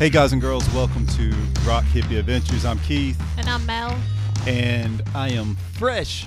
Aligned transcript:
Hey, 0.00 0.08
guys 0.08 0.32
and 0.32 0.40
girls, 0.40 0.66
welcome 0.72 1.06
to 1.08 1.28
Rock 1.66 1.84
Hippie 1.84 2.18
Adventures. 2.18 2.64
I'm 2.64 2.78
Keith, 2.78 3.22
And 3.36 3.46
I'm 3.50 3.66
Mel. 3.66 3.94
and 4.46 5.02
I 5.14 5.28
am 5.28 5.56
fresh 5.74 6.26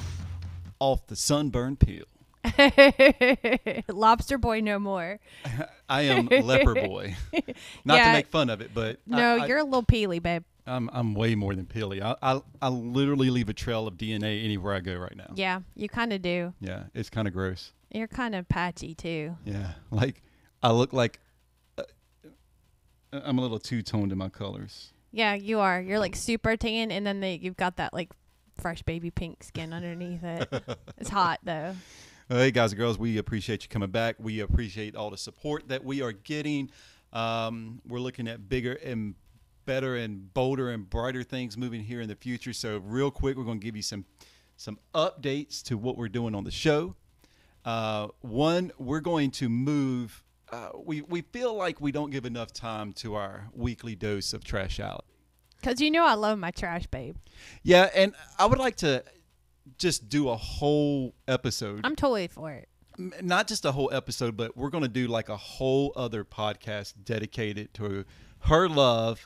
off 0.78 1.08
the 1.08 1.16
sunburn 1.16 1.78
peel. 1.78 2.04
Lobster 3.90 4.38
boy 4.38 4.60
no 4.60 4.78
more. 4.78 5.20
I 5.90 6.04
am 6.04 6.28
Leper 6.28 6.76
Boy. 6.76 7.16
Not 7.84 7.98
to 7.98 8.12
make 8.14 8.28
fun 8.28 8.52
of 8.52 8.62
it, 8.62 8.76
but 8.76 9.00
No, 9.08 9.38
I, 9.38 9.48
you're 9.48 9.58
a 9.58 9.64
little 9.64 9.82
peely, 9.82 10.22
babe. 10.22 10.44
I'm 10.68 10.88
I'm 10.94 11.16
way 11.16 11.34
more 11.34 11.56
than 11.56 11.66
peely. 11.66 12.00
I, 12.00 12.16
I 12.22 12.42
I 12.62 12.70
literally 12.70 13.32
leave 13.32 13.50
a 13.50 13.54
trail 13.54 13.88
of 13.88 13.96
DNA 13.96 14.46
anywhere 14.46 14.76
I 14.76 14.82
go 14.82 14.96
right 14.98 15.18
now. 15.18 15.32
Yeah, 15.34 15.62
you 15.76 15.90
kind 15.90 16.14
of 16.14 16.22
do. 16.22 16.54
Yeah, 16.60 16.84
it's 16.94 17.10
kind 17.10 17.28
of 17.28 17.34
gross. 17.34 17.72
You're 17.90 18.08
kind 18.08 18.36
of 18.36 18.48
patchy 18.48 18.94
too. 18.94 19.36
Yeah, 19.46 19.72
like 19.90 20.22
I 20.62 20.72
look 20.72 20.94
like 20.94 21.20
I'm 23.14 23.38
a 23.38 23.42
little 23.42 23.60
two 23.60 23.82
toned 23.82 24.12
in 24.12 24.18
my 24.18 24.30
colors. 24.30 24.94
Yeah, 25.12 25.36
you 25.36 25.60
are. 25.60 25.80
You're 25.80 26.00
like 26.00 26.16
super 26.16 26.58
tan, 26.58 26.92
and 26.92 27.06
then 27.06 27.20
they, 27.20 27.36
you've 27.36 27.58
got 27.58 27.78
that 27.78 27.94
like 27.94 28.12
fresh 28.60 28.82
baby 28.82 29.12
pink 29.12 29.44
skin 29.44 29.74
underneath 29.74 30.24
it. 30.24 30.52
it's 30.98 31.10
hot 31.10 31.40
though. 31.44 31.76
Hey 32.30 32.52
guys 32.52 32.72
and 32.72 32.80
girls, 32.80 32.98
we 32.98 33.18
appreciate 33.18 33.64
you 33.64 33.70
coming 33.70 33.92
back. 33.92 34.16
We 34.18 34.40
appreciate 34.40 34.96
all 34.96 35.10
the 35.10 35.18
support 35.18 35.68
that 35.68 35.84
we 35.84 36.02
are 36.02 36.14
getting. 36.14 36.72
Um, 37.12 37.82
we're 37.88 38.00
looking 38.00 38.28
at 38.28 38.50
bigger 38.50 38.74
and 38.84 39.16
better 39.66 39.96
and 39.96 40.34
bolder 40.34 40.72
and 40.72 40.90
brighter 40.90 41.24
things 41.24 41.58
moving 41.58 41.84
here 41.84 42.02
in 42.02 42.08
the 42.08 42.16
future. 42.16 42.54
So 42.54 42.78
real 42.84 43.12
quick, 43.12 43.38
we're 43.38 43.44
going 43.44 43.60
to 43.60 43.66
give 43.66 43.76
you 43.76 43.82
some 43.82 44.06
some 44.56 44.80
updates 44.96 45.62
to 45.64 45.78
what 45.78 45.98
we're 45.98 46.10
doing 46.10 46.34
on 46.34 46.44
the 46.44 46.52
show. 46.52 46.96
Uh, 47.66 48.08
one, 48.22 48.72
we're 48.78 49.00
going 49.00 49.32
to 49.32 49.50
move. 49.50 50.23
Uh, 50.54 50.70
we 50.86 51.02
we 51.02 51.22
feel 51.22 51.56
like 51.56 51.82
we 51.82 51.92
don't 51.92 52.12
give 52.12 52.26
enough 52.26 52.54
time 52.54 52.94
to 52.94 53.16
our 53.16 53.48
weekly 53.54 53.96
dose 53.96 54.34
of 54.34 54.44
trash 54.44 54.80
out. 54.80 55.04
Cause 55.64 55.82
you 55.82 55.90
know 55.90 56.06
I 56.06 56.14
love 56.14 56.38
my 56.38 56.52
trash, 56.52 56.86
babe. 56.88 57.16
Yeah, 57.64 57.90
and 57.96 58.14
I 58.38 58.46
would 58.46 58.60
like 58.60 58.76
to 58.78 59.04
just 59.78 60.10
do 60.10 60.30
a 60.30 60.36
whole 60.36 61.16
episode 61.28 61.82
I'm 61.84 61.96
totally 61.96 62.28
for 62.28 62.52
it. 62.52 62.68
m- 63.00 63.14
not 63.22 63.48
just 63.48 63.66
a 63.66 63.72
whole 63.72 63.90
episode, 63.94 64.36
but 64.38 64.56
we're 64.58 64.70
going 64.70 64.84
to 64.84 64.90
do 64.90 65.08
like 65.08 65.30
a 65.30 65.38
whole 65.38 65.92
other 65.96 66.24
podcast 66.26 66.94
dedicated 67.04 67.74
to 67.76 68.04
her 68.42 68.68
love 68.70 69.26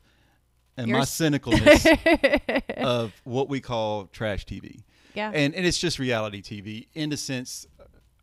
and 0.78 0.88
Your 0.88 1.00
my 1.00 1.02
s- 1.02 1.18
cynicalness 1.20 2.62
of 2.78 3.14
what 3.24 3.50
we 3.50 3.60
call 3.60 4.06
trash 4.06 4.46
TV. 4.46 4.84
Yeah. 5.16 5.32
And, 5.34 5.56
and 5.56 5.66
it's 5.66 5.80
just 5.80 5.98
reality 5.98 6.42
TV 6.44 6.88
in 6.94 7.10
the 7.10 7.18
sense, 7.18 7.66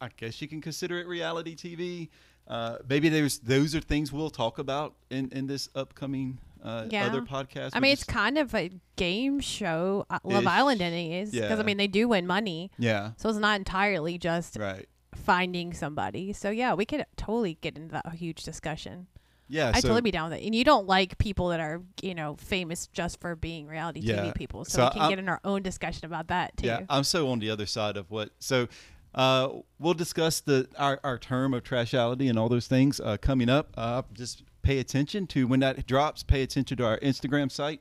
I 0.00 0.08
guess 0.16 0.40
you 0.40 0.46
can 0.46 0.60
consider 0.60 1.00
it 1.00 1.08
reality 1.08 1.56
TV. 1.56 2.08
Uh, 2.46 2.76
maybe 2.88 3.08
there's 3.08 3.38
those 3.38 3.74
are 3.74 3.80
things 3.80 4.12
we'll 4.12 4.30
talk 4.30 4.58
about 4.58 4.94
in, 5.10 5.30
in 5.30 5.46
this 5.46 5.68
upcoming 5.74 6.38
uh, 6.62 6.86
Yeah. 6.90 7.06
other 7.06 7.22
podcast. 7.22 7.70
I 7.74 7.80
mean, 7.80 7.92
it's 7.92 8.04
kind 8.04 8.36
of 8.38 8.54
a 8.54 8.70
game 8.96 9.40
show. 9.40 10.06
uh, 10.10 10.18
Love. 10.24 10.46
Island 10.46 10.80
ending 10.82 11.12
is 11.12 11.30
because 11.30 11.50
Yeah. 11.50 11.56
I 11.58 11.62
mean 11.62 11.76
they 11.78 11.86
do 11.88 12.08
win 12.08 12.26
money, 12.26 12.70
yeah, 12.78 13.12
so 13.16 13.28
it's 13.30 13.38
not 13.38 13.58
entirely 13.58 14.18
just 14.18 14.56
right. 14.58 14.86
finding 15.14 15.72
somebody. 15.72 16.32
So 16.32 16.50
yeah, 16.50 16.74
we 16.74 16.84
could 16.84 17.04
totally 17.16 17.58
get 17.60 17.76
into 17.76 17.92
that 17.92 18.12
huge 18.14 18.42
discussion. 18.44 19.06
Yeah, 19.46 19.68
I'd 19.74 19.82
so, 19.82 19.88
totally 19.88 20.00
be 20.00 20.10
down 20.10 20.30
with 20.30 20.38
it. 20.40 20.46
And 20.46 20.54
you 20.54 20.64
don't 20.64 20.86
like 20.86 21.18
people 21.18 21.48
that 21.48 21.60
are, 21.60 21.82
you 22.00 22.14
know, 22.14 22.34
famous 22.36 22.86
just 22.86 23.20
for 23.20 23.36
being 23.36 23.66
reality 23.66 24.00
Yeah. 24.00 24.16
TV 24.24 24.34
people. 24.34 24.64
So, 24.64 24.78
So 24.78 24.84
we 24.86 24.90
can 24.92 25.00
I'm- 25.02 25.10
get 25.10 25.18
in 25.18 25.28
our 25.28 25.40
own 25.44 25.60
discussion 25.62 26.06
about 26.06 26.28
that 26.28 26.56
too. 26.56 26.66
Yeah, 26.66 26.80
I'm 26.88 27.04
so 27.04 27.28
on 27.30 27.40
the 27.40 27.50
other 27.50 27.66
side 27.66 27.98
of 27.98 28.10
what. 28.10 28.30
So 28.38 28.68
uh, 29.14 29.48
we'll 29.78 29.94
discuss 29.94 30.40
the 30.40 30.68
our, 30.78 30.98
our 31.04 31.18
term 31.18 31.54
of 31.54 31.62
trashality 31.62 32.28
and 32.28 32.38
all 32.38 32.48
those 32.48 32.66
things 32.66 33.00
uh, 33.00 33.16
coming 33.16 33.48
up. 33.48 33.70
Uh, 33.76 34.02
just 34.12 34.42
pay 34.62 34.78
attention 34.78 35.26
to 35.28 35.46
when 35.46 35.60
that 35.60 35.86
drops. 35.86 36.22
Pay 36.22 36.42
attention 36.42 36.76
to 36.78 36.84
our 36.86 36.98
Instagram 36.98 37.50
site, 37.50 37.80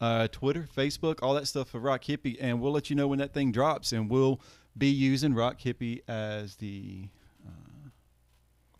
uh, 0.00 0.28
Twitter, 0.28 0.66
Facebook, 0.76 1.18
all 1.22 1.34
that 1.34 1.46
stuff 1.46 1.68
for 1.68 1.78
Rock 1.80 2.02
Hippie, 2.04 2.36
and 2.40 2.60
we'll 2.60 2.72
let 2.72 2.90
you 2.90 2.96
know 2.96 3.06
when 3.08 3.18
that 3.20 3.32
thing 3.32 3.52
drops. 3.52 3.92
And 3.92 4.10
we'll 4.10 4.40
be 4.76 4.88
using 4.88 5.34
Rock 5.34 5.60
Hippie 5.60 6.00
as 6.08 6.56
the 6.56 7.08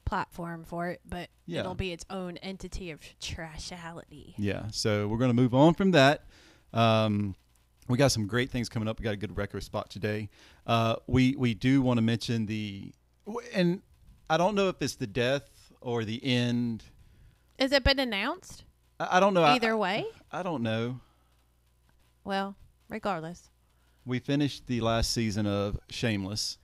Platform 0.04 0.64
for 0.64 0.88
it, 0.88 1.00
but 1.08 1.30
Yeah. 1.46 1.60
it'll 1.60 1.74
be 1.74 1.90
its 1.92 2.04
own 2.10 2.36
entity 2.38 2.90
of 2.90 3.00
trashality. 3.20 4.34
Yeah, 4.36 4.64
so 4.70 5.08
we're 5.08 5.16
going 5.16 5.30
to 5.30 5.34
move 5.34 5.54
on 5.54 5.72
from 5.72 5.92
that. 5.92 6.26
Um, 6.74 7.34
we 7.88 7.96
got 7.96 8.12
some 8.12 8.26
great 8.26 8.50
things 8.50 8.68
coming 8.68 8.88
up. 8.88 8.98
We 8.98 9.04
got 9.04 9.14
a 9.14 9.16
good 9.16 9.36
record 9.38 9.62
spot 9.62 9.88
today. 9.88 10.28
Uh, 10.66 10.96
we 11.06 11.34
we 11.36 11.54
do 11.54 11.82
want 11.82 11.98
to 11.98 12.02
mention 12.02 12.46
the, 12.46 12.92
and 13.52 13.82
I 14.30 14.36
don't 14.36 14.54
know 14.54 14.68
if 14.68 14.76
it's 14.80 14.94
the 14.94 15.06
death 15.06 15.72
or 15.80 16.04
the 16.04 16.24
end. 16.24 16.84
Has 17.58 17.72
it 17.72 17.84
been 17.84 17.98
announced? 17.98 18.64
I, 19.00 19.16
I 19.16 19.20
don't 19.20 19.34
know. 19.34 19.42
I- 19.42 19.54
Either 19.56 19.76
way? 19.76 20.06
I, 20.30 20.42
don't 20.42 20.62
know. 20.62 21.00
Well, 22.24 22.56
regardless. 22.88 23.50
We 24.04 24.18
finished 24.18 24.66
the 24.66 24.80
last 24.80 25.12
season 25.12 25.46
of 25.46 25.78
Shameless. 25.88 26.58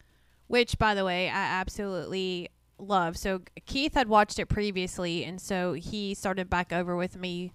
Which, 0.47 0.79
by 0.79 0.95
the 0.95 1.05
way, 1.05 1.29
I 1.29 1.33
absolutely 1.61 2.49
love. 2.79 3.17
So 3.17 3.43
Keith 3.67 3.95
had 3.95 4.09
watched 4.09 4.39
it 4.39 4.47
previously, 4.47 5.25
and 5.25 5.41
so 5.41 5.73
he 5.75 6.15
started 6.15 6.49
back 6.49 6.73
over 6.73 6.97
with 6.97 7.17
me, 7.17 7.53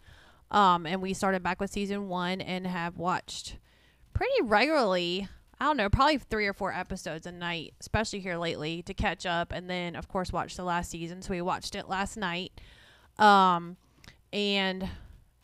um, 0.51 0.85
and 0.85 1.01
we 1.01 1.13
started 1.13 1.41
back 1.41 1.59
with 1.59 1.71
season 1.71 2.07
one 2.07 2.39
and 2.39 2.67
have 2.67 2.97
watched 2.97 3.57
pretty 4.13 4.41
regularly. 4.43 5.27
I 5.63 5.67
don't 5.67 5.77
know, 5.77 5.89
probably 5.89 6.17
three 6.17 6.45
or 6.45 6.51
four 6.51 6.73
episodes 6.73 7.25
a 7.25 7.31
night, 7.31 7.73
especially 7.79 8.19
here 8.19 8.35
lately, 8.35 8.81
to 8.81 8.93
catch 8.93 9.25
up, 9.25 9.53
and 9.53 9.69
then 9.69 9.95
of 9.95 10.09
course 10.09 10.33
watch 10.33 10.57
the 10.57 10.63
last 10.65 10.91
season. 10.91 11.21
So 11.21 11.31
we 11.31 11.41
watched 11.41 11.73
it 11.73 11.87
last 11.87 12.17
night, 12.17 12.51
um, 13.17 13.77
and. 14.33 14.83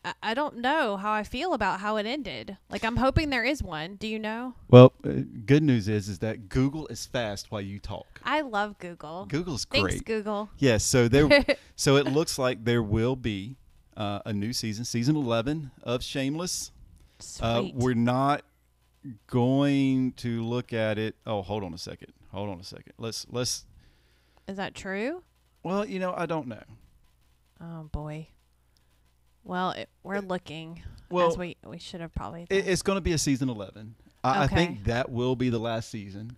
I- 0.02 0.14
I 0.22 0.32
don't 0.32 0.56
know 0.56 0.96
how 0.96 1.12
I 1.12 1.24
feel 1.24 1.52
about 1.52 1.80
how 1.80 1.98
it 1.98 2.06
ended. 2.06 2.56
Like 2.70 2.84
I'm 2.86 2.96
hoping 2.96 3.28
there 3.28 3.44
is 3.44 3.62
one. 3.62 3.96
Do 3.96 4.06
you 4.06 4.18
know? 4.18 4.54
Well, 4.70 4.94
uh, 5.04 5.10
good 5.44 5.62
news 5.62 5.88
is 5.88 6.08
is 6.08 6.20
that 6.20 6.48
Google 6.48 6.86
is 6.86 7.04
fast 7.04 7.50
while 7.50 7.60
you 7.60 7.78
talk. 7.78 8.18
I 8.24 8.40
love 8.40 8.78
Google. 8.78 9.26
Google's 9.26 9.66
great. 9.66 9.80
Thanks, 9.80 9.94
great. 9.96 10.04
Google. 10.06 10.48
Yes, 10.56 10.84
so 10.84 11.06
there. 11.06 11.28
so 11.76 11.96
it 11.96 12.06
looks 12.06 12.38
like 12.38 12.64
there 12.64 12.82
will 12.82 13.14
be 13.14 13.56
uh, 13.94 14.20
a 14.24 14.32
new 14.32 14.54
season, 14.54 14.86
season 14.86 15.16
eleven 15.16 15.70
of 15.82 16.02
Shameless. 16.02 16.72
Uh, 17.38 17.64
we're 17.74 17.92
not 17.92 18.42
going 19.26 20.12
to 20.12 20.42
look 20.42 20.72
at 20.72 20.98
it. 20.98 21.16
Oh, 21.26 21.42
hold 21.42 21.64
on 21.64 21.74
a 21.74 21.78
second. 21.78 22.12
Hold 22.32 22.50
on 22.50 22.60
a 22.60 22.64
second. 22.64 22.92
Let's 22.98 23.26
let's. 23.30 23.66
Is 24.48 24.56
that 24.56 24.74
true? 24.74 25.22
Well, 25.62 25.84
you 25.84 25.98
know, 25.98 26.14
I 26.16 26.26
don't 26.26 26.46
know. 26.48 26.62
Oh 27.60 27.84
boy. 27.84 28.28
Well, 29.44 29.70
it, 29.72 29.88
we're 30.02 30.20
looking. 30.20 30.82
Well, 31.10 31.28
as 31.28 31.38
we 31.38 31.56
we 31.64 31.78
should 31.78 32.00
have 32.00 32.14
probably. 32.14 32.46
it, 32.50 32.68
it's 32.68 32.82
going 32.82 32.96
to 32.96 33.02
be 33.02 33.12
a 33.12 33.18
season 33.18 33.48
eleven. 33.48 33.94
I, 34.22 34.44
I 34.44 34.46
think 34.46 34.84
that 34.84 35.10
will 35.10 35.34
be 35.34 35.48
the 35.48 35.58
last 35.58 35.90
season. 35.90 36.36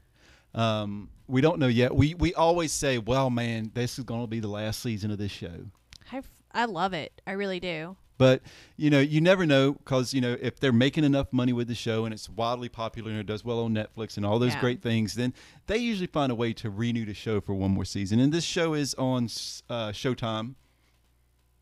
Um, 0.54 1.10
we 1.26 1.40
don't 1.40 1.58
know 1.58 1.68
yet. 1.68 1.94
We 1.94 2.14
we 2.14 2.34
always 2.34 2.72
say, 2.72 2.98
"Well, 2.98 3.30
man, 3.30 3.70
this 3.74 3.98
is 3.98 4.04
going 4.04 4.22
to 4.22 4.26
be 4.26 4.40
the 4.40 4.48
last 4.48 4.80
season 4.82 5.10
of 5.10 5.18
this 5.18 5.32
show." 5.32 5.66
I 6.10 6.22
I 6.52 6.66
love 6.66 6.92
it. 6.92 7.20
I 7.26 7.32
really 7.32 7.60
do. 7.60 7.96
But 8.22 8.42
you 8.76 8.88
know, 8.90 9.00
you 9.00 9.20
never 9.20 9.44
know 9.46 9.72
because 9.72 10.14
you 10.14 10.20
know 10.20 10.36
if 10.40 10.60
they're 10.60 10.72
making 10.72 11.04
enough 11.04 11.32
money 11.32 11.52
with 11.52 11.66
the 11.68 11.74
show 11.74 12.04
and 12.04 12.14
it's 12.14 12.28
wildly 12.28 12.68
popular 12.68 13.10
and 13.10 13.18
it 13.18 13.26
does 13.26 13.44
well 13.44 13.60
on 13.60 13.74
Netflix 13.74 14.16
and 14.16 14.24
all 14.24 14.38
those 14.38 14.54
Yeah. 14.54 14.60
great 14.60 14.80
things, 14.82 15.14
then 15.14 15.34
they 15.66 15.78
usually 15.78 16.06
find 16.06 16.30
a 16.30 16.34
way 16.34 16.52
to 16.54 16.70
renew 16.70 17.04
the 17.04 17.14
show 17.14 17.40
for 17.40 17.54
one 17.54 17.72
more 17.72 17.84
season. 17.84 18.20
And 18.20 18.32
this 18.32 18.44
show 18.44 18.74
is 18.74 18.94
on 18.94 19.24
uh, 19.68 19.90
Showtime. 19.92 20.54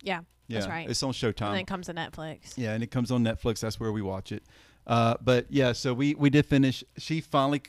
Yeah, 0.02 0.20
Yeah, 0.48 0.58
that's 0.60 0.68
right. 0.70 0.88
It's 0.90 1.02
on 1.02 1.12
Showtime. 1.12 1.46
and 1.46 1.54
then 1.54 1.60
it 1.60 1.66
comes 1.66 1.86
to 1.86 1.94
Netflix. 1.94 2.54
Yeah, 2.56 2.74
and 2.74 2.82
it 2.82 2.90
comes 2.90 3.10
on 3.10 3.22
Netflix. 3.24 3.60
That's 3.60 3.78
where 3.80 3.92
we 3.92 4.02
watch 4.02 4.32
it. 4.32 4.42
Uh, 4.86 5.14
but 5.20 5.46
yeah, 5.50 5.72
so 5.72 5.92
we 5.94 6.14
we 6.14 6.30
did 6.30 6.46
finish. 6.46 6.82
She 6.98 7.20
finally, 7.20 7.62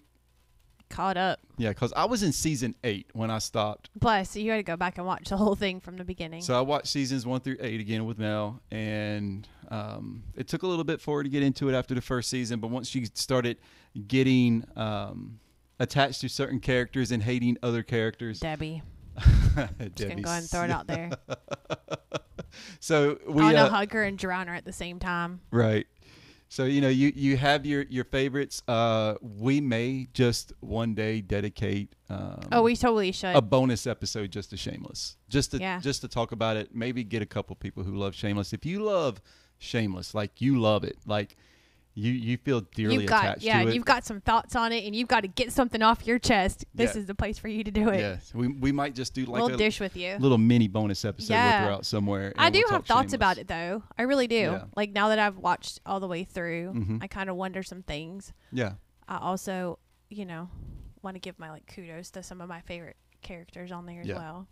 Caught 0.92 1.18
up. 1.18 1.40
yeah, 1.58 1.70
because 1.70 1.94
I 1.94 2.06
was 2.06 2.22
in 2.22 2.32
season 2.32 2.76
eight 2.84 3.08
when 3.14 3.32
I 3.32 3.40
stopped. 3.40 3.90
Plus, 4.00 4.36
you 4.36 4.52
had 4.52 4.58
to 4.58 4.64
go 4.64 4.76
back 4.78 4.98
and 4.98 5.08
watch 5.08 5.30
the 5.30 5.38
whole 5.38 5.56
thing 5.56 5.80
from 5.80 5.98
the 5.98 6.04
beginning. 6.04 6.42
So 6.42 6.58
I 6.58 6.62
watched 6.62 6.88
seasons 6.88 7.26
one 7.26 7.40
through 7.42 7.58
eight 7.62 7.80
again 7.80 8.06
with 8.06 8.20
Mel, 8.20 8.62
and 8.72 9.48
um, 9.70 10.24
it 10.36 10.48
took 10.48 10.64
a 10.64 10.68
little 10.68 10.84
bit 10.84 11.00
for 11.02 11.18
her 11.18 11.24
to 11.24 11.30
get 11.30 11.44
into 11.44 11.70
it 11.70 11.74
after 11.74 11.96
the 11.96 12.02
first 12.02 12.30
season. 12.30 12.60
But 12.60 12.68
once 12.70 12.90
she 12.90 13.06
started 13.14 13.58
getting 14.08 14.66
um, 14.76 15.40
attached 15.80 16.22
to 16.22 16.30
certain 16.30 16.60
characters 16.60 17.12
and 17.12 17.24
hating 17.24 17.58
other 17.64 17.84
characters, 17.84 18.40
Debbie, 18.40 18.84
just 19.96 20.10
gonna 20.10 20.22
go 20.22 20.30
ahead 20.30 20.42
and 20.42 20.50
throw 20.50 20.64
it 20.64 20.72
out 20.72 20.88
there. 20.88 21.10
So 22.80 23.18
we 23.28 23.42
I 23.42 23.46
want 23.46 23.56
to 23.56 23.64
uh, 23.64 23.70
hug 23.70 23.94
her 23.94 24.04
and 24.04 24.18
drown 24.18 24.48
her 24.48 24.54
at 24.54 24.66
the 24.66 24.74
same 24.74 25.00
time. 25.00 25.40
right. 25.52 25.88
So 26.52 26.66
you 26.66 26.82
know 26.82 26.90
you 26.90 27.14
you 27.16 27.38
have 27.38 27.66
your 27.66 27.84
your 27.84 28.04
favorites. 28.04 28.62
Uh, 28.68 29.16
we 29.22 29.62
may 29.62 30.10
just 30.12 30.52
one 30.60 30.94
day 30.94 31.22
dedicate. 31.22 31.96
Um, 32.10 32.42
oh, 32.52 32.62
we 32.64 32.76
totally 32.76 33.14
should. 33.14 33.38
a 33.38 33.42
bonus 33.42 33.88
episode 33.88 34.32
just 34.32 34.50
to 34.50 34.58
Shameless, 34.58 35.16
just 35.30 35.52
to 35.52 35.60
Yeah. 35.60 35.80
just 35.80 36.02
to 36.02 36.10
talk 36.10 36.34
about 36.34 36.58
it. 36.58 36.76
Maybe 36.76 37.06
get 37.06 37.22
a 37.22 37.26
couple 37.26 37.56
people 37.56 37.84
who 37.84 37.96
love 37.96 38.14
Shameless. 38.16 38.52
If 38.52 38.66
you 38.66 38.84
love 38.84 39.22
Shameless, 39.60 40.14
like 40.14 40.42
you 40.42 40.60
love 40.60 40.84
it, 40.84 40.98
like 41.06 41.38
you 41.94 42.12
you 42.14 42.38
feel 42.38 42.62
dearly 42.62 42.96
you've 42.96 43.06
got 43.06 43.24
attached 43.26 43.44
yeah, 43.44 43.62
to 43.64 43.70
it. 43.70 43.76
you've 43.76 43.84
got 43.86 44.06
some 44.06 44.22
thoughts 44.22 44.56
on 44.56 44.72
it, 44.72 44.86
and 44.86 44.96
you've 44.96 45.08
got 45.10 45.22
to 45.22 45.28
get 45.28 45.52
something 45.52 45.82
off 45.82 46.08
your 46.08 46.20
chest. 46.20 46.64
This 46.74 46.96
Yeah. 46.96 47.02
is 47.02 47.06
the 47.08 47.16
place 47.16 47.38
for 47.38 47.48
you 47.50 47.64
to 47.66 47.72
do 47.72 47.90
it. 47.90 48.00
Yes, 48.00 48.34
we 48.34 48.48
we 48.48 48.72
might 48.72 48.96
just 48.96 49.14
do 49.14 49.26
like 49.26 49.42
we'll 49.44 49.54
a 49.54 49.58
dish 49.58 49.80
with 49.80 49.98
you. 49.98 50.16
little 50.20 50.38
mini 50.38 50.68
bonus 50.70 51.04
episode 51.04 51.34
Yeah. 51.34 51.60
we'll 51.62 51.68
throw 51.68 51.76
out 51.76 51.86
somewhere. 51.86 52.34
I 52.38 52.50
do 52.50 52.64
we'll 52.66 52.74
have 52.80 52.86
thoughts 52.86 53.14
about 53.14 53.38
it 53.38 53.48
though. 53.48 53.84
I 53.98 54.04
really 54.04 54.28
do. 54.28 54.36
Yeah. 54.36 54.64
Like 54.76 54.92
now 54.92 55.10
that 55.10 55.20
I've 55.20 55.38
watched 55.38 55.80
all 55.86 56.00
the 56.00 56.08
way 56.08 56.24
through, 56.24 56.74
Mhm. 56.74 57.00
I 57.04 57.08
kind 57.08 57.30
of 57.30 57.36
wonder 57.36 57.62
some 57.64 57.84
things. 57.84 58.32
Yeah, 58.54 58.74
I 59.08 59.18
also, 59.18 59.80
you 60.10 60.26
know, 60.26 60.50
want 61.02 61.16
to 61.16 61.20
give 61.20 61.38
my 61.40 61.50
like 61.52 61.66
kudos 61.68 62.12
to 62.12 62.24
some 62.24 62.40
of 62.42 62.48
my 62.48 62.62
favorite 62.62 62.96
characters 63.22 63.72
on 63.72 63.86
there 63.86 64.02
as 64.02 64.08
well. 64.08 64.48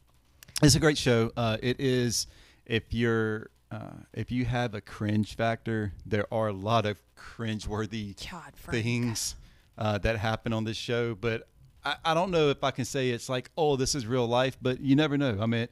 it's 0.62 0.76
a 0.76 0.80
great 0.80 0.98
show. 0.98 1.32
Uh, 1.38 1.58
it 1.64 1.80
is 1.80 2.28
if 2.66 2.94
you're 2.94 3.50
uh, 3.72 3.92
if 4.14 4.32
you 4.32 4.46
have 4.46 4.74
a 4.74 4.82
cringe 4.82 5.36
factor, 5.36 5.94
there 6.06 6.26
are 6.34 6.48
a 6.48 6.54
lot 6.54 6.86
of 6.86 7.02
cringe-worthy 7.16 8.16
God, 8.32 8.54
things 8.56 9.36
uh, 9.78 9.98
that 10.00 10.18
happen 10.18 10.54
on 10.54 10.64
this 10.64 10.78
show. 10.78 11.14
But 11.16 11.48
I, 11.86 11.96
I 12.04 12.14
don't 12.14 12.32
know 12.32 12.50
if 12.50 12.64
I 12.64 12.72
can 12.72 12.86
say 12.86 13.10
it's 13.12 13.30
like, 13.30 13.52
oh, 13.58 13.76
this 13.76 13.94
is 13.96 14.06
real 14.08 14.28
life. 14.28 14.58
But 14.62 14.80
you 14.80 14.96
never 14.96 15.18
know. 15.18 15.38
I 15.40 15.46
mean, 15.46 15.68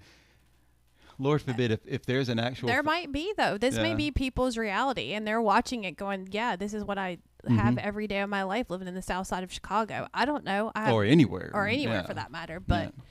Lord 1.19 1.41
forbid 1.41 1.71
if, 1.71 1.79
if 1.87 2.05
there's 2.05 2.29
an 2.29 2.37
actual 2.39 2.67
There 2.67 2.83
might 2.83 3.11
be 3.11 3.33
though. 3.35 3.57
This 3.57 3.75
may 3.75 3.95
be 3.95 4.11
people's 4.11 4.55
reality, 4.57 5.13
and 5.13 5.25
they're 5.25 5.41
watching 5.41 5.83
it, 5.83 5.97
going, 5.97 6.27
"Yeah, 6.31 6.55
this 6.55 6.75
is 6.75 6.83
what 6.83 6.99
I 6.99 7.17
have 7.49 7.73
Mhm. 7.75 7.79
every 7.79 8.05
day 8.07 8.19
of 8.19 8.29
my 8.29 8.43
life 8.43 8.69
living 8.69 8.87
in 8.87 8.93
the 8.93 9.01
South 9.01 9.25
Side 9.25 9.43
of 9.43 9.51
Chicago." 9.51 10.07
I 10.13 10.25
don't 10.25 10.43
know. 10.43 10.71
I 10.75 10.91
or 10.91 11.03
anywhere 11.03 11.49
or 11.55 11.65
anywhere 11.67 12.01
Yeah. 12.01 12.05
for 12.05 12.13
that 12.13 12.29
matter. 12.29 12.59
But 12.59 12.93
Yeah. 12.95 13.03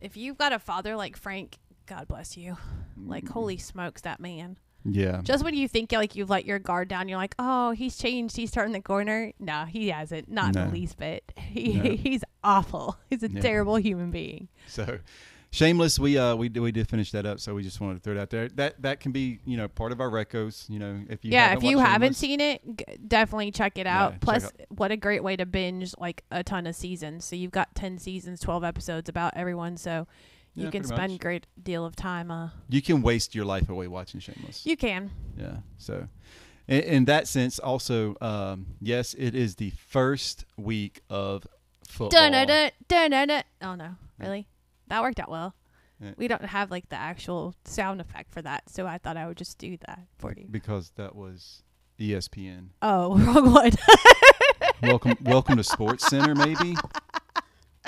if 0.00 0.16
you've 0.16 0.36
got 0.36 0.52
a 0.52 0.58
father 0.58 0.96
like 0.96 1.16
Frank, 1.16 1.58
God 1.88 2.06
bless 2.08 2.36
you. 2.36 2.56
Like, 2.96 3.24
Mm. 3.24 3.30
holy 3.30 3.56
smokes, 3.58 4.02
that 4.02 4.20
man. 4.20 4.58
yeah. 4.84 5.20
Just 5.22 5.42
when 5.44 5.54
you 5.54 5.66
think 5.68 5.90
like 5.92 6.14
you've 6.16 6.30
let 6.30 6.44
your 6.44 6.58
guard 6.58 6.88
down, 6.88 7.08
you're 7.08 7.18
like, 7.18 7.34
oh, 7.38 7.70
he's 7.72 7.96
changed. 7.96 8.36
He's 8.36 8.50
turning 8.50 8.72
the 8.72 8.80
corner. 8.80 9.32
No, 9.40 9.64
he 9.64 9.88
hasn't. 9.88 10.30
Not 10.30 10.54
No. 10.54 10.66
the 10.66 10.72
least 10.72 10.98
bit. 10.98 11.32
He, 11.38 11.74
No. 11.74 11.82
He's 11.96 12.22
awful. 12.44 12.96
He's 13.10 13.22
a 13.22 13.30
Yeah. 13.30 13.40
terrible 13.40 13.76
human 13.76 14.10
being. 14.10 14.48
So, 14.66 14.98
Shameless, 15.50 15.98
we 15.98 16.18
uh 16.18 16.36
we 16.36 16.50
did, 16.50 16.60
we 16.60 16.72
did 16.72 16.90
finish 16.90 17.10
that 17.12 17.24
up, 17.24 17.40
so 17.40 17.54
we 17.54 17.62
just 17.62 17.80
wanted 17.80 17.94
to 17.94 18.00
throw 18.00 18.12
it 18.12 18.18
out 18.18 18.28
there. 18.28 18.48
That 18.50 18.82
that 18.82 19.00
can 19.00 19.12
be 19.12 19.40
you 19.46 19.56
know 19.56 19.66
part 19.66 19.92
of 19.92 20.00
our 20.02 20.10
recos. 20.10 20.68
You 20.68 20.78
know, 20.78 21.00
if 21.08 21.24
you 21.24 21.30
yeah, 21.32 21.48
haven't 21.48 21.64
if 21.64 21.70
you 21.70 21.78
haven't 21.78 22.16
Shameless, 22.16 22.18
seen 22.18 22.40
it, 22.42 22.76
g- 22.76 22.84
definitely 23.06 23.50
check 23.50 23.78
it 23.78 23.86
out. 23.86 24.12
check 24.12 24.20
Plus, 24.20 24.44
out- 24.44 24.52
what 24.68 24.90
a 24.90 24.96
great 24.98 25.24
way 25.24 25.36
to 25.36 25.46
binge 25.46 25.94
like 25.98 26.22
a 26.30 26.44
ton 26.44 26.66
of 26.66 26.76
seasons. 26.76 27.24
So 27.24 27.34
you've 27.34 27.50
got 27.50 27.74
ten 27.74 27.96
seasons, 27.96 28.40
twelve 28.40 28.62
episodes 28.62 29.08
about 29.08 29.32
everyone. 29.38 29.78
So 29.78 30.06
you 30.58 30.64
Yeah, 30.64 30.70
can 30.70 30.84
spend 30.84 31.12
much. 31.12 31.20
great 31.20 31.46
deal 31.62 31.84
of 31.84 31.94
time. 31.96 32.30
Uh, 32.30 32.50
you 32.68 32.82
can 32.82 33.02
waste 33.02 33.34
your 33.34 33.44
life 33.44 33.68
away 33.68 33.86
watching 33.88 34.20
Shameless. 34.20 34.66
you 34.66 34.76
can. 34.76 35.10
Yeah. 35.36 35.58
So, 35.78 36.08
in, 36.66 36.80
in 36.82 37.04
that 37.06 37.28
sense, 37.28 37.58
also, 37.58 38.16
um, 38.20 38.66
yes, 38.80 39.14
it 39.14 39.34
is 39.34 39.56
the 39.56 39.70
first 39.70 40.44
week 40.56 41.00
of 41.08 41.46
football. 41.86 42.08
Dun 42.10 42.32
dun 42.32 42.46
dun 42.46 42.70
dun 42.88 43.10
dun. 43.10 43.28
dun. 43.28 43.42
Oh 43.62 43.74
no, 43.74 43.94
really? 44.18 44.48
That 44.88 45.02
worked 45.02 45.20
out 45.20 45.30
well. 45.30 45.54
Yeah. 46.00 46.12
We 46.16 46.28
don't 46.28 46.44
have 46.44 46.70
like 46.70 46.88
the 46.90 46.96
actual 46.96 47.54
sound 47.64 48.00
effect 48.00 48.32
for 48.32 48.40
that, 48.42 48.68
so 48.70 48.86
I 48.86 48.98
thought 48.98 49.16
I 49.16 49.26
would 49.26 49.36
just 49.36 49.58
do 49.58 49.76
that 49.86 50.00
for 50.18 50.32
you. 50.36 50.46
because 50.50 50.90
that 50.96 51.14
was 51.16 51.62
ESPN. 51.98 52.68
Oh, 52.82 53.18
wrong 53.26 53.52
one. 53.52 53.72
welcome, 54.82 55.16
welcome 55.24 55.56
to 55.56 55.64
Sports 55.64 56.06
Center, 56.08 56.34
maybe. 56.36 56.76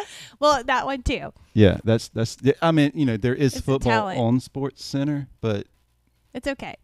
well, 0.40 0.62
that 0.64 0.86
one 0.86 1.02
too. 1.02 1.32
Yeah, 1.54 1.78
that's 1.84 2.08
that's. 2.08 2.36
I 2.62 2.72
mean, 2.72 2.92
you 2.94 3.06
know, 3.06 3.16
there 3.16 3.34
is 3.34 3.56
It's 3.56 3.64
football 3.64 4.08
on 4.08 4.40
Sports 4.40 4.84
Center, 4.84 5.28
but 5.40 5.66
It's 6.34 6.48
okay. 6.48 6.76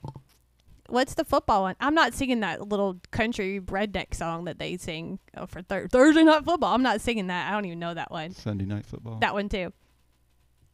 What's 0.89 1.15
the 1.15 1.25
football 1.25 1.63
one? 1.63 1.75
I'm 1.81 1.95
not 1.95 2.15
singing 2.15 2.41
that 2.41 2.69
little 2.69 3.01
country 3.11 3.61
redneck 3.61 4.15
song 4.15 4.45
that 4.45 4.59
they 4.59 4.77
sing 4.77 5.19
oh, 5.37 5.47
for 5.47 5.63
thir- 5.63 5.89
Thursday 5.89 6.23
night 6.23 6.45
football. 6.45 6.73
I'm 6.73 6.83
not 6.83 7.01
singing 7.01 7.27
that. 7.27 7.49
I 7.49 7.53
don't 7.53 7.65
even 7.65 7.81
know 7.81 7.93
that 7.93 8.11
one. 8.11 8.31
Sunday 8.33 8.65
night 8.65 8.87
football. 8.87 9.19
That 9.19 9.35
one 9.35 9.49
too. 9.49 9.73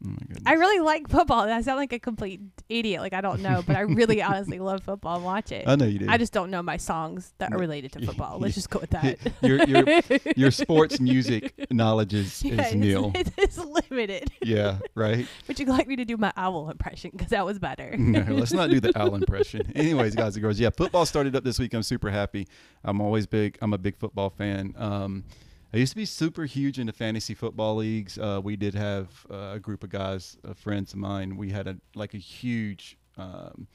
Oh 0.05 0.09
my. 0.09 0.17
I 0.47 0.55
really 0.55 0.81
like 0.81 1.09
football. 1.09 1.41
I 1.41 1.61
sound 1.63 1.79
like 1.79 1.93
a 1.93 1.99
complete 1.99 2.41
idiot. 2.69 3.01
Like 3.01 3.13
I 3.13 3.21
don't 3.21 3.41
know, 3.41 3.63
but 3.67 3.77
I 3.77 3.81
really 3.81 4.23
honestly 4.23 4.59
love 4.59 4.83
football 4.83 5.17
and 5.17 5.25
watch 5.25 5.53
it. 5.53 5.69
I 5.69 5.77
know 5.77 5.87
you 5.87 6.01
do. 6.01 6.07
I 6.09 6.19
just 6.19 6.33
don't 6.33 6.51
know 6.51 6.63
my 6.63 6.77
songs 6.77 7.33
that 7.39 7.53
are 7.53 7.59
related 7.59 7.93
to 7.93 8.01
football. 8.07 8.39
Let's 8.39 8.55
just 8.55 8.71
go 8.71 8.81
with 8.81 8.91
that. 8.91 9.19
your 9.43 9.63
your 9.65 10.01
your 10.37 10.51
sports 10.63 11.01
music 11.01 11.67
knowledge 11.71 12.15
is, 12.15 12.43
yeah, 12.43 12.69
is 12.69 12.75
nil. 12.75 13.13
it's, 13.15 13.31
it's 13.37 13.59
limited. 13.59 14.31
yeah, 14.43 14.79
right. 14.95 15.27
Would 15.49 15.59
you 15.59 15.67
like 15.67 15.87
me 15.87 15.97
to 15.97 16.05
do 16.05 16.17
my 16.17 16.33
owl 16.37 16.71
impression? 16.71 17.11
Because 17.13 17.29
that 17.29 17.45
was 17.45 17.59
better. 17.59 17.97
No, 17.97 18.21
let's 18.35 18.53
not 18.53 18.71
do 18.71 18.81
the 18.81 18.93
owl 18.99 19.15
impression. 19.15 19.73
Anyways, 19.75 20.15
guys 20.15 20.35
and 20.37 20.43
girls, 20.43 20.59
yeah, 20.59 20.71
football 20.71 21.07
started 21.07 21.37
up 21.37 21.45
this 21.45 21.59
week. 21.59 21.75
I'm 21.75 21.83
super 21.83 22.11
happy. 22.11 22.47
I'm 22.85 23.01
always 23.01 23.27
big. 23.27 23.59
I'm 23.63 23.73
a 23.73 23.79
big 23.79 23.97
football 23.97 24.31
fan. 24.31 24.75
Um, 24.77 25.25
I 25.75 25.79
used 25.79 25.93
to 25.93 25.97
be 25.97 26.05
super 26.05 26.45
huge 26.45 26.79
into 26.79 26.93
fantasy 26.93 27.35
football 27.35 27.77
leagues. 27.77 28.19
Uh, 28.19 28.41
we 28.43 28.57
did 28.57 28.75
have 28.75 29.09
uh, 29.31 29.53
a 29.55 29.59
group 29.59 29.83
of 29.83 29.91
guys, 29.91 30.37
uh, 30.47 30.53
friends 30.53 30.93
of 30.93 30.99
mine. 30.99 31.37
We 31.37 31.51
had 31.51 31.67
a 31.67 31.77
like 31.95 32.15
a 32.15 32.19
huge. 32.19 32.99
Um, 33.17 33.67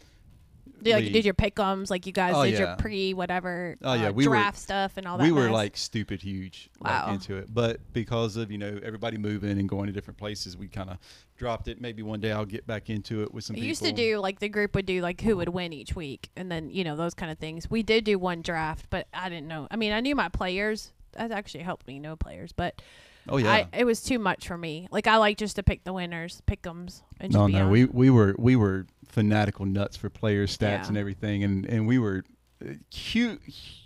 Did, 0.84 0.94
like, 0.94 1.04
you 1.06 1.10
did 1.10 1.26
your 1.26 1.34
pickums, 1.34 1.90
like 1.90 2.06
you 2.06 2.12
guys 2.12 2.34
Oh, 2.36 2.44
did 2.44 2.54
yeah. 2.54 2.60
your 2.60 2.76
pre 2.76 3.14
whatever 3.16 3.78
Oh, 3.82 3.94
yeah, 3.94 4.10
uh, 4.10 4.12
we 4.12 4.28
were- 4.28 4.34
draft 4.36 4.60
stuff 4.60 4.98
and 4.98 5.08
all 5.08 5.18
that. 5.18 5.24
we 5.24 5.32
were 5.32 5.50
like 5.50 5.76
stupid 5.76 6.22
huge 6.22 6.70
like, 6.80 7.14
into 7.14 7.36
it 7.36 7.52
but 7.52 7.80
because 7.94 8.36
of 8.36 8.52
you 8.52 8.60
know 8.60 8.80
everybody 8.84 9.18
moving 9.18 9.58
and 9.60 9.68
going 9.68 9.88
to 9.88 9.92
different 9.92 10.18
places 10.20 10.56
we 10.58 10.68
kind 10.68 10.90
of 10.92 10.98
dropped 11.36 11.68
it 11.68 11.82
maybe 11.82 12.04
one 12.04 12.20
day 12.20 12.32
i'll 12.32 12.46
get 12.46 12.68
back 12.68 12.90
into 12.92 13.24
it 13.24 13.34
with 13.34 13.44
some 13.44 13.56
We 13.56 13.62
people 13.62 13.70
used 13.70 13.84
to 13.84 13.92
do 13.92 14.20
like 14.20 14.40
the 14.40 14.50
group 14.50 14.76
would 14.76 14.86
do 14.86 15.02
like 15.02 15.22
who 15.22 15.38
would 15.38 15.50
win 15.50 15.74
each 15.74 15.96
week, 15.96 16.30
and 16.36 16.52
then 16.52 16.70
you 16.70 16.84
know 16.84 16.96
those 16.96 17.14
kind 17.16 17.32
of 17.32 17.40
things. 17.40 17.70
We 17.72 17.82
did 17.82 18.04
do 18.04 18.20
one 18.20 18.42
draft, 18.44 18.88
but 18.92 19.08
I 19.14 19.30
didn't 19.30 19.48
know. 19.48 19.68
I 19.72 19.78
mean, 19.78 19.92
I 19.94 20.00
knew 20.00 20.16
my 20.16 20.30
players. 20.30 20.92
That 21.18 21.32
actually 21.32 21.64
helped 21.64 21.88
me 21.88 22.00
know 22.00 22.16
players, 22.16 22.52
but 22.52 22.82
oh 23.30 23.38
yeah 23.38 23.52
I, 23.52 23.68
it 23.74 23.84
was 23.86 24.02
too 24.02 24.20
much 24.20 24.48
for 24.48 24.58
me. 24.58 24.88
Like 24.92 25.08
I 25.08 25.18
like 25.18 25.38
just 25.38 25.56
to 25.58 25.64
pick 25.64 25.84
the 25.84 25.94
winners, 25.94 26.42
pick 26.46 26.66
'ems, 26.66 27.04
and 27.20 27.34
no 27.34 27.48
be 27.48 27.54
no 27.54 27.66
on. 27.66 27.72
we 27.72 27.86
we 27.86 28.10
were 28.10 28.36
we 28.38 28.56
were 28.56 28.86
fanatical 29.08 29.66
nuts 29.66 29.98
for 29.98 30.10
players 30.10 30.56
stats 30.56 30.62
Yeah. 30.84 30.88
and 30.90 30.98
everything 30.98 31.44
and 31.44 31.66
and 31.66 31.88
we 31.88 31.98
were 32.00 32.24
uh, 32.64 32.74
hu- 33.14 33.40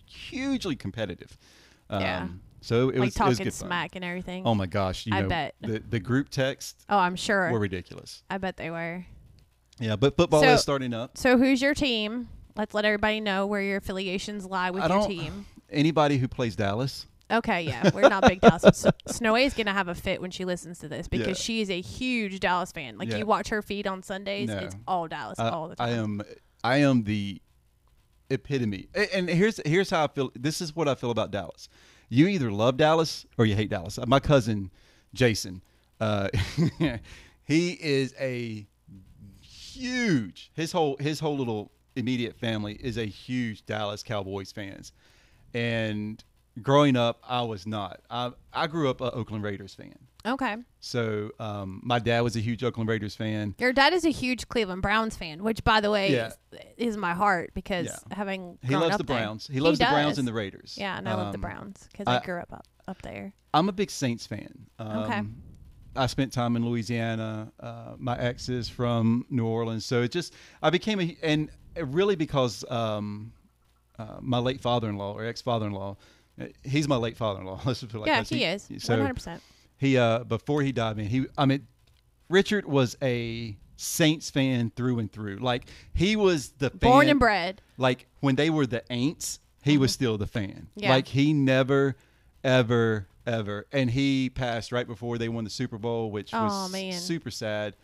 hugely 0.05 0.75
competitive 0.75 1.37
um, 1.89 2.01
Yeah. 2.01 2.27
so 2.61 2.89
it 2.89 2.93
like 2.93 2.93
was, 2.93 2.95
it 2.95 2.99
was 3.01 3.13
talking 3.15 3.37
good 3.45 3.53
fun. 3.53 3.67
smack 3.67 3.95
and 3.95 4.03
everything. 4.05 4.45
oh 4.45 4.55
my 4.55 4.65
gosh 4.65 5.05
you 5.05 5.13
I 5.15 5.21
know 5.21 5.29
bet. 5.29 5.55
the 5.61 5.81
the 5.89 5.99
group 5.99 6.29
text 6.29 6.83
Oh, 6.89 6.97
I'm 6.97 7.15
sure. 7.15 7.51
were 7.51 7.59
ridiculous 7.59 8.23
I 8.29 8.37
bet 8.39 8.57
they 8.57 8.69
were. 8.71 9.05
yeah 9.79 9.95
but 9.95 10.17
football 10.17 10.41
So- 10.41 10.53
is 10.53 10.61
starting 10.61 10.93
up 10.93 11.17
So 11.17 11.37
who's 11.37 11.61
your 11.61 11.73
team? 11.73 12.27
Let's 12.57 12.73
let 12.73 12.83
everybody 12.83 13.21
know 13.21 13.47
where 13.47 13.61
your 13.61 13.77
affiliations 13.77 14.45
lie 14.45 14.71
with 14.71 14.83
I 14.83 14.87
your 14.87 14.97
don't- 14.99 15.07
team. 15.09 15.45
anybody 15.69 16.17
who 16.17 16.27
plays 16.27 16.55
dallas 16.55 17.05
Okay, 17.31 17.61
yeah, 17.63 17.89
we're 17.93 18.09
not 18.09 18.27
big 18.27 18.41
Dallas. 18.41 18.63
S- 18.65 18.85
Snowy 19.07 19.43
is 19.45 19.53
gonna 19.53 19.73
have 19.73 19.87
a 19.87 19.95
fit 19.95 20.21
when 20.21 20.31
she 20.31 20.45
listens 20.45 20.79
to 20.79 20.87
this 20.87 21.07
because 21.07 21.27
Yeah. 21.39 21.43
she 21.43 21.61
is 21.61 21.69
a 21.69 21.79
huge 21.81 22.39
Dallas 22.39 22.71
fan. 22.71 22.97
Like 22.97 23.09
Yeah. 23.09 23.17
you 23.17 23.25
watch 23.25 23.47
her 23.49 23.61
feed 23.61 23.87
on 23.87 24.03
Sundays, 24.03 24.49
No. 24.49 24.57
it's 24.57 24.75
all 24.87 25.07
Dallas 25.07 25.39
I, 25.39 25.49
all 25.49 25.69
the 25.69 25.75
time. 25.75 25.87
I 25.87 25.91
am 25.93 26.21
I 26.63 26.77
am 26.77 27.03
the 27.03 27.41
epitome. 28.29 28.87
A- 28.95 29.15
And 29.15 29.29
here's 29.29 29.59
here's 29.65 29.89
how 29.89 30.03
I 30.03 30.07
feel. 30.07 30.31
This 30.35 30.61
is 30.61 30.75
what 30.75 30.87
I 30.87 30.95
feel 30.95 31.11
about 31.11 31.31
Dallas. 31.31 31.69
You 32.09 32.27
either 32.27 32.51
love 32.51 32.77
Dallas 32.77 33.25
or 33.37 33.45
you 33.45 33.55
hate 33.55 33.69
Dallas. 33.69 33.97
My 34.05 34.19
cousin 34.19 34.69
Jason, 35.13 35.61
uh, 35.99 36.27
he 37.45 37.71
is 37.73 38.13
a 38.19 38.67
huge 39.41 40.51
his 40.53 40.71
whole 40.71 40.97
his 40.99 41.19
whole 41.19 41.37
little 41.37 41.71
immediate 41.95 42.35
family 42.37 42.73
is 42.75 42.97
a 42.97 43.05
huge 43.05 43.65
Dallas 43.65 44.03
Cowboys 44.03 44.51
fans. 44.51 44.91
And 45.53 46.23
growing 46.61 46.95
up, 46.95 47.21
I 47.27 47.41
was 47.43 47.65
not. 47.67 48.01
I 48.09 48.31
I 48.53 48.67
grew 48.67 48.89
up 48.89 49.01
a 49.01 49.11
Oakland 49.11 49.43
Raiders 49.43 49.73
fan. 49.73 49.95
Okay. 50.25 50.55
So 50.79 51.31
um, 51.39 51.81
my 51.83 51.97
dad 51.97 52.21
was 52.21 52.35
a 52.35 52.39
huge 52.39 52.63
Oakland 52.63 52.87
Raiders 52.89 53.15
fan. 53.15 53.55
Your 53.57 53.73
dad 53.73 53.91
is 53.93 54.05
a 54.05 54.11
huge 54.11 54.47
Cleveland 54.49 54.83
Browns 54.83 55.17
fan, 55.17 55.43
which, 55.43 55.63
by 55.63 55.81
the 55.81 55.89
way, 55.89 56.11
Yeah. 56.13 56.27
is, 56.51 56.59
is 56.77 56.97
my 56.97 57.13
heart 57.13 57.51
because 57.55 57.87
Yeah. 57.87 58.15
having 58.15 58.59
He 58.61 58.75
loves 58.75 58.97
the 58.97 59.03
there- 59.03 59.17
Browns. 59.17 59.47
He 59.47 59.59
loves 59.59 59.79
the 59.79 59.85
Browns 59.85 60.19
and 60.19 60.27
the 60.27 60.33
Raiders. 60.33 60.75
Yeah, 60.79 60.95
and 60.97 61.09
I 61.09 61.15
love 61.15 61.31
the 61.31 61.37
Um, 61.37 61.41
Browns 61.41 61.87
because 61.91 62.05
I- 62.07 62.19
I, 62.19 62.23
grew 62.23 62.39
up, 62.39 62.53
up 62.53 62.67
up 62.87 63.01
there. 63.01 63.33
I'm 63.53 63.67
a 63.67 63.71
big 63.71 63.89
Saints 63.89 64.27
fan. 64.27 64.67
Um, 64.77 64.97
Okay. 64.99 65.21
I 65.95 66.05
spent 66.07 66.31
time 66.31 66.55
in 66.55 66.63
Louisiana. 66.65 67.51
Uh, 67.59 67.95
my 67.97 68.17
ex 68.17 68.47
is 68.47 68.69
from 68.69 69.25
New 69.29 69.45
Orleans, 69.45 69.85
so 69.85 70.03
it 70.03 70.11
just 70.11 70.33
I 70.61 70.69
became 70.69 70.99
a 71.01 71.17
and 71.23 71.49
really 71.75 72.15
because 72.15 72.63
um, 72.69 73.33
uh, 73.97 74.17
my 74.21 74.37
late 74.37 74.61
father-in-law 74.61 75.13
or 75.13 75.25
ex-father-in-law, 75.25 75.97
he's 76.63 76.87
my 76.87 76.95
late 76.95 77.17
father-in-law. 77.17 77.61
Let's 77.65 77.81
put 77.81 77.93
it 77.93 77.97
like 77.99 78.07
yeah, 78.07 78.21
that. 78.21 78.29
he 78.29 78.43
is. 78.43 78.69
One 78.89 78.99
hundred 78.99 79.15
percent. 79.15 79.41
he 79.77 79.97
uh, 79.97 80.23
before 80.23 80.61
he 80.61 80.71
died, 80.71 80.97
man, 80.97 81.07
he 81.07 81.25
I 81.37 81.45
mean, 81.45 81.67
Richard 82.29 82.65
was 82.65 82.95
a 83.01 83.57
Saints 83.77 84.29
fan 84.29 84.71
through 84.75 84.99
and 84.99 85.11
through. 85.11 85.37
Like 85.37 85.63
he 85.93 86.15
was 86.15 86.49
the 86.59 86.69
fan, 86.69 86.79
Born 86.79 87.09
and 87.09 87.19
bred. 87.19 87.61
like 87.77 88.07
when 88.19 88.35
they 88.35 88.49
were 88.49 88.65
the 88.67 88.83
Aints, 88.91 89.39
he 89.63 89.77
was 89.77 89.91
still 89.91 90.17
the 90.17 90.27
fan. 90.27 90.49
Mm-hmm. 90.71 90.79
Yeah. 90.83 90.89
Like 90.91 91.07
he 91.07 91.33
never, 91.33 91.95
ever, 92.43 93.07
ever, 93.25 93.65
and 93.71 93.89
he 93.89 94.29
passed 94.29 94.71
right 94.71 94.87
before 94.87 95.17
they 95.17 95.29
won 95.29 95.43
the 95.43 95.49
Super 95.49 95.77
Bowl, 95.77 96.11
which 96.11 96.33
Aw, 96.33 96.43
was 96.43 96.71
man. 96.71 96.93
super 96.93 97.31
sad. 97.31 97.75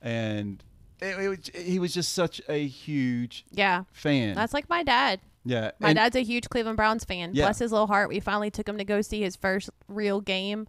And 0.00 0.62
it, 1.00 1.18
it 1.18 1.28
was, 1.28 1.38
he 1.54 1.78
was 1.78 1.92
just 1.94 2.12
such 2.12 2.40
a 2.48 2.66
huge 2.66 3.44
Yeah, 3.50 3.84
fan. 3.92 4.34
that's 4.34 4.52
like 4.54 4.68
my 4.68 4.82
dad. 4.82 5.20
Yeah, 5.44 5.72
My 5.78 5.90
and- 5.90 5.96
dad's 5.96 6.16
a 6.16 6.22
huge 6.22 6.48
Cleveland 6.48 6.76
Browns 6.76 7.04
fan. 7.04 7.30
Yeah. 7.34 7.44
Bless 7.44 7.58
his 7.58 7.70
little 7.72 7.86
heart. 7.86 8.08
We 8.08 8.20
finally 8.20 8.50
took 8.50 8.68
him 8.68 8.78
to 8.78 8.84
go 8.84 9.02
see 9.02 9.20
his 9.20 9.36
first 9.36 9.70
real 9.88 10.20
game 10.20 10.66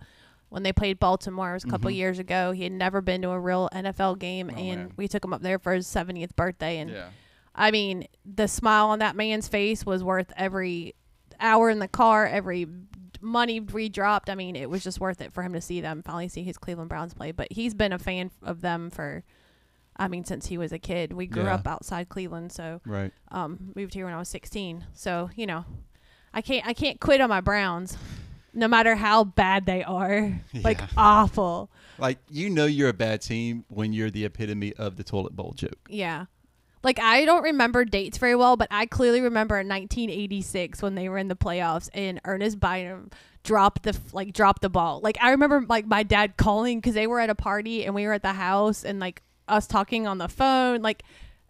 when 0.50 0.64
they 0.64 0.74
played 0.74 1.00
Baltimore. 1.00 1.52
It 1.52 1.54
was 1.56 1.64
a 1.64 1.68
couple 1.70 1.90
Mhm. 1.92 1.96
years 1.96 2.20
ago. 2.20 2.52
He 2.52 2.64
had 2.64 2.72
never 2.72 3.02
been 3.02 3.22
to 3.22 3.30
a 3.32 3.40
real 3.40 3.70
NFL 3.74 4.16
game, 4.16 4.52
Oh, 4.54 4.58
and 4.58 4.80
man. 4.82 4.92
we 4.98 5.08
took 5.08 5.24
him 5.24 5.34
up 5.34 5.42
there 5.42 5.60
for 5.60 5.74
his 5.74 5.88
70th 5.88 6.36
birthday. 6.36 6.78
And 6.80 6.90
yeah. 6.92 7.10
I 7.56 7.72
mean, 7.72 8.06
the 8.26 8.48
smile 8.48 8.88
on 8.88 9.00
that 9.00 9.16
man's 9.16 9.48
face 9.48 9.86
was 9.86 10.04
worth 10.04 10.32
every 10.36 10.94
hour 11.40 11.70
in 11.70 11.80
the 11.80 11.88
car, 11.88 12.26
every 12.28 12.68
money 13.22 13.60
we 13.62 13.88
dropped. 13.90 14.30
I 14.30 14.36
mean, 14.36 14.56
it 14.58 14.70
was 14.70 14.84
just 14.84 15.00
worth 15.00 15.22
it 15.22 15.32
for 15.34 15.42
him 15.42 15.54
to 15.54 15.62
see 15.62 15.80
them 15.82 16.04
finally 16.04 16.28
see 16.28 16.44
his 16.44 16.58
Cleveland 16.58 16.90
Browns 16.90 17.14
play. 17.14 17.32
But 17.32 17.48
he's 17.52 17.74
been 17.74 17.94
a 17.94 17.98
fan 18.00 18.30
of 18.44 18.60
them 18.62 18.90
for, 18.90 19.24
I 19.98 20.08
mean, 20.08 20.26
since 20.26 20.48
he 20.48 20.58
was 20.58 20.72
a 20.74 20.80
kid. 20.80 21.14
We 21.14 21.26
grew 21.28 21.44
Yeah. 21.44 21.56
up 21.56 21.68
outside 21.68 22.10
Cleveland, 22.10 22.52
so 22.52 22.82
Right. 22.86 23.12
um, 23.32 23.72
moved 23.76 23.94
here 23.94 24.06
when 24.06 24.14
I 24.14 24.18
was 24.20 24.30
16. 24.30 24.86
So 24.94 25.30
you 25.36 25.46
know, 25.46 25.66
I 26.34 26.42
can't 26.42 26.66
I 26.68 26.74
can't 26.74 27.00
quit 27.00 27.22
on 27.22 27.30
my 27.30 27.42
Browns, 27.42 27.98
no 28.54 28.68
matter 28.68 28.96
how 28.96 29.24
bad 29.24 29.66
they 29.66 29.84
are, 29.84 30.42
like 30.64 30.80
awful. 30.98 31.70
Like 31.98 32.20
you 32.30 32.50
know 32.50 32.66
you're 32.66 32.90
a 32.90 32.94
bad 32.94 33.22
team 33.22 33.64
when 33.70 33.94
you're 33.94 34.12
the 34.12 34.26
epitome 34.26 34.74
of 34.74 34.98
the 34.98 35.04
toilet 35.04 35.36
bowl 35.36 35.54
joke. 35.56 35.88
Yeah. 35.90 36.26
Like 36.84 37.00
I 37.00 37.26
don't 37.26 37.42
remember 37.44 37.84
dates 37.86 38.18
very 38.18 38.36
well, 38.36 38.58
but 38.58 38.68
I 38.70 38.86
clearly 38.86 39.22
remember 39.22 39.58
in 39.60 39.68
1986 39.68 40.82
when 40.82 40.96
they 40.96 41.10
were 41.10 41.18
in 41.18 41.30
the 41.30 41.36
playoffs 41.36 41.90
and 41.94 42.20
Earnest 42.26 42.60
Byner 42.60 43.04
dropped 43.44 43.84
the 43.84 43.98
like 44.14 44.34
dropped 44.34 44.62
the 44.62 44.70
ball. 44.70 45.00
Like 45.02 45.18
I 45.22 45.32
remember 45.32 45.66
like 45.68 45.88
my 45.88 46.04
dad 46.04 46.38
calling 46.38 46.80
because 46.80 46.94
they 46.94 47.08
were 47.08 47.20
at 47.20 47.30
a 47.30 47.36
party 47.36 47.86
and 47.86 47.96
we 47.96 48.06
were 48.06 48.14
at 48.14 48.22
the 48.24 48.34
house 48.34 48.84
and 48.84 49.00
like 49.00 49.22
us 49.48 49.68
talking 49.68 50.08
on 50.08 50.18
the 50.18 50.28
phone. 50.28 50.82
Like 50.82 51.04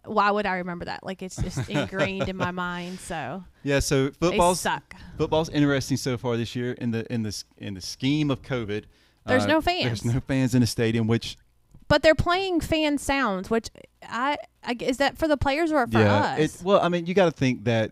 why 0.04 0.30
would 0.30 0.46
I 0.46 0.58
remember 0.58 0.84
that? 0.84 1.02
Like 1.04 1.20
it's 1.20 1.34
just 1.36 1.68
ingrained 1.68 2.28
in 2.28 2.36
my 2.36 2.52
mind. 2.52 3.00
So 3.00 3.42
Yeah, 3.64 3.80
so 3.80 4.10
football's 4.12 4.60
suck. 4.60 4.94
football's 5.18 5.48
interesting 5.50 5.96
so 5.96 6.16
far 6.16 6.36
this 6.36 6.54
year 6.54 6.72
in 6.72 6.92
the 6.92 7.10
in 7.12 7.22
the 7.22 7.28
s- 7.28 7.44
in 7.58 7.74
the 7.74 7.80
scheme 7.80 8.30
of 8.30 8.42
COVID. 8.42 8.84
There's 9.26 9.44
uh, 9.44 9.48
no 9.48 9.60
fans. 9.60 9.84
There's 9.84 10.04
no 10.14 10.20
fans 10.20 10.54
in 10.54 10.60
the 10.60 10.66
stadium, 10.68 11.08
which 11.08 11.36
But 11.88 12.02
they're 12.02 12.14
playing 12.14 12.60
fan 12.60 12.98
sounds, 12.98 13.50
which 13.50 13.68
I, 14.08 14.38
I 14.62 14.76
is 14.78 14.98
that 14.98 15.18
for 15.18 15.26
the 15.26 15.36
players 15.36 15.72
or 15.72 15.86
for 15.88 15.98
yeah, 15.98 16.14
us? 16.34 16.38
it, 16.38 16.62
well, 16.64 16.80
I 16.80 16.88
mean, 16.88 17.06
you 17.06 17.14
got 17.14 17.24
to 17.24 17.32
think 17.32 17.64
that 17.64 17.90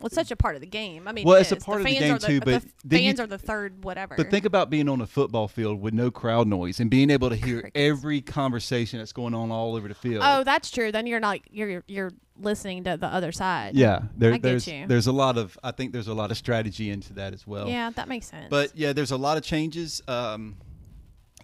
well, 0.00 0.06
it's 0.06 0.14
such 0.14 0.30
a 0.30 0.36
part 0.36 0.54
of 0.54 0.60
the 0.60 0.66
game. 0.66 1.08
I 1.08 1.12
mean, 1.12 1.26
Well, 1.26 1.36
it 1.36 1.42
it's 1.42 1.52
a 1.52 1.56
is. 1.56 1.64
part 1.64 1.80
of 1.80 1.86
the 1.86 1.98
game 1.98 2.12
the, 2.14 2.18
too, 2.26 2.40
the 2.40 2.44
but 2.44 2.92
you- 2.92 2.98
fans 2.98 3.20
are 3.20 3.26
the 3.26 3.38
third 3.38 3.84
whatever. 3.84 4.14
But 4.16 4.30
think 4.30 4.44
about 4.44 4.70
being 4.70 4.88
on 4.88 5.00
a 5.00 5.06
football 5.06 5.48
field 5.48 5.80
with 5.80 5.94
no 5.94 6.10
crowd 6.10 6.46
noise 6.46 6.80
and 6.80 6.88
being 6.90 7.10
able 7.10 7.28
to 7.30 7.36
hear 7.36 7.62
Crickets. 7.62 7.72
every 7.74 8.20
conversation 8.20 8.98
that's 8.98 9.12
going 9.12 9.34
on 9.34 9.50
all 9.50 9.74
over 9.76 9.88
the 9.88 9.94
field. 9.94 10.22
Oh, 10.24 10.44
that's 10.44 10.70
true. 10.70 10.90
Then 10.92 11.06
you're 11.06 11.20
not 11.20 11.40
you're 11.50 11.82
you're 11.88 12.12
listening 12.40 12.84
to 12.84 12.96
the 12.96 13.06
other 13.08 13.32
side. 13.32 13.74
yeah. 13.74 14.02
There, 14.16 14.30
I 14.32 14.34
get 14.34 14.42
there's 14.42 14.68
you. 14.68 14.86
there's 14.86 15.06
a 15.08 15.12
lot 15.12 15.36
of 15.36 15.58
I 15.64 15.72
think 15.72 15.92
there's 15.92 16.06
a 16.08 16.14
lot 16.14 16.30
of 16.30 16.36
strategy 16.36 16.90
into 16.90 17.12
that 17.14 17.32
as 17.34 17.46
well. 17.46 17.68
Yeah, 17.68 17.90
that 17.90 18.08
makes 18.08 18.28
sense. 18.28 18.46
But 18.48 18.76
yeah, 18.76 18.92
there's 18.92 19.10
a 19.10 19.16
lot 19.16 19.36
of 19.36 19.42
changes 19.42 20.00
um, 20.06 20.56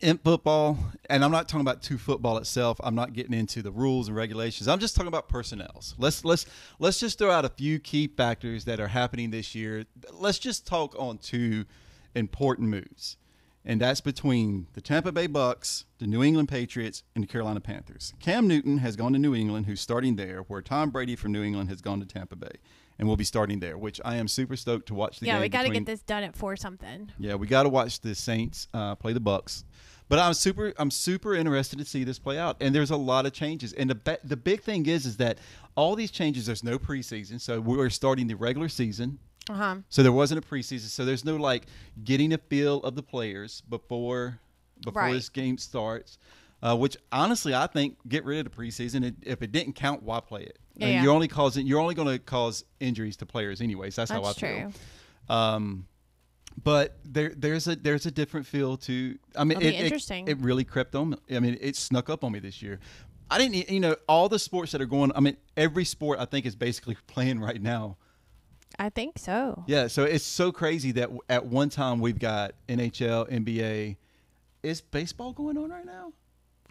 in 0.05 0.19
football, 0.19 0.77
and 1.09 1.25
I'm 1.25 1.31
not 1.31 1.49
talking 1.49 1.63
about 1.63 1.81
to 1.85 1.97
football 1.97 2.37
itself. 2.37 2.79
I'm 2.85 2.95
not 2.95 3.15
getting 3.15 3.33
into 3.33 3.63
the 3.63 3.73
rules 3.73 4.07
and 4.09 4.17
regulations. 4.17 4.69
I'm 4.69 4.79
just 4.79 4.95
talking 4.95 5.09
about 5.09 5.31
personnels. 5.31 5.95
Let's 5.97 6.27
let's 6.27 6.45
let's 6.79 7.01
just 7.01 7.19
throw 7.19 7.31
out 7.31 7.47
a 7.47 7.49
few 7.49 7.79
key 7.79 8.07
factors 8.07 8.67
that 8.67 8.79
are 8.81 8.89
happening 8.89 9.31
this 9.31 9.55
year. 9.55 9.87
Let's 10.13 10.39
just 10.39 10.67
talk 10.67 10.95
on 10.99 11.17
two 11.17 11.65
important 12.15 12.69
moves, 12.69 13.17
and 13.65 13.81
that's 13.81 14.03
between 14.03 14.67
the 14.75 14.83
Tampa 14.83 15.11
Bay 15.11 15.27
Bucks, 15.27 15.87
the 15.99 16.07
New 16.07 16.23
England 16.23 16.51
Patriots, 16.51 17.03
and 17.15 17.25
the 17.25 17.29
Carolina 17.29 17.61
Panthers. 17.61 18.13
Cam 18.21 18.47
Newton 18.47 18.79
has 18.79 18.97
gone 18.97 19.15
to 19.15 19.19
New 19.19 19.35
England, 19.35 19.65
who's 19.65 19.81
starting 19.81 20.17
there, 20.17 20.41
where 20.49 20.61
Tom 20.61 20.91
Brady 20.91 21.17
from 21.17 21.33
New 21.33 21.43
England 21.43 21.71
has 21.71 21.81
gone 21.81 21.99
to 22.01 22.07
Tampa 22.07 22.37
Bay. 22.37 22.59
And 22.97 23.09
we'll 23.09 23.17
be 23.17 23.25
starting 23.25 23.59
there, 23.59 23.77
which 23.77 24.01
I 24.05 24.15
am 24.17 24.29
super 24.29 24.55
stoked 24.55 24.87
to 24.87 24.95
watch 24.95 25.19
the 25.19 25.27
yeah, 25.27 25.33
game. 25.33 25.39
Yeah, 25.39 25.45
we 25.45 25.49
got 25.49 25.63
to 25.65 25.71
get 25.71 25.85
this 25.85 26.01
done 26.03 26.23
at 26.23 26.37
four 26.37 26.55
something. 26.55 27.11
yeah, 27.19 27.35
we 27.35 27.49
got 27.49 27.65
to 27.65 27.69
watch 27.69 28.01
the 28.01 28.15
Saints 28.15 28.69
uh, 28.73 28.95
play 28.95 29.13
the 29.13 29.19
Bucks. 29.19 29.65
But 30.09 30.19
I'm 30.19 30.35
super 30.35 30.73
I'm 30.77 30.91
super 30.91 31.35
interested 31.35 31.79
to 31.79 31.85
see 31.85 32.05
this 32.05 32.19
play 32.19 32.39
out. 32.39 32.57
And 32.61 32.75
there's 32.75 32.91
a 32.91 32.97
lot 32.97 33.25
of 33.27 33.33
changes. 33.33 33.73
And 33.73 33.89
the 33.91 34.19
the 34.23 34.37
big 34.37 34.63
thing 34.63 34.87
is 34.87 35.07
is 35.07 35.17
that 35.17 35.39
all 35.77 35.97
these 35.97 36.11
changes 36.11 36.47
there's 36.47 36.63
no 36.63 36.79
preseason. 36.79 37.41
So 37.41 37.61
we're 37.61 37.89
starting 37.91 38.27
the 38.27 38.35
regular 38.35 38.69
season. 38.69 39.19
Uh 39.49 39.55
huh. 39.55 39.77
So 39.89 40.03
there 40.03 40.13
wasn't 40.13 40.45
a 40.45 40.47
preseason. 40.49 40.89
So 40.89 41.05
there's 41.05 41.25
no 41.25 41.37
like 41.37 41.67
getting 42.05 42.33
a 42.35 42.39
feel 42.39 42.81
of 42.81 42.95
the 42.97 43.03
players 43.03 43.63
before 43.69 44.39
before 44.85 45.03
Right. 45.03 45.13
this 45.15 45.29
game 45.31 45.57
starts. 45.59 46.19
Uh, 46.63 46.75
which 46.75 46.97
honestly, 47.13 47.55
I 47.55 47.67
think 47.67 47.99
get 48.09 48.25
rid 48.25 48.47
of 48.47 48.51
the 48.51 48.59
preseason. 48.63 49.15
If 49.23 49.43
it 49.43 49.53
didn't 49.53 49.75
count, 49.75 50.03
why 50.03 50.21
play 50.21 50.43
it? 50.45 50.59
Yeah, 50.77 50.87
And 50.87 50.95
yeah. 50.95 51.03
You're 51.03 51.13
only 51.13 51.29
causing 51.29 51.67
you're 51.67 51.81
only 51.81 51.95
going 51.95 52.09
to 52.09 52.19
cause 52.19 52.65
injuries 52.81 53.17
to 53.19 53.27
players 53.27 53.61
anyways. 53.61 53.97
That's, 53.97 54.11
how 54.11 54.23
I 54.23 54.27
That's 54.29 54.39
feel. 54.39 54.73
true. 55.29 55.35
Um, 55.37 55.87
but 56.63 56.99
there 57.05 57.33
there's 57.37 57.67
a 57.67 57.77
there's 57.77 58.07
a 58.07 58.11
different 58.11 58.47
feel 58.47 58.77
to. 58.79 59.19
I 59.37 59.45
mean, 59.45 59.61
it, 59.61 59.67
it- 59.67 59.75
interesting. 59.75 60.29
It, 60.29 60.39
really 60.39 60.65
crept 60.65 60.95
on. 60.95 61.11
me. 61.11 61.17
I 61.33 61.41
mean, 61.41 61.59
it 61.61 61.77
snuck 61.77 62.09
up 62.09 62.25
on 62.25 62.33
me 62.33 62.39
this 62.39 62.63
year. 62.63 62.79
I 63.31 63.39
didn't, 63.39 63.71
you 63.71 63.81
know, 63.81 63.97
all 64.09 64.29
the 64.29 64.39
sports 64.39 64.73
that 64.73 64.81
are 64.81 64.87
going. 64.87 65.11
I 65.15 65.21
mean, 65.21 65.37
every 65.57 65.85
sport 65.85 66.19
I 66.21 66.25
think 66.27 66.47
is 66.47 66.55
basically 66.55 66.97
playing 67.07 67.41
right 67.41 67.61
now. 67.61 67.97
I 68.79 68.91
think 68.91 69.19
so. 69.19 69.63
Yeah, 69.67 69.87
so 69.87 70.03
it's 70.05 70.25
so 70.25 70.51
crazy 70.51 70.91
that 70.93 71.09
at 71.29 71.47
one 71.47 71.69
time 71.69 72.01
we've 72.01 72.19
got 72.19 72.53
NHL, 72.69 73.31
NBA. 73.31 73.97
Is 74.65 74.81
baseball 74.81 75.33
going 75.33 75.59
on 75.59 75.71
right 75.71 75.85
now? 75.85 76.13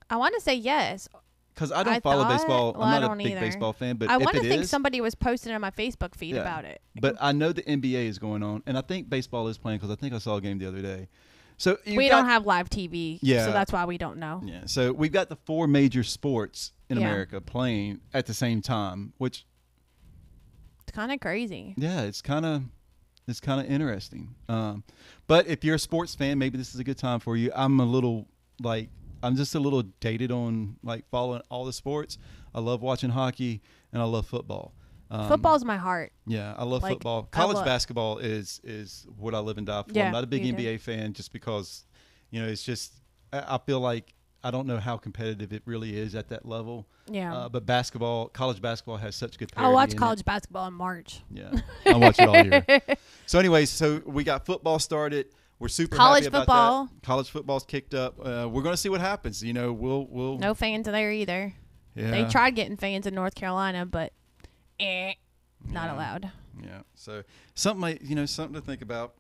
I 0.10 0.18
want 0.18 0.34
to 0.34 0.42
say 0.42 0.56
yes. 0.56 1.08
Because 1.54 1.72
I 1.72 1.84
don't 1.84 1.94
I 1.94 2.00
follow 2.00 2.24
thought- 2.24 2.38
baseball. 2.38 2.74
well, 2.74 2.82
I 2.84 2.96
I'm 2.96 3.02
not 3.02 3.04
a 3.04 3.08
don't 3.10 3.18
big 3.20 3.28
either. 3.34 3.40
baseball 3.42 3.74
fan, 3.74 3.98
but 3.98 4.10
I 4.10 4.16
if 4.16 4.22
want 4.22 4.36
to 4.38 4.44
it 4.44 4.50
think 4.50 4.64
is- 4.64 4.70
somebody 4.70 5.02
was 5.02 5.14
posting 5.16 5.54
on 5.54 5.62
my 5.62 5.70
Facebook 5.72 6.16
feed 6.16 6.36
Yeah. 6.36 6.42
about 6.42 6.66
it. 6.66 6.82
But 7.00 7.16
I 7.22 7.32
know 7.32 7.52
the 7.54 7.62
NBA 7.70 8.08
is 8.08 8.18
going 8.18 8.42
on, 8.42 8.64
and 8.66 8.78
I 8.78 8.82
think 8.82 9.10
baseball 9.10 9.48
is 9.48 9.58
playing 9.58 9.78
because 9.80 9.92
I 9.92 9.96
think 9.96 10.14
I 10.14 10.18
saw 10.18 10.38
a 10.38 10.42
game 10.42 10.58
the 10.58 10.68
other 10.68 10.82
day. 10.82 11.10
So 11.58 11.78
we 11.86 12.10
got- 12.10 12.22
don't 12.22 12.26
have 12.30 12.46
live 12.48 12.70
TV, 12.70 13.20
Yeah. 13.22 13.46
so 13.46 13.52
that's 13.52 13.72
why 13.72 13.86
we 13.86 13.98
don't 14.00 14.18
know. 14.18 14.42
Yeah, 14.44 14.62
so 14.66 14.92
we've 14.92 15.12
got 15.12 15.30
the 15.30 15.36
four 15.36 15.68
major 15.68 16.02
sports 16.04 16.74
in 16.90 16.98
Yeah. 17.00 17.06
America 17.08 17.40
playing 17.40 18.02
at 18.14 18.26
the 18.26 18.34
same 18.34 18.62
time, 18.64 19.14
which 19.20 19.46
It's 20.82 20.92
kind 20.92 21.12
of 21.12 21.20
crazy. 21.20 21.76
yeah, 21.78 22.02
it's 22.02 22.22
kind 22.22 22.46
of 22.46 22.64
it's 23.26 23.40
kind 23.40 23.62
of 23.62 23.72
interesting. 23.72 24.36
Um, 24.50 24.84
but 25.28 25.48
if 25.48 25.64
you're 25.64 25.76
a 25.76 25.80
sports 25.80 26.14
fan, 26.14 26.38
maybe 26.40 26.58
this 26.58 26.74
is 26.74 26.80
a 26.82 26.84
good 26.84 26.98
time 26.98 27.22
for 27.22 27.38
you. 27.38 27.52
I'm 27.56 27.80
a 27.80 27.86
little 27.86 28.28
like 28.62 28.90
I'm 29.24 29.36
just 29.36 29.56
a 29.56 29.60
little 29.60 29.82
dated 30.02 30.32
on 30.32 30.76
like 30.84 31.08
following 31.10 31.42
all 31.50 31.66
the 31.66 31.74
sports. 31.74 32.18
I 32.54 32.60
love 32.60 32.82
watching 32.82 33.10
hockey 33.10 33.62
and 33.92 34.02
I 34.02 34.06
love 34.06 34.28
football. 34.28 34.74
Um, 35.10 35.28
Football's 35.28 35.64
my 35.64 35.78
heart. 35.78 36.12
Yeah, 36.26 36.56
I 36.58 36.64
love 36.64 36.82
Like, 36.82 36.94
football. 36.94 37.24
College 37.32 37.56
love- 37.58 37.66
basketball 37.66 38.18
is 38.18 38.60
is 38.64 39.06
what 39.18 39.34
I 39.36 39.40
live 39.40 39.58
and 39.58 39.68
die 39.68 39.84
for. 39.84 39.92
Yeah, 39.94 40.08
I'm 40.08 40.12
not 40.12 40.24
a 40.24 40.28
big. 40.28 40.44
NBA 40.44 40.80
fan 40.82 41.14
just 41.14 41.32
because, 41.32 41.86
you 42.32 42.42
know, 42.42 42.48
it's 42.48 42.64
just 42.64 42.94
I, 43.32 43.56
I 43.56 43.58
feel 43.66 43.80
like 43.80 44.14
I 44.44 44.52
don't 44.52 44.68
know 44.68 44.78
how 44.80 44.98
competitive 44.98 45.54
it 45.54 45.62
really 45.66 45.96
is 45.98 46.16
at 46.16 46.30
that 46.30 46.46
level. 46.46 46.88
Yeah. 47.10 47.34
Uh, 47.36 47.50
but 47.50 47.66
basketball, 47.66 48.28
college 48.28 48.62
basketball 48.62 48.98
has 48.98 49.16
such 49.16 49.38
good. 49.38 49.52
I'll 49.56 49.74
watch 49.74 49.92
in 49.92 49.98
it. 49.98 50.00
college 50.00 50.26
basketball 50.26 50.68
in 50.68 50.74
March. 50.74 51.22
Yeah, 51.32 51.52
I 51.86 51.96
watch 51.96 52.20
it 52.20 52.28
all 52.28 52.44
year. 52.44 52.66
So, 53.26 53.40
anyways, 53.40 53.70
so 53.70 54.02
we 54.06 54.24
got 54.26 54.46
football 54.46 54.80
started. 54.80 55.28
We're 55.60 55.68
super 55.70 55.96
College 55.96 56.24
happy 56.26 56.28
about 56.28 56.40
football. 56.42 56.86
that. 56.86 57.04
College 57.04 57.30
football's 57.30 57.64
kicked 57.64 57.94
up. 57.94 58.20
Uh, 58.20 58.48
we're 58.52 58.64
going 58.64 58.74
to 58.74 58.78
see 58.78 58.90
what 58.90 59.02
happens. 59.02 59.42
You 59.44 59.54
know, 59.54 59.72
we'll 59.72 60.08
we'll. 60.10 60.38
No 60.38 60.54
fans 60.54 60.86
there 60.86 61.12
either. 61.12 61.54
Yeah. 61.96 62.12
They 62.12 62.26
tried 62.26 62.52
getting 62.56 62.76
fans 62.76 63.06
in 63.06 63.14
North 63.16 63.36
Carolina, 63.36 63.86
but 63.86 64.12
eh, 64.80 65.14
not 65.70 65.86
Yeah. 65.86 65.96
allowed. 65.96 66.32
Yeah. 66.64 66.82
So 66.96 67.24
something 67.56 67.82
like 67.82 68.00
you 68.04 68.16
know 68.16 68.26
something 68.26 68.56
to 68.60 68.66
think 68.66 68.82
about 68.82 69.14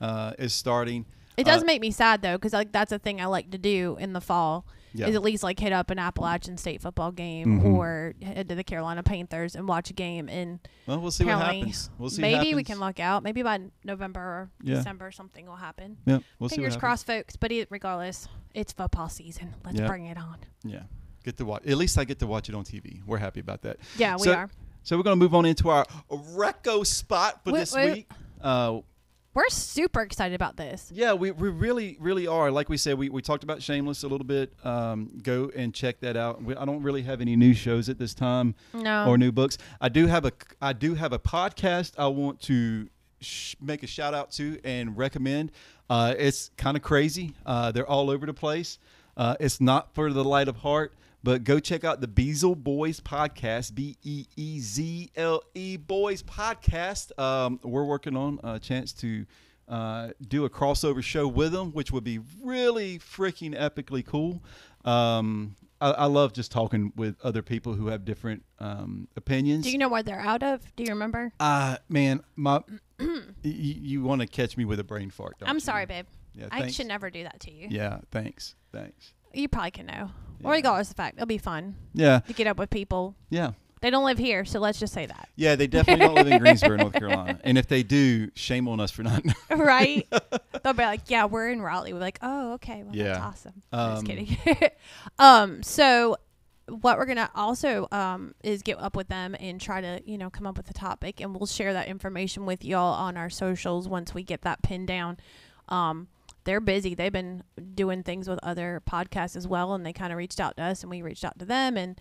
uh, 0.00 0.32
is 0.38 0.52
starting. 0.52 1.06
It 1.36 1.44
does 1.44 1.62
Uh, 1.62 1.66
make 1.66 1.80
me 1.80 1.90
sad 1.90 2.22
though, 2.22 2.36
because 2.36 2.52
like 2.52 2.72
that's 2.72 2.92
a 2.92 2.98
thing 2.98 3.20
I 3.20 3.26
like 3.26 3.50
to 3.52 3.58
do 3.58 3.96
in 4.00 4.12
the 4.12 4.20
fall. 4.20 4.66
Yeah. 4.98 5.08
Is 5.08 5.14
at 5.16 5.22
least 5.22 5.42
like 5.42 5.58
hit 5.60 5.72
up 5.72 5.90
an 5.90 5.98
Appalachian 5.98 6.56
State 6.56 6.80
football 6.82 7.12
game 7.12 7.60
Mhm. 7.60 7.74
or 7.74 8.14
head 8.22 8.48
to 8.48 8.54
the 8.54 8.64
Carolina 8.64 9.02
Panthers 9.02 9.54
and 9.54 9.68
watch 9.68 9.90
a 9.90 9.92
game. 9.92 10.28
And 10.28 10.58
Well, 10.86 11.00
we'll 11.00 11.10
see 11.10 11.24
what 11.24 11.38
happens. 11.38 11.90
We'll 11.98 12.10
see. 12.10 12.22
what 12.22 12.30
maybe 12.32 12.54
we 12.54 12.64
can 12.64 12.78
luck 12.80 12.98
out. 13.00 13.22
Maybe 13.22 13.42
by 13.42 13.60
November 13.84 14.20
or 14.20 14.50
Yeah. 14.62 14.76
December 14.76 15.10
something 15.12 15.46
will 15.46 15.56
happen. 15.56 15.98
Yeah, 16.06 16.18
we'll 16.38 16.48
see. 16.48 16.56
Fingers 16.56 16.76
crossed, 16.76 17.06
folks. 17.06 17.36
But 17.36 17.52
it, 17.52 17.68
regardless, 17.70 18.28
it's 18.54 18.72
football 18.72 19.08
season. 19.08 19.54
Let's 19.64 19.78
Yeah. 19.78 19.86
bring 19.86 20.06
it 20.06 20.16
on. 20.18 20.38
Yeah, 20.64 20.82
get 21.24 21.36
to 21.38 21.44
watch. 21.44 21.66
At 21.66 21.76
least 21.76 21.98
I 21.98 22.04
get 22.04 22.18
to 22.20 22.26
watch 22.26 22.48
it 22.48 22.54
on 22.54 22.64
TV. 22.64 23.02
We're 23.06 23.18
happy 23.18 23.40
about 23.40 23.62
that. 23.62 23.78
Yeah, 23.98 24.14
we 24.16 24.24
So- 24.24 24.34
are. 24.34 24.50
So 24.82 24.96
we're 24.96 25.02
gonna 25.02 25.16
move 25.16 25.34
on 25.34 25.44
into 25.46 25.68
our 25.68 25.84
Reco 26.10 26.86
spot 26.86 27.42
for 27.44 27.52
Wait, 27.52 27.58
this 27.60 27.74
wait. 27.74 27.92
week. 27.92 28.10
Uh, 28.40 28.80
We're 29.36 29.50
super 29.50 30.00
excited 30.00 30.34
about 30.34 30.56
this. 30.56 30.90
yeah, 30.94 31.12
we, 31.12 31.30
we 31.30 31.50
really 31.50 31.98
really 32.00 32.26
are. 32.26 32.50
Like 32.50 32.70
we 32.70 32.78
said, 32.78 32.96
we, 32.96 33.10
we 33.10 33.20
talked 33.20 33.44
about 33.44 33.60
Shameless 33.62 34.02
a 34.02 34.08
little 34.08 34.26
bit. 34.26 34.54
Um, 34.64 35.10
go 35.22 35.52
and 35.54 35.74
check 35.74 36.00
that 36.00 36.16
out. 36.16 36.42
We, 36.42 36.56
I 36.56 36.64
don't 36.64 36.82
really 36.82 37.02
have 37.02 37.20
any 37.20 37.36
new 37.36 37.52
shows 37.52 37.90
at 37.90 37.98
this 37.98 38.14
time 38.14 38.54
No. 38.72 39.06
or 39.06 39.18
new 39.18 39.30
books. 39.32 39.58
I 39.78 39.90
do 39.90 40.06
have 40.06 40.24
a 40.24 40.32
I 40.62 40.72
do 40.72 40.94
have 40.94 41.12
a 41.12 41.18
podcast 41.18 41.92
I 41.98 42.06
want 42.06 42.40
to 42.44 42.88
sh- 43.20 43.56
make 43.60 43.82
a 43.82 43.86
shout 43.86 44.14
out 44.14 44.30
to 44.32 44.58
and 44.64 44.96
recommend. 44.96 45.52
Uh, 45.90 46.14
it's 46.16 46.50
kind 46.56 46.74
of 46.74 46.82
crazy. 46.82 47.34
Uh, 47.44 47.70
they're 47.72 47.86
all 47.86 48.08
over 48.08 48.24
the 48.24 48.32
place. 48.34 48.78
Uh, 49.18 49.36
it's 49.38 49.60
not 49.60 49.94
for 49.94 50.12
the 50.14 50.24
light 50.24 50.48
of 50.48 50.56
heart, 50.56 50.94
But 51.26 51.42
go 51.42 51.58
check 51.58 51.82
out 51.82 52.00
the 52.00 52.06
Beezle 52.06 52.56
Boys 52.56 53.00
podcast, 53.00 53.74
B 53.74 53.96
E 54.04 54.26
E 54.36 54.60
Z 54.60 55.10
L 55.16 55.42
E 55.56 55.76
Boys 55.76 56.22
podcast. 56.22 57.18
Um, 57.18 57.58
we're 57.64 57.82
working 57.84 58.16
on 58.16 58.38
a 58.44 58.60
chance 58.60 58.92
to 58.92 59.26
uh, 59.68 60.10
do 60.28 60.44
a 60.44 60.48
crossover 60.50 61.02
show 61.02 61.26
with 61.26 61.50
them, 61.50 61.72
which 61.72 61.90
would 61.90 62.04
be 62.04 62.20
really 62.40 63.00
freaking 63.00 63.58
epically 63.58 64.06
cool. 64.06 64.40
Um, 64.84 65.56
I, 65.80 65.90
I 65.90 66.04
love 66.04 66.32
just 66.32 66.52
talking 66.52 66.92
with 66.94 67.16
other 67.24 67.42
people 67.42 67.74
who 67.74 67.88
have 67.88 68.04
different 68.04 68.44
um, 68.60 69.08
opinions. 69.16 69.64
Do 69.64 69.72
you 69.72 69.78
know 69.78 69.88
where 69.88 70.04
they're 70.04 70.20
out 70.20 70.44
of? 70.44 70.60
Do 70.76 70.84
you 70.84 70.90
remember? 70.90 71.32
Uh 71.40 71.78
man, 71.88 72.22
my 72.36 72.62
y- 73.00 73.18
you 73.42 74.04
want 74.04 74.20
to 74.20 74.28
catch 74.28 74.56
me 74.56 74.64
with 74.64 74.78
a 74.78 74.84
brain 74.84 75.10
fart? 75.10 75.40
Don't 75.40 75.48
I'm 75.48 75.56
you? 75.56 75.60
sorry, 75.60 75.86
babe. 75.86 76.06
Yeah, 76.36 76.46
I 76.52 76.60
thanks. 76.60 76.74
should 76.76 76.86
never 76.86 77.10
do 77.10 77.24
that 77.24 77.40
to 77.40 77.50
you. 77.50 77.66
Yeah, 77.68 77.98
thanks, 78.12 78.54
thanks. 78.70 79.12
You 79.34 79.48
probably 79.48 79.72
can 79.72 79.86
know. 79.86 80.10
Yeah. 80.40 80.50
Regardless 80.50 80.88
of 80.90 80.96
the 80.96 81.02
fact, 81.02 81.16
it'll 81.16 81.26
be 81.26 81.38
fun 81.38 81.76
Yeah, 81.94 82.20
to 82.20 82.32
get 82.32 82.46
up 82.46 82.58
with 82.58 82.70
people. 82.70 83.14
yeah, 83.30 83.52
They 83.80 83.90
don't 83.90 84.04
live 84.04 84.18
here, 84.18 84.44
so 84.44 84.58
let's 84.60 84.78
just 84.78 84.92
say 84.92 85.06
that. 85.06 85.28
yeah. 85.36 85.54
They 85.56 85.66
definitely 85.66 86.04
don't 86.06 86.14
live 86.14 86.26
in 86.28 86.38
Greensboro, 86.40 86.76
North 86.76 86.92
Carolina, 86.98 87.38
and 87.44 87.56
if 87.58 87.66
they 87.68 87.82
do, 87.82 88.30
shame 88.34 88.68
on 88.68 88.80
us 88.80 88.90
for 88.90 89.02
not. 89.02 89.22
right? 89.50 90.06
They'll 90.62 90.72
be 90.72 90.82
like, 90.84 91.02
"Yeah, 91.08 91.26
we're 91.26 91.48
in 91.50 91.60
Raleigh." 91.62 91.92
We're 91.92 92.00
like, 92.00 92.18
"Oh, 92.22 92.54
okay, 92.54 92.82
well, 92.84 92.92
that's 92.94 93.18
awesome." 93.20 93.62
I'm 93.72 93.90
just 93.92 94.00
Um, 94.00 94.06
kidding. 94.06 94.68
um, 95.18 95.62
so 95.62 96.16
what 96.68 96.98
we're 96.98 97.06
gonna 97.06 97.30
also 97.36 97.86
um 97.92 98.34
is 98.42 98.62
get 98.62 98.76
up 98.80 98.96
with 98.96 99.06
them 99.06 99.36
and 99.38 99.60
try 99.60 99.80
to 99.80 100.00
you 100.04 100.18
know 100.18 100.28
come 100.30 100.46
up 100.48 100.56
with 100.56 100.68
a 100.70 100.74
topic, 100.74 101.20
and 101.20 101.34
we'll 101.34 101.46
share 101.46 101.72
that 101.72 101.86
information 101.88 102.44
with 102.46 102.64
y'all 102.64 102.94
on 102.94 103.16
our 103.16 103.30
socials 103.30 103.88
once 103.88 104.12
we 104.14 104.22
get 104.22 104.42
that 104.42 104.62
pinned 104.62 104.88
down. 104.88 105.16
Um, 105.68 106.08
they're 106.46 106.60
busy. 106.60 106.94
They've 106.94 107.12
been 107.12 107.42
doing 107.74 108.02
things 108.02 108.26
with 108.28 108.38
other 108.42 108.80
podcasts 108.90 109.36
as 109.36 109.46
well, 109.46 109.74
and 109.74 109.84
they 109.84 109.92
kind 109.92 110.12
of 110.12 110.16
reached 110.16 110.40
out 110.40 110.56
to 110.56 110.62
us, 110.62 110.82
and 110.82 110.90
we 110.90 111.02
reached 111.02 111.24
out 111.24 111.38
to 111.40 111.44
them, 111.44 111.76
and 111.76 112.00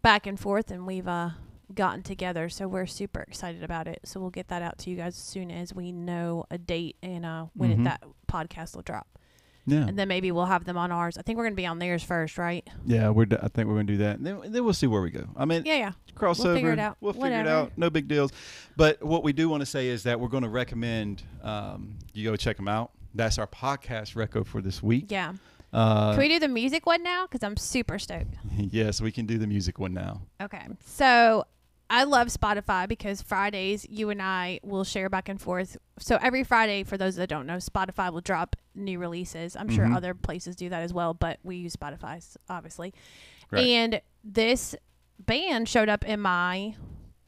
back 0.00 0.26
and 0.26 0.40
forth, 0.40 0.70
and 0.70 0.86
we've 0.86 1.06
uh 1.06 1.30
gotten 1.74 2.02
together. 2.02 2.48
So 2.50 2.68
we're 2.68 2.86
super 2.86 3.20
excited 3.20 3.62
about 3.62 3.86
it. 3.88 4.00
So 4.04 4.20
we'll 4.20 4.30
get 4.30 4.48
that 4.48 4.60
out 4.62 4.76
to 4.78 4.90
you 4.90 4.96
guys 4.96 5.14
as 5.16 5.22
soon 5.22 5.50
as 5.50 5.74
we 5.74 5.90
know 5.92 6.44
a 6.50 6.58
date 6.58 6.96
and 7.02 7.24
uh 7.24 7.46
when 7.54 7.70
Mhm. 7.70 7.80
it, 7.80 7.84
that 7.84 8.02
podcast 8.30 8.74
will 8.74 8.82
drop. 8.82 9.06
yeah, 9.64 9.86
And 9.86 9.96
then 9.98 10.08
maybe 10.08 10.32
we'll 10.32 10.46
have 10.46 10.64
them 10.64 10.76
on 10.76 10.90
ours. 10.92 11.16
I 11.16 11.22
think 11.22 11.38
we're 11.38 11.44
gonna 11.44 11.54
be 11.56 11.64
on 11.66 11.78
theirs 11.78 12.02
first, 12.02 12.36
right? 12.36 12.68
yeah. 12.84 13.08
We're. 13.10 13.24
d- 13.26 13.36
I 13.40 13.48
think 13.48 13.68
we're 13.68 13.74
gonna 13.76 13.84
do 13.84 13.96
that. 13.98 14.16
And 14.18 14.26
then, 14.26 14.40
then 14.52 14.64
we'll 14.64 14.74
see 14.74 14.86
where 14.88 15.00
we 15.00 15.10
go. 15.10 15.26
I 15.36 15.44
mean, 15.46 15.62
Yeah, 15.64 15.76
yeah. 15.76 15.92
crossover. 16.14 16.54
figure 16.54 16.72
it 16.72 16.78
out. 16.78 16.96
We'll 17.00 17.12
figure 17.14 17.28
it 17.28 17.30
Whatever. 17.38 17.48
out. 17.50 17.72
No 17.78 17.88
big 17.88 18.06
deals. 18.08 18.32
But 18.76 19.02
what 19.02 19.22
we 19.24 19.32
do 19.32 19.48
want 19.48 19.60
to 19.62 19.66
say 19.66 19.86
is 19.88 20.02
that 20.02 20.20
we're 20.20 20.28
going 20.28 20.42
to 20.42 20.48
recommend 20.50 21.22
um, 21.42 21.96
you 22.12 22.28
go 22.28 22.36
check 22.36 22.56
them 22.58 22.68
out. 22.68 22.90
That's 23.14 23.38
our 23.38 23.46
podcast 23.46 24.16
record 24.16 24.46
for 24.46 24.60
this 24.60 24.82
week. 24.82 25.06
Yeah. 25.08 25.34
Uh, 25.72 26.10
Can 26.12 26.18
we 26.20 26.28
do 26.28 26.38
the 26.38 26.48
music 26.48 26.84
one 26.86 27.02
now? 27.02 27.26
Because 27.26 27.42
I'm 27.42 27.56
super 27.56 27.98
stoked. 27.98 28.34
yes, 28.58 29.00
we 29.00 29.10
can 29.10 29.26
do 29.26 29.38
the 29.38 29.46
music 29.46 29.78
one 29.78 29.94
now. 29.94 30.22
Okay. 30.40 30.66
So 30.84 31.44
I 31.88 32.04
love 32.04 32.28
Spotify 32.28 32.86
because 32.88 33.22
Fridays 33.22 33.86
you 33.88 34.10
and 34.10 34.20
I 34.20 34.60
will 34.62 34.84
share 34.84 35.08
back 35.08 35.28
and 35.30 35.40
forth. 35.40 35.76
So 35.98 36.18
every 36.20 36.44
Friday, 36.44 36.84
for 36.84 36.96
those 36.98 37.16
that 37.16 37.28
don't 37.28 37.46
know, 37.46 37.56
Spotify 37.56 38.12
will 38.12 38.20
drop 38.20 38.56
new 38.74 38.98
releases. 38.98 39.56
I'm 39.56 39.68
sure 39.70 39.86
Mhm. 39.86 39.96
other 39.96 40.14
places 40.14 40.56
do 40.56 40.68
that 40.68 40.82
as 40.82 40.92
well, 40.92 41.14
but 41.14 41.38
we 41.42 41.56
use 41.56 41.74
Spotify 41.76 42.22
obviously. 42.50 42.92
Right. 43.50 43.66
And 43.66 44.00
this 44.24 44.74
band 45.18 45.68
showed 45.68 45.88
up 45.88 46.04
in 46.04 46.20
my 46.20 46.74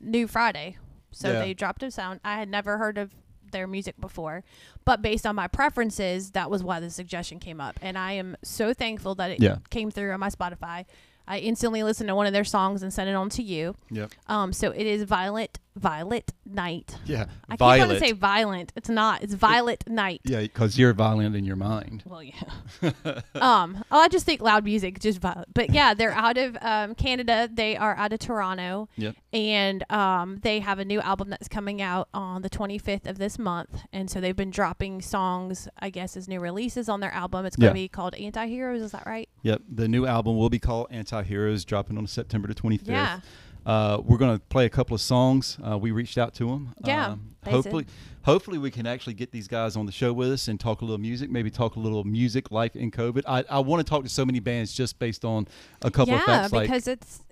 new 0.00 0.26
Friday. 0.26 0.76
So 1.12 1.32
Yeah. 1.32 1.38
they 1.40 1.54
dropped 1.54 1.82
a 1.82 1.90
sound. 1.90 2.20
I 2.24 2.36
had 2.36 2.48
never 2.48 2.76
heard 2.78 2.98
of 2.98 3.14
their 3.54 3.66
music 3.66 3.98
before, 3.98 4.44
but 4.84 5.00
based 5.00 5.24
on 5.26 5.34
my 5.34 5.48
preferences, 5.48 6.32
that 6.32 6.50
was 6.50 6.62
why 6.62 6.80
the 6.80 6.90
suggestion 6.90 7.38
came 7.40 7.60
up. 7.60 7.78
And 7.80 7.96
I 7.96 8.12
am 8.12 8.36
so 8.42 8.74
thankful 8.74 9.14
that 9.14 9.30
it 9.30 9.40
Yeah. 9.40 9.56
came 9.70 9.90
through 9.90 10.12
on 10.12 10.20
my 10.20 10.28
Spotify. 10.28 10.84
I 11.26 11.38
instantly 11.38 11.82
listened 11.82 12.08
to 12.08 12.14
one 12.14 12.26
of 12.26 12.34
their 12.34 12.44
songs 12.44 12.82
and 12.82 12.92
sent 12.92 13.08
it 13.08 13.14
on 13.14 13.30
to 13.30 13.42
you. 13.42 13.74
Yep. 13.90 14.10
Um, 14.28 14.52
so 14.52 14.70
it 14.72 14.86
is 14.86 15.04
Violet 15.04 15.58
Violet 15.76 16.32
Night. 16.46 16.96
Yeah. 17.04 17.26
I 17.48 17.54
keep 17.54 17.60
wanting 17.60 17.88
to 17.88 17.98
say 17.98 18.12
violent. 18.12 18.72
It's 18.76 18.88
not. 18.88 19.22
It's 19.22 19.34
Violet 19.34 19.84
Night. 19.88 20.20
yeah, 20.24 20.40
because 20.40 20.78
you're 20.78 20.92
violent 20.92 21.34
in 21.34 21.44
your 21.44 21.56
mind. 21.56 22.02
Well, 22.06 22.22
yeah. 22.22 22.34
um, 23.34 23.84
oh, 23.90 23.98
I 24.00 24.08
just 24.08 24.24
think 24.24 24.40
loud 24.40 24.64
music, 24.64 25.00
just 25.00 25.20
violent. 25.20 25.48
But 25.52 25.70
yeah, 25.70 25.94
they're 25.94 26.12
out 26.12 26.38
of 26.38 26.56
um, 26.60 26.94
Canada. 26.94 27.48
They 27.52 27.76
are 27.76 27.94
out 27.96 28.12
of 28.12 28.20
Toronto, 28.20 28.88
Yep. 28.96 29.16
and 29.32 29.92
um, 29.92 30.38
they 30.42 30.60
have 30.60 30.78
a 30.78 30.84
new 30.84 31.00
album 31.00 31.28
that's 31.30 31.48
coming 31.48 31.82
out 31.82 32.08
on 32.14 32.42
the 32.42 32.50
25th 32.50 33.08
of 33.08 33.18
this 33.18 33.38
month. 33.38 33.82
And 33.92 34.08
so 34.08 34.20
they've 34.20 34.36
been 34.36 34.50
dropping 34.50 35.02
songs, 35.02 35.66
I 35.80 35.90
guess, 35.90 36.16
as 36.16 36.28
new 36.28 36.40
releases 36.40 36.88
on 36.88 37.00
their 37.00 37.12
album. 37.12 37.46
It's 37.46 37.56
going 37.56 37.64
Yeah. 37.66 37.70
to 37.70 37.74
be 37.74 37.88
called 37.88 38.14
Anti 38.14 38.46
Heroes. 38.46 38.80
Is 38.82 38.92
that 38.92 39.06
right? 39.06 39.28
Yep. 39.42 39.62
The 39.68 39.88
new 39.88 40.06
album 40.06 40.36
will 40.36 40.50
be 40.50 40.58
called 40.60 40.86
Anti 40.90 41.22
Heroes, 41.24 41.64
dropping 41.64 41.98
on 41.98 42.06
September 42.06 42.46
the 42.48 42.54
25th. 42.54 42.88
Yeah. 42.88 43.20
Uh, 43.66 44.00
we're 44.02 44.18
going 44.18 44.36
to 44.36 44.40
play 44.46 44.66
a 44.66 44.70
couple 44.70 44.94
of 44.94 45.00
songs. 45.00 45.58
Uh, 45.66 45.78
we 45.78 45.90
reached 45.90 46.18
out 46.18 46.34
to 46.34 46.46
them. 46.46 46.74
Yeah, 46.84 47.12
Um, 47.12 47.36
hopefully, 47.46 47.86
hopefully 48.22 48.58
we 48.58 48.70
can 48.70 48.86
actually 48.86 49.14
get 49.14 49.32
these 49.32 49.48
guys 49.48 49.76
on 49.76 49.86
the 49.86 49.92
show 49.92 50.12
with 50.12 50.32
us 50.32 50.48
and 50.48 50.60
talk 50.60 50.82
a 50.82 50.84
little 50.84 50.98
music. 50.98 51.30
Maybe 51.30 51.50
talk 51.50 51.76
a 51.76 51.80
little 51.80 52.04
music 52.04 52.50
life 52.50 52.76
in 52.76 52.90
COVID. 52.90 53.22
I, 53.26 53.44
I 53.48 53.60
want 53.60 53.84
to 53.86 53.88
talk 53.88 54.02
to 54.02 54.08
so 54.08 54.24
many 54.24 54.40
bands 54.40 54.72
just 54.72 54.98
based 54.98 55.24
on 55.24 55.48
a 55.82 55.90
couple 55.90 56.14
yeah, 56.14 56.20
of 56.20 56.24
facts. 56.26 56.52
Like, 56.52 56.68
because 56.68 56.88
it's 56.88 57.22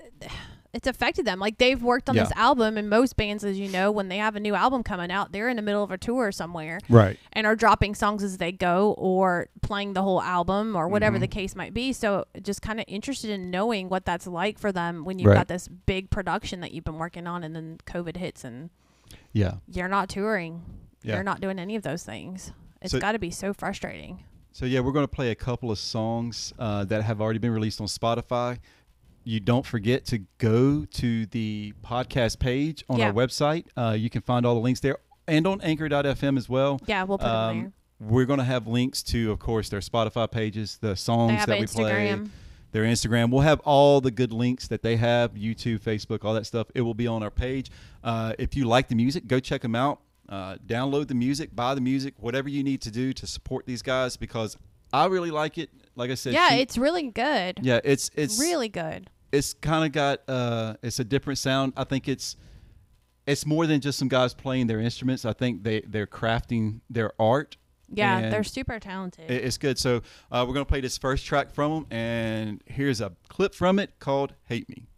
it's 0.75 0.87
affected 0.87 1.27
them. 1.27 1.39
Like 1.39 1.59
they've 1.59 1.83
worked 1.83 2.09
on 2.09 2.15
Yeah. 2.17 2.25
this 2.25 2.33
album, 2.33 2.77
and 2.79 2.89
most 2.89 3.17
bands, 3.17 3.45
as 3.45 3.59
you 3.59 3.69
know, 3.69 3.91
when 3.91 4.09
they 4.09 4.17
have 4.19 4.37
a 4.37 4.41
new 4.41 4.55
album 4.55 4.83
coming 4.83 5.11
out, 5.11 5.31
they're 5.33 5.49
in 5.49 5.57
the 5.57 5.63
middle 5.63 5.83
of 5.85 5.91
a 5.91 5.99
tour 5.99 6.33
somewhere 6.33 6.79
right. 6.89 7.19
and 7.33 7.47
are 7.47 7.55
dropping 7.57 7.95
songs 7.95 8.23
as 8.23 8.39
they 8.39 8.53
go 8.53 8.93
or 8.97 9.49
playing 9.61 9.93
the 9.93 10.03
whole 10.03 10.23
album 10.23 10.75
or 10.75 10.89
whatever 10.89 11.19
Mhm. 11.19 11.21
the 11.21 11.29
case 11.29 11.55
might 11.55 11.75
be. 11.75 11.93
So 11.93 12.25
just 12.43 12.63
kind 12.63 12.81
of 12.81 12.87
interested 12.89 13.31
in 13.31 13.51
knowing 13.51 13.89
what 13.91 14.05
that's 14.07 14.27
like 14.27 14.59
for 14.59 14.73
them 14.73 15.05
when 15.05 15.19
you've 15.19 15.29
Right. 15.29 15.35
got 15.37 15.49
this 15.49 15.69
big 15.69 16.09
production 16.11 16.61
that 16.61 16.73
you've 16.73 16.85
been 16.85 16.99
working 16.99 17.27
on, 17.27 17.45
and 17.45 17.55
then 17.55 17.79
COVID 17.87 18.17
hits 18.17 18.43
and 18.43 18.71
Yeah. 19.33 19.57
you're 19.69 19.89
not 19.89 20.09
touring, 20.09 20.63
Yeah. 21.03 21.17
you're 21.17 21.25
not 21.25 21.41
doing 21.43 21.59
any 21.59 21.77
of 21.77 21.83
those 21.83 22.03
things. 22.03 22.53
It's 22.81 22.93
So- 22.93 22.99
got 23.01 23.13
to 23.13 23.19
be 23.19 23.31
so 23.31 23.53
frustrating. 23.53 24.25
So 24.55 24.67
yeah, 24.67 24.81
we're 24.81 24.93
going 24.93 25.05
to 25.05 25.09
play 25.15 25.31
a 25.31 25.35
couple 25.35 25.71
of 25.71 25.79
songs 25.79 26.53
uh, 26.59 26.85
that 26.85 27.03
have 27.05 27.21
already 27.23 27.39
been 27.39 27.53
released 27.53 27.81
on 27.81 27.87
Spotify. 27.87 28.59
You 29.25 29.41
don't 29.41 29.65
forget 29.65 30.05
to 30.07 30.19
go 30.39 30.85
to 30.85 31.27
the 31.27 31.73
podcast 31.85 32.39
page 32.39 32.85
on 32.89 32.99
Yeah. 32.99 33.07
our 33.07 33.13
website. 33.13 33.67
Uh, 33.77 33.93
you 33.99 34.11
can 34.11 34.23
find 34.23 34.45
all 34.45 34.55
the 34.55 34.61
links 34.61 34.81
there, 34.81 34.99
and 35.29 35.47
on 35.47 35.61
Anchor.fm 35.61 36.37
as 36.37 36.49
well. 36.49 36.81
Yeah, 36.87 37.05
we'll 37.05 37.19
put 37.19 37.25
them 37.27 37.57
there. 37.57 37.67
Um, 37.67 37.73
we're 38.01 38.25
going 38.25 38.39
to 38.41 38.45
have 38.45 38.67
links 38.67 39.03
to, 39.05 39.31
of 39.31 39.39
course, 39.39 39.69
their 39.69 39.81
Spotify 39.81 40.29
pages, 40.31 40.79
the 40.81 40.97
songs 40.97 41.47
that 41.47 41.61
we 41.61 41.67
play, 41.67 42.19
their 42.73 42.83
Instagram. 42.85 43.31
We'll 43.31 43.43
have 43.43 43.61
all 43.61 44.01
the 44.01 44.11
good 44.11 44.33
links 44.33 44.67
that 44.69 44.83
they 44.83 44.97
have, 44.97 45.35
YouTube, 45.35 45.81
Facebook, 45.81 46.25
all 46.25 46.35
that 46.35 46.47
stuff. 46.47 46.67
It 46.75 46.81
will 46.81 46.95
be 46.95 47.07
on 47.07 47.23
our 47.23 47.31
page. 47.31 47.71
Uh, 48.03 48.33
if 48.39 48.57
you 48.57 48.65
like 48.65 48.89
the 48.89 48.95
music, 48.97 49.27
go 49.29 49.39
check 49.39 49.63
them 49.63 49.77
out. 49.77 50.01
Uh, 50.29 50.57
download 50.67 51.09
the 51.09 51.15
music, 51.15 51.55
buy 51.55 51.75
the 51.75 51.81
music, 51.81 52.15
whatever 52.17 52.49
you 52.49 52.65
need 52.65 52.81
to 52.81 52.91
do 52.91 53.13
to 53.13 53.27
support 53.27 53.67
these 53.67 53.83
guys 53.83 54.17
because 54.17 54.57
I 54.92 55.07
really 55.07 55.31
like 55.31 55.59
it. 55.59 55.70
Like 55.96 56.11
I 56.11 56.14
said, 56.14 56.33
Yeah, 56.35 56.50
she- 56.50 56.61
it's 56.61 56.76
really 56.78 57.09
good. 57.11 57.61
yeah, 57.62 57.81
it's 57.85 58.11
it's 58.14 58.38
really 58.40 58.68
good. 58.68 59.11
it's 59.33 59.55
kind 59.55 59.85
of 59.85 59.92
got 59.92 60.20
uh, 60.28 60.74
it's 60.83 60.98
a 60.98 61.05
different 61.05 61.38
sound. 61.38 61.72
I 61.76 61.85
think 61.85 62.09
it's 62.09 62.37
it's 63.26 63.46
more 63.46 63.66
than 63.66 63.81
just 63.81 63.98
some 63.98 64.09
guys 64.09 64.35
playing 64.35 64.66
their 64.66 64.81
instruments. 64.81 65.24
I 65.24 65.33
think 65.33 65.62
they 65.64 65.81
they're 65.83 66.07
crafting 66.07 66.81
their 66.90 67.12
art 67.20 67.57
Yeah, 67.88 68.31
they're 68.31 68.42
super 68.44 68.78
talented. 68.81 69.31
it- 69.31 69.44
It's 69.44 69.59
good. 69.59 69.78
So 69.78 70.02
uh, 70.31 70.44
we're 70.46 70.55
gonna 70.55 70.64
play 70.64 70.81
this 70.81 70.98
first 70.98 71.24
track 71.26 71.50
from 71.52 71.72
them, 71.74 71.87
and 71.90 72.62
here's 72.66 73.00
a 73.00 73.12
clip 73.28 73.55
from 73.55 73.78
it 73.78 73.98
called 73.98 74.35
"Hate 74.48 74.68
Me." 74.68 74.88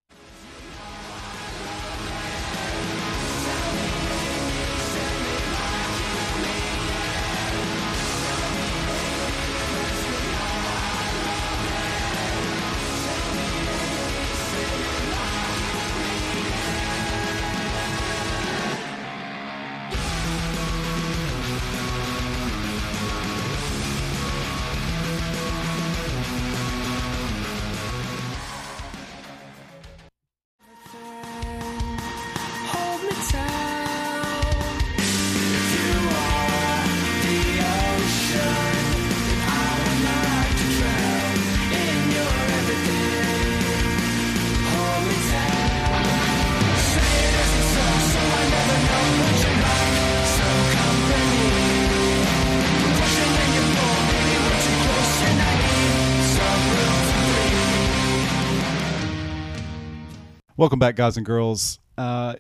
Welcome 60.64 60.78
back, 60.78 60.96
guys 60.96 61.18
and 61.18 61.26
girls. 61.26 61.78
Uh, 61.98 62.36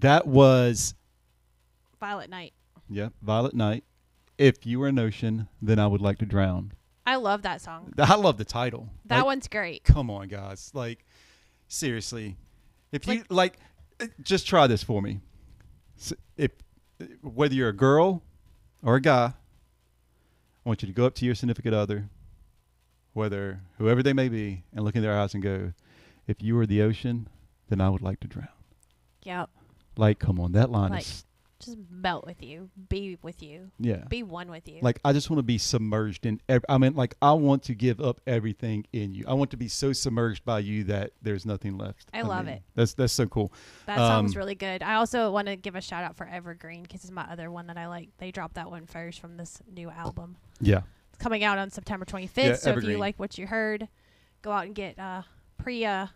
that 0.00 0.26
was 0.26 0.94
Violet 2.00 2.30
Night. 2.30 2.54
yeah, 2.88 3.10
Violet 3.20 3.52
Night. 3.52 3.84
If 4.38 4.64
you 4.64 4.78
were 4.78 4.88
an 4.88 4.98
ocean, 4.98 5.48
then 5.60 5.78
I 5.78 5.86
would 5.86 6.00
like 6.00 6.16
to 6.20 6.24
drown. 6.24 6.72
I 7.06 7.16
love 7.16 7.42
that 7.42 7.60
song. 7.60 7.92
I 7.98 8.14
love 8.14 8.38
the 8.38 8.46
title. 8.46 8.88
That 9.04 9.16
Like, 9.18 9.24
one's 9.26 9.48
great. 9.48 9.84
Come 9.84 10.08
on, 10.08 10.28
guys. 10.28 10.70
Like, 10.72 11.04
seriously, 11.68 12.38
if 12.90 13.06
you 13.06 13.22
like, 13.28 13.58
uh, 14.00 14.06
just 14.22 14.46
try 14.46 14.66
this 14.66 14.82
for 14.82 15.02
me. 15.02 15.20
If 16.38 16.52
whether 17.20 17.54
you're 17.54 17.68
a 17.68 17.76
girl 17.76 18.22
or 18.82 18.94
a 18.96 19.00
guy, 19.02 19.34
I 20.64 20.68
want 20.68 20.80
you 20.80 20.86
to 20.88 20.94
go 20.94 21.04
up 21.04 21.14
to 21.16 21.26
your 21.26 21.34
significant 21.34 21.74
other, 21.74 22.08
whether 23.12 23.60
whoever 23.76 24.02
they 24.02 24.14
may 24.14 24.30
be, 24.30 24.62
and 24.74 24.86
look 24.86 24.96
in 24.96 25.02
their 25.02 25.20
eyes 25.20 25.34
and 25.34 25.42
go, 25.42 25.74
"If 26.26 26.42
you 26.42 26.54
were 26.54 26.64
the 26.64 26.80
ocean, 26.80 27.28
then 27.68 27.80
I 27.80 27.88
would 27.90 28.02
like 28.02 28.20
to 28.20 28.28
drown." 28.28 28.48
Yep. 29.22 29.50
Like, 29.96 30.18
come 30.18 30.38
on, 30.40 30.52
that 30.52 30.70
line 30.70 30.90
Like- 30.90 31.02
is 31.02 31.24
Just 31.60 31.76
melt 31.90 32.24
with 32.24 32.40
you. 32.40 32.70
Be 32.88 33.18
with 33.20 33.42
you. 33.42 33.72
yeah. 33.80 34.04
Be 34.08 34.22
one 34.22 34.48
with 34.48 34.68
you. 34.68 34.78
Like 34.80 35.00
I 35.04 35.12
just 35.12 35.28
want 35.28 35.38
to 35.40 35.42
be 35.42 35.58
submerged 35.58 36.24
in. 36.24 36.40
Ev- 36.48 36.64
I 36.68 36.78
mean, 36.78 36.94
like 36.94 37.16
I 37.20 37.32
want 37.32 37.64
to 37.64 37.74
give 37.74 38.00
up 38.00 38.20
everything 38.28 38.86
in 38.92 39.12
you. 39.12 39.24
I 39.26 39.34
want 39.34 39.50
to 39.50 39.56
be 39.56 39.66
so 39.66 39.92
submerged 39.92 40.44
by 40.44 40.60
you 40.60 40.84
that 40.84 41.14
there's 41.20 41.44
nothing 41.44 41.76
left. 41.76 42.10
I 42.14 42.22
love 42.22 42.46
mean, 42.46 42.54
it. 42.56 42.62
That's 42.76 42.94
that's 42.94 43.12
so 43.12 43.26
cool. 43.26 43.52
that 43.86 43.96
song's 43.96 44.36
um, 44.36 44.38
really 44.38 44.54
good. 44.54 44.84
I 44.84 44.94
also 44.94 45.32
want 45.32 45.48
to 45.48 45.56
give 45.56 45.74
a 45.74 45.80
shout 45.80 46.04
out 46.04 46.14
for 46.14 46.28
Evergreen 46.28 46.84
because 46.84 47.02
it's 47.02 47.10
my 47.10 47.24
other 47.24 47.50
one 47.50 47.66
that 47.66 47.76
I 47.76 47.88
like. 47.88 48.10
They 48.18 48.30
dropped 48.30 48.54
that 48.54 48.70
one 48.70 48.86
first 48.86 49.18
from 49.18 49.36
this 49.36 49.60
new 49.68 49.90
album. 49.90 50.36
Yeah, 50.60 50.82
It's 51.08 51.18
coming 51.18 51.42
out 51.42 51.58
on 51.58 51.70
September 51.70 52.04
25th. 52.06 52.36
Yeah, 52.36 52.54
so 52.54 52.70
if 52.78 52.84
you 52.84 52.98
like 52.98 53.18
what 53.18 53.36
you 53.36 53.48
heard, 53.48 53.88
go 54.42 54.52
out 54.52 54.66
and 54.66 54.76
get 54.76 54.96
uh 54.96 55.22
pre 55.56 55.84
uh 55.84 56.06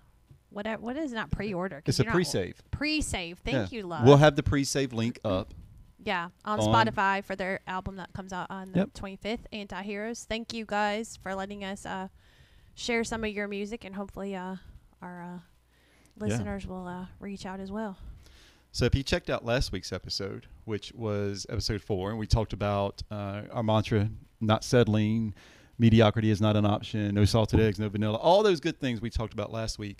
whatever 0.52 0.82
what 0.82 0.96
is 0.96 1.12
not 1.12 1.30
pre-order? 1.30 1.82
it's 1.86 1.98
a 2.00 2.04
pre-save. 2.04 2.60
Pre-save. 2.70 3.38
Thank 3.44 3.72
Yeah. 3.72 3.78
you, 3.78 3.86
love. 3.86 4.04
We'll 4.06 4.16
have 4.18 4.36
the 4.36 4.42
pre-save 4.42 4.92
link 4.92 5.18
up. 5.24 5.54
yeah, 6.04 6.28
on, 6.44 6.58
on- 6.60 6.66
Spotify 6.86 7.22
for 7.24 7.36
their 7.36 7.60
album 7.66 7.96
that 7.96 8.12
comes 8.12 8.32
out 8.32 8.48
on 8.50 8.72
the 8.72 8.80
Yep. 8.80 8.92
25th, 8.94 9.46
Anti-Heroes. 9.52 10.24
Thank 10.28 10.52
you 10.52 10.64
guys 10.64 11.18
for 11.22 11.34
letting 11.34 11.62
us 11.64 11.86
uh 11.86 12.08
share 12.74 13.04
some 13.04 13.22
of 13.24 13.30
your 13.30 13.46
music 13.48 13.84
and 13.84 13.94
hopefully 13.94 14.34
uh 14.34 14.56
our 15.00 15.22
uh 15.22 15.38
listeners 16.18 16.66
will 16.66 16.86
uh 16.86 17.06
reach 17.20 17.46
out 17.46 17.60
as 17.60 17.70
well. 17.70 17.98
So 18.72 18.84
if 18.86 18.94
you 18.94 19.02
checked 19.02 19.28
out 19.28 19.44
last 19.44 19.70
week's 19.70 19.92
episode, 19.92 20.46
which 20.64 20.92
was 20.94 21.46
episode 21.50 21.82
four, 21.82 22.08
and 22.10 22.18
we 22.18 22.26
talked 22.26 22.52
about 22.54 23.02
uh, 23.10 23.42
our 23.52 23.62
mantra: 23.62 24.08
not 24.40 24.64
settling, 24.64 25.34
mediocrity 25.78 26.30
is 26.30 26.40
not 26.40 26.56
an 26.56 26.64
option, 26.64 27.14
no 27.14 27.24
salted 27.26 27.60
eggs, 27.60 27.78
no 27.78 27.90
vanilla, 27.90 28.16
all 28.16 28.42
those 28.42 28.60
good 28.60 28.80
things 28.80 29.02
we 29.02 29.10
talked 29.10 29.34
about 29.34 29.52
last 29.52 29.78
week. 29.78 29.98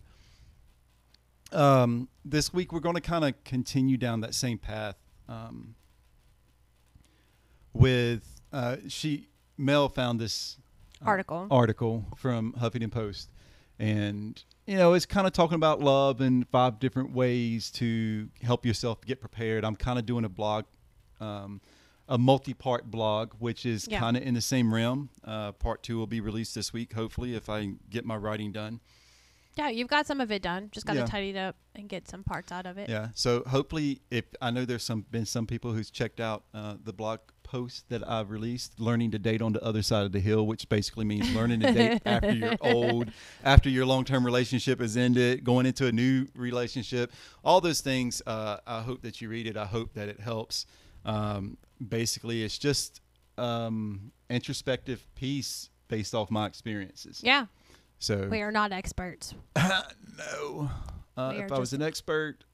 Um, 1.53 2.09
this 2.25 2.53
week 2.53 2.73
we're 2.73 2.81
going 2.81 2.95
to 2.95 3.01
kind 3.01 3.25
of 3.25 3.43
continue 3.45 3.97
down 3.97 4.21
that 4.21 4.35
same 4.35 4.59
path. 4.59 4.97
Um, 5.29 5.75
with 7.75 8.41
uh, 8.53 8.77
she 8.89 9.29
Mel 9.57 9.89
found 9.89 10.21
this 10.21 10.59
uh, 11.01 11.07
Article. 11.07 11.47
article 11.51 12.05
from 12.17 12.53
Huffington 12.55 12.91
Post, 12.91 13.31
and 13.79 14.43
you 14.67 14.77
know 14.77 14.93
it's 14.93 15.07
kind 15.07 15.27
of 15.27 15.33
talking 15.33 15.55
about 15.57 15.81
love 15.81 16.21
and 16.21 16.47
five 16.49 16.79
different 16.79 17.13
ways 17.13 17.71
to 17.73 18.29
help 18.43 18.67
yourself 18.67 19.01
get 19.05 19.21
prepared. 19.21 19.65
I'm 19.65 19.77
kind 19.77 19.99
of 19.99 20.05
doing 20.07 20.25
a 20.25 20.29
blog, 20.29 20.65
um, 21.21 21.61
a 22.09 22.19
multi-part 22.19 22.91
blog, 22.91 23.33
which 23.39 23.65
is 23.65 23.89
Yeah. 23.89 24.01
kind 24.01 24.17
of 24.19 24.23
in 24.23 24.35
the 24.35 24.41
same 24.43 24.73
realm. 24.75 25.09
Uh, 25.25 25.53
part 25.53 25.83
two 25.83 25.97
will 25.97 26.07
be 26.07 26.21
released 26.21 26.55
this 26.55 26.73
week, 26.75 26.93
hopefully, 26.93 27.35
if 27.35 27.49
I 27.49 27.73
get 27.89 28.05
my 28.05 28.17
writing 28.17 28.53
done. 28.53 28.81
Yeah, 29.57 29.69
you've 29.69 29.89
got 29.89 30.07
some 30.07 30.21
of 30.21 30.33
it 30.33 30.43
done. 30.43 30.71
Just 30.73 30.87
got 30.87 30.95
to 30.95 31.05
tidy 31.05 31.31
it 31.31 31.37
up 31.37 31.57
and 31.75 31.89
get 31.89 32.09
some 32.09 32.25
parts 32.25 32.51
out 32.51 32.67
of 32.67 32.79
it. 32.79 32.89
Yeah. 32.89 33.09
So 33.15 33.43
hopefully, 33.47 34.01
if 34.11 34.25
I 34.41 34.51
know 34.51 34.65
there's 34.65 34.83
some 34.83 35.05
been 35.11 35.27
some 35.27 35.47
people 35.47 35.73
who's 35.73 35.91
checked 35.91 36.21
out 36.21 36.45
uh, 36.55 36.77
the 36.83 36.93
blog 36.93 37.21
post 37.43 37.87
that 37.91 38.09
I've 38.09 38.31
released, 38.31 38.81
learning 38.81 39.11
to 39.11 39.19
date 39.19 39.43
on 39.43 39.53
the 39.53 39.63
other 39.63 39.83
side 39.83 40.07
of 40.07 40.13
the 40.13 40.21
hill, 40.21 40.47
which 40.47 40.69
basically 40.71 41.05
means 41.05 41.35
learning 41.35 41.61
to 41.61 41.73
date 41.73 42.03
after 42.07 42.33
you're 42.33 42.57
old, 42.63 43.11
after 43.45 43.69
your 43.69 43.85
long-term 43.85 44.25
relationship 44.25 44.81
is 44.81 44.97
ended, 44.97 45.45
going 45.45 45.67
into 45.67 45.87
a 45.87 45.93
new 45.93 46.27
relationship. 46.35 47.13
All 47.45 47.61
those 47.61 47.83
things. 47.83 48.23
Uh, 48.27 48.57
I 48.67 48.81
hope 48.81 49.03
that 49.03 49.21
you 49.21 49.29
read 49.29 49.47
it. 49.47 49.59
I 49.59 49.67
hope 49.67 49.93
that 49.95 50.09
it 50.09 50.21
helps. 50.21 50.65
Um, 51.05 51.59
basically, 51.87 52.43
it's 52.43 52.57
just 52.57 53.03
um, 53.37 54.13
introspective 54.31 55.07
piece 55.15 55.69
based 55.89 56.15
off 56.15 56.31
my 56.31 56.47
experiences. 56.47 57.21
Yeah, 57.23 57.47
So 58.03 58.27
we 58.29 58.41
are 58.41 58.51
not 58.51 58.73
experts. 58.73 59.33
no. 59.57 60.69
Uh, 61.17 61.35
if 61.37 61.53
I 61.53 61.59
was 61.61 61.73
an 61.73 61.83
expert, 61.83 62.45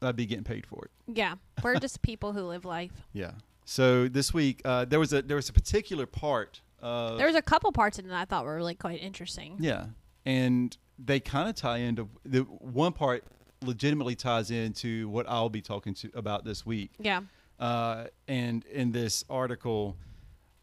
I'd 0.00 0.16
be 0.16 0.24
getting 0.24 0.44
paid 0.44 0.66
for 0.66 0.86
it. 0.86 0.90
Yeah, 1.14 1.34
we're 1.62 1.74
just 1.78 2.00
people 2.00 2.32
who 2.32 2.44
live 2.44 2.64
life. 2.64 2.92
Yeah. 3.12 3.32
So 3.66 4.08
this 4.08 4.32
week, 4.32 4.62
uh, 4.64 4.86
there 4.86 4.98
was 4.98 5.12
a 5.12 5.20
there 5.20 5.36
was 5.36 5.50
a 5.50 5.52
particular 5.52 6.06
part 6.06 6.62
of 6.80 7.18
was 7.20 7.34
a 7.34 7.42
couple 7.42 7.70
parts 7.70 7.98
in 7.98 8.10
it 8.10 8.14
I 8.14 8.24
thought 8.24 8.46
were 8.46 8.56
really 8.56 8.74
quite 8.74 9.02
interesting. 9.02 9.56
yeah, 9.60 9.88
and 10.24 10.74
they 10.98 11.20
kind 11.20 11.50
of 11.50 11.54
tie 11.54 11.78
into 11.78 12.08
the 12.24 12.40
one 12.40 12.94
part 12.94 13.24
legitimately 13.62 14.14
ties 14.14 14.50
into 14.50 15.06
what 15.10 15.28
I'll 15.28 15.50
be 15.50 15.60
talking 15.60 15.92
to 15.96 16.10
about 16.14 16.46
this 16.46 16.64
week. 16.64 16.92
Yeah. 16.98 17.20
Uh, 17.58 18.06
and 18.26 18.64
in 18.64 18.92
this 18.92 19.22
article, 19.28 19.98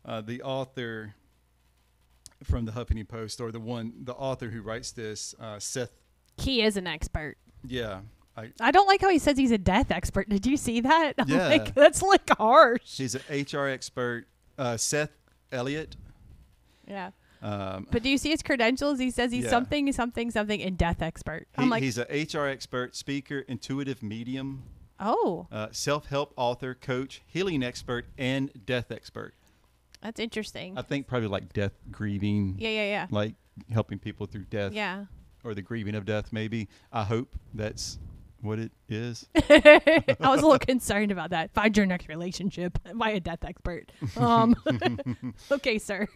uh, 0.03 0.21
the 0.21 0.41
author 0.41 1.13
from 2.43 2.65
the 2.65 2.71
Huffington 2.71 3.07
Post, 3.07 3.41
or 3.41 3.51
the 3.51 3.59
one 3.59 3.93
the 4.03 4.13
author 4.13 4.49
who 4.49 4.61
writes 4.61 4.91
this, 4.91 5.33
uh, 5.39 5.59
Seth. 5.59 5.91
He 6.37 6.61
is 6.61 6.77
an 6.77 6.85
expert. 6.87 7.37
Yeah, 7.65 8.01
I, 8.35 8.51
I 8.61 8.71
don't 8.71 8.85
like 8.87 9.01
how 9.01 9.09
he 9.09 9.17
says 9.19 9.37
he's 9.37 9.51
a 9.51 9.57
death 9.57 9.89
expert. 9.91 10.29
Did 10.29 10.45
you 10.45 10.57
see 10.57 10.81
that? 10.81 11.13
Yeah. 11.27 11.47
like, 11.47 11.73
that's 11.73 12.01
like 12.01 12.29
harsh. 12.37 12.97
he's 12.97 13.15
an 13.15 13.21
HR 13.29 13.67
expert. 13.67 14.27
Uh, 14.57 14.77
Seth 14.77 15.11
Elliott. 15.51 15.95
Yeah. 16.87 17.11
Um, 17.41 17.87
But 17.91 18.01
do 18.03 18.09
you 18.09 18.17
see 18.17 18.29
his 18.29 18.41
credentials? 18.41 18.97
He 18.99 19.11
says 19.11 19.31
he's 19.31 19.43
Yeah. 19.45 19.49
something, 19.51 19.91
something, 19.91 20.31
something, 20.31 20.61
and 20.61 20.77
death 20.77 21.01
expert. 21.01 21.47
I'm 21.57 21.69
like, 21.69 21.83
he's 21.83 21.97
an 21.99 22.05
HR 22.09 22.47
expert, 22.47 22.95
speaker, 22.95 23.39
intuitive 23.41 24.01
medium, 24.01 24.63
oh, 24.99 25.47
uh, 25.51 25.67
self-help 25.71 26.33
author, 26.35 26.73
coach, 26.73 27.21
healing 27.27 27.61
expert, 27.63 28.05
and 28.17 28.65
death 28.65 28.91
expert. 28.91 29.33
That's 30.01 30.19
interesting. 30.19 30.77
I 30.77 30.81
think 30.81 31.07
probably 31.07 31.27
like 31.27 31.53
death 31.53 31.73
grieving, 31.91 32.55
yeah, 32.59 32.69
yeah, 32.69 32.85
yeah. 32.85 33.07
like 33.11 33.35
helping 33.71 33.99
people 33.99 34.25
through 34.25 34.45
death 34.45 34.73
yeah. 34.73 35.05
or 35.43 35.53
the 35.53 35.61
grieving 35.61 35.95
of 35.95 36.05
death. 36.05 36.31
Maybe 36.31 36.67
I 36.91 37.03
hope 37.03 37.35
that's 37.53 37.99
what 38.41 38.59
it 38.59 38.71
is. 38.87 39.27
I 39.35 40.01
was 40.19 40.41
a 40.41 40.45
little 40.45 40.59
concerned 40.59 41.11
about 41.11 41.31
that. 41.31 41.53
Find 41.53 41.75
your 41.75 41.85
next 41.85 42.07
relationship. 42.07 42.77
I 43.01 43.11
a 43.11 43.19
death 43.19 43.43
expert? 43.43 43.91
Um, 44.15 44.55
okay, 45.51 45.79
sir. 45.79 46.07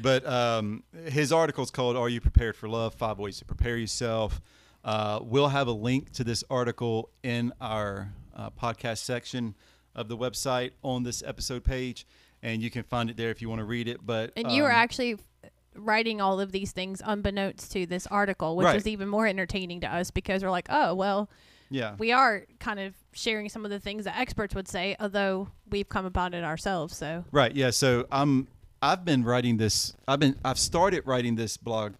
But 0.00 0.26
um, 0.26 0.84
his 1.06 1.32
article 1.32 1.64
is 1.64 1.70
called 1.70 1.96
"Are 1.96 2.08
You 2.08 2.20
Prepared 2.20 2.56
for 2.56 2.68
Love? 2.68 2.94
Five 2.94 3.18
Ways 3.18 3.38
to 3.38 3.44
Prepare 3.44 3.76
Yourself." 3.76 4.40
Uh, 4.84 5.18
we'll 5.22 5.48
have 5.48 5.66
a 5.66 5.72
link 5.72 6.12
to 6.12 6.24
this 6.24 6.44
article 6.48 7.10
in 7.22 7.52
our 7.60 8.12
uh, 8.34 8.50
podcast 8.50 8.98
section 8.98 9.54
of 9.94 10.08
the 10.08 10.16
website 10.16 10.70
on 10.82 11.02
this 11.02 11.22
episode 11.26 11.64
page, 11.64 12.06
and 12.42 12.62
you 12.62 12.70
can 12.70 12.82
find 12.84 13.10
it 13.10 13.16
there 13.16 13.30
if 13.30 13.40
you 13.42 13.48
want 13.48 13.60
to 13.60 13.64
read 13.64 13.88
it. 13.88 14.04
But 14.04 14.32
And 14.36 14.50
you 14.52 14.62
were 14.62 14.70
um, 14.72 14.76
actually 14.78 15.16
writing 15.74 16.20
all 16.20 16.40
of 16.40 16.50
these 16.52 16.72
things 16.72 17.00
unbeknownst 17.04 17.70
to 17.72 17.86
this 17.86 18.06
article, 18.08 18.56
which 18.56 18.64
Right. 18.66 18.74
was 18.74 18.86
even 18.86 19.08
more 19.08 19.26
entertaining 19.26 19.80
to 19.82 19.86
us 19.94 20.10
because 20.10 20.42
we're 20.42 20.50
like, 20.50 20.66
oh, 20.70 20.94
well, 20.94 21.30
yeah, 21.70 21.94
we 21.98 22.12
are 22.12 22.46
kind 22.60 22.80
of 22.80 22.94
sharing 23.12 23.48
some 23.48 23.64
of 23.64 23.70
the 23.70 23.78
things 23.78 24.04
that 24.06 24.18
experts 24.18 24.54
would 24.54 24.66
say, 24.68 24.96
although 24.98 25.48
we've 25.70 25.88
come 25.88 26.06
about 26.06 26.32
it 26.34 26.42
ourselves. 26.42 26.96
So, 26.96 27.24
Right. 27.30 27.54
Yeah. 27.54 27.70
So 27.70 28.06
I'm. 28.10 28.48
I've 28.80 29.04
been 29.04 29.24
writing 29.24 29.56
this. 29.56 29.92
I've 30.06 30.20
been. 30.20 30.36
I've 30.44 30.58
started 30.58 31.02
writing 31.04 31.34
this 31.36 31.56
blog, 31.56 31.94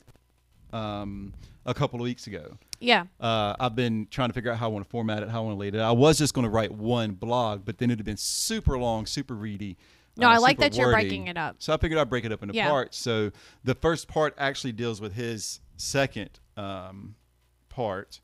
um, 0.72 1.35
a 1.66 1.74
couple 1.74 1.98
of 2.01 2.05
weeks 2.05 2.27
ago. 2.27 2.57
yeah. 2.81 3.05
Uh, 3.20 3.55
I've 3.59 3.74
been 3.74 4.07
trying 4.11 4.29
to 4.29 4.33
figure 4.33 4.51
out 4.53 4.59
how 4.59 4.66
I 4.66 4.68
want 4.72 4.85
to 4.85 4.90
format 4.90 5.22
it, 5.22 5.29
how 5.29 5.40
I 5.42 5.44
want 5.46 5.57
to 5.57 5.61
lead 5.61 5.74
it. 5.74 5.81
I 5.81 5.90
was 5.92 6.18
just 6.18 6.35
going 6.35 6.44
to 6.44 6.51
write 6.51 6.72
one 6.72 7.12
blog, 7.12 7.64
but 7.64 7.79
then 7.79 7.90
it'd 7.90 7.98
have 7.98 8.07
been 8.07 8.16
super 8.16 8.79
long, 8.79 9.07
super 9.07 9.35
ready. 9.35 9.77
No, 10.18 10.28
uh, 10.28 10.33
I 10.35 10.38
like 10.38 10.59
that 10.59 10.76
you're 10.76 10.88
wordy. 10.88 11.02
breaking 11.09 11.28
it 11.28 11.37
up. 11.37 11.57
So 11.59 11.72
I 11.72 11.76
figured 11.76 11.98
I'd 11.98 12.11
break 12.11 12.24
it 12.24 12.33
up 12.33 12.42
into 12.42 12.54
Yeah. 12.54 12.68
parts. 12.68 12.98
So 12.98 13.31
the 13.64 13.74
first 13.74 14.09
part 14.09 14.35
actually 14.37 14.72
deals 14.72 15.00
with 15.00 15.14
his 15.14 15.61
second 15.76 16.40
um, 16.57 17.14
part, 17.68 18.20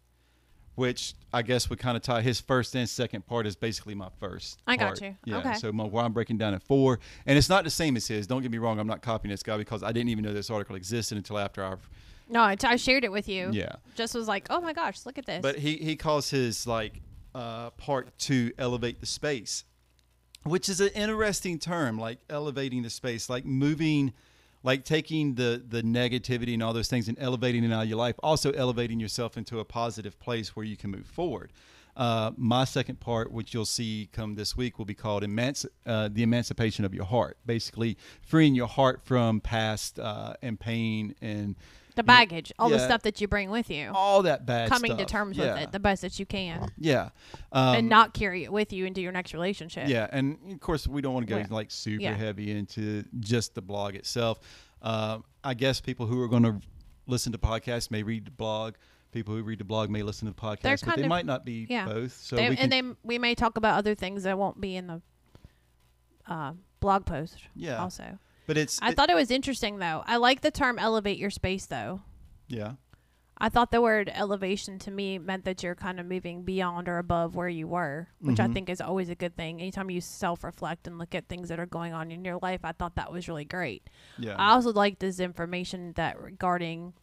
which 0.74 1.14
I 1.32 1.42
guess 1.42 1.70
would 1.70 1.78
kind 1.78 1.96
of 1.96 2.02
tie 2.02 2.20
his 2.20 2.40
first 2.40 2.74
and 2.74 2.88
second 2.88 3.26
part 3.26 3.46
is 3.46 3.54
basically 3.54 3.94
my 3.94 4.08
first. 4.18 4.60
I 4.66 4.76
got 4.76 5.00
you. 5.00 5.16
Yeah. 5.24 5.38
Okay. 5.38 5.54
So 5.54 5.70
my, 5.72 5.84
where 5.84 6.04
I'm 6.04 6.12
breaking 6.12 6.38
down 6.38 6.52
at 6.52 6.62
four, 6.62 6.98
and 7.26 7.38
it's 7.38 7.48
not 7.48 7.62
the 7.64 7.70
same 7.70 7.96
as 7.96 8.08
his. 8.08 8.26
Don't 8.26 8.42
get 8.42 8.50
me 8.50 8.58
wrong. 8.58 8.80
I'm 8.80 8.86
not 8.88 9.00
copying 9.00 9.30
this 9.30 9.42
guy 9.44 9.56
because 9.56 9.82
I 9.82 9.92
didn't 9.92 10.08
even 10.08 10.24
know 10.24 10.32
this 10.32 10.50
article 10.50 10.74
existed 10.76 11.16
until 11.16 11.38
after 11.38 11.64
I've. 11.64 11.88
No, 12.28 12.40
I, 12.40 12.56
I 12.64 12.76
shared 12.76 13.04
it 13.04 13.12
with 13.12 13.28
you. 13.28 13.50
Yeah. 13.52 13.76
Just 13.94 14.14
was 14.14 14.26
like, 14.26 14.46
oh 14.50 14.60
my 14.60 14.72
gosh, 14.72 15.06
look 15.06 15.18
at 15.18 15.26
this. 15.26 15.42
But 15.42 15.58
he 15.58 15.76
he 15.76 15.94
calls 15.94 16.30
his 16.30 16.66
like 16.66 17.00
uh, 17.34 17.70
part 17.70 18.16
to 18.20 18.52
elevate 18.58 19.00
the 19.00 19.06
space, 19.06 19.64
which 20.44 20.68
is 20.68 20.80
an 20.80 20.88
interesting 20.88 21.58
term, 21.58 21.98
like 21.98 22.18
elevating 22.30 22.82
the 22.82 22.90
space, 22.90 23.28
like 23.28 23.44
moving 23.44 24.12
like 24.64 24.84
taking 24.84 25.34
the 25.34 25.62
the 25.68 25.82
negativity 25.82 26.54
and 26.54 26.62
all 26.62 26.72
those 26.72 26.88
things 26.88 27.06
and 27.06 27.18
elevating 27.20 27.62
it 27.64 27.72
out 27.72 27.82
of 27.82 27.88
your 27.88 27.98
life, 27.98 28.16
also 28.22 28.50
elevating 28.52 28.98
yourself 28.98 29.36
into 29.36 29.60
a 29.60 29.64
positive 29.64 30.18
place 30.18 30.56
where 30.56 30.64
you 30.64 30.76
can 30.76 30.90
move 30.90 31.06
forward. 31.06 31.52
Uh, 31.96 32.32
my 32.36 32.64
second 32.64 32.98
part, 32.98 33.30
which 33.30 33.54
you'll 33.54 33.64
see 33.64 34.08
come 34.12 34.34
this 34.34 34.56
week, 34.56 34.78
will 34.78 34.84
be 34.84 34.94
called 34.94 35.22
emanci- 35.22 35.66
uh, 35.86 36.08
the 36.10 36.24
emancipation 36.24 36.84
of 36.84 36.92
your 36.92 37.04
heart. 37.04 37.36
Basically, 37.46 37.96
freeing 38.20 38.54
your 38.54 38.66
heart 38.66 39.00
from 39.04 39.40
past 39.40 40.00
uh, 40.00 40.34
and 40.42 40.58
pain 40.58 41.14
and 41.20 41.54
The 41.96 42.02
baggage, 42.02 42.52
all 42.58 42.68
the 42.68 42.76
Yeah. 42.76 42.84
stuff 42.86 43.02
that 43.02 43.20
you 43.20 43.28
bring 43.28 43.50
with 43.50 43.70
you, 43.70 43.92
all 43.94 44.22
that 44.22 44.44
bad 44.46 44.68
coming 44.68 44.90
to 44.92 44.96
stuff. 44.98 45.06
terms 45.08 45.36
yeah. 45.36 45.54
with 45.54 45.62
it 45.62 45.72
the 45.72 45.78
best 45.78 46.02
that 46.02 46.18
you 46.18 46.26
can, 46.26 46.68
Yeah, 46.76 47.10
um, 47.52 47.76
and 47.76 47.88
not 47.88 48.14
carry 48.14 48.42
it 48.42 48.52
with 48.52 48.72
you 48.72 48.84
into 48.84 49.00
your 49.00 49.12
next 49.12 49.32
relationship. 49.32 49.88
Yeah, 49.88 50.08
and 50.10 50.36
of 50.52 50.58
course 50.60 50.88
we 50.88 51.00
don't 51.02 51.14
want 51.14 51.26
to 51.28 51.30
go 51.32 51.38
Yeah. 51.38 51.46
like 51.50 51.70
super 51.70 52.02
Yeah. 52.02 52.14
heavy 52.16 52.50
into 52.50 53.04
just 53.20 53.54
the 53.54 53.62
blog 53.62 53.94
itself. 53.94 54.40
Uh, 54.82 55.20
I 55.44 55.54
guess 55.54 55.80
people 55.80 56.06
who 56.06 56.20
are 56.20 56.28
going 56.28 56.42
to 56.42 56.60
listen 57.06 57.30
to 57.32 57.38
podcasts 57.38 57.90
may 57.90 58.02
read 58.02 58.24
the 58.24 58.30
blog. 58.32 58.74
People 59.12 59.36
who 59.36 59.42
read 59.44 59.60
the 59.60 59.64
blog 59.64 59.88
may 59.88 60.02
listen 60.02 60.26
to 60.26 60.34
the 60.34 60.40
podcast, 60.40 60.80
but 60.80 60.86
kind 60.86 60.98
they 60.98 61.02
of- 61.04 61.08
might 61.08 61.26
not 61.26 61.44
be 61.44 61.66
yeah. 61.70 61.86
both. 61.86 62.12
So 62.12 62.34
They- 62.34 62.48
we 62.50 62.56
can, 62.56 62.64
and 62.64 62.72
then 62.72 62.96
we 63.04 63.18
may 63.20 63.36
talk 63.36 63.56
about 63.56 63.78
other 63.78 63.94
things 63.94 64.24
that 64.24 64.36
won't 64.36 64.60
be 64.60 64.74
in 64.74 64.88
the 64.88 65.00
uh, 66.26 66.54
blog 66.80 67.06
post. 67.06 67.38
yeah, 67.54 67.80
Also, 67.82 68.18
but 68.46 68.56
it's 68.56 68.78
I 68.82 68.90
it- 68.90 68.96
thought 68.96 69.10
it 69.10 69.14
was 69.16 69.30
interesting 69.30 69.78
though. 69.78 70.02
I 70.06 70.16
like 70.16 70.40
the 70.42 70.50
term 70.50 70.78
"elevate 70.78 71.18
your 71.18 71.30
space" 71.30 71.66
though. 71.66 72.02
yeah, 72.48 72.72
I 73.38 73.48
thought 73.48 73.70
the 73.72 73.80
word 73.82 74.10
elevation 74.14 74.78
to 74.80 74.90
me 74.90 75.18
meant 75.18 75.44
that 75.44 75.62
you're 75.62 75.74
kind 75.74 75.98
of 75.98 76.06
moving 76.06 76.42
beyond 76.44 76.88
or 76.88 76.98
above 76.98 77.34
where 77.34 77.48
you 77.48 77.66
were, 77.66 78.08
which 78.20 78.38
I 78.38 78.46
Mhm. 78.46 78.52
think 78.52 78.68
is 78.68 78.80
always 78.80 79.08
a 79.08 79.14
good 79.16 79.36
thing. 79.36 79.60
Anytime 79.60 79.90
you 79.90 80.00
self 80.00 80.44
reflect 80.44 80.86
and 80.86 80.98
look 80.98 81.14
at 81.14 81.26
things 81.28 81.48
that 81.48 81.58
are 81.58 81.66
going 81.66 81.92
on 81.92 82.12
in 82.12 82.24
your 82.24 82.38
life, 82.40 82.60
I 82.64 82.72
thought 82.72 82.94
that 82.96 83.10
was 83.12 83.26
really 83.28 83.44
great. 83.44 83.88
yeah, 84.18 84.36
I 84.38 84.52
also 84.52 84.72
like 84.72 84.98
this 85.00 85.18
information 85.20 85.92
that 85.96 86.20
regarding 86.20 86.94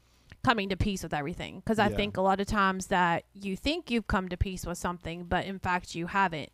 coming 0.43 0.69
to 0.69 0.77
peace 0.77 1.03
with 1.03 1.13
everything 1.13 1.59
because 1.59 1.77
I 1.77 1.89
Yeah. 1.89 1.95
think 1.97 2.17
a 2.17 2.21
lot 2.21 2.39
of 2.39 2.47
times 2.47 2.87
that 2.87 3.25
you 3.33 3.55
think 3.55 3.91
you've 3.91 4.07
come 4.07 4.27
to 4.29 4.37
peace 4.37 4.65
with 4.65 4.77
something, 4.79 5.25
but 5.25 5.45
in 5.45 5.59
fact 5.59 5.93
you 5.95 6.07
haven't. 6.07 6.51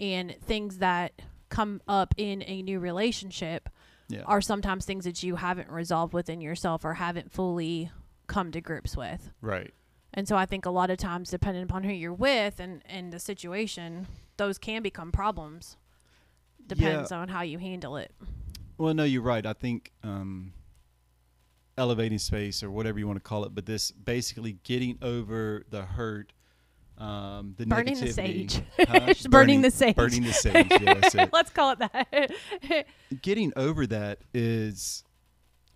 And 0.00 0.34
things 0.40 0.78
that 0.78 1.22
come 1.48 1.80
up 1.86 2.14
in 2.16 2.42
a 2.46 2.62
new 2.62 2.80
relationship 2.80 3.68
yeah, 4.08 4.22
are 4.24 4.40
sometimes 4.40 4.84
things 4.84 5.04
that 5.04 5.22
you 5.22 5.36
haven't 5.36 5.70
resolved 5.70 6.12
within 6.12 6.40
yourself 6.40 6.84
or 6.84 6.94
haven't 6.94 7.32
fully 7.32 7.90
come 8.26 8.50
to 8.52 8.60
grips 8.60 8.96
with. 8.96 9.30
right. 9.40 9.72
And 10.14 10.26
so 10.26 10.36
I 10.36 10.46
think 10.46 10.64
a 10.64 10.70
lot 10.70 10.90
of 10.90 10.96
times, 10.96 11.28
depending 11.30 11.62
upon 11.62 11.84
who 11.84 11.92
you're 11.92 12.14
with 12.14 12.60
and, 12.60 12.82
and 12.86 13.12
the 13.12 13.18
situation, 13.18 14.06
those 14.38 14.56
can 14.56 14.82
become 14.82 15.12
problems. 15.12 15.76
Depends 16.66 17.12
on 17.12 17.28
how 17.28 17.42
you 17.42 17.58
handle 17.58 17.98
it. 17.98 18.12
Well, 18.78 18.94
no, 18.94 19.04
you're 19.04 19.22
right. 19.22 19.44
I 19.44 19.52
think 19.52 19.92
um, 20.02 20.52
elevating 21.76 22.18
space 22.18 22.62
or 22.62 22.70
whatever 22.70 22.98
you 22.98 23.06
want 23.06 23.16
to 23.16 23.22
call 23.22 23.44
it, 23.44 23.54
but 23.54 23.66
this 23.66 23.90
basically 23.90 24.58
getting 24.64 24.98
over 25.02 25.64
the 25.70 25.82
hurt, 25.82 26.32
um, 26.98 27.54
the 27.56 27.66
Burning 27.66 27.98
the 27.98 28.12
sage. 28.12 28.60
huh? 28.78 29.00
Just 29.06 29.30
burning 29.30 29.62
the 29.62 29.70
sage. 29.70 29.94
burning 29.96 30.24
the 30.24 30.32
sage. 30.32 30.66
Yeah. 30.70 31.28
Let's 31.32 31.50
call 31.50 31.72
it 31.72 31.78
that. 31.78 32.86
Getting 33.22 33.52
over 33.56 33.86
that 33.86 34.18
is 34.34 35.04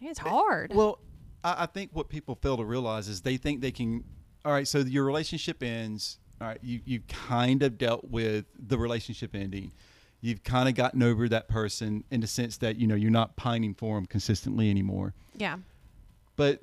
it's 0.00 0.18
hard. 0.18 0.72
Well, 0.74 0.98
I, 1.44 1.62
I 1.62 1.66
think 1.66 1.90
what 1.92 2.08
people 2.08 2.34
fail 2.34 2.56
to 2.56 2.64
realize 2.64 3.08
is 3.08 3.20
they 3.20 3.36
think 3.36 3.60
they 3.60 3.70
can. 3.70 4.04
All 4.44 4.52
right, 4.52 4.66
so 4.66 4.78
your 4.78 5.04
relationship 5.04 5.62
ends. 5.62 6.18
All 6.40 6.48
right, 6.48 6.58
you 6.62 6.80
you 6.84 7.00
kind 7.08 7.62
of 7.62 7.78
dealt 7.78 8.04
with 8.10 8.46
the 8.58 8.76
relationship 8.76 9.34
ending. 9.34 9.72
You've 10.20 10.42
kind 10.44 10.68
of 10.68 10.74
gotten 10.74 11.02
over 11.02 11.28
that 11.28 11.48
person 11.48 12.04
in 12.10 12.20
the 12.20 12.26
sense 12.26 12.56
that 12.58 12.76
you 12.76 12.86
know 12.88 12.94
you're 12.96 13.10
not 13.10 13.36
pining 13.36 13.74
for 13.74 13.94
them 13.96 14.06
consistently 14.06 14.70
anymore. 14.70 15.14
yeah. 15.36 15.58
But 16.34 16.60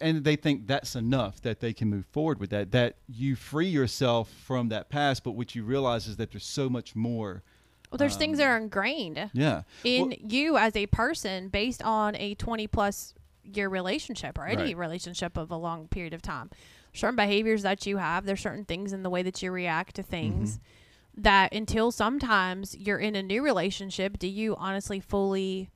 and 0.00 0.24
they 0.24 0.36
think 0.36 0.66
that's 0.66 0.96
enough 0.96 1.40
that 1.42 1.60
they 1.60 1.72
can 1.72 1.88
move 1.88 2.06
forward 2.06 2.40
with 2.40 2.50
that. 2.50 2.72
That 2.72 2.96
you 3.08 3.36
free 3.36 3.68
yourself 3.68 4.28
from 4.30 4.68
that 4.70 4.88
past, 4.88 5.22
but 5.24 5.32
what 5.32 5.54
you 5.54 5.62
realize 5.64 6.06
is 6.06 6.16
that 6.16 6.30
there's 6.32 6.44
so 6.46 6.68
much 6.68 6.96
more. 6.96 7.42
Well, 7.90 7.98
there's 7.98 8.16
things 8.16 8.38
that 8.38 8.44
Um, 8.46 8.50
are 8.50 8.56
ingrained 8.58 9.30
Yeah. 9.32 9.62
in 9.84 10.08
Well- 10.08 10.18
you 10.28 10.56
as 10.58 10.74
a 10.74 10.86
person 10.86 11.48
based 11.48 11.82
on 11.82 12.16
a 12.16 12.34
20 12.34 12.66
plus 12.66 13.14
year 13.44 13.68
relationship 13.68 14.36
or 14.38 14.46
any 14.46 14.74
Right. 14.74 14.76
relationship 14.76 15.36
of 15.36 15.52
a 15.52 15.56
long 15.56 15.86
period 15.86 16.12
of 16.12 16.20
time. 16.20 16.50
Certain 16.92 17.14
behaviors 17.14 17.62
that 17.62 17.86
you 17.86 17.98
have, 17.98 18.24
there's 18.26 18.40
certain 18.40 18.64
things 18.64 18.92
in 18.92 19.04
the 19.04 19.10
way 19.10 19.22
that 19.22 19.40
you 19.40 19.52
react 19.52 19.94
to 19.96 20.02
things 20.02 20.56
Mm-hmm. 20.56 21.22
that 21.22 21.52
until 21.54 21.92
sometimes 21.92 22.76
you're 22.76 22.98
in 22.98 23.14
a 23.14 23.22
new 23.22 23.40
relationship, 23.42 24.18
do 24.18 24.26
you 24.26 24.56
honestly 24.56 24.98
fully 24.98 25.70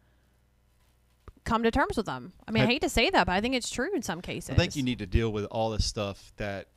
come 1.45 1.63
to 1.63 1.71
terms 1.71 1.97
with 1.97 2.07
them? 2.07 2.33
I 2.47 2.51
mean, 2.51 2.63
I, 2.63 2.67
I- 2.67 2.69
hate 2.69 2.83
to 2.83 2.89
say 2.89 3.11
that, 3.11 3.27
but 3.27 3.33
I 3.33 3.41
think 3.41 3.55
it's 3.55 3.71
true 3.71 3.95
in 3.95 4.03
some 4.03 4.21
cases. 4.21 4.51
I 4.51 4.55
think 4.55 4.77
you 4.77 4.83
need 4.83 4.99
to 5.01 5.07
deal 5.07 5.31
with 5.33 5.45
all 5.47 5.71
the 5.71 5.81
stuff 5.83 6.33
that 6.37 6.69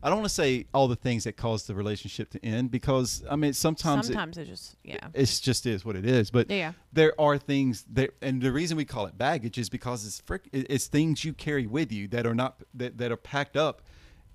I 0.00 0.08
don't 0.10 0.18
want 0.18 0.28
to 0.28 0.34
say 0.34 0.66
all 0.72 0.86
the 0.86 0.94
things 0.94 1.24
that 1.24 1.36
cause 1.36 1.64
the 1.66 1.74
relationship 1.74 2.30
to 2.30 2.44
end 2.44 2.70
because 2.70 3.24
I 3.28 3.34
mean 3.34 3.52
sometimes, 3.52 4.08
it- 4.08 4.12
sometimes 4.12 4.38
it's 4.38 4.48
just 4.48 4.76
yeah. 4.84 5.08
it's 5.12 5.40
just 5.40 5.66
is 5.66 5.84
what 5.84 5.96
it 5.96 6.06
is. 6.06 6.30
But 6.30 6.48
Yeah. 6.50 6.72
there 6.92 7.20
are 7.20 7.36
things 7.36 7.84
that, 7.92 8.10
and 8.22 8.40
the 8.40 8.52
reason 8.52 8.76
we 8.76 8.84
call 8.84 9.06
it 9.06 9.18
baggage 9.18 9.58
is 9.58 9.68
because 9.68 10.06
it's 10.06 10.20
frick, 10.20 10.48
it's 10.52 10.86
things 10.86 11.24
you 11.24 11.32
carry 11.32 11.66
with 11.66 11.90
you 11.90 12.06
that 12.08 12.26
are 12.26 12.34
not 12.34 12.62
that, 12.74 12.98
that 12.98 13.10
are 13.10 13.16
packed 13.16 13.56
up 13.56 13.82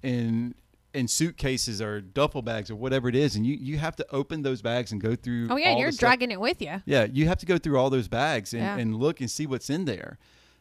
in 0.02 0.54
in 0.94 1.08
suitcases 1.08 1.82
or 1.82 2.02
duffel 2.02 2.42
bags 2.42 2.70
or 2.70 2.76
whatever 2.76 3.10
it 3.10 3.16
is, 3.16 3.36
and 3.36 3.46
you 3.46 3.56
you 3.56 3.78
have 3.78 3.96
to 3.98 4.06
open 4.12 4.42
those 4.44 4.62
bags 4.62 4.92
and 4.92 5.02
go 5.02 5.16
through. 5.16 5.48
Oh 5.50 5.56
yeah, 5.58 5.76
you're 5.78 5.88
the 5.90 5.94
stuff- 5.94 6.10
dragging 6.10 6.32
it 6.32 6.40
with 6.40 6.62
you. 6.62 6.82
yeah, 6.86 7.06
you 7.12 7.28
have 7.28 7.38
to 7.40 7.46
go 7.46 7.58
through 7.58 7.78
all 7.80 7.90
those 7.90 8.08
bags 8.08 8.54
and, 8.54 8.62
Yeah. 8.62 8.78
and 8.78 8.96
look 8.96 9.20
and 9.22 9.30
see 9.30 9.46
what's 9.48 9.70
in 9.70 9.86
there, 9.86 10.18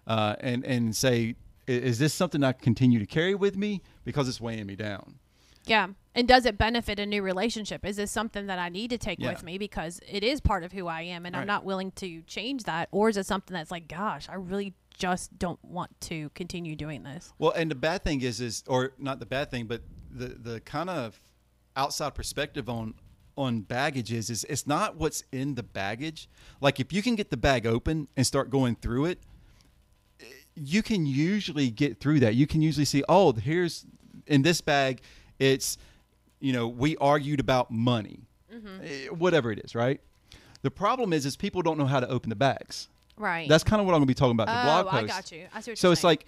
uh, 0.06 0.36
and 0.40 0.64
and 0.64 0.96
say, 0.96 1.36
is 1.66 1.98
this 1.98 2.12
something 2.14 2.42
I 2.42 2.52
continue 2.52 2.98
to 2.98 3.06
carry 3.06 3.34
with 3.34 3.56
me 3.56 3.82
because 4.04 4.28
it's 4.28 4.40
weighing 4.40 4.66
me 4.66 4.74
down? 4.76 5.18
Yeah. 5.64 5.88
And 6.14 6.26
does 6.28 6.44
it 6.44 6.58
benefit 6.58 6.98
a 6.98 7.06
new 7.06 7.22
relationship? 7.22 7.86
Is 7.86 7.96
this 7.96 8.10
something 8.10 8.46
that 8.48 8.58
I 8.58 8.68
need 8.68 8.90
to 8.90 8.98
take 8.98 9.20
Yeah. 9.20 9.30
with 9.30 9.44
me 9.44 9.58
because 9.58 10.00
it 10.06 10.24
is 10.24 10.40
part 10.40 10.64
of 10.64 10.72
who 10.72 10.86
I 10.88 11.02
am 11.02 11.24
and 11.24 11.34
I'm 11.36 11.46
not 11.46 11.64
willing 11.64 11.92
to 11.92 12.20
change 12.22 12.64
that? 12.64 12.88
Or 12.90 13.08
is 13.08 13.16
it 13.16 13.26
something 13.26 13.54
that's 13.54 13.70
like, 13.70 13.86
gosh, 13.88 14.28
I 14.28 14.34
really 14.34 14.74
just 14.98 15.38
don't 15.38 15.64
want 15.64 15.98
to 16.02 16.30
continue 16.30 16.74
doing 16.76 17.04
this? 17.04 17.32
Well, 17.38 17.52
and 17.52 17.70
the 17.70 17.76
bad 17.76 18.02
thing 18.02 18.20
is, 18.22 18.40
is 18.40 18.64
or 18.66 18.92
not 18.98 19.20
the 19.20 19.24
bad 19.26 19.50
thing, 19.52 19.66
but 19.66 19.82
the 20.12 20.28
the 20.28 20.60
kind 20.60 20.90
of 20.90 21.20
outside 21.76 22.14
perspective 22.14 22.68
on 22.68 22.94
on 23.36 23.62
baggage 23.62 24.12
is, 24.12 24.28
is 24.28 24.44
it's 24.44 24.66
not 24.66 24.96
what's 24.96 25.24
in 25.32 25.54
the 25.54 25.62
baggage. 25.62 26.28
Like 26.60 26.78
if 26.80 26.92
you 26.92 27.02
can 27.02 27.14
get 27.14 27.30
the 27.30 27.36
bag 27.36 27.66
open 27.66 28.08
and 28.16 28.26
start 28.26 28.50
going 28.50 28.76
through 28.76 29.06
it, 29.06 29.20
you 30.54 30.82
can 30.82 31.06
usually 31.06 31.70
get 31.70 31.98
through 31.98 32.20
that. 32.20 32.34
You 32.34 32.46
can 32.46 32.60
usually 32.60 32.84
see, 32.84 33.02
oh, 33.08 33.32
here's 33.32 33.86
in 34.26 34.42
this 34.42 34.60
bag, 34.60 35.00
it's 35.38 35.78
you 36.40 36.52
know 36.52 36.68
we 36.68 36.96
argued 36.98 37.40
about 37.40 37.70
money, 37.70 38.20
Eh, 38.84 39.06
whatever 39.06 39.50
it 39.50 39.60
is, 39.64 39.74
right? 39.74 40.00
The 40.60 40.70
problem 40.70 41.12
is, 41.12 41.24
is 41.26 41.36
people 41.36 41.62
don't 41.62 41.78
know 41.78 41.86
how 41.86 42.00
to 42.00 42.08
open 42.08 42.28
the 42.28 42.36
bags. 42.36 42.88
Right. 43.16 43.48
That's 43.48 43.64
kind 43.64 43.80
of 43.80 43.86
what 43.86 43.92
I'm 43.94 43.98
going 44.00 44.06
to 44.06 44.10
be 44.10 44.14
talking 44.14 44.32
about 44.32 44.48
in 44.48 44.54
the 44.54 44.62
blog 44.62 44.86
oh, 44.86 44.90
post. 44.90 45.04
I 45.04 45.06
got 45.06 45.32
you. 45.32 45.46
I 45.54 45.60
see 45.60 45.70
what 45.72 45.78
So 45.78 45.88
you're 45.88 45.92
it's 45.92 46.00
saying. 46.02 46.10
like, 46.10 46.26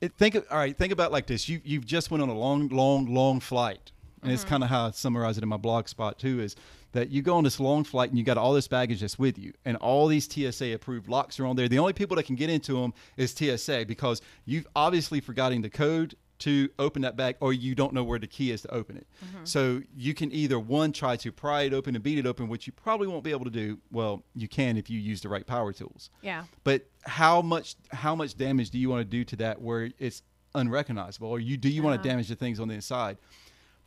it, 0.00 0.12
think 0.16 0.36
all 0.36 0.58
right. 0.58 0.76
Think 0.76 0.92
about 0.92 1.10
it 1.10 1.12
like 1.12 1.26
this. 1.26 1.48
You 1.48 1.60
you've 1.64 1.86
just 1.86 2.10
went 2.10 2.22
on 2.22 2.28
a 2.28 2.34
long, 2.38 2.68
long, 2.68 3.06
long 3.12 3.40
flight, 3.40 3.92
and 4.22 4.32
it's 4.32 4.42
Mm-hmm. 4.42 4.48
kind 4.50 4.64
of 4.64 4.70
how 4.70 4.86
I 4.86 4.90
summarize 4.92 5.36
it 5.38 5.42
in 5.42 5.48
my 5.48 5.56
blog 5.56 5.88
spot 5.88 6.18
too. 6.18 6.40
Is 6.40 6.56
that 6.92 7.10
you 7.10 7.22
go 7.22 7.36
on 7.36 7.44
this 7.44 7.60
long 7.60 7.84
flight 7.84 8.08
and 8.10 8.18
you 8.18 8.24
got 8.24 8.36
all 8.36 8.52
this 8.52 8.66
baggage 8.66 9.00
that's 9.00 9.18
with 9.18 9.38
you, 9.38 9.52
and 9.64 9.76
all 9.76 10.06
these 10.08 10.24
TSA 10.30 10.72
approved 10.72 11.08
locks 11.08 11.38
are 11.38 11.46
on 11.46 11.54
there. 11.56 11.68
The 11.68 11.78
only 11.78 11.92
people 11.92 12.16
that 12.16 12.24
can 12.24 12.34
get 12.36 12.50
into 12.50 12.80
them 12.80 12.92
is 13.16 13.30
TSA 13.32 13.84
because 13.86 14.20
you've 14.44 14.66
obviously 14.74 15.20
forgotten 15.20 15.62
the 15.62 15.70
code 15.70 16.16
to 16.40 16.68
open 16.78 17.02
that 17.02 17.16
bag, 17.16 17.36
or 17.40 17.52
you 17.52 17.74
don't 17.74 17.92
know 17.92 18.04
where 18.04 18.18
the 18.18 18.26
key 18.26 18.50
is 18.50 18.62
to 18.62 18.74
open 18.74 18.96
it. 18.96 19.06
Mm-hmm. 19.24 19.44
So 19.44 19.82
you 19.96 20.12
can 20.14 20.30
either 20.32 20.58
one 20.58 20.92
try 20.92 21.16
to 21.16 21.32
pry 21.32 21.62
it 21.62 21.72
open 21.72 21.94
and 21.94 22.02
beat 22.04 22.18
it 22.18 22.26
open, 22.26 22.48
which 22.48 22.66
you 22.66 22.72
probably 22.72 23.06
won't 23.06 23.24
be 23.24 23.30
able 23.30 23.44
to 23.44 23.50
do. 23.50 23.78
Well, 23.90 24.22
you 24.34 24.48
can 24.48 24.76
if 24.76 24.90
you 24.90 24.98
use 24.98 25.20
the 25.20 25.28
right 25.28 25.46
power 25.46 25.72
tools 25.72 26.10
yeah. 26.22 26.44
but 26.64 26.86
how 27.04 27.40
much 27.42 27.76
how 27.92 28.14
much 28.14 28.36
damage 28.36 28.70
do 28.70 28.78
you 28.78 28.88
want 28.90 29.00
to 29.00 29.04
do 29.04 29.24
to 29.24 29.36
that 29.36 29.60
where 29.62 29.90
it's 29.98 30.22
unrecognizable 30.54 31.28
or 31.28 31.38
you 31.40 31.56
do 31.56 31.68
you 31.68 31.82
want 31.82 31.94
to 31.94 32.00
Uh-huh. 32.00 32.10
damage 32.16 32.28
the 32.28 32.34
things 32.36 32.58
on 32.60 32.68
the 32.68 32.74
inside 32.74 33.16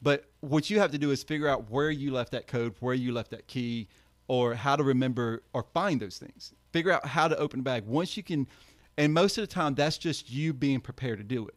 but 0.01 0.25
what 0.41 0.69
you 0.69 0.79
have 0.79 0.91
to 0.91 0.97
do 0.97 1.11
is 1.11 1.23
figure 1.23 1.47
out 1.47 1.69
where 1.69 1.91
you 1.91 2.11
left 2.11 2.31
that 2.31 2.47
code 2.47 2.73
where 2.79 2.93
you 2.93 3.11
left 3.13 3.31
that 3.31 3.47
key 3.47 3.87
or 4.27 4.53
how 4.55 4.75
to 4.75 4.83
remember 4.83 5.43
or 5.53 5.63
find 5.73 6.01
those 6.01 6.17
things 6.17 6.53
figure 6.71 6.91
out 6.91 7.05
how 7.05 7.27
to 7.27 7.37
open 7.37 7.59
the 7.59 7.63
bag 7.63 7.83
once 7.85 8.15
you 8.17 8.23
can 8.23 8.47
and 8.97 9.13
most 9.13 9.37
of 9.37 9.41
the 9.41 9.47
time 9.47 9.75
that's 9.75 9.97
just 9.97 10.31
you 10.31 10.53
being 10.53 10.79
prepared 10.79 11.17
to 11.19 11.23
do 11.23 11.47
it 11.47 11.55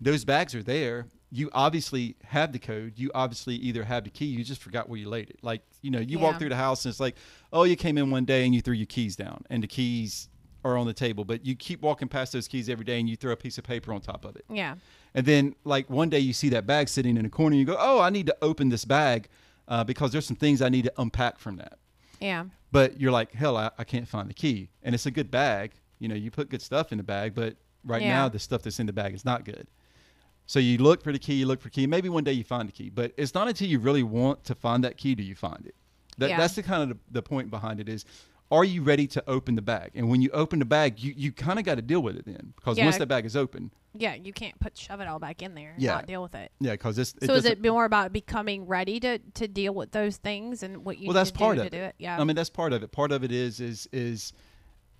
those 0.00 0.24
bags 0.24 0.54
are 0.54 0.62
there. 0.62 1.06
You 1.30 1.50
obviously 1.52 2.16
have 2.24 2.52
the 2.52 2.58
code. 2.58 2.92
You 2.96 3.10
obviously 3.14 3.56
either 3.56 3.84
have 3.84 4.04
the 4.04 4.10
key. 4.10 4.26
You 4.26 4.44
just 4.44 4.62
forgot 4.62 4.88
where 4.88 4.98
you 4.98 5.08
laid 5.08 5.28
it. 5.30 5.38
Like 5.42 5.62
you 5.82 5.90
know 5.90 5.98
you 6.00 6.18
walk 6.18 6.38
through 6.38 6.50
the 6.50 6.56
house 6.56 6.84
and 6.84 6.90
it's 6.92 7.00
like 7.00 7.16
oh 7.52 7.64
you 7.64 7.76
came 7.76 7.98
in 7.98 8.10
one 8.10 8.24
day 8.24 8.44
and 8.44 8.54
you 8.54 8.60
threw 8.60 8.74
your 8.74 8.86
keys 8.86 9.16
down 9.16 9.44
and 9.50 9.62
the 9.62 9.66
keys 9.66 10.28
are 10.64 10.76
on 10.76 10.86
the 10.86 10.92
table 10.92 11.24
but 11.24 11.46
you 11.46 11.54
keep 11.54 11.80
walking 11.80 12.08
past 12.08 12.32
those 12.32 12.48
keys 12.48 12.68
every 12.68 12.84
day 12.84 12.98
and 12.98 13.08
you 13.08 13.14
throw 13.14 13.32
a 13.32 13.36
piece 13.36 13.56
of 13.56 13.62
paper 13.62 13.92
on 13.92 14.00
top 14.00 14.24
of 14.24 14.34
it. 14.34 14.44
Yeah. 14.50 14.74
and 15.14 15.24
then 15.24 15.54
like 15.64 15.88
one 15.88 16.08
day 16.10 16.18
you 16.18 16.32
see 16.32 16.48
that 16.48 16.66
bag 16.66 16.88
sitting 16.88 17.16
in 17.16 17.24
a 17.24 17.28
corner 17.30 17.52
and 17.54 17.60
you 17.60 17.66
go 17.66 17.76
oh 17.78 18.00
i 18.00 18.10
need 18.10 18.26
to 18.26 18.36
open 18.42 18.68
this 18.68 18.84
bag 18.84 19.28
uh, 19.68 19.84
because 19.84 20.10
there's 20.10 20.26
some 20.26 20.36
things 20.36 20.60
i 20.62 20.68
need 20.68 20.82
to 20.84 20.92
unpack 20.98 21.38
from 21.38 21.56
that. 21.58 21.78
Yeah. 22.20 22.46
but 22.72 23.00
you're 23.00 23.12
like 23.12 23.32
hell 23.32 23.56
I, 23.56 23.70
I 23.78 23.84
can't 23.84 24.08
find 24.08 24.28
the 24.28 24.34
key. 24.34 24.70
And 24.82 24.94
it's 24.94 25.06
a 25.06 25.10
good 25.12 25.30
bag. 25.30 25.72
You 26.00 26.08
know, 26.08 26.14
you 26.16 26.30
put 26.32 26.48
good 26.50 26.62
stuff 26.62 26.90
in 26.90 26.98
the 26.98 27.04
bag, 27.04 27.34
but 27.34 27.56
right 27.84 28.02
Yeah. 28.02 28.14
now 28.16 28.28
the 28.28 28.38
stuff 28.40 28.62
that's 28.62 28.80
in 28.80 28.86
the 28.86 28.92
bag 28.92 29.14
is 29.14 29.24
not 29.24 29.44
good. 29.44 29.68
So 30.46 30.58
you 30.58 30.78
look 30.78 31.02
for 31.02 31.12
the 31.12 31.18
key, 31.18 31.34
you 31.34 31.46
look 31.46 31.60
for 31.60 31.68
key. 31.70 31.86
Maybe 31.86 32.08
one 32.08 32.24
day 32.24 32.32
you 32.32 32.44
find 32.44 32.68
the 32.68 32.72
key, 32.72 32.88
but 32.90 33.12
it's 33.16 33.34
not 33.34 33.48
until 33.48 33.66
you 33.68 33.78
really 33.78 34.02
want 34.04 34.44
to 34.44 34.54
find 34.54 34.84
that 34.84 34.96
key 34.96 35.14
do 35.14 35.22
you 35.22 35.34
find 35.34 35.66
it. 35.66 35.74
That, 36.18 36.30
Yeah. 36.30 36.38
That's 36.38 36.54
the 36.54 36.62
kind 36.62 36.82
of 36.82 36.88
the, 36.96 36.98
the 37.10 37.22
point 37.22 37.50
behind 37.50 37.80
it 37.80 37.88
is, 37.88 38.04
are 38.52 38.64
you 38.64 38.82
ready 38.82 39.08
to 39.08 39.24
open 39.28 39.56
the 39.56 39.62
bag? 39.62 39.90
And 39.96 40.08
when 40.08 40.22
you 40.22 40.30
open 40.30 40.60
the 40.60 40.64
bag, 40.64 41.00
you, 41.00 41.12
you 41.16 41.32
kind 41.32 41.58
of 41.58 41.64
got 41.64 41.74
to 41.74 41.82
deal 41.82 42.00
with 42.00 42.16
it 42.16 42.24
then, 42.26 42.52
because 42.54 42.78
Yeah. 42.78 42.84
once 42.84 42.96
that 42.98 43.08
bag 43.08 43.24
is 43.26 43.34
open, 43.36 43.72
Yeah, 43.98 44.14
you 44.14 44.32
can't 44.32 44.56
put 44.60 44.78
shove 44.78 45.00
it 45.00 45.08
all 45.08 45.18
back 45.18 45.42
in 45.42 45.54
there 45.56 45.74
Yeah. 45.78 45.94
not 45.94 46.06
deal 46.06 46.22
with 46.22 46.34
it. 46.36 46.52
yeah, 46.60 46.72
because 46.72 46.96
it's 46.96 47.12
so 47.24 47.34
is 47.34 47.44
it 47.44 47.60
more 47.60 47.84
about 47.84 48.12
becoming 48.12 48.66
ready 48.66 49.00
to, 49.00 49.18
to 49.18 49.48
deal 49.48 49.74
with 49.74 49.90
those 49.90 50.18
things 50.18 50.62
and 50.62 50.84
what 50.84 50.98
you 50.98 51.08
well 51.08 51.14
need 51.14 51.18
that's 51.18 51.30
to 51.32 51.38
part 51.38 51.58
of 51.58 51.66
it. 51.66 51.72
do 51.72 51.78
it? 51.78 51.96
Yeah. 51.98 52.20
I 52.20 52.24
mean 52.24 52.36
that's 52.36 52.50
part 52.50 52.72
of 52.72 52.84
it. 52.84 52.92
Part 52.92 53.10
of 53.10 53.24
it 53.24 53.32
is 53.32 53.58
is 53.58 53.88
is 53.92 54.32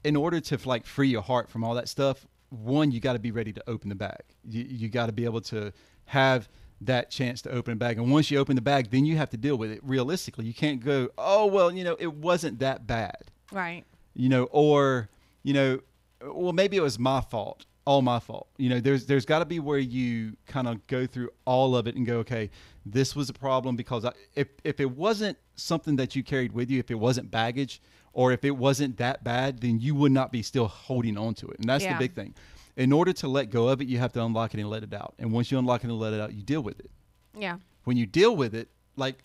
in 0.02 0.16
order 0.16 0.40
to 0.40 0.59
like 0.68 0.87
free 0.87 1.09
your 1.09 1.22
heart 1.22 1.48
from 1.48 1.62
all 1.62 1.74
that 1.74 1.88
stuff. 1.88 2.26
One, 2.50 2.90
you 2.92 3.00
got 3.00 3.14
to 3.14 3.18
be 3.18 3.30
ready 3.30 3.52
to 3.52 3.62
open 3.66 3.88
the 3.88 3.94
bag. 3.94 4.22
You 4.48 4.64
you 4.68 4.88
got 4.88 5.06
to 5.06 5.12
be 5.12 5.24
able 5.24 5.40
to 5.42 5.72
have 6.06 6.48
that 6.82 7.11
chance 7.11 7.42
to 7.42 7.50
open 7.50 7.72
a 7.72 7.76
bag. 7.76 7.98
And 7.98 8.11
once 8.11 8.30
you 8.30 8.38
open 8.38 8.56
the 8.56 8.62
bag, 8.62 8.90
then 8.90 9.06
you 9.06 9.16
have 9.16 9.30
to 9.30 9.37
deal 9.37 9.56
with 9.56 9.70
it 9.70 9.80
realistically. 9.82 10.44
You 10.44 10.54
can't 10.54 10.85
go, 10.85 11.09
oh 11.18 11.46
well, 11.46 11.72
you 11.72 11.85
know, 11.85 11.96
it 11.98 12.12
wasn't 12.12 12.59
that 12.61 12.87
bad, 12.87 13.30
right. 13.52 13.85
you 14.14 14.28
know, 14.28 14.44
or 14.44 15.09
you 15.42 15.54
know, 15.54 15.80
well 16.22 16.52
maybe 16.52 16.76
it 16.76 16.82
was 16.82 16.98
my 16.98 17.20
fault, 17.20 17.64
all 17.85 18.02
my 18.02 18.18
fault. 18.18 18.48
You 18.59 18.68
know, 18.68 18.80
there's 18.80 19.06
there's 19.06 19.24
got 19.24 19.40
to 19.40 19.44
be 19.44 19.59
where 19.59 19.78
you 19.78 20.37
kind 20.46 20.68
of 20.68 20.87
go 20.87 21.06
through 21.06 21.30
all 21.44 21.74
of 21.76 21.87
it 21.87 21.96
and 21.96 22.06
go, 22.06 22.18
okay, 22.18 22.50
this 22.85 23.16
was 23.16 23.28
a 23.28 23.35
problem 23.35 23.76
because 23.76 24.04
I, 24.04 24.12
if 24.35 24.48
if 24.64 24.80
it 24.80 24.90
wasn't 24.90 25.38
something 25.56 25.96
that 25.96 26.14
you 26.14 26.22
carried 26.22 26.52
with 26.52 26.70
you, 26.70 26.78
if 26.78 26.90
it 26.90 26.96
wasn't 26.96 27.30
baggage, 27.30 27.80
or 28.16 28.33
if 28.33 28.46
it 28.46 28.52
wasn't 28.57 28.96
that 28.96 29.22
bad, 29.22 29.61
then 29.61 29.79
you 29.79 29.94
would 29.94 30.11
not 30.11 30.33
be 30.33 30.40
still 30.40 30.66
holding 30.68 31.18
on 31.18 31.35
to 31.35 31.46
it, 31.48 31.59
and 31.61 31.68
that's 31.68 31.85
Yeah. 31.85 31.92
the 31.92 31.98
big 31.98 32.14
thing. 32.14 32.35
In 32.74 32.90
order 32.90 33.12
to 33.12 33.29
let 33.29 33.50
go 33.50 33.68
of 33.68 33.83
it, 33.83 33.88
you 33.88 33.98
have 33.98 34.12
to 34.14 34.24
unlock 34.24 34.55
it 34.55 34.61
and 34.61 34.70
let 34.70 34.83
it 34.83 34.94
out. 34.94 35.14
And 35.18 35.33
once 35.33 35.50
you 35.50 35.59
unlock 35.59 35.85
it 35.85 35.90
and 35.90 35.98
let 36.00 36.14
it 36.14 36.20
out, 36.20 36.33
you 36.33 36.42
deal 36.42 36.62
with 36.62 36.81
it. 36.81 36.90
Yeah. 37.38 37.59
When 37.85 37.98
you 37.98 38.07
deal 38.07 38.35
with 38.35 38.55
it, 38.55 38.70
like 38.96 39.22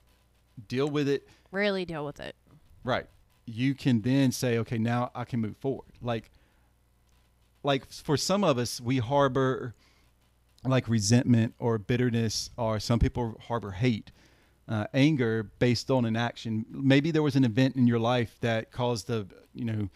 deal 0.68 0.90
with 0.90 1.08
it 1.08 1.28
Really 1.52 1.86
deal 1.86 2.06
with 2.06 2.20
it. 2.20 2.36
Right. 2.84 3.08
You 3.46 3.76
can 3.76 4.02
then 4.02 4.32
say, 4.34 4.58
okay, 4.58 4.78
now 4.78 5.10
I 5.16 5.24
can 5.24 5.40
move 5.40 5.56
forward. 5.58 5.88
Like, 6.02 6.30
like 7.64 7.90
for 7.90 8.18
some 8.18 8.44
of 8.44 8.58
us, 8.58 8.82
we 8.82 8.98
harbor 8.98 9.74
like 10.66 10.88
resentment 10.90 11.56
or 11.60 11.78
bitterness, 11.78 12.50
or 12.58 12.80
some 12.80 13.00
people 13.00 13.38
harbor 13.48 13.72
hate, 13.72 14.12
uh, 14.72 14.88
anger 14.94 15.44
based 15.60 15.92
on 15.92 16.06
an 16.06 16.16
action. 16.16 16.66
Maybe 16.70 17.12
there 17.12 17.22
was 17.22 17.36
an 17.36 17.44
event 17.44 17.76
in 17.76 17.88
your 17.88 18.00
life 18.00 18.38
that 18.40 18.72
caused 18.72 19.08
the, 19.08 19.28
you 19.54 19.66
know, 19.66 19.90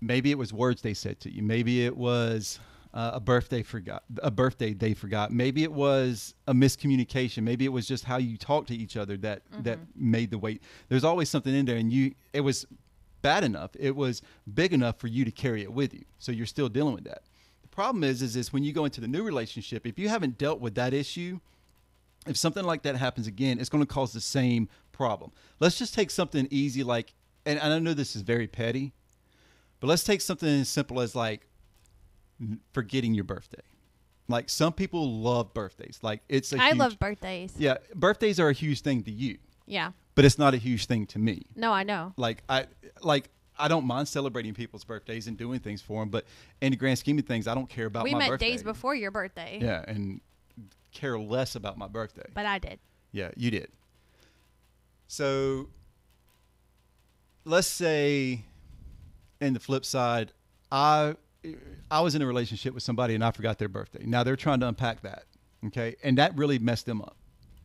maybe 0.00 0.30
it 0.30 0.38
was 0.38 0.54
words 0.54 0.80
they 0.80 0.94
said 0.94 1.20
to 1.20 1.30
you. 1.30 1.42
Maybe 1.42 1.84
it 1.84 1.94
was 1.94 2.58
uh, 2.94 3.12
a 3.14 3.20
birthday 3.20 3.62
forgot 3.62 4.04
a 4.22 4.30
birthday 4.30 4.72
they 4.72 4.94
forgot. 4.94 5.32
Maybe 5.32 5.62
it 5.62 5.72
was 5.72 6.34
a 6.46 6.54
miscommunication. 6.54 7.42
Maybe 7.42 7.66
it 7.66 7.72
was 7.72 7.86
just 7.86 8.04
how 8.04 8.16
you 8.16 8.38
talk 8.38 8.66
to 8.68 8.74
each 8.74 8.96
other 8.96 9.18
that 9.18 9.42
that 9.64 9.78
made 9.94 10.30
the 10.30 10.38
weight. 10.38 10.62
There's 10.88 11.04
always 11.04 11.28
something 11.28 11.54
in 11.54 11.66
there, 11.66 11.76
and 11.76 11.92
you 11.92 12.14
it 12.32 12.40
was 12.40 12.66
bad 13.20 13.44
enough. 13.44 13.70
It 13.78 13.94
was 13.94 14.22
big 14.52 14.72
enough 14.72 14.98
for 14.98 15.08
you 15.08 15.24
to 15.26 15.30
carry 15.30 15.62
it 15.62 15.72
with 15.72 15.92
you. 15.92 16.04
So 16.18 16.32
you're 16.32 16.46
still 16.46 16.68
dealing 16.68 16.94
with 16.94 17.04
that. 17.04 17.22
The 17.62 17.68
problem 17.68 18.02
is, 18.02 18.20
is, 18.20 18.34
is 18.34 18.52
when 18.52 18.64
you 18.64 18.72
go 18.72 18.84
into 18.84 19.00
the 19.00 19.08
new 19.08 19.22
relationship, 19.22 19.86
if 19.86 19.98
you 19.98 20.08
haven't 20.08 20.36
dealt 20.36 20.60
with 20.60 20.74
that 20.74 20.92
issue, 20.92 21.38
if 22.26 22.36
something 22.36 22.64
like 22.64 22.82
that 22.82 22.96
happens 22.96 23.26
again, 23.26 23.58
it's 23.58 23.68
going 23.68 23.82
to 23.84 23.92
cause 23.92 24.12
the 24.12 24.20
same 24.20 24.68
problem. 24.92 25.32
Let's 25.60 25.78
just 25.78 25.94
take 25.94 26.10
something 26.10 26.46
easy 26.50 26.82
like, 26.84 27.14
and 27.46 27.58
I 27.58 27.78
know 27.78 27.94
this 27.94 28.14
is 28.14 28.22
very 28.22 28.46
petty, 28.46 28.92
but 29.80 29.86
let's 29.88 30.04
take 30.04 30.20
something 30.20 30.48
as 30.60 30.68
simple 30.68 31.00
as 31.00 31.14
like 31.16 31.46
forgetting 32.72 33.14
your 33.14 33.24
birthday. 33.24 33.62
Like 34.28 34.48
some 34.48 34.72
people 34.72 35.20
love 35.20 35.52
birthdays. 35.52 35.98
Like 36.02 36.20
it's 36.28 36.52
a 36.52 36.60
I 36.62 36.68
huge- 36.68 36.78
love 36.78 36.98
birthdays. 36.98 37.54
Yeah, 37.58 37.78
birthdays 37.94 38.38
are 38.40 38.48
a 38.48 38.52
huge 38.52 38.80
thing 38.82 39.02
to 39.02 39.10
you, 39.10 39.38
Yeah. 39.66 39.92
but 40.14 40.24
it's 40.24 40.38
not 40.38 40.54
a 40.54 40.56
huge 40.58 40.86
thing 40.86 41.06
to 41.08 41.18
me. 41.18 41.42
No, 41.56 41.72
I 41.72 41.82
know. 41.82 42.12
Like 42.16 42.42
I 42.48 42.66
like 43.02 43.28
I 43.58 43.68
don't 43.68 43.84
mind 43.84 44.08
celebrating 44.08 44.54
people's 44.54 44.84
birthdays 44.84 45.26
and 45.26 45.36
doing 45.36 45.58
things 45.60 45.82
for 45.82 46.00
them, 46.00 46.08
but 46.08 46.24
in 46.60 46.70
the 46.70 46.76
grand 46.76 46.98
scheme 46.98 47.18
of 47.18 47.26
things, 47.26 47.46
I 47.46 47.54
don't 47.54 47.68
care 47.68 47.86
about 47.86 48.04
we 48.04 48.12
my 48.12 48.20
met 48.20 48.28
birthday. 48.30 48.50
days 48.52 48.62
before 48.62 48.94
your 48.94 49.10
birthday. 49.10 49.58
Yeah, 49.60 49.84
and 49.86 50.20
care 50.92 51.18
less 51.18 51.54
about 51.54 51.78
my 51.78 51.88
birthday. 51.88 52.28
But 52.34 52.46
I 52.46 52.58
did. 52.58 52.78
Yeah, 53.12 53.30
you 53.36 53.50
did. 53.50 53.68
So 55.08 55.68
let's 57.44 57.68
say 57.68 58.42
in 59.40 59.54
the 59.54 59.60
flip 59.60 59.84
side, 59.84 60.32
I 60.70 61.16
I 61.90 62.00
was 62.00 62.14
in 62.14 62.22
a 62.22 62.26
relationship 62.26 62.72
with 62.72 62.82
somebody 62.82 63.14
and 63.14 63.24
I 63.24 63.30
forgot 63.30 63.58
their 63.58 63.68
birthday. 63.68 64.04
Now 64.04 64.22
they're 64.22 64.36
trying 64.36 64.60
to 64.60 64.68
unpack 64.68 65.02
that. 65.02 65.24
Okay. 65.66 65.96
And 66.02 66.18
that 66.18 66.36
really 66.36 66.58
messed 66.58 66.86
them 66.86 67.02
up. 67.02 67.16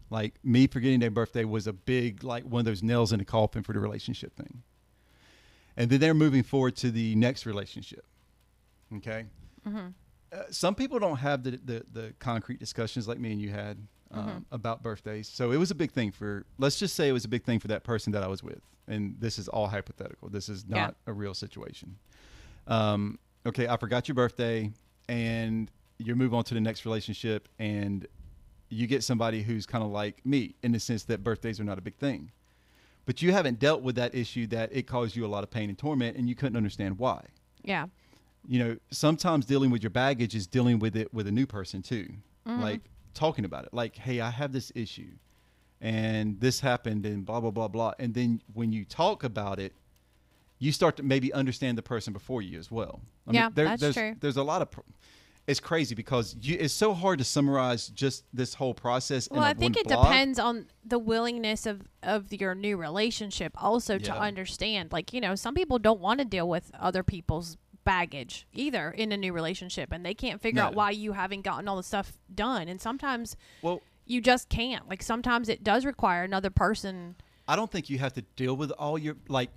Like 0.10 0.36
me 0.44 0.68
forgetting 0.68 1.00
their 1.00 1.12
birthday 1.12 1.44
was 1.44 1.68
a 1.68 1.74
big 1.74 2.24
like 2.24 2.44
one 2.44 2.62
of 2.62 2.66
those 2.66 2.84
nails 2.84 3.12
in 3.12 3.20
the 3.20 3.26
coffin 3.26 3.64
for 3.64 3.74
the 3.74 3.80
relationship 3.80 4.36
thing. 4.36 4.64
And 5.76 5.90
then 5.90 6.00
they're 6.00 6.14
moving 6.14 6.44
forward 6.44 6.76
to 6.78 6.92
the 6.92 7.16
next 7.16 7.46
relationship. 7.46 8.06
Okay. 8.96 9.26
Mm-hmm. 9.68 9.88
Uh, 10.32 10.44
some 10.50 10.76
people 10.76 11.00
don't 11.00 11.18
have 11.18 11.44
the, 11.44 11.52
the, 11.64 11.84
the 11.94 12.14
concrete 12.20 12.60
discussions 12.60 13.08
like 13.08 13.20
me 13.20 13.32
and 13.32 13.42
you 13.42 13.50
had 13.50 13.78
um, 14.12 14.46
about 14.52 14.82
birthdays. 14.84 15.28
So 15.28 15.52
it 15.52 15.58
was 15.58 15.72
a 15.72 15.76
big 15.76 15.92
thing 15.92 16.12
for, 16.12 16.46
let's 16.58 16.78
just 16.80 16.96
say 16.96 17.08
it 17.10 17.14
was 17.14 17.26
a 17.26 17.30
big 17.30 17.44
thing 17.44 17.60
for 17.60 17.68
that 17.70 17.84
person 17.84 18.12
that 18.14 18.24
I 18.24 18.28
was 18.28 18.42
with. 18.44 18.62
And 18.88 19.16
this 19.20 19.38
is 19.38 19.48
all 19.50 19.68
hypothetical. 19.68 20.30
This 20.30 20.48
is 20.50 20.66
Yeah. 20.68 20.76
not 20.78 20.96
a 21.08 21.14
real 21.14 21.34
situation. 21.34 21.98
Um, 22.68 23.20
okay, 23.46 23.68
I 23.68 23.78
forgot 23.78 24.08
your 24.08 24.16
birthday 24.16 24.72
and 25.08 25.70
you 25.98 26.16
move 26.16 26.34
on 26.34 26.44
to 26.46 26.54
the 26.54 26.62
next 26.62 26.86
relationship 26.86 27.48
and 27.60 28.06
you 28.70 28.86
get 28.88 29.04
somebody 29.04 29.42
who's 29.44 29.66
kind 29.66 29.84
of 29.84 29.90
like 29.92 30.26
me 30.26 30.56
in 30.64 30.72
the 30.74 30.80
sense 30.80 31.04
that 31.04 31.24
birthdays 31.24 31.60
are 31.60 31.64
not 31.64 31.78
a 31.78 31.82
big 31.82 31.96
thing. 31.96 32.32
But 33.06 33.22
you 33.22 33.32
haven't 33.32 33.60
dealt 33.60 33.82
with 33.82 33.96
that 33.96 34.14
issue 34.14 34.48
that 34.48 34.70
it 34.74 34.84
caused 34.88 35.16
you 35.16 35.26
a 35.26 35.28
lot 35.28 35.44
of 35.44 35.50
pain 35.50 35.70
and 35.70 35.78
torment 35.78 36.18
and 36.18 36.28
you 36.28 36.36
couldn't 36.36 36.58
understand 36.58 36.98
why 37.00 37.24
Yeah. 37.64 37.88
You 38.48 38.60
know, 38.60 38.78
sometimes 38.92 39.46
dealing 39.46 39.72
with 39.72 39.84
your 39.84 39.90
baggage 39.90 40.36
is 40.36 40.48
dealing 40.48 40.80
with 40.80 40.96
it 40.96 41.14
with 41.14 41.28
a 41.28 41.32
new 41.32 41.46
person 41.46 41.82
too. 41.82 42.08
Mm-hmm. 42.48 42.62
Like 42.62 42.82
talking 43.14 43.46
about 43.46 43.66
it. 43.66 43.74
Like, 43.74 43.96
hey, 43.96 44.22
I 44.22 44.30
have 44.30 44.54
this 44.54 44.72
issue 44.76 45.12
and 45.82 46.40
this 46.40 46.60
happened 46.60 47.06
and 47.06 47.26
blah 47.26 47.40
blah 47.40 47.52
blah 47.52 47.68
blah. 47.68 47.94
And 48.00 48.14
then 48.14 48.42
when 48.54 48.72
you 48.72 48.86
talk 48.86 49.24
about 49.24 49.60
it, 49.60 49.74
you 50.60 50.72
start 50.72 50.98
to 50.98 51.04
maybe 51.04 51.32
understand 51.34 51.78
the 51.78 51.84
person 51.84 52.14
before 52.14 52.42
you 52.42 52.58
as 52.58 52.72
well. 52.72 53.02
I 53.28 53.34
Yeah, 53.34 53.50
that's 53.54 53.82
there's, 53.82 53.96
true. 53.96 54.16
There's 54.20 54.38
a 54.38 54.44
lot 54.44 54.62
of. 54.62 54.72
Pr- 54.72 54.82
it's 55.48 55.62
crazy 55.62 55.96
because 55.96 56.36
you, 56.42 56.58
it's 56.60 56.74
so 56.74 56.94
hard 56.94 57.20
to 57.20 57.24
summarize 57.24 57.88
just 57.88 58.26
this 58.34 58.54
whole 58.54 58.74
process. 58.74 59.30
Well, 59.32 59.44
I 59.44 59.54
think 59.54 59.78
it 59.78 59.88
blog. 59.88 60.08
depends 60.08 60.40
on 60.40 60.68
the 60.84 61.00
willingness 61.00 61.66
of, 61.66 61.84
of 62.04 62.34
your 62.34 62.54
new 62.54 62.76
relationship 62.76 63.54
also 63.56 63.98
to 63.98 64.14
understand. 64.14 64.92
Like, 64.92 65.14
you 65.14 65.22
know, 65.22 65.36
some 65.36 65.56
people 65.56 65.80
don't 65.80 66.02
want 66.02 66.20
to 66.20 66.26
deal 66.26 66.50
with 66.50 66.70
other 66.78 67.02
people's 67.02 67.56
baggage 67.88 68.46
either 68.54 68.92
in 68.92 69.12
a 69.14 69.18
new 69.18 69.32
relationship 69.32 69.92
and 69.94 70.06
they 70.06 70.14
can't 70.14 70.42
figure 70.42 70.62
out 70.62 70.76
why 70.76 70.92
you 70.92 71.14
haven't 71.14 71.42
gotten 71.44 71.68
all 71.70 71.78
the 71.78 71.84
stuff 71.84 72.12
done. 72.36 72.68
And 72.68 72.82
sometimes 72.82 73.36
Well, 73.62 73.82
you 74.06 74.20
just 74.22 74.50
can't. 74.50 74.88
Like 74.90 75.02
sometimes 75.02 75.48
it 75.50 75.64
does 75.64 75.86
require 75.86 76.24
another 76.24 76.50
person. 76.50 77.16
I 77.48 77.56
don't 77.56 77.72
think 77.72 77.90
you 77.90 77.98
have 78.00 78.14
to 78.14 78.22
deal 78.36 78.56
with 78.58 78.72
all 78.72 78.98
your 78.98 79.16
like. 79.30 79.52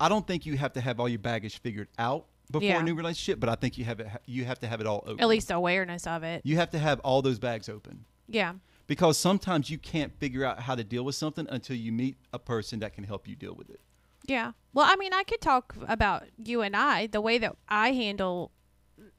I 0.00 0.08
don't 0.08 0.26
think 0.26 0.44
you 0.46 0.56
have 0.58 0.72
to 0.74 0.80
have 0.80 0.98
all 1.00 1.08
your 1.08 1.20
baggage 1.20 1.60
figured 1.60 1.88
out 1.98 2.26
before 2.50 2.68
Yeah. 2.68 2.80
a 2.80 2.82
new 2.82 2.94
relationship, 2.94 3.38
but 3.40 3.48
I 3.48 3.54
think 3.54 3.78
you 3.78 3.84
have 3.84 4.00
it. 4.00 4.08
You 4.26 4.44
have 4.44 4.58
to 4.60 4.66
have 4.66 4.80
it 4.80 4.86
all 4.86 5.02
open. 5.06 5.20
At 5.20 5.28
least 5.28 5.50
awareness 5.50 6.06
of 6.08 6.22
it. 6.24 6.42
you 6.44 6.56
have 6.56 6.70
to 6.70 6.78
have 6.80 6.98
all 7.00 7.22
those 7.22 7.38
bags 7.38 7.68
open 7.68 8.04
Yeah. 8.28 8.54
because 8.88 9.16
sometimes 9.16 9.70
you 9.70 9.78
can't 9.78 10.12
figure 10.18 10.44
out 10.44 10.60
how 10.60 10.74
to 10.74 10.82
deal 10.84 11.04
with 11.04 11.14
something 11.14 11.46
until 11.48 11.76
you 11.76 11.92
meet 11.92 12.16
a 12.32 12.38
person 12.38 12.80
that 12.80 12.92
can 12.94 13.04
help 13.04 13.26
you 13.28 13.36
deal 13.36 13.54
with 13.54 13.70
it. 13.70 13.80
Yeah. 14.26 14.52
Well, 14.72 14.86
I 14.88 14.96
mean, 14.96 15.12
I 15.12 15.22
could 15.24 15.40
talk 15.40 15.74
about 15.88 16.24
you 16.42 16.60
and 16.62 16.76
I, 16.76 17.06
the 17.06 17.20
way 17.20 17.38
that 17.38 17.56
I 17.68 17.92
handle, 17.92 18.50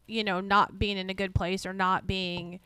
you 0.08 0.24
know, 0.24 0.40
not 0.40 0.78
being 0.78 0.98
in 0.98 1.10
a 1.10 1.14
good 1.14 1.34
place 1.34 1.66
or 1.66 1.74
not 1.74 2.06
being, 2.06 2.60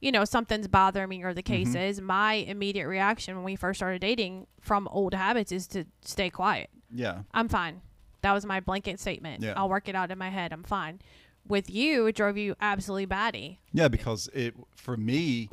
you 0.00 0.10
know, 0.12 0.24
something's 0.24 0.68
bothering 0.68 1.08
me 1.08 1.22
or 1.22 1.34
the 1.34 1.42
case 1.42 1.68
Mm-hmm. 1.68 1.76
is. 1.78 2.00
My 2.00 2.34
immediate 2.34 2.86
reaction 2.88 3.34
when 3.36 3.44
we 3.44 3.56
first 3.56 3.78
started 3.80 4.00
dating 4.00 4.46
from 4.60 4.88
old 4.88 5.12
habits 5.14 5.52
is 5.52 5.66
to 5.68 5.84
stay 6.02 6.30
quiet. 6.30 6.70
Yeah, 6.90 7.22
I'm 7.34 7.48
fine. 7.48 7.82
That 8.22 8.32
was 8.32 8.46
my 8.46 8.60
blanket 8.60 8.98
statement. 8.98 9.42
Yeah. 9.42 9.52
I'll 9.56 9.68
work 9.68 9.88
it 9.88 9.94
out 9.94 10.10
in 10.10 10.18
my 10.18 10.30
head. 10.30 10.52
I'm 10.52 10.64
fine. 10.64 11.00
With 11.46 11.70
you, 11.70 12.06
it 12.06 12.16
drove 12.16 12.36
you 12.36 12.54
absolutely 12.60 13.06
batty, 13.06 13.60
yeah, 13.72 13.88
because 13.88 14.28
it 14.34 14.54
for 14.74 14.96
me, 14.96 15.48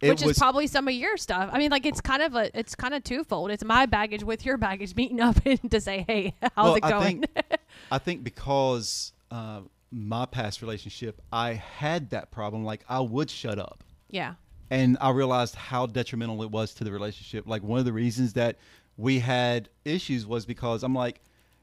it 0.00 0.10
which 0.10 0.22
was 0.22 0.32
is 0.32 0.38
probably 0.38 0.66
some 0.66 0.86
of 0.88 0.94
your 0.94 1.16
stuff. 1.16 1.50
I 1.52 1.58
mean, 1.58 1.70
like 1.70 1.84
it's 1.86 2.00
kind 2.00 2.22
of 2.22 2.34
a, 2.34 2.56
it's 2.58 2.74
kind 2.74 2.94
of 2.94 3.02
twofold. 3.04 3.50
It's 3.50 3.64
my 3.64 3.86
baggage 3.86 4.22
with 4.24 4.44
your 4.46 4.56
baggage 4.56 4.94
meeting 4.94 5.20
up 5.20 5.36
and 5.44 5.70
to 5.70 5.80
say, 5.80 6.04
hey, 6.06 6.34
how's 6.56 6.64
Well, 6.64 6.74
it 6.76 6.84
I 6.84 6.90
going? 6.90 7.20
think- 7.22 7.46
I 7.90 7.98
think 7.98 8.22
because 8.24 9.12
uh, 9.30 9.60
my 9.90 10.26
past 10.26 10.62
relationship, 10.62 11.20
I 11.32 11.54
had 11.54 12.10
that 12.10 12.30
problem. 12.30 12.64
Like 12.64 12.84
I 12.88 13.00
would 13.00 13.30
shut 13.30 13.58
up. 13.58 13.82
yeah. 14.10 14.34
and 14.70 14.96
I 15.00 15.10
realized 15.10 15.54
how 15.54 15.86
detrimental 15.86 16.42
it 16.42 16.50
was 16.50 16.74
to 16.74 16.84
the 16.84 16.92
relationship. 16.92 17.46
Like 17.46 17.62
one 17.62 17.78
of 17.78 17.84
the 17.86 17.92
reasons 17.92 18.34
that 18.34 18.56
we 18.96 19.18
had 19.20 19.68
issues 19.84 20.26
was 20.26 20.44
because 20.44 20.82
I'm 20.82 20.94
like, 20.94 21.20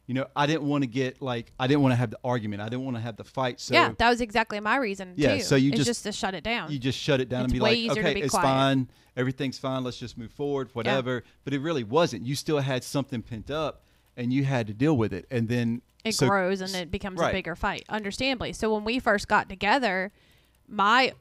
you 0.07 0.13
know, 0.13 0.27
I 0.35 0.45
didn't 0.45 0.63
want 0.67 0.83
to 0.83 0.87
get 0.87 1.21
like 1.21 1.51
I 1.59 1.67
didn't 1.67 1.81
want 1.81 1.93
to 1.93 1.95
have 1.97 2.11
the 2.11 2.19
argument. 2.23 2.61
I 2.61 2.69
didn't 2.69 2.85
want 2.85 2.97
to 2.97 3.01
have 3.01 3.15
the 3.17 3.23
fight. 3.23 3.59
So 3.59 3.73
yeah, 3.73 3.93
that 3.97 4.09
was 4.09 4.21
exactly 4.21 4.59
my 4.59 4.75
reason 4.77 5.13
Yeah, 5.15 5.35
too. 5.37 5.41
so 5.43 5.55
you 5.55 5.71
just- 5.71 5.85
just 5.87 6.03
to 6.03 6.11
shut 6.11 6.33
it 6.35 6.43
down. 6.43 6.71
you 6.71 6.77
just 6.79 6.99
shut 6.99 7.19
it 7.21 7.29
down 7.29 7.45
It's 7.45 7.53
and 7.53 7.53
be 7.53 7.59
like, 7.59 7.97
okay, 7.97 8.13
be 8.13 8.21
it's 8.21 8.31
quiet. 8.31 8.43
fine, 8.43 8.89
everything's 9.17 9.57
fine. 9.57 9.83
Let's 9.83 9.97
just 9.97 10.17
move 10.17 10.31
forward, 10.31 10.69
whatever. 10.73 11.23
But 11.43 11.53
it 11.53 11.59
really 11.59 11.83
wasn't. 11.83 12.25
You 12.25 12.35
still 12.35 12.59
had 12.59 12.83
something 12.83 13.21
pent 13.23 13.49
up, 13.49 13.83
and 14.15 14.31
you 14.31 14.43
had 14.43 14.67
to 14.67 14.73
deal 14.73 14.95
with 14.95 15.11
it. 15.13 15.25
And 15.31 15.47
then 15.49 15.81
it 16.03 16.13
so- 16.13 16.27
grows 16.27 16.61
and 16.61 16.75
it 16.75 16.91
becomes 16.91 17.19
right. 17.19 17.29
a 17.29 17.33
bigger 17.33 17.55
fight, 17.55 17.83
understandably. 17.89 18.53
So 18.53 18.73
when 18.73 18.83
we 18.83 18.99
first 18.99 19.27
got 19.27 19.49
together, 19.49 20.11
my 20.67 21.13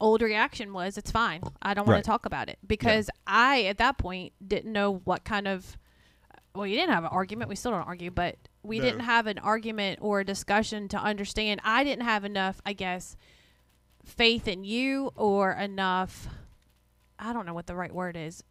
old 0.00 0.22
reaction 0.22 0.72
was, 0.72 0.96
"It's 0.96 1.10
fine. 1.10 1.42
I 1.60 1.74
don't 1.74 1.86
want 1.86 1.96
Right. 1.96 2.04
to 2.04 2.08
talk 2.08 2.24
about 2.24 2.48
it," 2.48 2.58
because 2.66 3.10
I 3.26 3.64
at 3.64 3.76
that 3.78 3.98
point 3.98 4.32
didn't 4.46 4.72
know 4.72 5.02
what 5.04 5.24
kind 5.24 5.46
of. 5.46 5.76
Well, 6.54 6.66
you 6.66 6.76
didn't 6.76 6.92
have 6.92 7.04
an 7.04 7.10
argument. 7.12 7.48
We 7.48 7.56
still 7.56 7.70
don't 7.70 7.86
argue, 7.86 8.10
but 8.10 8.36
we 8.62 8.78
No. 8.78 8.84
didn't 8.84 9.00
have 9.00 9.26
an 9.26 9.38
argument 9.38 10.00
or 10.02 10.20
a 10.20 10.24
discussion 10.24 10.88
to 10.88 10.98
understand. 10.98 11.60
I 11.64 11.84
didn't 11.84 12.04
have 12.04 12.24
enough, 12.24 12.60
I 12.66 12.72
guess, 12.72 13.16
faith 14.04 14.48
in 14.48 14.64
you 14.64 15.12
or 15.16 15.52
enough. 15.52 16.26
I 17.18 17.32
don't 17.32 17.46
know 17.46 17.54
what 17.54 17.66
the 17.66 17.76
right 17.76 17.94
word 17.94 18.16
is. 18.16 18.42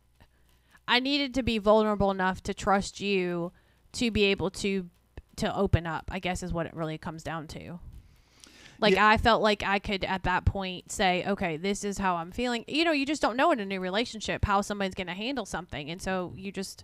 I 0.88 1.00
needed 1.00 1.34
to 1.36 1.44
be 1.44 1.58
vulnerable 1.58 2.10
enough 2.10 2.42
to 2.44 2.54
trust 2.54 3.00
you 3.00 3.52
to 3.94 4.12
be 4.12 4.24
able 4.26 4.50
to 4.52 4.90
to 5.36 5.56
open 5.56 5.88
up. 5.88 6.10
I 6.12 6.20
guess 6.20 6.44
is 6.44 6.52
what 6.52 6.66
it 6.66 6.74
really 6.74 6.98
comes 6.98 7.24
down 7.24 7.48
to. 7.48 7.80
Like 8.80 8.96
Yeah. 8.96 9.08
I 9.08 9.18
felt 9.18 9.42
like 9.42 9.64
I 9.64 9.80
could 9.80 10.04
at 10.04 10.24
that 10.24 10.46
point 10.46 10.92
say, 10.92 11.24
okay, 11.26 11.56
this 11.58 11.84
is 11.86 11.98
how 11.98 12.16
I'm 12.16 12.32
feeling. 12.32 12.66
You 12.68 12.84
know, 12.86 12.92
you 12.92 13.06
just 13.06 13.22
don't 13.22 13.38
know 13.38 13.52
in 13.52 13.60
a 13.60 13.66
new 13.66 13.80
relationship 13.80 14.44
how 14.46 14.62
somebody's 14.62 14.96
going 14.96 15.08
to 15.08 15.14
handle 15.14 15.46
something, 15.46 15.90
and 15.90 16.02
so 16.02 16.34
you 16.36 16.52
just 16.52 16.84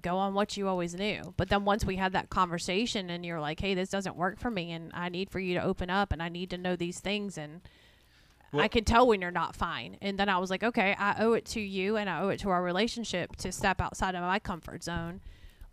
go 0.00 0.16
on 0.16 0.34
what 0.34 0.56
you 0.56 0.68
always 0.68 0.94
knew. 0.94 1.34
But 1.36 1.48
then 1.48 1.64
once 1.64 1.84
we 1.84 1.96
had 1.96 2.12
that 2.12 2.30
conversation, 2.30 3.10
and 3.10 3.24
you're 3.26 3.40
like, 3.40 3.60
hey, 3.60 3.74
this 3.74 3.90
doesn't 3.90 4.16
work 4.16 4.38
for 4.38 4.50
me, 4.50 4.72
and 4.72 4.90
I 4.94 5.08
need 5.08 5.30
for 5.30 5.38
you 5.38 5.54
to 5.54 5.62
open 5.62 5.90
up, 5.90 6.12
and 6.12 6.22
I 6.22 6.28
need 6.28 6.50
to 6.50 6.58
know 6.58 6.76
these 6.76 7.00
things, 7.00 7.36
and 7.36 7.60
Well- 8.52 8.64
I 8.64 8.68
can 8.68 8.84
tell 8.84 9.06
when 9.06 9.20
you're 9.20 9.30
not 9.30 9.56
fine. 9.56 9.96
And 10.00 10.18
then 10.18 10.28
I 10.28 10.38
was 10.38 10.50
like, 10.50 10.62
okay, 10.62 10.94
I 10.98 11.22
owe 11.22 11.32
it 11.32 11.44
to 11.46 11.60
you 11.60 11.96
and 11.96 12.10
I 12.10 12.20
owe 12.20 12.28
it 12.28 12.40
to 12.40 12.50
our 12.50 12.62
relationship 12.62 13.36
to 13.36 13.50
step 13.50 13.80
outside 13.80 14.14
of 14.14 14.20
my 14.20 14.38
comfort 14.38 14.84
zone, 14.84 15.20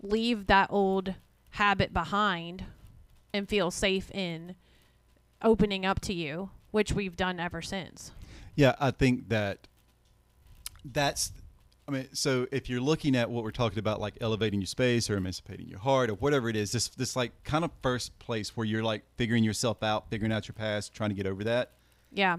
leave 0.01 0.47
that 0.47 0.69
old 0.71 1.15
habit 1.51 1.93
behind, 1.93 2.63
and 3.33 3.49
feel 3.49 3.69
safe 3.69 4.09
in 4.11 4.55
opening 5.41 5.85
up 5.85 5.99
to 6.01 6.13
you, 6.13 6.51
which 6.71 6.93
we've 6.93 7.17
done 7.17 7.37
ever 7.39 7.61
since. 7.61 8.11
Yeah, 8.55 8.75
I 8.79 8.91
think 8.91 9.27
that 9.29 9.67
that's. 10.85 11.31
I 11.89 11.91
mean, 11.91 12.07
so 12.13 12.45
if 12.51 12.69
you're 12.69 12.79
looking 12.81 13.15
at 13.15 13.31
what 13.31 13.43
we're 13.43 13.49
talking 13.49 13.79
about, 13.79 13.99
like 13.99 14.13
elevating 14.21 14.61
your 14.61 14.67
space 14.67 15.09
or 15.09 15.17
emancipating 15.17 15.67
your 15.67 15.79
heart 15.79 16.11
or 16.11 16.13
whatever 16.13 16.47
it 16.47 16.55
is, 16.55 16.71
this 16.71 16.87
this 16.89 17.15
like 17.15 17.31
kind 17.43 17.65
of 17.65 17.71
first 17.81 18.17
place 18.19 18.55
where 18.55 18.63
you're 18.63 18.83
like 18.83 19.03
figuring 19.17 19.43
yourself 19.43 19.81
out, 19.81 20.07
figuring 20.11 20.31
out 20.31 20.47
your 20.47 20.53
past, 20.53 20.93
trying 20.93 21.09
to 21.09 21.15
get 21.15 21.25
over 21.25 21.43
that. 21.45 21.71
Yeah. 22.13 22.37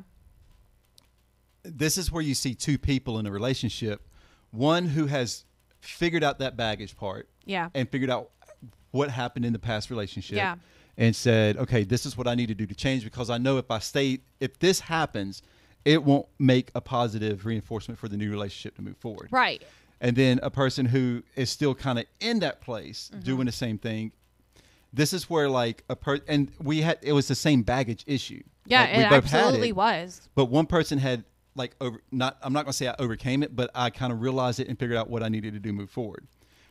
This 1.64 1.98
is 1.98 2.12
where 2.12 2.22
you 2.22 2.34
see 2.34 2.54
two 2.54 2.78
people 2.78 3.18
in 3.18 3.26
a 3.26 3.30
relationship, 3.32 4.06
one 4.52 4.86
who 4.86 5.06
has 5.06 5.44
figured 5.80 6.22
out 6.22 6.38
that 6.38 6.56
baggage 6.56 6.96
part 6.96 7.28
Yeah. 7.44 7.70
and 7.74 7.88
figured 7.90 8.10
out 8.10 8.30
what 8.92 9.10
happened 9.10 9.44
in 9.44 9.52
the 9.52 9.58
past 9.58 9.90
relationship. 9.90 10.36
Yeah. 10.36 10.56
And 10.96 11.16
said, 11.16 11.56
okay, 11.56 11.82
this 11.82 12.06
is 12.06 12.16
what 12.16 12.28
I 12.28 12.34
need 12.36 12.48
to 12.48 12.54
do 12.54 12.66
to 12.66 12.74
change 12.74 13.02
because 13.02 13.30
I 13.30 13.38
know 13.38 13.58
if 13.58 13.68
I 13.70 13.80
stay, 13.80 14.20
if 14.38 14.58
this 14.60 14.78
happens, 14.80 15.42
it 15.84 16.02
won't 16.04 16.26
make 16.38 16.70
a 16.74 16.80
positive 16.80 17.46
reinforcement 17.46 17.98
for 17.98 18.08
the 18.08 18.16
new 18.16 18.30
relationship 18.30 18.76
to 18.76 18.82
move 18.82 18.96
forward. 18.98 19.28
Right. 19.30 19.62
And 20.00 20.16
then 20.16 20.40
a 20.42 20.50
person 20.50 20.86
who 20.86 21.22
is 21.36 21.50
still 21.50 21.74
kind 21.74 21.98
of 21.98 22.06
in 22.20 22.40
that 22.40 22.60
place 22.60 23.10
Mm-hmm. 23.12 23.24
doing 23.24 23.46
the 23.46 23.52
same 23.52 23.78
thing. 23.78 24.12
This 24.92 25.12
is 25.12 25.30
where 25.30 25.48
like 25.48 25.84
a 25.88 25.94
per 25.96 26.18
and 26.26 26.50
we 26.60 26.80
had 26.82 26.98
it 27.02 27.12
was 27.12 27.28
the 27.28 27.34
same 27.34 27.62
baggage 27.62 28.02
issue. 28.06 28.42
Yeah, 28.66 28.82
Like, 28.82 28.96
we 28.96 29.02
it 29.04 29.10
both 29.10 29.24
had 29.30 29.38
absolutely 29.40 29.68
it, 29.70 29.76
was. 29.76 30.28
But 30.34 30.46
one 30.46 30.66
person 30.66 30.98
had 30.98 31.24
like 31.54 31.74
over 31.80 32.00
not 32.10 32.38
I'm 32.42 32.52
not 32.52 32.64
gonna 32.64 32.72
say 32.72 32.88
I 32.88 32.94
overcame 32.98 33.42
it, 33.42 33.54
but 33.54 33.70
I 33.74 33.90
kind 33.90 34.12
of 34.12 34.20
realized 34.20 34.58
it 34.60 34.68
and 34.68 34.78
figured 34.78 34.98
out 34.98 35.08
what 35.08 35.22
I 35.22 35.28
needed 35.28 35.52
to 35.54 35.60
do 35.60 35.72
move 35.72 35.90
forward. 35.90 36.26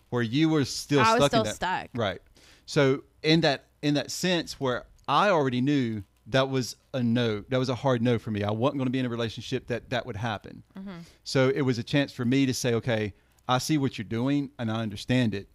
Where 0.10 0.22
you 0.22 0.50
were 0.50 0.66
still 0.66 1.00
I 1.02 1.14
was 1.14 1.26
stuck 1.26 1.30
still 1.30 1.42
in 1.42 1.46
that 1.48 1.56
stuck. 1.56 1.90
Right. 1.96 2.22
So 2.66 3.04
in 3.24 3.42
that 3.42 3.66
in 3.82 3.94
that 3.94 4.12
sense 4.12 4.60
where 4.60 4.86
I 5.08 5.30
already 5.30 5.62
knew 5.62 6.04
that 6.30 6.50
was 6.50 6.76
a 6.94 7.02
no, 7.04 7.44
that 7.50 7.58
was 7.58 7.70
a 7.70 7.76
hard 7.76 8.02
no 8.02 8.18
for 8.20 8.32
me. 8.32 8.44
I 8.44 8.52
wasn't 8.52 8.78
going 8.78 8.88
to 8.88 8.92
be 8.92 9.00
in 9.00 9.06
a 9.06 9.10
relationship 9.10 9.68
that 9.68 9.90
that 9.90 10.06
would 10.06 10.16
happen. 10.16 10.64
Mm-hmm. 10.78 11.00
So 11.24 11.50
it 11.50 11.62
was 11.62 11.78
a 11.78 11.84
chance 11.84 12.12
for 12.12 12.26
me 12.26 12.46
to 12.46 12.54
say, 12.54 12.74
okay, 12.76 13.14
I 13.48 13.58
see 13.58 13.78
what 13.78 13.98
you're 13.98 14.06
doing 14.06 14.52
and 14.60 14.72
I 14.72 14.82
understand 14.82 15.34
it. 15.34 15.48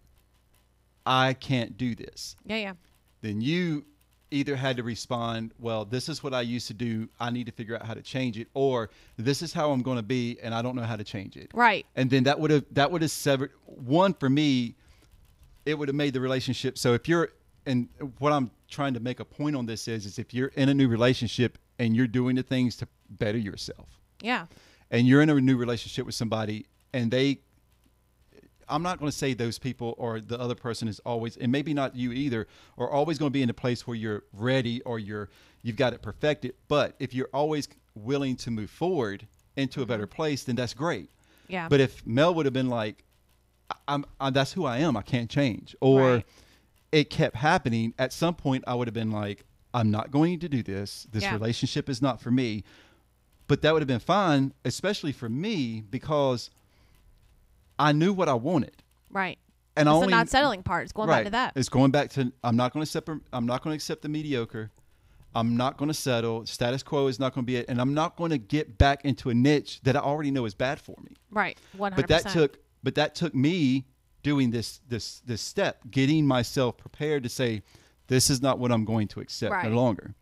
I 1.05 1.33
can't 1.33 1.77
do 1.77 1.95
this. 1.95 2.35
Yeah, 2.45 2.57
yeah. 2.57 2.73
Then 3.21 3.41
you 3.41 3.85
either 4.31 4.55
had 4.55 4.75
to 4.77 4.83
respond, 4.83 5.53
well, 5.59 5.85
this 5.85 6.09
is 6.09 6.23
what 6.23 6.33
I 6.33 6.41
used 6.41 6.67
to 6.67 6.73
do. 6.73 7.07
I 7.19 7.29
need 7.29 7.45
to 7.45 7.51
figure 7.51 7.75
out 7.75 7.85
how 7.85 7.93
to 7.93 8.01
change 8.01 8.37
it, 8.39 8.47
or 8.53 8.89
this 9.17 9.41
is 9.41 9.53
how 9.53 9.71
I'm 9.71 9.81
going 9.83 9.97
to 9.97 10.03
be, 10.03 10.37
and 10.41 10.53
I 10.53 10.61
don't 10.61 10.75
know 10.75 10.81
how 10.83 10.95
to 10.95 11.03
change 11.03 11.37
it 11.37 11.51
Right. 11.53 11.85
and 11.95 12.09
then 12.09 12.23
that 12.23 12.39
would 12.39 12.51
have 12.51 12.65
that 12.71 12.91
would 12.91 13.01
have 13.01 13.11
severed 13.11 13.51
one 13.65 14.13
for 14.13 14.29
me 14.29 14.75
it 15.65 15.77
would 15.77 15.87
have 15.87 15.95
made 15.95 16.13
the 16.13 16.19
relationship 16.19 16.77
so 16.77 16.93
if 16.93 17.07
you're 17.07 17.29
and 17.65 17.87
what 18.19 18.31
i'm 18.31 18.51
trying 18.75 18.93
to 18.93 18.99
make 18.99 19.19
a 19.19 19.25
point 19.25 19.55
on 19.55 19.65
this 19.65 19.87
is 19.87 20.05
is 20.05 20.19
if 20.19 20.33
you're 20.33 20.51
in 20.55 20.67
a 20.69 20.73
new 20.73 20.87
relationship 20.87 21.57
and 21.79 21.95
you're 21.95 22.07
doing 22.19 22.35
the 22.35 22.43
things 22.43 22.75
to 22.75 22.87
better 23.09 23.37
yourself 23.37 23.87
Yeah. 24.21 24.45
and 24.91 25.07
you're 25.07 25.21
in 25.21 25.29
a 25.29 25.39
new 25.39 25.57
relationship 25.57 26.05
with 26.05 26.15
somebody 26.15 26.65
and 26.93 27.09
they 27.09 27.39
i'm 28.67 28.83
not 28.83 28.99
going 28.99 29.09
to 29.11 29.17
say 29.17 29.33
those 29.33 29.57
people 29.59 29.93
or 29.97 30.19
the 30.19 30.39
other 30.39 30.55
person 30.55 30.87
is 30.87 30.99
always 31.05 31.37
and 31.37 31.51
maybe 31.51 31.73
not 31.73 31.95
you 31.95 32.11
either 32.11 32.47
are 32.77 32.89
always 32.89 33.17
going 33.19 33.29
to 33.31 33.33
be 33.33 33.43
in 33.43 33.49
a 33.49 33.53
place 33.53 33.85
where 33.87 33.95
you're 33.95 34.23
ready 34.33 34.81
or 34.81 34.99
you're 34.99 35.29
you've 35.61 35.77
got 35.77 35.93
it 35.93 36.01
perfected 36.01 36.53
but 36.67 36.95
if 36.99 37.13
you're 37.13 37.29
always 37.33 37.67
willing 37.95 38.35
to 38.35 38.51
move 38.51 38.69
forward 38.69 39.25
into 39.55 39.79
a 39.79 39.83
mm-hmm. 39.83 39.91
better 39.93 40.07
place 40.07 40.43
then 40.43 40.55
that's 40.55 40.73
great 40.73 41.09
Yeah. 41.47 41.67
but 41.69 41.79
if 41.79 42.05
Mel 42.05 42.33
would 42.35 42.45
have 42.45 42.53
been 42.53 42.69
like, 42.69 43.03
I- 43.69 43.99
I'm, 44.19 44.33
that's 44.33 44.53
who 44.53 44.65
I 44.65 44.77
am. 44.79 44.95
I 44.97 45.01
can't 45.01 45.29
change. 45.29 45.75
Or 45.81 45.99
Right. 46.15 46.25
It 46.95 47.09
kept 47.09 47.35
happening. 47.35 47.93
At 47.99 48.13
some 48.13 48.35
point, 48.35 48.63
I 48.65 48.73
would 48.73 48.87
have 48.87 48.93
been 48.93 49.11
like, 49.11 49.43
I'm 49.73 49.91
not 49.91 50.11
going 50.11 50.39
to 50.39 50.47
do 50.47 50.63
this. 50.63 51.05
This 51.11 51.23
Yeah. 51.23 51.33
relationship 51.33 51.89
is 51.89 52.01
not 52.01 52.21
for 52.21 52.31
me. 52.31 52.63
But 53.47 53.61
that 53.63 53.73
would 53.73 53.81
have 53.81 53.87
been 53.87 53.99
fine, 53.99 54.53
especially 54.63 55.11
for 55.11 55.27
me, 55.27 55.81
because 55.81 56.49
I 57.77 57.91
knew 57.91 58.13
what 58.13 58.29
I 58.29 58.33
wanted. 58.33 58.81
right. 59.11 59.37
And 59.77 59.89
it's 59.89 59.93
only 59.93 60.07
the 60.07 60.11
not 60.11 60.29
settling 60.29 60.63
part. 60.63 60.83
It's 60.83 60.93
going 60.93 61.09
right. 61.09 61.17
back 61.17 61.25
to 61.25 61.31
that. 61.31 61.53
It's 61.57 61.67
going 61.67 61.91
back 61.91 62.09
to 62.11 62.31
I'm 62.45 62.55
not 62.55 62.71
going 62.71 62.85
to 62.85 62.87
accept. 62.89 63.09
I'm 63.33 63.45
not 63.45 63.61
going 63.61 63.73
to 63.73 63.75
accept 63.75 64.03
the 64.03 64.07
mediocre. 64.07 64.71
I'm 65.35 65.57
not 65.57 65.75
going 65.75 65.89
to 65.89 65.93
settle. 65.93 66.45
Status 66.45 66.81
quo 66.81 67.07
is 67.07 67.19
not 67.19 67.33
going 67.35 67.43
to 67.43 67.45
be 67.45 67.57
it, 67.57 67.65
and 67.67 67.81
I'm 67.81 67.93
not 67.93 68.15
going 68.15 68.31
to 68.31 68.37
get 68.37 68.77
back 68.77 69.03
into 69.03 69.29
a 69.29 69.33
niche 69.33 69.81
that 69.83 69.97
I 69.97 69.99
already 69.99 70.31
know 70.31 70.45
is 70.45 70.53
bad 70.55 70.79
for 70.79 70.95
me 71.03 71.17
right. 71.29 71.57
One 71.75 71.91
but 71.93 72.07
that 72.07 72.29
took 72.29 72.57
but 72.83 72.95
that 72.95 73.15
took 73.15 73.35
me 73.35 73.85
doing 74.25 74.49
this 74.51 74.79
this 74.89 75.21
this 75.25 75.41
step 75.41 75.73
getting 75.91 76.25
myself 76.25 76.77
prepared 76.77 77.21
to 77.23 77.29
say 77.29 77.61
this 78.07 78.29
is 78.29 78.41
not 78.41 78.57
what 78.59 78.71
i'm 78.71 78.83
going 78.85 79.07
to 79.07 79.19
accept 79.19 79.51
Right. 79.53 79.69
no 79.69 79.75
longer 79.75 80.15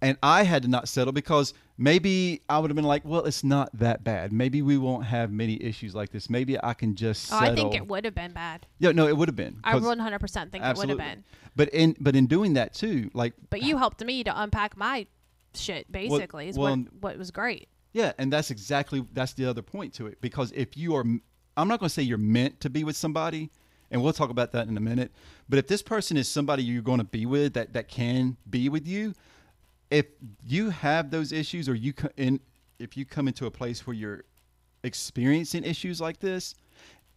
and 0.00 0.16
i 0.22 0.44
had 0.44 0.62
to 0.62 0.68
not 0.68 0.88
settle 0.88 1.12
because 1.12 1.52
maybe 1.76 2.40
i 2.48 2.58
would 2.58 2.70
have 2.70 2.76
been 2.76 2.84
like 2.84 3.04
well 3.04 3.24
it's 3.24 3.44
not 3.44 3.68
that 3.78 4.02
bad 4.04 4.32
maybe 4.32 4.62
we 4.62 4.78
won't 4.78 5.04
have 5.04 5.30
many 5.30 5.62
issues 5.62 5.94
like 5.94 6.10
this 6.10 6.30
maybe 6.30 6.56
i 6.62 6.72
can 6.74 6.94
just 6.94 7.32
Oh, 7.32 7.36
I 7.38 7.54
think 7.54 7.74
it 7.74 7.86
would 7.88 8.04
have 8.04 8.14
been 8.14 8.32
bad. 8.32 8.66
yeah 8.78 8.92
no 8.92 9.06
it 9.08 9.16
would 9.16 9.28
have 9.28 9.36
been 9.36 9.60
I 9.64 9.72
'cause- 9.72 9.82
one 9.82 9.98
hundred 9.98 10.20
percent 10.20 10.52
think 10.52 10.64
it 10.64 10.76
would 10.76 10.88
have 10.88 10.98
been. 10.98 11.24
but 11.56 11.68
in 11.70 11.96
but 12.00 12.14
in 12.16 12.26
doing 12.26 12.54
that 12.54 12.72
too 12.74 13.10
like 13.14 13.34
But 13.50 13.62
you 13.62 13.76
helped 13.78 14.02
me 14.04 14.24
to 14.24 14.42
unpack 14.42 14.76
my 14.76 15.06
shit. 15.54 15.90
Basically, 15.90 16.48
is 16.48 16.56
well, 16.56 16.76
what 16.76 16.92
what 17.00 17.18
was 17.18 17.30
great. 17.32 17.68
Yeah, 17.92 18.12
and 18.18 18.32
that's 18.32 18.52
exactly 18.52 19.04
that's 19.12 19.32
the 19.32 19.46
other 19.46 19.62
point 19.62 19.92
to 19.94 20.06
it 20.06 20.20
because 20.20 20.52
if 20.52 20.76
you 20.76 20.94
are 20.94 21.04
I'm 21.60 21.68
not 21.68 21.80
going 21.80 21.88
to 21.88 21.94
say 21.94 22.02
you're 22.02 22.18
meant 22.18 22.60
to 22.60 22.70
be 22.70 22.84
with 22.84 22.96
somebody 22.96 23.50
and 23.90 24.02
we'll 24.02 24.12
talk 24.12 24.30
about 24.30 24.52
that 24.52 24.68
in 24.68 24.76
a 24.76 24.80
minute, 24.80 25.10
but 25.48 25.58
if 25.58 25.66
this 25.66 25.82
person 25.82 26.16
is 26.16 26.28
somebody 26.28 26.62
you're 26.62 26.82
going 26.82 26.98
to 26.98 27.04
be 27.04 27.26
with 27.26 27.54
that 27.54 27.72
that 27.72 27.88
can 27.88 28.36
be 28.48 28.68
with 28.68 28.86
you, 28.86 29.14
if 29.90 30.06
you 30.46 30.70
have 30.70 31.10
those 31.10 31.32
issues 31.32 31.68
or 31.68 31.74
you 31.74 31.92
in 32.16 32.40
if 32.78 32.96
you 32.96 33.04
come 33.04 33.28
into 33.28 33.46
a 33.46 33.50
place 33.50 33.86
where 33.86 33.94
you're 33.94 34.24
experiencing 34.84 35.64
issues 35.64 36.00
like 36.00 36.20
this 36.20 36.54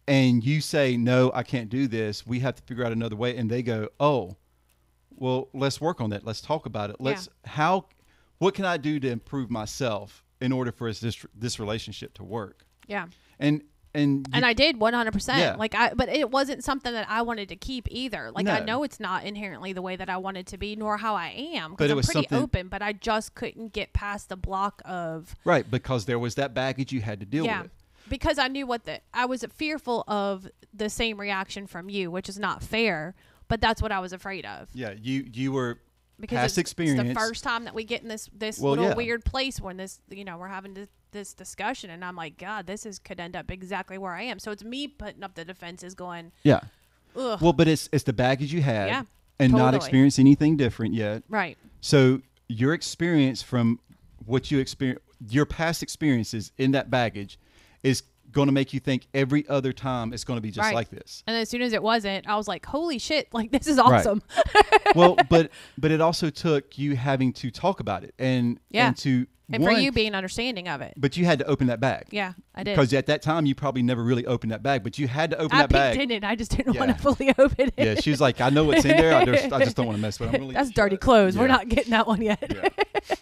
and 0.08 0.44
you 0.44 0.60
say 0.60 0.96
no, 0.96 1.30
I 1.34 1.42
can't 1.42 1.70
do 1.70 1.86
this, 1.86 2.26
we 2.26 2.40
have 2.40 2.56
to 2.56 2.62
figure 2.64 2.84
out 2.84 2.92
another 2.92 3.16
way 3.16 3.36
and 3.36 3.50
they 3.50 3.62
go, 3.62 3.88
"Oh, 4.00 4.36
well, 5.16 5.48
let's 5.54 5.80
work 5.80 6.00
on 6.00 6.10
that. 6.10 6.24
Let's 6.26 6.40
talk 6.40 6.66
about 6.66 6.90
it. 6.90 6.96
Let's 6.98 7.28
how 7.44 7.86
what 8.38 8.54
can 8.54 8.64
I 8.64 8.76
do 8.76 8.98
to 9.00 9.08
improve 9.08 9.50
myself 9.50 10.24
in 10.40 10.52
order 10.52 10.72
for 10.72 10.92
this 10.92 11.24
this 11.34 11.60
relationship 11.60 12.14
to 12.14 12.24
work? 12.24 12.66
Yeah. 12.88 13.06
And 13.38 13.62
and 13.94 14.28
And 14.32 14.44
I 14.44 14.52
did 14.52 14.78
100%. 14.78 15.38
Yeah. 15.38 15.54
Like 15.56 15.74
I 15.74 15.94
but 15.94 16.08
it 16.08 16.30
wasn't 16.30 16.64
something 16.64 16.92
that 16.92 17.06
I 17.08 17.22
wanted 17.22 17.48
to 17.50 17.56
keep 17.56 17.86
either. 17.90 18.30
Like 18.32 18.48
I 18.48 18.60
know 18.60 18.82
it's 18.82 18.98
not 19.00 19.24
inherently 19.24 19.72
the 19.72 19.82
way 19.82 19.96
that 19.96 20.08
I 20.10 20.16
wanted 20.16 20.46
to 20.48 20.58
be 20.58 20.76
nor 20.76 20.96
how 20.96 21.14
I 21.14 21.28
am 21.54 21.76
it 21.78 21.90
I'm 21.90 21.96
was 21.96 22.06
pretty 22.06 22.26
something- 22.28 22.38
open, 22.42 22.68
but 22.68 22.82
I 22.82 22.92
just 22.92 23.34
couldn't 23.34 23.72
get 23.72 23.92
past 23.92 24.28
the 24.28 24.36
block 24.36 24.82
of 24.84 25.34
right 25.44 25.68
because 25.70 26.06
there 26.06 26.18
was 26.18 26.34
that 26.34 26.54
baggage 26.54 26.92
you 26.92 27.00
had 27.00 27.20
to 27.20 27.26
deal 27.26 27.44
Yeah. 27.44 27.62
with. 27.62 27.70
because 28.08 28.38
I 28.38 28.48
knew 28.48 28.66
what 28.66 28.84
the 28.84 29.00
I 29.12 29.26
was 29.26 29.44
fearful 29.54 30.04
of 30.08 30.48
the 30.72 30.90
same 30.90 31.18
reaction 31.20 31.66
from 31.66 31.88
you, 31.88 32.10
which 32.10 32.28
is 32.28 32.38
not 32.38 32.62
fair. 32.62 33.14
But 33.46 33.60
that's 33.60 33.82
what 33.82 33.92
I 33.92 34.00
was 34.00 34.12
afraid 34.14 34.46
of 34.46 34.68
Yeah, 34.74 34.94
you 35.00 35.28
you 35.32 35.52
were 35.52 35.78
because 36.20 36.36
Past 36.38 36.58
it's, 36.58 36.74
it's 36.78 36.94
the 36.96 37.14
first 37.14 37.42
time 37.44 37.64
that 37.64 37.74
we 37.74 37.84
get 37.84 38.02
in 38.02 38.08
this 38.08 38.28
this 38.32 38.58
Well, 38.58 38.70
little 38.72 38.86
yeah. 38.90 38.94
weird 38.94 39.24
place 39.24 39.60
when 39.60 39.76
this 39.76 40.00
you 40.10 40.24
know 40.24 40.38
we're 40.38 40.48
having 40.48 40.74
this, 40.74 40.88
this 41.12 41.34
discussion, 41.34 41.90
and 41.90 42.04
I'm 42.04 42.16
like, 42.16 42.38
God, 42.38 42.66
this 42.66 42.86
is 42.86 42.98
could 42.98 43.20
end 43.20 43.36
up 43.36 43.50
exactly 43.50 43.98
where 43.98 44.12
I 44.12 44.22
am. 44.22 44.38
So 44.38 44.50
it's 44.50 44.64
me 44.64 44.88
putting 44.88 45.22
up 45.24 45.34
the 45.34 45.44
defenses, 45.44 45.94
going, 45.94 46.32
yeah. 46.42 46.60
ugh, 47.16 47.40
Well, 47.40 47.52
but 47.52 47.68
it's 47.68 47.88
it's 47.92 48.04
the 48.04 48.12
baggage 48.12 48.52
you 48.52 48.62
had 48.62 48.88
Yeah, 48.88 49.02
and 49.38 49.52
not 49.52 49.72
totally. 49.72 49.76
experienced 49.78 50.18
anything 50.18 50.56
different 50.56 50.94
yet. 50.94 51.22
right, 51.28 51.56
So 51.80 52.20
your 52.48 52.74
experience 52.74 53.42
from 53.42 53.80
what 54.26 54.50
you 54.50 54.58
experience, 54.58 55.00
your 55.28 55.46
past 55.46 55.82
experiences 55.82 56.52
in 56.58 56.70
that 56.72 56.90
baggage, 56.90 57.38
is 57.82 58.02
going 58.34 58.48
to 58.48 58.52
make 58.52 58.74
you 58.74 58.80
think 58.80 59.06
every 59.14 59.48
other 59.48 59.72
time 59.72 60.12
it's 60.12 60.24
going 60.24 60.36
to 60.36 60.42
be 60.42 60.50
just 60.50 60.64
Right. 60.66 60.74
like 60.74 60.90
this. 60.90 61.22
and 61.26 61.36
as 61.36 61.48
soon 61.48 61.62
as 61.62 61.72
it 61.72 61.82
wasn't, 61.82 62.28
I 62.28 62.36
was 62.36 62.46
like, 62.48 62.66
holy 62.66 62.98
shit, 62.98 63.32
like 63.32 63.50
this 63.52 63.66
is 63.66 63.78
Right. 63.78 63.86
awesome. 63.94 64.22
well, 64.94 65.16
but 65.30 65.50
but 65.78 65.90
it 65.90 66.00
also 66.02 66.28
took 66.28 66.76
you 66.76 66.96
having 66.96 67.32
to 67.34 67.50
talk 67.50 67.80
about 67.80 68.04
it 68.04 68.14
and 68.18 68.60
Yeah. 68.70 68.88
and 68.88 68.96
to 68.98 69.26
and 69.52 69.62
one, 69.62 69.74
for 69.74 69.80
you 69.80 69.92
being 69.92 70.14
understanding 70.14 70.68
of 70.68 70.80
it, 70.80 70.94
but 70.96 71.18
you 71.18 71.26
had 71.26 71.38
to 71.40 71.44
open 71.44 71.66
that 71.66 71.78
bag. 71.78 72.06
yeah, 72.10 72.32
I 72.54 72.62
did. 72.62 72.74
Because 72.76 72.94
at 72.94 73.04
that 73.06 73.20
time 73.20 73.44
you 73.44 73.54
probably 73.54 73.82
never 73.82 74.02
really 74.02 74.24
opened 74.24 74.52
that 74.52 74.62
bag, 74.62 74.82
but 74.82 74.98
you 74.98 75.06
had 75.06 75.30
to 75.32 75.36
open 75.38 75.56
I 75.58 75.62
that 75.62 75.70
bag. 75.70 75.98
I 75.98 76.04
didn't. 76.06 76.24
I 76.24 76.34
just 76.34 76.50
didn't 76.56 76.72
Yeah. 76.74 76.80
want 76.86 76.96
to 76.96 77.02
fully 77.02 77.28
open 77.38 77.68
it. 77.68 77.74
Yeah, 77.76 77.94
she 78.00 78.10
was 78.10 78.22
like, 78.22 78.40
I 78.40 78.48
know 78.48 78.64
what's 78.64 78.86
in 78.86 78.96
there. 78.96 79.14
I 79.14 79.24
just, 79.26 79.52
I 79.52 79.62
just 79.62 79.76
don't 79.76 79.84
want 79.86 79.98
to 79.98 80.02
mess 80.02 80.18
with 80.18 80.30
it. 80.30 80.36
I'm 80.36 80.40
really 80.40 80.54
That's 80.54 80.70
dirty 80.70 80.96
clothes. 80.96 81.36
We're 81.36 81.46
not 81.46 81.68
getting 81.68 81.90
that 81.90 82.06
one 82.06 82.22
yet. 82.22 82.42
Yeah. 82.50 83.14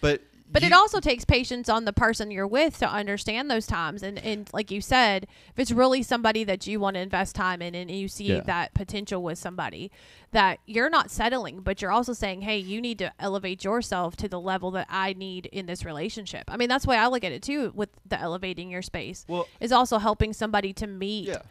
But 0.00 0.22
But 0.54 0.62
it 0.62 0.72
also 0.72 1.00
takes 1.00 1.24
patience 1.24 1.68
on 1.68 1.84
the 1.84 1.92
person 1.92 2.30
you're 2.30 2.46
with 2.46 2.78
to 2.78 2.88
understand 2.88 3.50
those 3.50 3.66
times. 3.66 4.02
And, 4.02 4.18
and 4.20 4.48
like 4.52 4.70
you 4.70 4.80
said, 4.80 5.24
if 5.50 5.58
it's 5.58 5.72
really 5.72 6.02
somebody 6.02 6.44
that 6.44 6.66
you 6.66 6.78
want 6.80 6.94
to 6.94 7.00
invest 7.00 7.34
time 7.34 7.60
in 7.60 7.74
and 7.74 7.90
you 7.90 8.06
see 8.08 8.26
Yeah. 8.36 8.40
that 8.42 8.72
potential 8.72 9.20
with 9.22 9.36
somebody, 9.36 9.90
that 10.30 10.60
you're 10.64 10.88
not 10.88 11.10
settling, 11.10 11.60
but 11.60 11.82
you're 11.82 11.90
also 11.90 12.12
saying, 12.12 12.42
hey, 12.42 12.56
you 12.58 12.80
need 12.80 12.98
to 13.00 13.12
elevate 13.18 13.64
yourself 13.64 14.14
to 14.16 14.28
the 14.28 14.40
level 14.40 14.70
that 14.70 14.86
I 14.88 15.12
need 15.12 15.46
in 15.46 15.66
this 15.66 15.84
relationship. 15.84 16.44
I 16.48 16.56
mean, 16.56 16.68
that's 16.68 16.86
why 16.86 16.96
I 16.96 17.08
look 17.08 17.24
at 17.24 17.32
it 17.32 17.42
too 17.42 17.72
with 17.74 17.90
the 18.06 18.18
elevating 18.18 18.70
your 18.70 18.82
space. 18.82 19.24
Well- 19.28 19.48
is 19.60 19.72
also 19.72 19.98
helping 19.98 20.32
somebody 20.32 20.72
to 20.74 20.86
meet 20.86 21.28
yeah. 21.28 21.42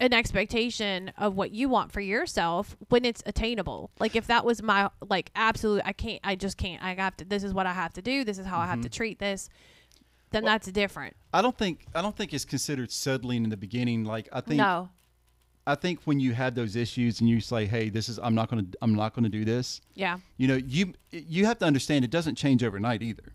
An 0.00 0.14
expectation 0.14 1.12
of 1.18 1.36
what 1.36 1.52
you 1.52 1.68
want 1.68 1.92
for 1.92 2.00
yourself 2.00 2.76
when 2.88 3.04
it's 3.04 3.22
attainable. 3.26 3.90
Like 4.00 4.16
if 4.16 4.26
that 4.28 4.44
was 4.44 4.62
my 4.62 4.90
like 5.08 5.30
absolute 5.36 5.82
I 5.84 5.92
can't 5.92 6.20
I 6.24 6.34
just 6.34 6.56
can't. 6.56 6.82
I 6.82 6.94
have 6.94 7.16
to 7.18 7.24
this 7.24 7.44
is 7.44 7.52
what 7.52 7.66
I 7.66 7.72
have 7.72 7.92
to 7.94 8.02
do. 8.02 8.24
This 8.24 8.38
is 8.38 8.46
how 8.46 8.58
I 8.58 8.66
have 8.66 8.80
to 8.80 8.88
mm-hmm. 8.88 8.96
treat 8.96 9.18
this. 9.18 9.50
Then 10.30 10.44
Well- 10.44 10.54
that's 10.54 10.70
different. 10.72 11.16
I 11.32 11.42
don't 11.42 11.56
think 11.56 11.86
I 11.94 12.02
don't 12.02 12.16
think 12.16 12.32
it's 12.32 12.46
considered 12.46 12.90
settling 12.90 13.44
in 13.44 13.50
the 13.50 13.56
beginning. 13.56 14.04
Like 14.04 14.28
I 14.32 14.40
think 14.40 14.58
No. 14.58 14.88
I 15.66 15.74
think 15.74 16.00
when 16.04 16.18
you 16.18 16.32
have 16.32 16.54
those 16.54 16.74
issues 16.74 17.20
and 17.20 17.28
you 17.28 17.38
say, 17.38 17.66
"Hey, 17.66 17.90
this 17.90 18.08
is 18.08 18.18
I'm 18.18 18.34
not 18.34 18.50
going 18.50 18.64
to 18.64 18.78
I'm 18.80 18.94
not 18.94 19.14
going 19.14 19.24
to 19.24 19.30
do 19.30 19.44
this." 19.44 19.82
Yeah. 19.94 20.18
You 20.38 20.48
know, 20.48 20.56
you 20.56 20.94
you 21.12 21.44
have 21.44 21.58
to 21.58 21.66
understand 21.66 22.04
it 22.04 22.10
doesn't 22.10 22.36
change 22.36 22.64
overnight 22.64 23.02
either. 23.02 23.34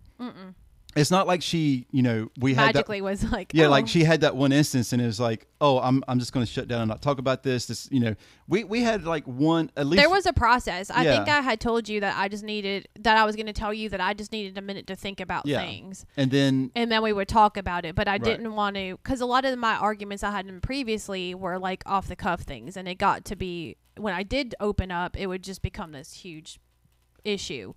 It's 0.95 1.11
not 1.11 1.27
like 1.27 1.41
she, 1.41 1.87
you 1.91 2.01
know, 2.01 2.29
we 2.39 2.53
had 2.53 2.67
that, 2.69 2.75
Magically 2.75 3.01
was 3.01 3.21
like 3.29 3.51
Yeah, 3.53 3.65
oh, 3.65 3.69
like 3.69 3.85
she 3.87 4.05
had 4.05 4.21
that 4.21 4.35
one 4.35 4.53
instance, 4.53 4.93
and 4.93 5.01
it 5.01 5.05
was 5.05 5.19
like, 5.19 5.45
oh, 5.59 5.79
I'm 5.79 6.01
I'm 6.07 6.19
just 6.19 6.31
going 6.31 6.45
to 6.45 6.51
shut 6.51 6.69
down 6.69 6.81
and 6.83 6.89
not 6.89 7.01
talk 7.01 7.19
about 7.19 7.43
this. 7.43 7.65
This, 7.65 7.89
you 7.91 7.99
know, 7.99 8.15
we 8.47 8.63
we 8.63 8.81
had 8.81 9.03
like 9.03 9.25
one 9.27 9.71
at 9.75 9.87
least. 9.87 9.99
there 10.01 10.09
was 10.09 10.25
a 10.25 10.31
process. 10.31 10.89
I 10.89 11.03
think 11.03 11.27
I 11.27 11.41
had 11.41 11.59
told 11.59 11.89
you 11.89 11.99
that 11.99 12.17
I 12.17 12.29
just 12.29 12.45
needed 12.45 12.87
that 13.01 13.17
I 13.17 13.25
was 13.25 13.35
going 13.35 13.47
to 13.47 13.53
tell 13.53 13.73
you 13.73 13.89
that 13.89 13.99
I 13.99 14.13
just 14.13 14.31
needed 14.31 14.57
a 14.57 14.61
minute 14.61 14.87
to 14.87 14.95
think 14.95 15.19
about 15.19 15.45
Yeah. 15.45 15.59
things. 15.59 16.05
and 16.15 16.31
then 16.31 16.71
and 16.75 16.89
then 16.89 17.03
we 17.03 17.11
would 17.11 17.27
talk 17.27 17.57
about 17.57 17.83
it. 17.83 17.93
But 17.95 18.07
I 18.07 18.13
Right. 18.13 18.23
didn't 18.23 18.53
want 18.55 18.77
to 18.77 18.95
because 19.03 19.19
a 19.19 19.25
lot 19.25 19.43
of 19.43 19.57
my 19.59 19.75
arguments 19.75 20.23
I 20.23 20.31
had 20.31 20.47
in 20.47 20.61
previously 20.61 21.35
were 21.35 21.59
like 21.59 21.83
off 21.85 22.07
the 22.07 22.15
cuff 22.15 22.41
things, 22.43 22.77
and 22.77 22.87
it 22.87 22.95
got 22.95 23.25
to 23.25 23.35
be 23.35 23.75
when 23.97 24.13
I 24.13 24.23
did 24.23 24.55
open 24.61 24.91
up, 24.91 25.17
it 25.17 25.27
would 25.27 25.43
just 25.43 25.61
become 25.61 25.91
this 25.91 26.13
huge 26.13 26.57
issue 27.23 27.73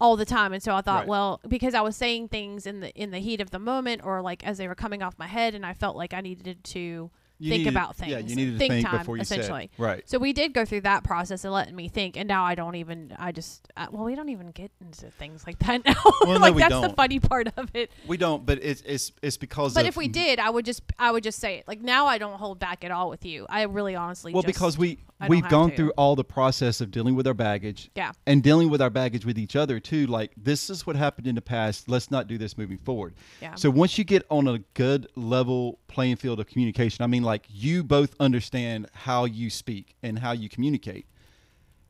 all 0.00 0.16
the 0.16 0.24
time. 0.24 0.52
And 0.52 0.62
so 0.62 0.74
I 0.74 0.80
thought, 0.80 1.00
Right. 1.00 1.08
well, 1.08 1.40
because 1.46 1.74
I 1.74 1.80
was 1.82 1.96
saying 1.96 2.28
things 2.28 2.66
in 2.66 2.80
the 2.80 2.90
in 2.94 3.10
the 3.10 3.18
heat 3.18 3.40
of 3.40 3.50
the 3.50 3.58
moment, 3.58 4.02
or 4.04 4.22
like 4.22 4.44
as 4.46 4.58
they 4.58 4.66
were 4.68 4.74
coming 4.74 5.02
off 5.02 5.18
my 5.18 5.26
head, 5.26 5.54
and 5.54 5.64
I 5.66 5.74
felt 5.74 5.96
like 5.96 6.14
I 6.14 6.20
needed 6.20 6.62
to 6.64 7.10
you 7.42 7.48
think 7.50 7.60
needed- 7.60 7.70
about 7.74 7.96
things. 7.96 8.12
Yeah, 8.12 8.18
you 8.18 8.36
needed 8.36 8.52
to 8.52 8.58
think, 8.58 8.72
think 8.72 8.86
time, 8.86 8.98
before 8.98 9.16
you 9.16 9.22
essentially. 9.22 9.70
said 9.76 9.82
right. 9.82 10.08
So 10.08 10.18
we 10.18 10.34
did 10.34 10.52
go 10.52 10.66
through 10.66 10.82
that 10.82 11.04
process 11.04 11.42
of 11.46 11.52
letting 11.52 11.74
me 11.74 11.88
think, 11.88 12.16
and 12.18 12.28
now 12.28 12.44
I 12.44 12.54
don't 12.54 12.74
even. 12.74 13.14
I 13.18 13.32
just 13.32 13.66
uh, 13.78 13.86
well, 13.90 14.04
we 14.04 14.14
don't 14.14 14.28
even 14.28 14.50
get 14.50 14.70
into 14.80 15.10
things 15.12 15.46
like 15.46 15.58
that 15.60 15.84
now. 15.86 15.94
Well, 16.22 16.34
no, 16.34 16.38
like 16.38 16.54
we 16.54 16.60
that's 16.60 16.74
the 16.74 16.80
don't. 16.82 16.90
the 16.90 16.96
funny 16.96 17.18
part 17.18 17.48
of 17.56 17.70
it. 17.74 17.90
We 18.06 18.16
don't, 18.18 18.44
but 18.44 18.58
it's 18.62 18.82
it's 18.86 19.12
it's 19.22 19.36
because. 19.38 19.72
But 19.74 19.86
if 19.86 19.96
we 19.96 20.08
did, 20.08 20.38
I 20.38 20.50
would 20.50 20.64
just 20.66 20.82
I 20.98 21.10
would 21.10 21.22
just 21.24 21.38
say 21.38 21.56
it. 21.58 21.68
Like 21.68 21.80
now, 21.80 22.06
I 22.06 22.18
don't 22.18 22.34
hold 22.34 22.58
back 22.58 22.84
at 22.84 22.90
all 22.90 23.08
with 23.08 23.24
you. 23.24 23.46
I 23.48 23.62
really, 23.62 23.94
honestly. 23.96 24.32
well, 24.34 24.42
because 24.42 24.76
we 24.76 24.98
I 25.20 25.28
we've 25.28 25.48
gone 25.48 25.70
to. 25.70 25.76
through 25.76 25.90
all 25.98 26.16
the 26.16 26.24
process 26.24 26.80
of 26.80 26.90
dealing 26.90 27.14
with 27.14 27.26
our 27.26 27.34
baggage. 27.34 27.90
Yeah. 27.94 28.12
And 28.26 28.42
dealing 28.42 28.70
with 28.70 28.80
our 28.80 28.90
baggage 28.90 29.26
with 29.26 29.38
each 29.38 29.56
other 29.56 29.78
too. 29.78 30.06
Like 30.06 30.32
this 30.36 30.70
is 30.70 30.86
what 30.86 30.96
happened 30.96 31.26
in 31.26 31.34
the 31.34 31.42
past. 31.42 31.88
Let's 31.88 32.10
not 32.10 32.26
do 32.26 32.38
this 32.38 32.56
moving 32.56 32.78
forward. 32.78 33.14
Yeah. 33.40 33.54
So 33.54 33.70
once 33.70 33.98
you 33.98 34.04
get 34.04 34.24
on 34.30 34.48
a 34.48 34.58
good 34.74 35.08
level 35.16 35.78
playing 35.88 36.16
field 36.16 36.40
of 36.40 36.46
communication, 36.46 37.04
I 37.04 37.06
mean, 37.06 37.22
like 37.22 37.46
you 37.48 37.84
both 37.84 38.14
understand 38.18 38.88
how 38.92 39.26
you 39.26 39.50
speak 39.50 39.94
and 40.02 40.18
how 40.18 40.32
you 40.32 40.48
communicate, 40.48 41.06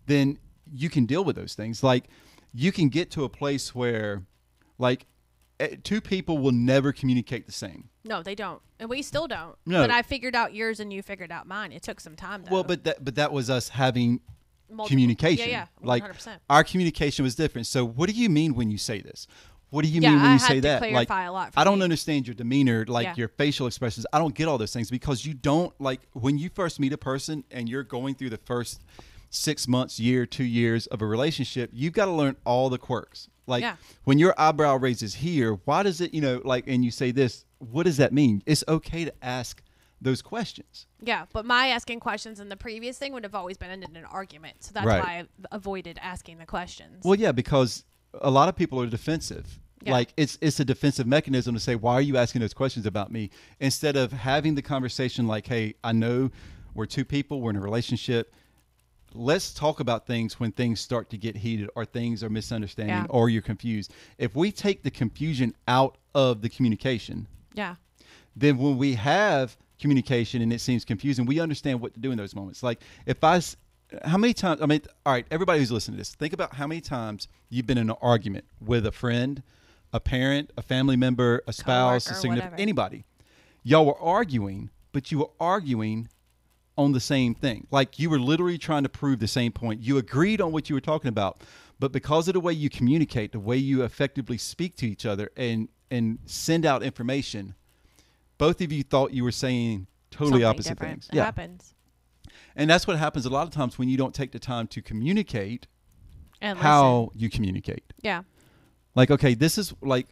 then 0.06 0.38
you 0.72 0.90
can 0.90 1.06
deal 1.06 1.24
with 1.24 1.36
those 1.36 1.54
things. 1.54 1.82
Like 1.82 2.04
you 2.52 2.72
can 2.72 2.88
get 2.88 3.10
to 3.12 3.24
a 3.24 3.28
place 3.28 3.74
where, 3.74 4.24
like, 4.78 5.06
Eh, 5.60 5.76
two 5.84 6.00
people 6.00 6.38
will 6.38 6.52
never 6.52 6.92
communicate 6.92 7.46
the 7.46 7.52
same. 7.52 7.90
no, 8.04 8.22
they 8.22 8.34
don't, 8.34 8.60
and 8.78 8.88
we 8.88 9.02
still 9.02 9.28
don't. 9.28 9.56
No. 9.66 9.82
But 9.82 9.90
I 9.90 10.02
figured 10.02 10.34
out 10.34 10.54
yours, 10.54 10.80
and 10.80 10.92
you 10.92 11.02
figured 11.02 11.30
out 11.30 11.46
mine. 11.46 11.70
It 11.72 11.82
took 11.82 12.00
some 12.00 12.16
time 12.16 12.44
though. 12.44 12.52
Well, 12.54 12.64
but 12.64 12.84
that 12.84 13.04
but 13.04 13.14
that 13.16 13.30
was 13.32 13.50
us 13.50 13.68
having 13.68 14.20
Multiple- 14.70 14.88
communication. 14.88 15.48
Yeah, 15.50 15.66
yeah, 15.82 15.98
100%. 16.00 16.38
our 16.48 16.64
communication 16.64 17.22
was 17.24 17.34
different. 17.34 17.66
So 17.66 17.84
what 17.84 18.08
do 18.08 18.14
you 18.14 18.28
mean 18.30 18.54
when 18.54 18.70
you 18.70 18.78
say 18.78 19.00
this? 19.02 19.26
What 19.70 19.84
do 19.84 19.88
you 19.90 20.00
Yeah, 20.00 20.10
mean 20.10 20.22
when 20.22 20.30
I 20.30 20.32
you 20.32 20.38
say 20.40 20.60
that? 20.60 20.82
Like 20.92 21.10
I 21.10 21.62
don't 21.64 21.78
me. 21.78 21.84
understand 21.84 22.26
your 22.26 22.34
demeanor, 22.34 22.84
like 22.88 23.04
Yeah. 23.04 23.14
your 23.16 23.28
facial 23.28 23.66
expressions. 23.68 24.04
I 24.12 24.18
don't 24.18 24.34
get 24.34 24.48
all 24.48 24.58
those 24.58 24.72
things 24.72 24.90
because 24.90 25.24
you 25.26 25.32
don't 25.34 25.72
like 25.80 26.00
when 26.12 26.38
you 26.38 26.48
first 26.48 26.80
meet 26.80 26.92
a 26.92 26.98
person 26.98 27.44
and 27.52 27.68
you're 27.68 27.84
going 27.84 28.14
through 28.16 28.30
the 28.30 28.36
first 28.38 28.82
six 29.28 29.68
months, 29.68 30.00
year, 30.00 30.26
two 30.26 30.42
years 30.44 30.86
of 30.88 31.00
a 31.02 31.06
relationship, 31.06 31.70
you've 31.72 31.92
got 31.92 32.06
to 32.06 32.10
learn 32.12 32.34
all 32.44 32.68
the 32.68 32.78
quirks. 32.78 33.28
Like 33.50 33.62
Yeah. 33.62 33.76
when 34.04 34.18
your 34.18 34.34
eyebrow 34.38 34.76
raises 34.76 35.16
here, 35.16 35.54
why 35.66 35.82
does 35.82 36.00
it, 36.00 36.14
you 36.14 36.20
know, 36.22 36.40
like, 36.44 36.64
and 36.66 36.82
you 36.84 36.90
say 36.90 37.10
this, 37.10 37.44
what 37.58 37.82
does 37.84 37.98
that 37.98 38.12
mean? 38.12 38.42
It's 38.46 38.64
okay 38.68 39.04
to 39.04 39.12
ask 39.22 39.62
those 40.02 40.22
questions. 40.22 40.86
yeah, 41.02 41.26
but 41.34 41.44
my 41.44 41.66
asking 41.68 42.00
questions 42.00 42.40
in 42.40 42.48
the 42.48 42.56
previous 42.56 42.96
thing 42.96 43.12
would 43.12 43.22
have 43.24 43.34
always 43.34 43.58
been 43.58 43.70
in 43.70 43.82
an 43.96 44.04
argument. 44.06 44.54
So 44.64 44.70
that's 44.72 44.86
Right. 44.86 45.02
why 45.04 45.10
I 45.50 45.54
avoided 45.54 45.98
asking 46.00 46.38
the 46.38 46.46
questions. 46.46 47.04
Well, 47.04 47.16
yeah, 47.16 47.32
because 47.32 47.84
a 48.14 48.30
lot 48.30 48.48
of 48.48 48.56
people 48.56 48.80
are 48.80 48.86
defensive. 48.86 49.58
Yeah. 49.82 49.92
Like 49.92 50.14
it's 50.16 50.38
it's 50.40 50.58
a 50.60 50.64
defensive 50.64 51.06
mechanism 51.06 51.54
to 51.54 51.60
say, 51.60 51.74
"Why 51.74 51.94
are 51.94 52.00
you 52.02 52.16
asking 52.16 52.40
those 52.40 52.54
questions 52.54 52.86
about 52.86 53.10
me?" 53.12 53.28
Instead 53.60 53.96
of 53.96 54.12
having 54.12 54.54
the 54.54 54.62
conversation 54.62 55.26
like, 55.26 55.46
"Hey, 55.46 55.74
I 55.84 55.92
know 55.92 56.30
we're 56.74 56.86
two 56.86 57.04
people, 57.04 57.40
we're 57.42 57.50
in 57.50 57.56
a 57.56 57.60
relationship. 57.60 58.34
Let's 59.14 59.52
talk 59.52 59.80
about 59.80 60.06
things 60.06 60.38
when 60.38 60.52
things 60.52 60.80
start 60.80 61.10
to 61.10 61.16
get 61.18 61.36
heated 61.36 61.68
or 61.74 61.84
things 61.84 62.22
are 62.22 62.30
misunderstanding 62.30 62.94
Yeah. 62.96 63.06
or 63.08 63.28
you're 63.28 63.42
confused." 63.42 63.92
If 64.18 64.34
we 64.34 64.52
take 64.52 64.82
the 64.82 64.90
confusion 64.90 65.54
out 65.66 65.98
of 66.14 66.42
the 66.42 66.48
communication, 66.48 67.26
yeah, 67.54 67.76
then 68.36 68.58
when 68.58 68.78
we 68.78 68.94
have 68.94 69.56
communication 69.80 70.42
and 70.42 70.52
it 70.52 70.60
seems 70.60 70.84
confusing, 70.84 71.26
we 71.26 71.40
understand 71.40 71.80
what 71.80 71.94
to 71.94 72.00
do 72.00 72.12
in 72.12 72.18
those 72.18 72.34
moments. 72.34 72.62
Like 72.62 72.80
if 73.06 73.24
I, 73.24 73.40
how 74.04 74.18
many 74.18 74.34
times? 74.34 74.60
I 74.62 74.66
mean, 74.66 74.82
all 75.04 75.12
right, 75.12 75.26
everybody 75.30 75.58
who's 75.58 75.72
listening 75.72 75.96
to 75.96 76.00
this, 76.00 76.14
think 76.14 76.32
about 76.32 76.54
how 76.54 76.66
many 76.66 76.80
times 76.80 77.26
you've 77.48 77.66
been 77.66 77.78
in 77.78 77.90
an 77.90 77.96
argument 78.00 78.44
with 78.60 78.86
a 78.86 78.92
friend, 78.92 79.42
a 79.92 79.98
parent, 79.98 80.52
a 80.56 80.62
family 80.62 80.96
member, 80.96 81.42
a 81.48 81.52
spouse, 81.52 82.08
a 82.08 82.14
significant 82.14 82.52
whatever. 82.52 82.62
anybody. 82.62 83.04
Y'all 83.64 83.84
were 83.84 83.98
arguing, 83.98 84.70
but 84.92 85.10
you 85.10 85.18
were 85.18 85.30
arguing 85.40 86.08
on 86.80 86.92
the 86.92 87.00
same 87.00 87.34
thing. 87.34 87.66
Like 87.70 87.98
you 87.98 88.08
were 88.10 88.18
literally 88.18 88.58
trying 88.58 88.82
to 88.84 88.88
prove 88.88 89.18
the 89.18 89.28
same 89.28 89.52
point. 89.52 89.80
You 89.82 89.98
agreed 89.98 90.40
on 90.40 90.52
what 90.52 90.68
you 90.68 90.74
were 90.74 90.80
talking 90.80 91.08
about, 91.08 91.40
but 91.78 91.92
because 91.92 92.28
of 92.28 92.34
the 92.34 92.40
way 92.40 92.52
you 92.52 92.70
communicate, 92.70 93.32
the 93.32 93.40
way 93.40 93.56
you 93.56 93.82
effectively 93.82 94.38
speak 94.38 94.76
to 94.76 94.86
each 94.86 95.04
other 95.06 95.30
and 95.36 95.68
and 95.90 96.18
send 96.24 96.64
out 96.64 96.82
information, 96.82 97.54
both 98.38 98.60
of 98.60 98.72
you 98.72 98.82
thought 98.82 99.12
you 99.12 99.24
were 99.24 99.32
saying 99.32 99.86
totally 100.10 100.30
Something 100.42 100.44
opposite 100.46 100.68
different. 100.78 101.04
things. 101.04 101.18
It 101.18 101.22
happens. 101.22 101.74
And 102.56 102.68
that's 102.70 102.86
what 102.86 102.96
happens 102.98 103.26
a 103.26 103.30
lot 103.30 103.46
of 103.46 103.52
times 103.52 103.78
when 103.78 103.88
you 103.88 103.96
don't 103.96 104.14
take 104.14 104.32
the 104.32 104.38
time 104.38 104.66
to 104.68 104.82
communicate 104.82 105.66
And 106.40 106.58
how 106.58 107.06
listen. 107.12 107.20
you 107.20 107.30
communicate. 107.30 107.84
Yeah. 108.02 108.22
Like, 108.94 109.10
okay, 109.10 109.34
this 109.34 109.58
is 109.58 109.74
like 109.82 110.08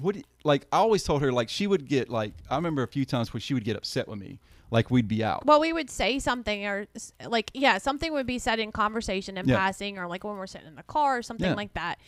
what 0.00 0.16
like 0.44 0.66
I 0.72 0.78
always 0.78 1.04
told 1.04 1.22
her 1.22 1.30
like 1.32 1.48
she 1.48 1.66
would 1.66 1.86
get 1.86 2.08
like 2.08 2.32
I 2.50 2.56
remember 2.56 2.82
a 2.82 2.88
few 2.88 3.04
times 3.04 3.32
where 3.32 3.40
she 3.40 3.54
would 3.54 3.64
get 3.64 3.76
upset 3.76 4.08
with 4.08 4.18
me. 4.18 4.38
Like 4.70 4.90
we'd 4.90 5.06
be 5.08 5.22
out. 5.22 5.44
Well, 5.44 5.60
we 5.60 5.72
would 5.74 5.90
say 5.90 6.18
something 6.18 6.64
or 6.66 6.86
like 7.26 7.50
yeah, 7.52 7.76
something 7.76 8.10
would 8.14 8.26
be 8.26 8.38
said 8.38 8.58
in 8.58 8.72
conversation 8.72 9.36
in 9.36 9.46
Yeah. 9.46 9.56
passing 9.58 9.98
or 9.98 10.06
like 10.06 10.24
when 10.24 10.34
we're 10.36 10.46
sitting 10.46 10.66
in 10.68 10.76
the 10.76 10.82
car 10.82 11.18
or 11.18 11.22
something 11.22 11.48
Yeah. 11.50 11.54
like 11.54 11.74
that. 11.74 11.98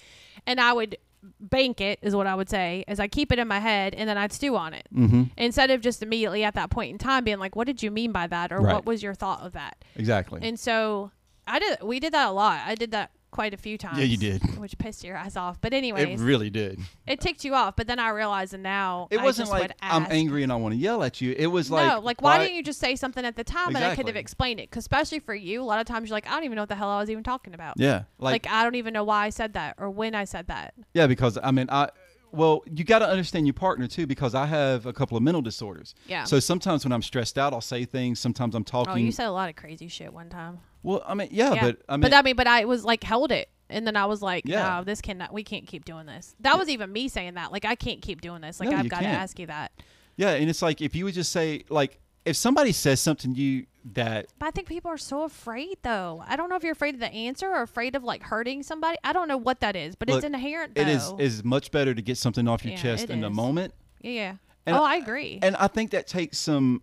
And 0.46 0.58
I 0.58 0.72
would 0.72 0.96
bank 1.40 1.80
it 1.80 1.98
is 2.02 2.14
what 2.16 2.26
I 2.26 2.34
would 2.34 2.48
say 2.50 2.84
is 2.88 3.00
I 3.00 3.08
keep 3.08 3.32
it 3.32 3.38
in 3.38 3.48
my 3.48 3.58
head 3.58 3.94
and 3.94 4.08
then 4.08 4.16
I'd 4.18 4.32
stew 4.32 4.56
on 4.56 4.72
it 4.74 4.86
Mm-hmm. 4.94 5.24
instead 5.36 5.70
of 5.70 5.80
just 5.82 6.02
immediately 6.02 6.42
at 6.44 6.54
that 6.54 6.70
point 6.70 6.90
in 6.92 6.98
time 6.98 7.24
being 7.24 7.38
like, 7.38 7.54
what 7.56 7.66
did 7.66 7.82
you 7.82 7.90
mean 7.90 8.12
by 8.12 8.26
that? 8.28 8.50
Or 8.52 8.60
Right. 8.60 8.74
what 8.74 8.86
was 8.86 9.02
your 9.02 9.14
thought 9.14 9.40
of 9.42 9.52
that? 9.52 9.84
Exactly. 9.96 10.40
And 10.42 10.58
so 10.58 11.10
I 11.46 11.58
did, 11.58 11.82
we 11.82 12.00
did 12.00 12.14
that 12.14 12.28
a 12.28 12.32
lot. 12.32 12.60
I 12.66 12.74
did 12.74 12.90
that 12.92 13.10
quite 13.34 13.52
a 13.52 13.56
few 13.56 13.76
times. 13.76 13.98
yeah, 13.98 14.04
you 14.04 14.16
did. 14.16 14.40
Which 14.58 14.78
pissed 14.78 15.02
your 15.04 15.16
ass 15.16 15.36
off. 15.36 15.60
But 15.60 15.74
anyway, 15.74 16.12
it, 16.12 16.18
really 16.20 16.48
did. 16.50 16.78
It 17.06 17.20
ticked 17.20 17.44
you 17.44 17.52
off. 17.54 17.74
But 17.76 17.86
then 17.88 17.98
I 17.98 18.08
realized 18.10 18.54
and 18.54 18.62
now 18.62 19.08
It 19.10 19.18
I 19.18 19.24
wasn't 19.24 19.48
just 19.48 19.52
like 19.52 19.62
would 19.62 19.74
I'm 19.82 20.04
ask. 20.04 20.12
angry 20.12 20.42
and 20.44 20.52
I 20.52 20.56
want 20.56 20.72
to 20.74 20.78
yell 20.80 21.02
at 21.02 21.20
you. 21.20 21.34
It 21.36 21.48
was 21.48 21.70
like 21.70 21.86
no, 21.86 21.98
like 22.00 22.22
why 22.22 22.38
didn't 22.38 22.54
you 22.56 22.62
just 22.62 22.80
say 22.80 22.94
something 22.96 23.24
at 23.24 23.36
the 23.36 23.44
time 23.44 23.74
and 23.74 23.84
I 23.84 23.90
could 23.96 24.06
have 24.06 24.16
Exactly. 24.16 24.20
explained 24.20 24.60
it? 24.60 24.70
'Cause 24.70 24.84
especially 24.84 25.18
for 25.18 25.34
you, 25.34 25.60
a 25.60 25.64
lot 25.64 25.80
of 25.80 25.86
times 25.86 26.08
you're 26.08 26.16
like, 26.16 26.26
I 26.28 26.30
don't 26.36 26.44
even 26.44 26.56
know 26.56 26.62
what 26.62 26.68
the 26.70 26.76
hell 26.76 26.88
I 26.88 27.00
was 27.00 27.10
even 27.10 27.24
talking 27.24 27.52
about. 27.54 27.74
Yeah, 27.76 28.04
Like, 28.18 28.46
like, 28.46 28.54
I 28.54 28.62
don't 28.64 28.76
even 28.76 28.94
know 28.94 29.04
why 29.04 29.26
I 29.26 29.30
said 29.30 29.52
that 29.54 29.74
or 29.78 29.90
when 29.90 30.14
I 30.14 30.24
said 30.24 30.46
that. 30.46 30.74
yeah, 30.94 31.06
because 31.06 31.36
I 31.42 31.50
mean 31.50 31.66
I. 31.70 31.90
Well, 32.32 32.64
you 32.72 32.82
got 32.82 32.98
to 32.98 33.08
understand 33.08 33.46
your 33.46 33.54
partner 33.54 33.86
too, 33.86 34.08
because 34.08 34.34
I 34.34 34.46
have 34.46 34.86
a 34.86 34.92
couple 34.92 35.16
of 35.16 35.22
mental 35.22 35.40
disorders. 35.40 35.94
Yeah. 36.08 36.24
So 36.24 36.40
sometimes 36.40 36.84
when 36.84 36.90
I'm 36.90 37.00
stressed 37.02 37.38
out, 37.38 37.52
I'll 37.52 37.60
say 37.60 37.84
things. 37.84 38.18
Sometimes 38.18 38.56
I'm 38.56 38.64
talking. 38.64 38.92
Oh, 38.92 38.96
you 38.96 39.12
said 39.12 39.26
a 39.26 39.30
lot 39.30 39.48
of 39.48 39.54
crazy 39.54 39.86
shit 39.86 40.12
one 40.12 40.28
time. 40.30 40.58
Well, 40.84 41.02
I 41.04 41.14
mean, 41.14 41.28
yeah, 41.32 41.54
yeah, 41.54 41.62
but 41.62 41.82
I 41.88 41.96
mean, 41.96 42.00
but 42.02 42.12
I 42.14 42.22
mean, 42.22 42.36
but 42.36 42.46
I 42.46 42.64
was 42.66 42.84
like 42.84 43.02
held 43.02 43.32
it, 43.32 43.48
and 43.68 43.84
then 43.86 43.96
I 43.96 44.06
was 44.06 44.22
like, 44.22 44.44
Yeah. 44.46 44.78
no, 44.78 44.84
this 44.84 45.00
cannot. 45.00 45.32
We 45.32 45.42
can't 45.42 45.66
keep 45.66 45.84
doing 45.84 46.06
this. 46.06 46.36
That 46.40 46.56
was 46.58 46.68
even 46.68 46.92
me 46.92 47.08
saying 47.08 47.34
that. 47.34 47.50
Like, 47.50 47.64
I 47.64 47.74
can't 47.74 48.00
keep 48.02 48.20
doing 48.20 48.40
this. 48.42 48.60
Like, 48.60 48.68
No, 48.68 48.76
I've 48.76 48.88
got 48.88 49.00
to 49.00 49.06
ask 49.08 49.38
you 49.40 49.46
that. 49.46 49.72
yeah, 50.16 50.30
and 50.30 50.48
it's 50.48 50.62
like 50.62 50.80
if 50.80 50.94
you 50.94 51.04
would 51.06 51.14
just 51.14 51.32
say 51.32 51.64
like 51.68 51.98
if 52.24 52.36
somebody 52.36 52.72
says 52.72 53.00
something 53.00 53.34
to 53.34 53.40
you 53.40 53.66
that 53.92 54.28
But 54.38 54.46
I 54.46 54.50
think 54.50 54.66
people 54.66 54.90
are 54.90 54.96
so 54.96 55.24
afraid, 55.24 55.76
though. 55.82 56.22
I 56.26 56.36
don't 56.36 56.48
know 56.48 56.56
if 56.56 56.62
you're 56.62 56.72
afraid 56.72 56.94
of 56.94 57.00
the 57.00 57.12
answer 57.12 57.48
or 57.50 57.60
afraid 57.62 57.94
of 57.96 58.02
like 58.04 58.22
hurting 58.22 58.62
somebody. 58.62 58.96
I 59.04 59.12
don't 59.12 59.28
know 59.28 59.36
what 59.36 59.60
that 59.60 59.76
is, 59.76 59.94
but 59.94 60.08
Look, 60.08 60.18
it's 60.18 60.24
inherent. 60.24 60.74
Though. 60.74 60.82
it 60.82 60.88
is 60.88 61.12
is 61.18 61.44
much 61.44 61.70
better 61.70 61.94
to 61.94 62.00
get 62.00 62.16
something 62.16 62.48
off 62.48 62.64
your 62.64 62.72
Yeah, 62.72 62.80
chest 62.82 63.10
in 63.10 63.20
the 63.20 63.28
moment. 63.30 63.74
Yeah, 64.00 64.10
yeah. 64.10 64.34
And 64.66 64.76
oh, 64.76 64.82
I- 64.82 64.94
I 64.94 64.96
agree. 64.96 65.38
And 65.42 65.54
I 65.56 65.66
think 65.66 65.90
that 65.90 66.06
takes 66.06 66.38
some 66.38 66.80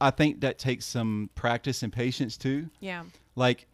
I 0.00 0.10
think 0.10 0.40
that 0.42 0.58
takes 0.58 0.84
some 0.84 1.30
practice 1.34 1.82
and 1.82 1.92
patience 1.92 2.36
too. 2.36 2.68
yeah. 2.80 3.04
Like 3.34 3.66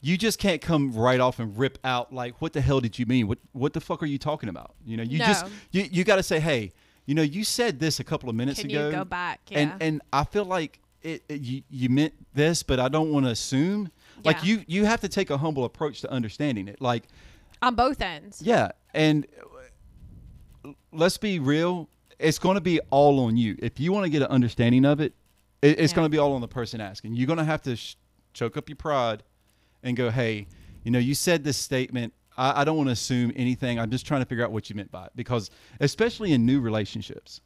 you 0.00 0.16
just 0.16 0.38
can't 0.38 0.60
come 0.60 0.92
right 0.92 1.18
off 1.18 1.40
and 1.40 1.58
rip 1.58 1.76
out 1.82 2.12
like 2.12 2.40
what 2.40 2.52
the 2.52 2.60
hell 2.60 2.80
did 2.80 2.98
you 2.98 3.06
mean? 3.06 3.26
What 3.26 3.38
what 3.52 3.72
the 3.72 3.80
fuck 3.80 4.02
are 4.02 4.06
you 4.06 4.18
talking 4.18 4.48
about? 4.48 4.74
You 4.86 4.96
know, 4.96 5.02
you 5.02 5.18
just 5.18 5.46
you 5.72 5.82
you 5.90 6.04
got 6.04 6.16
to 6.16 6.22
say, 6.22 6.38
"Hey, 6.40 6.72
you 7.06 7.14
know, 7.16 7.22
you 7.22 7.42
said 7.42 7.80
this 7.80 7.98
a 7.98 8.04
couple 8.04 8.28
of 8.28 8.36
minutes 8.36 8.60
Can 8.60 8.70
ago." 8.70 8.86
you 8.86 8.92
go 8.92 9.04
back? 9.04 9.40
Yeah. 9.48 9.58
And 9.58 9.82
and 9.82 10.02
I 10.12 10.22
feel 10.24 10.44
like 10.44 10.78
it, 11.02 11.22
it- 11.28 11.40
you 11.40 11.62
you 11.68 11.88
meant 11.88 12.12
this, 12.34 12.62
but 12.62 12.78
I 12.78 12.88
don't 12.88 13.10
want 13.12 13.26
to 13.26 13.32
assume. 13.32 13.90
Like 14.24 14.44
you 14.44 14.62
you 14.68 14.84
have 14.84 15.00
to 15.00 15.08
take 15.08 15.30
a 15.30 15.38
humble 15.38 15.64
approach 15.64 16.00
to 16.02 16.10
understanding 16.12 16.68
it. 16.68 16.80
Like 16.80 17.04
On 17.62 17.74
both 17.74 18.00
ends. 18.00 18.40
yeah, 18.42 18.70
and 18.94 19.26
let's 20.92 21.18
be 21.18 21.38
real. 21.38 21.88
It's 22.18 22.38
going 22.38 22.56
to 22.56 22.60
be 22.60 22.80
all 22.90 23.20
on 23.26 23.36
you. 23.36 23.56
If 23.60 23.78
you 23.78 23.92
want 23.92 24.04
to 24.04 24.10
get 24.10 24.22
an 24.22 24.28
understanding 24.28 24.84
of 24.84 25.00
it, 25.00 25.14
it 25.62 25.78
it's 25.80 25.92
Yeah. 25.92 25.96
going 25.96 26.04
to 26.06 26.10
be 26.10 26.18
all 26.18 26.32
on 26.34 26.40
the 26.40 26.48
person 26.48 26.80
asking. 26.80 27.14
You're 27.14 27.26
going 27.26 27.38
to 27.38 27.44
have 27.44 27.62
to 27.62 27.76
sh- 27.76 27.96
choke 28.34 28.56
up 28.56 28.68
your 28.68 28.76
pride 28.76 29.22
and 29.82 29.96
go, 29.96 30.10
hey, 30.10 30.46
you 30.84 30.90
know, 30.90 30.98
you 30.98 31.14
said 31.14 31.44
this 31.44 31.56
statement. 31.56 32.12
I, 32.36 32.60
I 32.60 32.64
don't 32.64 32.76
want 32.76 32.88
to 32.88 32.92
assume 32.92 33.32
anything. 33.36 33.78
I'm 33.78 33.90
just 33.90 34.06
trying 34.06 34.20
to 34.20 34.26
figure 34.26 34.44
out 34.44 34.52
what 34.52 34.70
you 34.70 34.76
meant 34.76 34.90
by 34.92 35.06
it. 35.06 35.12
Because, 35.16 35.50
especially 35.80 36.32
in 36.32 36.46
new 36.46 36.60
relationships, 36.60 37.40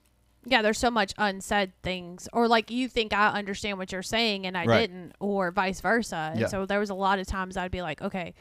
Yeah, 0.44 0.60
there's 0.60 0.78
so 0.78 0.90
much 0.90 1.14
unsaid 1.18 1.72
things, 1.82 2.28
or 2.32 2.48
like 2.48 2.70
you 2.70 2.88
think 2.88 3.12
I 3.14 3.28
understand 3.28 3.78
what 3.78 3.92
you're 3.92 4.02
saying 4.02 4.44
and 4.46 4.56
I 4.58 4.64
Right. 4.66 4.80
didn't, 4.80 5.12
or 5.20 5.50
vice 5.52 5.80
versa. 5.80 6.30
And 6.32 6.40
Yeah. 6.40 6.46
so 6.48 6.66
there 6.66 6.80
was 6.80 6.90
a 6.90 6.94
lot 6.94 7.18
of 7.20 7.26
times 7.26 7.56
I'd 7.56 7.70
be 7.70 7.80
like, 7.80 8.02
okay, 8.02 8.34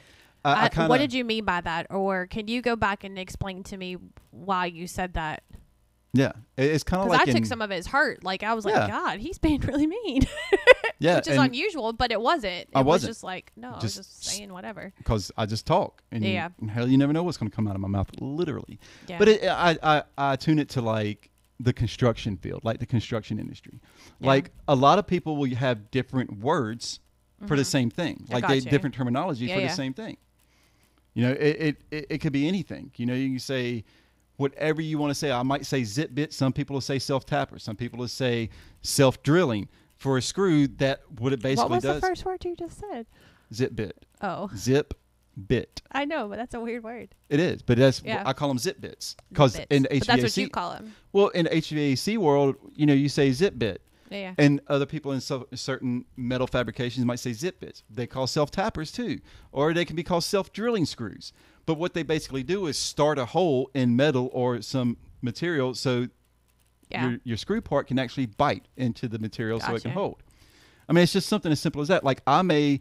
I, 0.44 0.66
I 0.66 0.70
kinda, 0.70 0.90
what 0.90 0.98
did 0.98 1.14
you 1.14 1.24
mean 1.24 1.46
by 1.46 1.62
that? 1.62 1.86
Or 1.92 2.26
can 2.26 2.48
you 2.48 2.62
go 2.64 2.76
back 2.76 3.04
and 3.04 3.20
explain 3.20 3.62
to 3.66 3.78
me 3.78 3.98
why 4.32 4.66
you 4.66 4.88
said 4.88 5.14
that? 5.14 5.44
Yeah, 6.14 6.34
it's 6.58 6.84
kind 6.84 7.02
of 7.04 7.08
Because 7.10 7.20
like 7.28 7.30
I 7.30 7.40
took 7.40 7.46
some 7.46 7.62
of 7.62 7.70
his 7.70 7.88
hurt. 7.88 8.24
Like 8.24 8.44
I 8.44 8.54
was 8.54 8.66
like, 8.66 8.76
Yeah. 8.76 8.88
God, 8.90 9.20
he's 9.20 9.38
being 9.38 9.62
really 9.62 9.88
mean, 9.88 10.24
yeah, 11.00 11.16
which 11.16 11.28
is 11.30 11.38
unusual, 11.38 11.94
but 11.94 12.12
it 12.12 12.20
wasn't. 12.20 12.54
It 12.54 12.70
I 12.76 12.80
was 12.80 12.86
wasn't. 12.88 13.10
just 13.12 13.24
like, 13.24 13.52
no, 13.56 13.70
I 13.70 13.74
was 13.76 13.82
Just 13.82 13.96
just 13.98 14.26
saying 14.26 14.52
whatever. 14.52 14.92
because 14.98 15.32
I 15.38 15.46
just 15.46 15.66
talk, 15.66 16.04
and 16.12 16.24
you- 16.24 16.32
Yeah. 16.32 16.50
and 16.60 16.70
hell, 16.70 16.88
you 16.88 16.98
never 16.98 17.14
know 17.14 17.24
what's 17.24 17.38
going 17.38 17.50
to 17.50 17.56
come 17.56 17.66
out 17.68 17.76
of 17.76 17.82
my 17.82 17.88
mouth, 17.88 18.10
literally. 18.20 18.78
Yeah. 19.08 19.20
But 19.20 19.28
it, 19.30 19.44
I, 19.46 19.78
I 19.82 20.04
I 20.18 20.36
tune 20.36 20.60
it 20.60 20.68
to 20.70 20.82
like 20.82 21.30
the 21.62 21.72
construction 21.74 22.36
field, 22.38 22.66
like 22.66 22.80
the 22.80 22.86
construction 22.86 23.40
industry. 23.40 23.80
Yeah. 24.20 24.28
Like 24.28 24.52
a 24.68 24.76
lot 24.76 25.00
of 25.00 25.08
people 25.08 25.38
will 25.38 25.56
have 25.56 25.92
different 25.92 26.40
words 26.40 27.00
for 27.48 27.56
the 27.56 27.64
same 27.66 27.90
thing, 27.90 28.16
Mm-hmm. 28.26 28.34
Like 28.34 28.48
they 28.48 28.60
different 28.60 28.96
terminology 28.96 29.46
Yeah, 29.46 29.56
for 29.56 29.62
the 29.62 29.70
same 29.70 29.94
thing. 29.94 30.18
You 31.14 31.24
know, 31.28 31.32
it, 31.32 31.56
it 31.60 31.78
it 31.90 32.06
it 32.10 32.18
could 32.20 32.34
be 32.34 32.48
anything. 32.48 32.92
You 32.98 33.06
know, 33.06 33.14
you 33.14 33.30
can 33.30 33.40
say 33.40 33.84
whatever 34.42 34.82
you 34.82 34.98
want 34.98 35.12
to 35.12 35.16
say. 35.16 35.32
I 35.32 35.44
might 35.44 35.66
say 35.66 35.84
zip 35.84 36.14
bit. 36.14 36.34
Some 36.34 36.52
people 36.52 36.74
will 36.74 36.82
say 36.82 37.00
self 37.00 37.26
tapper. 37.26 37.60
Some 37.60 37.76
people 37.76 38.00
will 38.00 38.08
say 38.08 38.50
self 38.82 39.24
drilling 39.24 39.70
for 39.96 40.18
a 40.18 40.22
screw. 40.22 40.68
That 40.68 41.02
what 41.20 41.32
it 41.32 41.42
basically 41.42 41.56
does. 41.56 41.70
what 41.70 41.70
was 41.72 41.84
does. 41.84 42.02
the 42.02 42.08
first 42.08 42.26
word 42.26 42.44
you 42.44 42.56
just 42.56 42.80
said? 42.80 43.06
Zip 43.54 43.76
bit. 43.76 44.06
Oh, 44.22 44.50
Zip 44.56 44.94
bit. 45.48 45.82
I 45.92 46.06
know, 46.06 46.28
but 46.28 46.38
that's 46.38 46.54
a 46.54 46.60
weird 46.60 46.84
word. 46.84 47.10
It 47.30 47.40
is, 47.40 47.62
but 47.62 47.78
that's 47.78 48.02
Yeah. 48.04 48.24
I 48.26 48.34
call 48.34 48.48
them 48.50 48.58
zip 48.58 48.82
bits 48.82 49.16
because 49.30 49.60
in 49.70 49.84
but 49.84 50.04
that's 50.06 50.24
what 50.24 50.38
you 50.38 50.50
call 50.50 50.72
them. 50.72 50.94
well, 51.14 51.30
in 51.30 51.46
HVAC 51.46 52.18
world, 52.18 52.56
you 52.76 52.86
know, 52.86 52.94
you 52.94 53.10
say 53.10 53.32
zip 53.32 53.58
bit, 53.58 53.82
Yeah, 54.12 54.34
and 54.38 54.62
other 54.68 54.86
people 54.86 55.14
in 55.14 55.22
so, 55.22 55.48
certain 55.56 56.06
metal 56.18 56.46
fabrications 56.46 57.06
might 57.06 57.20
say 57.20 57.34
zip 57.34 57.60
bits. 57.60 57.84
They 57.90 58.06
call 58.06 58.28
self 58.28 58.52
tappers 58.52 58.92
too, 58.92 59.20
or 59.52 59.74
they 59.74 59.86
can 59.86 59.96
be 59.96 60.04
called 60.04 60.24
self 60.24 60.52
drilling 60.52 60.86
screws. 60.86 61.34
But 61.66 61.76
what 61.78 61.94
they 61.94 62.04
basically 62.04 62.44
do 62.44 62.68
is 62.68 62.78
start 62.78 63.18
a 63.18 63.26
hole 63.26 63.72
in 63.74 63.96
metal 63.96 64.30
or 64.34 64.62
some 64.62 64.98
material 65.22 65.74
so 65.76 66.08
yeah. 66.92 67.10
your, 67.10 67.20
your 67.24 67.38
screw 67.38 67.62
part 67.62 67.88
can 67.88 68.00
actually 68.00 68.26
bite 68.26 68.68
into 68.78 69.08
the 69.08 69.20
material 69.20 69.60
so 69.60 69.76
it 69.76 69.82
can 69.82 69.92
hold. 69.92 70.24
I 70.90 70.94
mean, 70.94 71.04
it's 71.04 71.14
just 71.14 71.30
something 71.30 71.52
as 71.52 71.60
simple 71.60 71.82
as 71.82 71.88
that. 71.88 72.04
Like 72.04 72.22
I 72.28 72.42
may, 72.42 72.80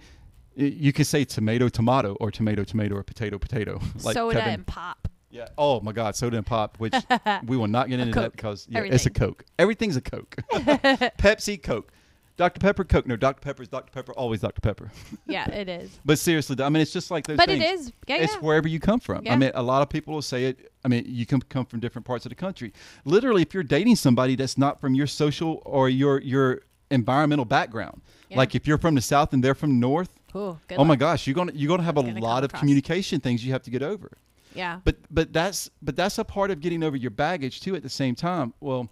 you 0.57 0.93
could 0.93 1.07
say 1.07 1.25
tomato, 1.25 1.69
tomato, 1.69 2.17
or 2.21 2.31
tomato, 2.31 2.65
tomato, 2.65 2.97
or 2.97 3.03
potato, 3.03 3.39
potato. 3.39 3.81
Like 4.03 4.15
Soda 4.15 4.39
Kevin. 4.39 4.55
and 4.55 4.67
pop. 4.67 5.09
Yeah. 5.31 5.47
Oh 5.57 5.81
my 5.81 5.93
God, 5.93 6.17
soda 6.17 6.37
and 6.37 6.47
pop, 6.47 6.79
which 6.79 6.95
we 7.47 7.57
will 7.57 7.69
not 7.69 7.89
get 7.89 8.01
into 8.01 8.19
that 8.21 8.33
because 8.33 8.67
yeah, 8.69 8.83
it's 8.83 9.07
a 9.07 9.11
Coke. 9.11 9.45
Everything's 9.59 9.97
a 9.97 10.01
Coke. 10.01 10.37
Pepsi, 10.53 11.63
Coke, 11.63 11.93
Dr 12.37 12.59
Pepper, 12.59 12.85
Coke. 12.85 13.07
No, 13.07 13.15
Dr 13.17 13.41
Pepper 13.41 13.63
is 13.63 13.69
Dr 13.69 13.93
Pepper. 13.93 14.13
Always 14.15 14.41
Dr 14.41 14.61
Pepper. 14.61 14.91
Yeah, 15.27 15.49
it 15.51 15.69
is. 15.69 15.99
But 16.05 16.19
seriously, 16.19 16.57
I 16.63 16.69
mean, 16.69 16.81
it's 16.83 16.93
just 16.93 17.11
like 17.11 17.27
those. 17.27 17.37
But 17.37 17.49
things. 17.49 17.63
it 17.63 17.75
is. 17.75 17.93
Yeah, 18.09 18.17
It's 18.17 18.35
yeah. 18.35 18.41
wherever 18.41 18.67
you 18.67 18.81
come 18.81 18.99
from. 18.99 19.27
I 19.29 19.37
mean, 19.37 19.53
a 19.55 19.63
lot 19.63 19.83
of 19.83 19.89
people 19.89 20.15
will 20.15 20.23
say 20.23 20.47
it. 20.47 20.73
I 20.85 20.89
mean, 20.89 21.05
you 21.07 21.27
can 21.27 21.41
come 21.43 21.65
from 21.65 21.79
different 21.81 22.07
parts 22.07 22.25
of 22.27 22.31
the 22.31 22.37
country. 22.37 22.73
Literally, 23.05 23.43
if 23.43 23.55
you're 23.55 23.63
dating 23.63 23.97
somebody 23.97 24.35
that's 24.35 24.59
not 24.59 24.81
from 24.81 24.95
your 24.95 25.07
social 25.07 25.63
or 25.65 25.89
your 25.89 26.21
your 26.23 26.63
environmental 26.91 27.45
background, 27.45 28.01
Yeah. 28.31 28.39
like 28.39 28.55
if 28.57 28.67
you're 28.67 28.79
from 28.79 28.97
the 28.97 29.01
south 29.01 29.33
and 29.33 29.45
they're 29.45 29.55
from 29.55 29.79
north, 29.79 30.11
Ooh, 30.35 30.59
oh 30.77 30.85
my 30.85 30.97
gosh, 30.97 31.27
you're 31.27 31.35
gonna 31.35 31.53
you're 31.55 31.69
gonna 31.69 31.85
have 31.85 31.99
a 31.99 32.03
Gonna 32.03 32.19
lot 32.21 32.43
of 32.43 32.51
across. 32.51 32.61
communication 32.61 33.21
things 33.21 33.45
you 33.45 33.53
have 33.53 33.63
to 33.63 33.71
get 33.71 33.83
over. 33.83 34.11
Yeah. 34.55 34.81
But 34.85 34.97
but 35.11 35.33
that's 35.33 35.71
but 35.83 35.97
that's 35.97 36.19
a 36.19 36.25
part 36.25 36.51
of 36.51 36.61
getting 36.61 36.83
over 36.83 36.97
your 36.97 37.11
baggage 37.11 37.61
too. 37.61 37.75
At 37.77 37.83
the 37.83 37.89
same 37.89 38.15
time, 38.15 38.53
well, 38.61 38.89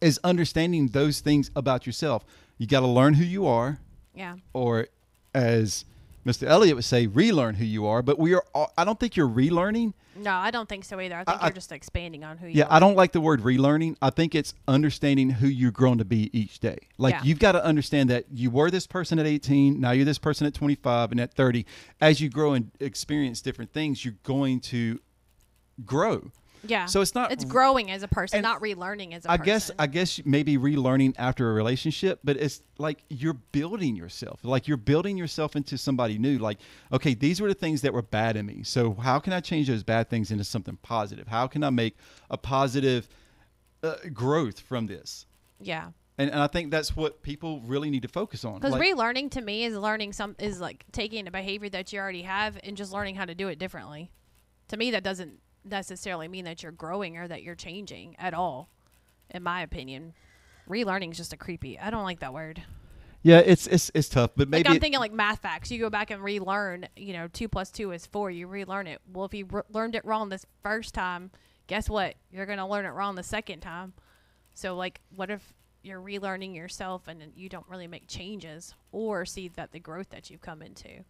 is 0.00 0.18
understanding 0.24 0.88
those 0.88 1.20
things 1.20 1.50
about 1.54 1.86
yourself. 1.86 2.24
You 2.58 2.66
got 2.66 2.80
to 2.80 2.86
learn 2.86 3.14
who 3.14 3.24
you 3.24 3.46
are, 3.46 3.78
Yeah. 4.14 4.36
or 4.52 4.88
as 5.34 5.84
Mr. 6.26 6.46
Elliott 6.46 6.76
would 6.76 6.84
say, 6.84 7.06
relearn 7.06 7.54
who 7.54 7.64
you 7.64 7.86
are. 7.86 8.02
But 8.02 8.18
we 8.18 8.34
are. 8.34 8.44
all- 8.54 8.72
I 8.76 8.84
don't 8.84 9.00
think 9.00 9.16
you're 9.16 9.28
relearning. 9.28 9.94
No, 10.16 10.32
I 10.32 10.50
don't 10.50 10.68
think 10.68 10.84
so 10.84 11.00
either. 11.00 11.16
I 11.16 11.24
think 11.24 11.42
I- 11.42 11.46
you're 11.46 11.54
just 11.54 11.72
expanding 11.72 12.24
on 12.24 12.36
who 12.36 12.46
you 12.46 12.54
Yeah, 12.58 12.64
are. 12.64 12.74
I 12.74 12.78
don't 12.78 12.94
like 12.96 13.12
the 13.12 13.20
word 13.22 13.40
relearning. 13.40 13.96
I 14.02 14.10
think 14.10 14.34
it's 14.34 14.52
understanding 14.68 15.30
who 15.30 15.46
you're 15.48 15.70
grown 15.70 15.96
to 15.98 16.04
be 16.04 16.28
each 16.38 16.60
day. 16.60 16.76
Like 16.98 17.14
Yeah. 17.14 17.22
you've 17.24 17.38
got 17.38 17.52
to 17.52 17.64
understand 17.64 18.10
that 18.10 18.26
you 18.32 18.50
were 18.50 18.70
this 18.70 18.86
person 18.86 19.18
at 19.18 19.26
18, 19.26 19.80
now 19.80 19.92
you're 19.92 20.04
this 20.04 20.18
person 20.18 20.46
at 20.46 20.52
25 20.52 21.10
and 21.10 21.20
at 21.20 21.32
30. 21.32 21.64
As 22.00 22.20
you 22.20 22.28
grow 22.28 22.52
and 22.52 22.70
experience 22.80 23.40
different 23.40 23.72
things, 23.72 24.04
you're 24.04 24.14
going 24.22 24.60
to 24.60 25.00
grow. 25.86 26.32
Yeah. 26.64 26.86
So 26.86 27.00
it's 27.00 27.14
not 27.14 27.32
It's 27.32 27.44
growing 27.44 27.90
as 27.90 28.02
a 28.02 28.08
person, 28.08 28.42
not 28.42 28.60
relearning 28.60 29.14
as 29.14 29.24
a 29.24 29.30
I 29.30 29.36
person. 29.36 29.46
guess 29.46 29.70
I 29.78 29.86
guess 29.86 30.20
maybe 30.24 30.58
relearning 30.58 31.14
after 31.18 31.50
a 31.50 31.54
relationship, 31.54 32.20
but 32.22 32.36
it's 32.36 32.62
like 32.78 33.02
you're 33.08 33.34
building 33.34 33.96
yourself. 33.96 34.40
Like 34.42 34.68
you're 34.68 34.76
building 34.76 35.16
yourself 35.16 35.56
into 35.56 35.78
somebody 35.78 36.18
new. 36.18 36.38
Like, 36.38 36.58
okay, 36.92 37.14
these 37.14 37.40
were 37.40 37.48
the 37.48 37.54
things 37.54 37.82
that 37.82 37.92
were 37.92 38.02
bad 38.02 38.36
in 38.36 38.46
me. 38.46 38.62
So 38.62 38.94
how 38.94 39.18
can 39.18 39.32
I 39.32 39.40
change 39.40 39.68
those 39.68 39.82
bad 39.82 40.10
things 40.10 40.30
into 40.30 40.44
something 40.44 40.76
positive? 40.82 41.28
How 41.28 41.46
can 41.46 41.64
I 41.64 41.70
make 41.70 41.96
a 42.28 42.36
positive 42.36 43.08
uh, 43.82 43.94
growth 44.12 44.60
from 44.60 44.86
this? 44.86 45.26
yeah. 45.60 45.90
And, 46.18 46.30
and 46.30 46.40
I 46.40 46.48
think 46.48 46.70
that's 46.70 46.94
what 46.94 47.22
people 47.22 47.62
really 47.62 47.88
need 47.88 48.02
to 48.02 48.08
focus 48.08 48.44
on. 48.44 48.56
Because 48.56 48.72
Like, 48.72 48.82
relearning 48.82 49.30
to 49.30 49.40
me 49.40 49.64
is 49.64 49.74
learning 49.74 50.12
some 50.12 50.36
is 50.38 50.60
like 50.60 50.84
taking 50.92 51.26
a 51.26 51.30
behavior 51.30 51.70
that 51.70 51.94
you 51.94 51.98
already 51.98 52.22
have 52.22 52.58
and 52.62 52.76
just 52.76 52.92
learning 52.92 53.14
how 53.14 53.24
to 53.24 53.34
do 53.34 53.48
it 53.48 53.58
differently. 53.58 54.10
To 54.68 54.76
me, 54.76 54.90
that 54.90 55.02
doesn't 55.02 55.38
necessarily 55.70 56.28
mean 56.28 56.44
that 56.44 56.62
you're 56.62 56.72
growing 56.72 57.16
or 57.16 57.28
that 57.28 57.42
you're 57.42 57.54
changing 57.54 58.16
at 58.18 58.34
all. 58.34 58.68
In 59.30 59.42
my 59.42 59.62
opinion, 59.62 60.14
relearning 60.68 61.12
is 61.12 61.16
just 61.16 61.32
a 61.32 61.36
creepy. 61.36 61.78
I 61.78 61.90
don't 61.90 62.04
like 62.04 62.20
that 62.20 62.34
word. 62.34 62.62
Yeah, 63.22 63.38
it's 63.38 63.66
it's 63.66 63.90
it's 63.94 64.08
tough, 64.08 64.30
but 64.34 64.48
maybe 64.48 64.66
like 64.66 64.74
I'm 64.74 64.80
thinking 64.80 64.98
like 64.98 65.12
math 65.12 65.40
facts. 65.40 65.70
You 65.70 65.78
go 65.78 65.90
back 65.90 66.10
and 66.10 66.22
relearn. 66.22 66.88
You 66.96 67.12
know, 67.12 67.28
two 67.28 67.48
plus 67.48 67.70
two 67.70 67.92
is 67.92 68.06
four. 68.06 68.30
You 68.30 68.46
relearn 68.46 68.86
it. 68.86 69.00
Well, 69.12 69.26
if 69.26 69.34
you 69.34 69.46
re- 69.50 69.62
learned 69.70 69.94
it 69.94 70.04
wrong 70.04 70.30
this 70.30 70.46
first 70.62 70.94
time, 70.94 71.30
guess 71.66 71.88
what? 71.88 72.14
You're 72.32 72.46
gonna 72.46 72.68
learn 72.68 72.86
it 72.86 72.90
wrong 72.90 73.16
the 73.16 73.22
second 73.22 73.60
time. 73.60 73.92
So 74.54 74.74
like, 74.74 75.00
what 75.14 75.30
if 75.30 75.52
you're 75.82 76.00
relearning 76.00 76.54
yourself 76.54 77.08
and 77.08 77.22
you 77.34 77.48
don't 77.48 77.68
really 77.68 77.86
make 77.86 78.06
changes 78.06 78.74
or 78.90 79.24
see 79.26 79.48
that 79.48 79.72
the 79.72 79.80
growth 79.80 80.10
that 80.10 80.30
you've 80.30 80.40
come 80.40 80.62
into? 80.62 81.04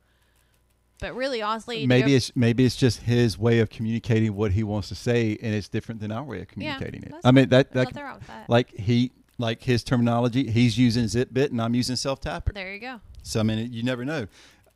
But 1.01 1.15
really, 1.15 1.41
honestly, 1.43 1.87
maybe 1.87 2.15
it's 2.15 2.35
maybe 2.37 2.65
it's 2.65 2.77
just 2.77 3.01
his 3.03 3.39
way 3.39 3.61
of 3.61 3.71
communicating 3.71 4.35
what 4.35 4.53
he 4.53 4.63
wants 4.63 4.89
to 4.89 4.95
say, 4.95 5.39
and 5.43 5.55
it's 5.55 5.69
different 5.69 6.01
than 6.01 6.13
our 6.13 6.23
way 6.23 6.37
of 6.43 6.49
Yeah, 6.57 6.75
communicating 6.77 7.03
it. 7.03 7.11
that's 7.13 7.27
I 7.27 7.31
mean 7.31 7.49
that 7.49 7.73
that 7.73 7.87
with 7.87 8.27
that. 8.27 8.49
like 8.49 8.71
he 8.73 9.13
like 9.39 9.63
his 9.63 9.83
terminology, 9.83 10.51
he's 10.51 10.77
using 10.79 11.09
zip 11.09 11.33
bit 11.33 11.51
and 11.51 11.61
I'm 11.61 11.75
using 11.75 11.97
self 11.97 12.21
tapper. 12.21 12.53
there 12.53 12.73
you 12.75 12.81
go. 12.81 13.01
So 13.23 13.41
I 13.41 13.43
mean, 13.43 13.73
you 13.73 13.83
never 13.83 14.05
know, 14.05 14.27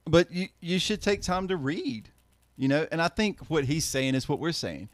but 0.05 0.31
you 0.31 0.49
you 0.61 0.79
should 0.79 1.03
take 1.03 1.22
time 1.22 1.49
to 1.49 1.57
read, 1.57 2.09
you 2.57 2.68
know. 2.68 2.87
And 2.91 3.01
I 3.03 3.09
think 3.09 3.41
what 3.49 3.64
he's 3.64 3.85
saying 3.85 4.14
is 4.14 4.29
what 4.29 4.39
we're 4.39 4.53
saying. 4.53 4.89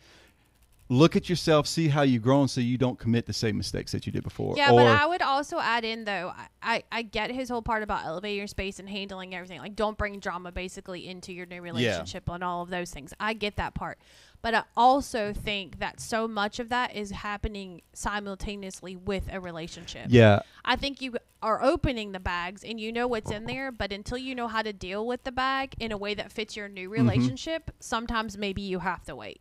Look 0.93 1.15
at 1.15 1.29
yourself, 1.31 1.69
see 1.69 1.87
how 1.87 2.03
you've 2.03 2.23
grown, 2.25 2.49
so 2.49 2.61
you 2.61 2.77
don't 2.77 2.99
commit 2.99 3.25
the 3.25 3.33
same 3.33 3.57
mistakes 3.57 3.93
that 3.93 4.07
you 4.07 4.13
did 4.13 4.25
before. 4.25 4.57
Yeah, 4.57 4.73
or, 4.73 4.77
but 4.77 4.87
I 4.89 5.07
would 5.07 5.23
also 5.23 5.61
add 5.61 5.85
in 5.85 6.05
though. 6.05 6.33
I, 6.61 6.83
I 6.91 7.03
get 7.03 7.31
his 7.31 7.49
whole 7.49 7.63
part 7.63 7.85
about 7.85 8.05
elevating 8.05 8.39
your 8.39 8.49
space 8.49 8.81
and 8.81 8.89
handling 8.89 9.33
everything. 9.33 9.61
Like, 9.61 9.77
don't 9.77 9.97
bring 9.97 10.19
drama 10.19 10.51
basically 10.51 11.07
into 11.07 11.33
your 11.33 11.47
new 11.47 11.63
relationship 11.63 12.29
and 12.29 12.43
all 12.43 12.63
of 12.63 12.71
those 12.71 12.91
things. 12.91 13.15
I 13.21 13.35
get 13.35 13.55
that 13.55 13.75
part, 13.75 13.99
but 14.43 14.53
I 14.53 14.65
also 14.77 15.33
think 15.33 15.79
that 15.79 16.01
so 16.01 16.27
much 16.27 16.59
of 16.59 16.71
that 16.71 16.97
is 16.97 17.13
happening 17.13 17.83
simultaneously 17.93 18.97
with 18.97 19.29
a 19.33 19.39
relationship. 19.39 20.07
yeah, 20.09 20.41
I 20.65 20.75
think 20.75 21.01
you 21.01 21.15
are 21.41 21.63
opening 21.63 22.11
the 22.11 22.21
bags 22.21 22.65
and 22.65 22.81
you 22.81 22.93
know 22.93 23.07
what's 23.07 23.31
in 23.31 23.45
there, 23.45 23.71
but 23.71 23.93
until 23.93 24.19
you 24.19 24.35
know 24.35 24.49
how 24.49 24.63
to 24.63 24.73
deal 24.73 25.07
with 25.07 25.23
the 25.23 25.33
bag 25.33 25.75
in 25.79 25.93
a 25.93 25.97
way 25.97 26.15
that 26.15 26.33
fits 26.33 26.57
your 26.57 26.69
new 26.69 26.91
Mm-hmm. 26.91 27.09
relationship, 27.09 27.71
sometimes 27.79 28.37
maybe 28.37 28.61
you 28.61 28.81
have 28.81 29.05
to 29.05 29.15
wait 29.15 29.41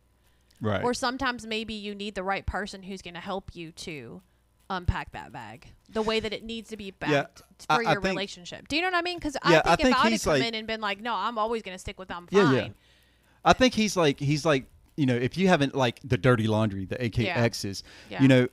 right. 0.60 0.82
or 0.82 0.94
sometimes 0.94 1.46
maybe 1.46 1.74
you 1.74 1.94
need 1.94 2.14
the 2.14 2.22
right 2.22 2.44
person 2.46 2.82
who's 2.82 3.02
going 3.02 3.14
to 3.14 3.20
help 3.20 3.50
you 3.54 3.72
to 3.72 4.22
unpack 4.68 5.10
that 5.12 5.32
bag 5.32 5.66
the 5.88 6.00
way 6.02 6.20
that 6.20 6.32
it 6.32 6.44
needs 6.44 6.70
to 6.70 6.76
be 6.76 6.94
Yeah, 7.02 7.22
backed 7.22 7.42
I- 7.68 7.76
for 7.76 7.88
I 7.88 7.92
your 7.92 8.00
think- 8.02 8.12
relationship. 8.14 8.68
Do 8.68 8.76
you 8.76 8.82
know 8.82 8.88
what 8.88 8.94
I 8.98 9.02
mean? 9.02 9.18
Because 9.18 9.36
Yeah, 9.44 9.62
I 9.64 9.72
I 9.72 9.76
think 9.76 9.80
if 9.80 9.84
think 9.86 9.96
I 9.96 10.02
would 10.04 10.12
have 10.12 10.22
come 10.22 10.32
like- 10.34 10.42
in 10.44 10.54
and 10.54 10.66
been 10.66 10.80
like, 10.80 11.00
"No, 11.00 11.14
I'm 11.14 11.38
always 11.38 11.62
going 11.62 11.74
to 11.74 11.78
stick 11.78 11.98
with 11.98 12.10
I'm 12.10 12.28
Yeah, 12.30 12.44
fine," 12.44 12.54
yeah. 12.54 12.68
I 13.44 13.52
think 13.52 13.74
he's 13.74 13.96
like 13.96 14.20
he's 14.20 14.44
like 14.44 14.66
you 14.96 15.06
know 15.06 15.16
if 15.16 15.36
you 15.38 15.48
haven't 15.48 15.74
like 15.74 15.98
the 16.04 16.18
dirty 16.18 16.46
laundry, 16.46 16.84
the 16.84 16.96
AKXs, 16.96 17.82
Yeah. 18.10 18.22
you 18.22 18.28
know, 18.28 18.48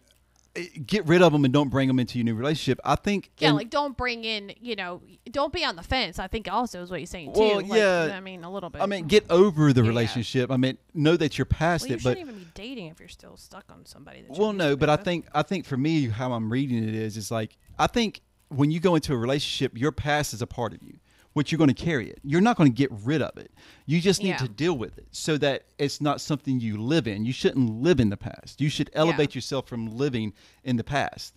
get 0.86 1.06
rid 1.06 1.22
of 1.22 1.32
them 1.32 1.46
and 1.46 1.54
don't 1.54 1.70
bring 1.70 1.88
them 1.88 2.00
into 2.00 2.18
your 2.18 2.26
new 2.26 2.36
relationship. 2.36 2.80
I 2.84 2.96
think. 2.96 3.32
Yeah, 3.38 3.50
and- 3.50 3.58
like 3.58 3.70
don't 3.70 3.96
bring 3.96 4.24
in, 4.24 4.54
you 4.62 4.76
know, 4.76 5.02
don't 5.32 5.54
be 5.54 5.64
on 5.64 5.76
the 5.76 5.84
fence. 5.84 6.20
I 6.20 6.28
think 6.28 6.52
also 6.52 6.82
is 6.82 6.90
what 6.90 7.00
you're 7.00 7.08
saying 7.08 7.34
too. 7.34 7.40
Well, 7.40 7.56
Like, 7.62 7.72
yeah. 7.80 8.14
I 8.16 8.20
mean 8.20 8.44
a 8.44 8.52
little 8.52 8.70
bit. 8.70 8.82
I 8.82 8.86
mean, 8.86 9.08
get 9.08 9.26
over 9.30 9.74
the 9.74 9.82
Yeah. 9.84 9.88
relationship. 9.88 10.52
I 10.52 10.58
mean, 10.58 10.78
know 10.94 11.18
that 11.18 11.38
you're 11.38 11.46
past 11.46 11.84
well, 11.84 11.90
you 11.92 11.96
it, 11.96 12.04
but 12.04 12.10
shouldn't 12.18 12.30
even 12.30 12.40
be 12.44 12.48
dating 12.54 12.88
if 12.88 13.00
you're 13.00 13.10
still 13.10 13.38
stuck 13.38 13.66
on 13.72 13.86
somebody. 13.86 14.22
That 14.22 14.38
well, 14.38 14.54
no. 14.54 14.76
But 14.76 14.88
be 14.88 14.92
I 14.92 14.98
think 14.98 15.28
I 15.34 15.42
think 15.44 15.66
for 15.66 15.78
me, 15.78 16.08
how 16.10 16.34
I'm 16.34 16.52
reading 16.52 16.84
it 16.88 16.96
is 16.96 17.18
is 17.18 17.32
like 17.32 17.58
I 17.78 17.88
think 17.88 18.22
when 18.50 18.72
you 18.72 18.80
go 18.80 18.96
into 18.96 19.14
a 19.14 19.18
relationship, 19.18 19.78
your 19.78 19.92
past 19.92 20.34
is 20.34 20.42
a 20.42 20.48
part 20.48 20.74
of 20.74 20.82
you. 20.82 20.98
Which 21.34 21.52
you're 21.52 21.58
going 21.60 21.74
to 21.74 21.86
carry 21.86 22.10
it. 22.10 22.20
You're 22.24 22.42
not 22.42 22.58
going 22.58 22.72
to 22.72 22.76
get 22.76 22.90
rid 23.04 23.22
of 23.22 23.38
it. 23.38 23.52
You 23.86 24.02
just 24.02 24.24
need 24.24 24.30
Yeah. 24.30 24.38
to 24.38 24.48
deal 24.48 24.76
with 24.78 24.98
it 24.98 25.08
so 25.12 25.38
that 25.38 25.66
it's 25.78 26.02
not 26.02 26.20
something 26.20 26.60
you 26.60 26.78
live 26.82 27.08
in. 27.08 27.26
You 27.26 27.32
shouldn't 27.34 27.70
live 27.82 28.00
in 28.00 28.10
the 28.10 28.18
past. 28.18 28.60
You 28.60 28.70
should 28.70 28.90
elevate 28.94 29.36
yourself 29.36 29.68
from 29.68 29.86
living 29.98 30.34
in 30.64 30.78
the 30.78 30.84
past. 30.84 31.36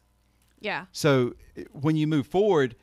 yeah, 0.62 0.86
So 0.92 1.34
eh, 1.56 1.64
when 1.72 1.96
you 1.96 2.06
move 2.06 2.26
forward, 2.26 2.76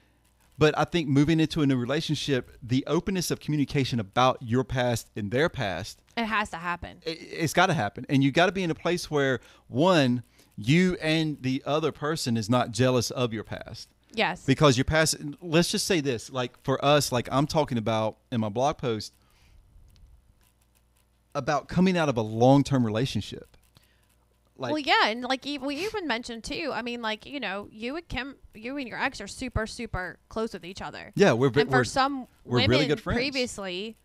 but 0.60 0.76
I 0.78 0.84
think 0.84 1.08
moving 1.08 1.40
into 1.40 1.62
a 1.62 1.68
new 1.68 1.76
relationship, 1.78 2.58
the 2.64 2.84
openness 2.88 3.30
of 3.32 3.40
communication 3.40 4.00
about 4.00 4.38
your 4.42 4.64
past 4.64 5.10
and 5.16 5.30
their 5.32 5.50
past, 5.50 6.00
it 6.16 6.26
has 6.26 6.50
to 6.52 6.58
happen. 6.58 6.98
i- 7.06 7.10
it's 7.12 7.54
got 7.54 7.68
to 7.68 7.74
happen. 7.76 8.06
And 8.10 8.24
you 8.24 8.32
got 8.32 8.48
to 8.48 8.52
be 8.52 8.64
in 8.64 8.72
a 8.72 8.76
place 8.76 9.10
where 9.12 9.40
one, 9.68 10.24
you 10.56 10.98
and 11.02 11.38
the 11.42 11.62
other 11.68 11.92
person 11.92 12.36
is 12.38 12.50
not 12.50 12.72
jealous 12.72 13.12
of 13.12 13.34
your 13.34 13.44
past. 13.44 13.90
Yes. 14.18 14.46
Because 14.46 14.78
you're 14.78 14.86
passing, 14.86 15.38
let's 15.42 15.70
just 15.72 15.86
say 15.86 16.02
this, 16.02 16.30
like 16.32 16.62
for 16.64 16.84
us, 16.84 17.12
like 17.12 17.30
I'm 17.32 17.48
talking 17.48 17.78
about 17.78 18.18
in 18.32 18.42
my 18.42 18.50
blog 18.50 18.78
post 18.78 19.14
about 21.36 21.68
coming 21.68 21.98
out 21.98 22.10
of 22.10 22.18
a 22.18 22.22
long-term 22.22 22.86
relationship. 22.86 23.56
Like, 24.60 24.72
well, 24.72 24.80
yeah, 24.80 25.10
and 25.10 25.22
like 25.22 25.46
we 25.46 25.76
even 25.86 26.08
mentioned 26.08 26.44
too. 26.44 26.72
I 26.74 26.82
mean, 26.82 27.04
like 27.04 27.28
you 27.28 27.40
know, 27.40 27.68
you 27.72 27.96
and 27.96 28.08
Kim, 28.08 28.38
you 28.56 28.76
and 28.78 28.88
your 28.88 29.00
ex 29.00 29.22
are 29.22 29.28
super, 29.28 29.68
super 29.68 30.18
close 30.30 30.54
with 30.54 30.66
each 30.66 30.82
other. 30.82 31.12
yeah, 31.16 31.34
we're, 31.34 31.48
and 31.48 31.70
for 31.70 31.78
we're 31.78 31.84
some 31.84 32.28
we're 32.44 32.58
really 32.58 32.70
women 32.70 32.88
good 32.88 33.02
friends. 33.02 33.18
previously 33.18 33.98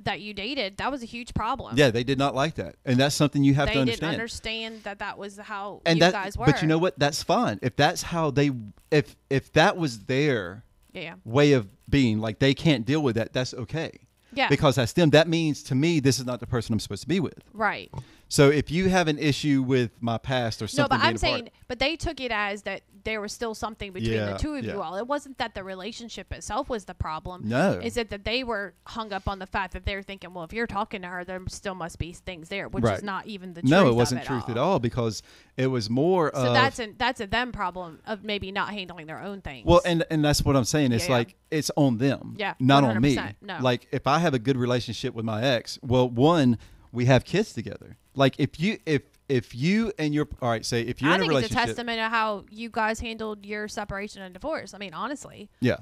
that 0.00 0.20
you 0.20 0.32
dated, 0.34 0.76
that 0.78 0.90
was 0.90 1.02
a 1.02 1.06
huge 1.06 1.34
problem. 1.34 1.76
yeah, 1.76 1.90
they 1.90 2.04
did 2.04 2.18
not 2.18 2.34
like 2.34 2.54
that. 2.54 2.76
And 2.84 2.98
that's 2.98 3.14
something 3.14 3.42
you 3.42 3.54
have 3.54 3.66
they 3.66 3.74
to 3.74 3.80
understand. 3.80 4.00
They 4.02 4.06
didn't 4.06 4.20
understand. 4.20 4.82
that 4.84 4.98
that 5.00 5.18
was 5.18 5.38
how 5.38 5.82
and 5.84 5.96
you 5.96 6.00
that, 6.00 6.12
guys 6.12 6.36
were. 6.38 6.46
but 6.46 6.62
you 6.62 6.68
know 6.68 6.78
what? 6.78 6.98
That's 6.98 7.22
fine. 7.22 7.58
If 7.62 7.76
that's 7.76 8.02
how 8.02 8.30
they, 8.30 8.50
if 8.90 9.16
if 9.28 9.52
that 9.54 9.76
was 9.76 10.00
their 10.06 10.64
Yeah, 10.92 11.14
way 11.24 11.52
of 11.52 11.68
being, 11.88 12.20
like 12.20 12.38
they 12.38 12.54
can't 12.54 12.84
deal 12.86 13.02
with 13.02 13.16
that, 13.16 13.32
that's 13.32 13.54
okay. 13.54 13.90
yeah, 14.32 14.48
Because 14.48 14.76
that's 14.76 14.92
them. 14.92 15.10
That 15.10 15.26
means 15.28 15.62
to 15.64 15.74
me, 15.74 16.00
this 16.00 16.18
is 16.20 16.26
not 16.26 16.38
the 16.40 16.46
person 16.46 16.72
I'm 16.74 16.80
supposed 16.80 17.02
to 17.02 17.08
be 17.08 17.18
with. 17.20 17.38
right. 17.52 17.90
So 18.30 18.50
if 18.50 18.70
you 18.70 18.88
have 18.90 19.08
an 19.08 19.18
issue 19.18 19.62
with 19.62 19.90
my 20.00 20.18
past 20.18 20.60
or 20.60 20.66
something, 20.68 20.84
No, 20.96 21.00
but 21.00 21.06
I'm 21.06 21.16
saying, 21.16 21.48
but 21.66 21.78
they 21.78 21.96
took 21.96 22.20
it 22.20 22.30
as 22.30 22.62
that 22.62 22.82
there 23.04 23.22
was 23.22 23.32
still 23.32 23.54
something 23.54 23.90
between 23.92 24.12
Yeah, 24.12 24.32
the 24.32 24.38
two 24.38 24.54
of 24.54 24.64
you 24.66 24.82
all. 24.82 24.96
It 24.96 25.06
wasn't 25.06 25.38
that 25.38 25.54
the 25.54 25.64
relationship 25.64 26.30
itself 26.34 26.68
was 26.68 26.84
the 26.84 26.92
problem. 26.94 27.42
No. 27.48 27.80
is 27.82 27.96
it 27.96 28.10
that 28.10 28.24
they 28.26 28.44
were 28.44 28.74
hung 28.84 29.14
up 29.14 29.28
on 29.28 29.38
the 29.38 29.46
fact 29.46 29.72
that 29.72 29.86
they're 29.86 30.02
thinking, 30.02 30.34
well, 30.34 30.44
if 30.44 30.52
you're 30.52 30.66
talking 30.66 31.00
to 31.02 31.08
her, 31.08 31.24
there 31.24 31.40
still 31.48 31.74
must 31.74 31.98
be 31.98 32.12
things 32.12 32.50
there, 32.50 32.68
which 32.68 32.84
Right. 32.84 32.98
is 32.98 33.02
not 33.02 33.26
even 33.26 33.54
the 33.54 33.62
truth. 33.62 33.70
no, 33.70 33.88
it 33.88 33.94
wasn't 33.94 34.20
it 34.20 34.26
truth 34.26 34.44
all. 34.46 34.50
at 34.50 34.58
all 34.58 34.78
because 34.78 35.22
it 35.56 35.68
was 35.68 35.88
more. 35.88 36.30
So 36.34 36.48
of, 36.48 36.52
that's 36.52 36.78
a 36.80 36.92
that's 36.98 37.20
a 37.22 37.26
them 37.26 37.50
problem 37.50 38.00
of 38.06 38.24
maybe 38.24 38.52
not 38.52 38.74
handling 38.74 39.06
their 39.06 39.22
own 39.22 39.40
things. 39.40 39.64
Well, 39.66 39.80
and 39.86 40.04
and 40.10 40.22
that's 40.22 40.42
what 40.44 40.54
I'm 40.54 40.64
saying. 40.64 40.92
It's 40.92 41.04
Yeah, 41.04 41.10
yeah. 41.12 41.16
like 41.18 41.36
it's 41.50 41.70
on 41.76 41.96
them, 41.96 42.34
Yeah, 42.38 42.54
not 42.60 42.84
on 42.84 43.00
me. 43.00 43.18
no. 43.40 43.58
Like 43.62 43.88
if 43.90 44.06
I 44.06 44.18
have 44.18 44.34
a 44.34 44.38
good 44.38 44.58
relationship 44.58 45.14
with 45.14 45.24
my 45.24 45.42
ex, 45.42 45.78
well, 45.82 46.10
one, 46.10 46.58
we 46.92 47.06
have 47.06 47.24
kids 47.24 47.54
together. 47.54 47.96
Like 48.18 48.34
if 48.38 48.58
you 48.60 48.78
if 48.84 49.02
if 49.28 49.54
you 49.54 49.92
and 49.98 50.12
your 50.14 50.28
all 50.42 50.50
right, 50.50 50.64
say 50.64 50.82
if 50.82 51.00
you're 51.00 51.10
I 51.10 51.14
in 51.16 51.22
a 51.22 51.26
think 51.26 51.44
it's 51.44 51.52
a 51.52 51.54
testament 51.54 52.00
of 52.00 52.10
how 52.10 52.44
you 52.50 52.68
guys 52.70 53.00
handled 53.00 53.46
your 53.46 53.68
separation 53.68 54.22
and 54.22 54.34
divorce. 54.34 54.74
I 54.74 54.78
mean, 54.78 54.92
honestly, 54.94 55.48
yeah, 55.60 55.76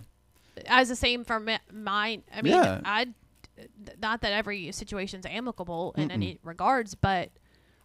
as 0.67 0.89
the 0.89 0.97
same 0.97 1.25
for 1.25 1.41
mi- 1.41 1.59
mine. 1.73 2.23
I 2.35 2.43
mean, 2.43 2.53
Yeah. 2.53 2.81
I 2.85 3.07
not 4.03 4.21
that 4.21 4.33
every 4.33 4.71
situation's 4.73 5.25
amicable 5.27 5.95
in 5.97 6.11
any 6.11 6.39
regards, 6.43 6.95
but 6.95 7.31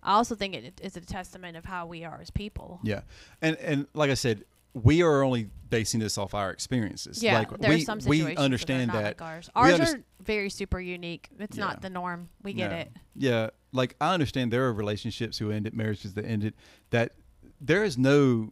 I 0.04 0.14
also 0.14 0.36
think 0.36 0.54
it 0.56 0.82
is 0.84 0.98
a 0.98 1.02
testament 1.02 1.56
of 1.56 1.64
how 1.66 1.86
we 1.86 2.04
are 2.04 2.20
as 2.20 2.30
people. 2.30 2.80
yeah, 2.84 3.02
and 3.42 3.56
and 3.58 3.88
like 3.94 4.10
I 4.10 4.16
said, 4.16 4.44
we 4.74 5.02
are 5.04 5.22
only 5.24 5.50
basing 5.70 6.00
this 6.00 6.18
off 6.18 6.34
our 6.34 6.50
experiences. 6.52 7.22
Yeah, 7.24 7.40
like 7.40 7.58
there's 7.60 7.76
we 7.76 7.82
some 7.84 8.00
we 8.06 8.36
understand 8.36 8.92
that, 8.92 8.96
are 8.96 9.02
that. 9.04 9.20
like 9.20 9.22
ours. 9.22 9.50
Ours 9.56 9.74
underst- 9.80 9.96
are 9.96 10.04
very 10.22 10.50
super 10.50 10.80
unique. 10.80 11.30
It's 11.40 11.58
Yeah. 11.58 11.66
not 11.66 11.82
the 11.82 11.90
norm. 11.90 12.30
We 12.44 12.54
get 12.54 12.72
No. 12.72 12.78
it. 12.78 12.92
Yeah, 13.16 13.50
like 13.72 13.96
I 14.02 14.14
understand 14.14 14.52
there 14.52 14.66
are 14.66 14.74
relationships 14.74 15.38
who 15.38 15.52
ended, 15.52 15.74
marriages 15.74 16.14
that 16.16 16.26
ended, 16.26 16.54
that 16.92 17.14
there 17.60 17.84
is 17.84 17.98
no 17.98 18.52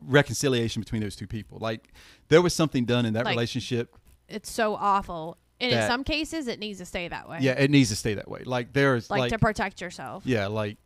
reconciliation 0.00 0.80
between 0.80 1.02
those 1.02 1.16
two 1.16 1.26
people. 1.26 1.58
Like 1.60 1.92
there 2.28 2.42
was 2.42 2.54
something 2.54 2.84
done 2.84 3.06
in 3.06 3.14
that 3.14 3.24
Like, 3.24 3.32
relationship. 3.34 3.96
It's 4.28 4.50
so 4.50 4.74
awful, 4.74 5.38
and 5.60 5.72
in 5.72 5.86
some 5.86 6.04
cases, 6.04 6.48
it 6.48 6.58
needs 6.58 6.78
to 6.80 6.84
stay 6.84 7.08
that 7.08 7.28
way. 7.28 7.38
Yeah, 7.40 7.52
it 7.52 7.70
needs 7.70 7.90
to 7.90 7.96
stay 7.96 8.14
that 8.14 8.28
way. 8.28 8.42
Like 8.44 8.72
there's 8.72 9.08
like, 9.08 9.20
like, 9.20 9.32
to 9.32 9.38
protect 9.38 9.80
yourself. 9.80 10.24
yeah, 10.26 10.46
like 10.48 10.78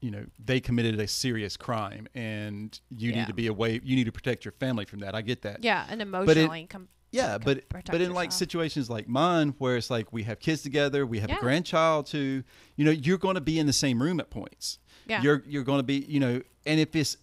you 0.00 0.10
know 0.10 0.24
they 0.44 0.60
committed 0.60 0.98
a 1.00 1.06
serious 1.08 1.56
crime, 1.56 2.06
and 2.14 2.78
you 2.90 3.10
Yeah. 3.10 3.16
need 3.20 3.26
to 3.28 3.34
be 3.34 3.46
away. 3.46 3.80
You 3.82 3.96
need 3.96 4.04
to 4.04 4.12
protect 4.12 4.44
your 4.44 4.52
family 4.52 4.84
from 4.84 5.00
that. 5.00 5.14
I 5.14 5.22
get 5.22 5.42
that. 5.42 5.62
Yeah, 5.64 5.86
and 5.88 6.00
emotionally. 6.02 6.66
com- 6.68 6.88
Yeah, 7.12 7.38
can 7.38 7.44
but 7.68 7.84
but 7.86 8.00
in 8.00 8.12
like 8.12 8.30
situations 8.32 8.90
like 8.90 9.08
mine, 9.08 9.54
where 9.58 9.76
it's 9.76 9.90
like 9.90 10.12
we 10.12 10.24
have 10.24 10.38
kids 10.38 10.62
together, 10.62 11.06
we 11.06 11.20
have 11.20 11.30
Yeah. 11.30 11.38
a 11.38 11.40
grandchild 11.40 12.06
too. 12.06 12.44
You 12.76 12.84
know, 12.84 12.90
you're 12.90 13.16
going 13.18 13.36
to 13.36 13.40
be 13.40 13.58
in 13.58 13.66
the 13.66 13.72
same 13.72 14.02
room 14.02 14.20
at 14.20 14.28
points. 14.30 14.78
Yeah. 15.06 15.22
You're 15.22 15.42
you're 15.46 15.64
going 15.64 15.78
to 15.78 15.84
be, 15.84 16.04
you 16.08 16.20
know, 16.20 16.42
and 16.66 16.80
if 16.80 16.94
it's 16.94 17.16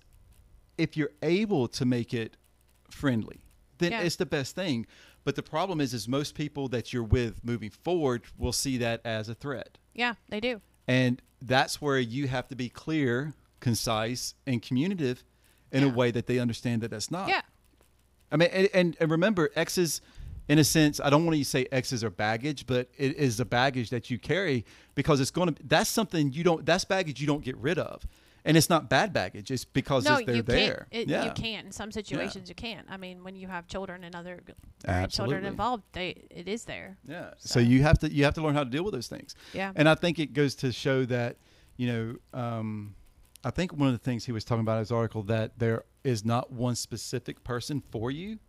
if 0.77 0.97
you're 0.97 1.11
able 1.21 1.67
to 1.67 1.85
make 1.85 2.13
it 2.13 2.37
friendly, 2.89 3.41
then 3.77 3.91
Yeah. 3.91 4.01
it's 4.01 4.15
the 4.15 4.25
best 4.25 4.55
thing. 4.55 4.87
But 5.25 5.35
the 5.35 5.43
problem 5.43 5.79
is, 5.79 5.93
is 5.93 6.07
most 6.07 6.35
people 6.35 6.67
that 6.69 6.91
you're 6.91 7.03
with 7.03 7.43
moving 7.45 7.69
forward 7.69 8.23
will 8.37 8.51
see 8.51 8.77
that 8.79 8.99
as 9.05 9.29
a 9.29 9.35
threat, 9.35 9.77
yeah, 9.93 10.15
they 10.29 10.39
do. 10.39 10.61
And 10.87 11.21
that's 11.41 11.81
where 11.81 11.99
you 11.99 12.27
have 12.27 12.47
to 12.49 12.55
be 12.55 12.69
clear, 12.69 13.33
concise, 13.59 14.35
and 14.45 14.61
communicative 14.61 15.23
in 15.71 15.83
a 15.83 15.89
way 15.89 16.11
that 16.11 16.27
they 16.27 16.39
understand 16.39 16.81
that 16.81 16.91
that's 16.91 17.09
not. 17.09 17.27
Yeah. 17.27 17.41
I 18.31 18.37
mean, 18.37 18.49
and, 18.51 18.95
and, 18.99 19.11
remember, 19.11 19.49
exes, 19.55 20.01
in 20.47 20.59
a 20.59 20.63
sense, 20.63 20.99
I 20.99 21.09
don't 21.09 21.25
want 21.25 21.37
to 21.37 21.43
say 21.43 21.67
exes 21.71 22.03
are 22.03 22.09
baggage, 22.09 22.65
but 22.65 22.89
it 22.97 23.15
is 23.15 23.39
a 23.39 23.45
baggage 23.45 23.89
that 23.89 24.09
you 24.09 24.17
carry 24.17 24.65
because 24.95 25.19
it's 25.19 25.31
going 25.31 25.53
to, 25.53 25.63
that's 25.63 25.89
something 25.89 26.31
you 26.31 26.43
don't, 26.43 26.65
that's 26.65 26.85
baggage 26.85 27.19
you 27.19 27.27
don't 27.27 27.43
get 27.43 27.57
rid 27.57 27.77
of. 27.77 28.05
And 28.45 28.57
it's 28.57 28.69
not 28.69 28.89
bad 28.89 29.13
baggage. 29.13 29.51
It's 29.51 29.65
because 29.65 30.05
no, 30.05 30.15
it's, 30.17 30.25
they're 30.25 30.35
you 30.35 30.41
there. 30.41 30.87
can't. 30.91 31.03
It, 31.03 31.07
yeah, 31.09 31.25
You 31.25 31.31
can't. 31.31 31.65
In 31.67 31.71
some 31.71 31.91
situations, 31.91 32.49
you 32.49 32.55
can't. 32.55 32.85
I 32.89 32.97
mean, 32.97 33.23
when 33.23 33.35
you 33.35 33.47
have 33.47 33.67
children 33.67 34.03
and 34.03 34.15
other 34.15 34.41
Absolutely. 34.85 35.33
children 35.35 35.45
involved, 35.51 35.83
they 35.93 36.25
it 36.29 36.47
is 36.47 36.65
there. 36.65 36.97
yeah. 37.05 37.31
So. 37.37 37.53
So- 37.55 37.59
you 37.61 37.83
have 37.83 37.99
to 37.99 38.11
you 38.11 38.23
have 38.25 38.33
to 38.35 38.41
learn 38.41 38.53
how 38.55 38.63
to 38.63 38.69
deal 38.69 38.83
with 38.83 38.93
those 38.93 39.07
things. 39.07 39.35
Yeah. 39.53 39.71
And 39.75 39.87
I 39.87 39.95
think 39.95 40.19
it 40.19 40.33
goes 40.33 40.55
to 40.55 40.71
show 40.71 41.05
that, 41.05 41.37
you 41.77 41.87
know, 42.33 42.39
um, 42.39 42.95
I 43.43 43.49
think 43.51 43.73
one 43.73 43.87
of 43.89 43.93
the 43.93 43.99
things 44.03 44.25
he 44.25 44.31
was 44.31 44.43
talking 44.45 44.61
about 44.61 44.73
in 44.73 44.79
his 44.79 44.91
article 44.91 45.23
that 45.23 45.59
there 45.59 45.83
is 46.03 46.23
not 46.25 46.51
one 46.51 46.75
specific 46.75 47.43
person 47.43 47.81
for 47.91 48.11
you. 48.11 48.39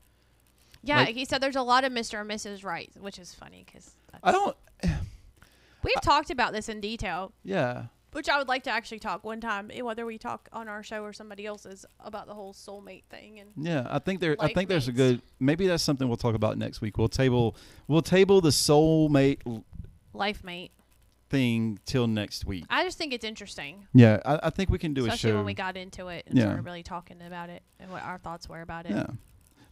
yeah, 0.83 0.99
like- 0.99 1.15
he 1.15 1.25
said 1.25 1.41
there's 1.41 1.57
a 1.57 1.63
lot 1.63 1.85
of 1.85 1.93
Mr. 1.93 2.21
and 2.21 2.31
Mrs. 2.31 2.65
Right, 2.65 2.91
which 3.01 3.19
is 3.19 3.33
funny 3.35 3.65
because 3.67 3.91
I 4.23 4.33
don't. 4.33 4.57
We've 5.83 6.01
talked 6.03 6.31
about 6.31 6.53
this 6.53 6.69
in 6.69 6.81
detail, 6.81 7.33
Yeah. 7.43 7.85
Which 8.15 8.29
I 8.29 8.39
would 8.39 8.49
like 8.49 8.63
to 8.65 8.71
actually 8.71 9.01
talk 9.01 9.25
one 9.25 9.41
time, 9.41 9.71
eh, 9.73 9.81
whether 9.83 10.07
we 10.07 10.19
talk 10.19 10.49
on 10.53 10.69
our 10.69 10.83
show 10.83 11.03
or 11.03 11.13
somebody 11.13 11.45
else's 11.47 11.85
about 12.01 12.27
the 12.27 12.35
whole 12.35 12.55
soulmate 12.55 13.05
thing. 13.11 13.41
And 13.41 13.51
Yeah, 13.57 13.87
I 13.91 13.99
think 13.99 14.21
there. 14.21 14.37
I 14.41 14.53
think 14.53 14.69
there's 14.69 14.89
a 14.89 14.93
good. 14.93 15.21
Maybe 15.41 15.67
that's 15.67 15.83
something 15.83 16.07
we'll 16.09 16.17
talk 16.17 16.35
about 16.35 16.57
next 16.57 16.81
week. 16.81 16.97
We'll 16.97 17.09
table. 17.09 17.57
We'll 17.89 18.03
table 18.03 18.41
the 18.41 18.51
soulmate 18.51 19.41
life 20.13 20.45
mate. 20.45 20.71
thing 21.29 21.81
till 21.87 22.07
next 22.07 22.45
week. 22.45 22.65
I 22.71 22.85
just 22.85 22.97
think 22.97 23.13
it's 23.13 23.25
interesting, 23.25 23.89
Yeah, 23.93 24.21
I, 24.25 24.39
I 24.45 24.51
think 24.51 24.71
we 24.71 24.79
can 24.79 24.95
do 24.95 25.03
especially 25.07 25.31
a 25.31 25.33
show. 25.33 25.37
when 25.39 25.47
we 25.47 25.55
got 25.55 25.77
into 25.77 26.07
it 26.09 26.25
and 26.29 26.37
Yeah. 26.39 26.45
started 26.45 26.65
really 26.65 26.83
talking 26.85 27.21
about 27.23 27.51
it 27.51 27.63
and 27.81 27.91
what 27.91 28.03
our 28.05 28.19
thoughts 28.19 28.49
were 28.49 28.61
about 28.63 28.87
it. 28.87 28.93
Yeah, 28.93 29.07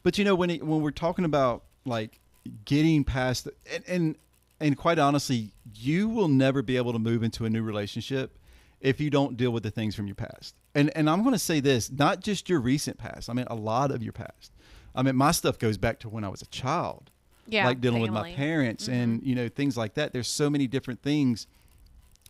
but 0.03 0.19
you 0.19 0.25
know 0.25 0.35
when 0.35 0.51
it, 0.51 0.67
when 0.67 0.81
we're 0.83 0.91
talking 0.91 1.25
about 1.25 1.63
like 1.85 2.19
getting 2.65 3.05
past 3.05 3.45
the, 3.45 3.53
and, 3.73 3.85
and 3.87 4.17
and 4.63 4.77
quite 4.77 4.99
honestly, 4.99 5.53
you 5.75 6.09
will 6.09 6.29
never 6.29 6.63
be 6.63 6.77
able 6.77 6.93
to 6.93 6.99
move 6.99 7.23
into 7.23 7.45
a 7.45 7.51
new 7.51 7.63
relationship 7.63 8.39
if 8.81 9.01
you 9.01 9.11
don't 9.11 9.37
deal 9.37 9.51
with 9.51 9.63
the 9.63 9.71
things 9.71 9.95
from 9.95 10.07
your 10.07 10.15
past. 10.15 10.55
And 10.75 10.91
and 10.97 11.09
I'm 11.09 11.23
going 11.23 11.35
to 11.35 11.39
say 11.39 11.61
this, 11.61 11.91
not 11.91 12.21
just 12.21 12.49
your 12.49 12.61
recent 12.61 12.99
past. 12.99 13.29
I 13.29 13.33
mean 13.33 13.47
a 13.49 13.55
lot 13.55 13.91
of 13.91 14.03
your 14.03 14.13
past. 14.13 14.53
I 14.95 15.03
mean 15.03 15.17
my 15.17 15.33
stuff 15.33 15.59
goes 15.59 15.79
back 15.79 15.99
to 16.01 16.09
when 16.09 16.25
I 16.25 16.29
was 16.29 16.43
a 16.43 16.47
child. 16.47 17.11
Yeah, 17.47 17.67
like 17.67 17.81
dealing 17.81 18.03
with 18.03 18.13
my 18.13 18.23
family. 18.23 18.35
parents 18.37 18.89
and 18.89 19.19
mm-hmm. 19.19 19.29
you 19.29 19.35
know 19.35 19.49
things 19.49 19.77
like 19.77 19.95
that. 19.95 20.13
There's 20.13 20.29
so 20.29 20.49
many 20.49 20.67
different 20.67 21.03
things 21.03 21.47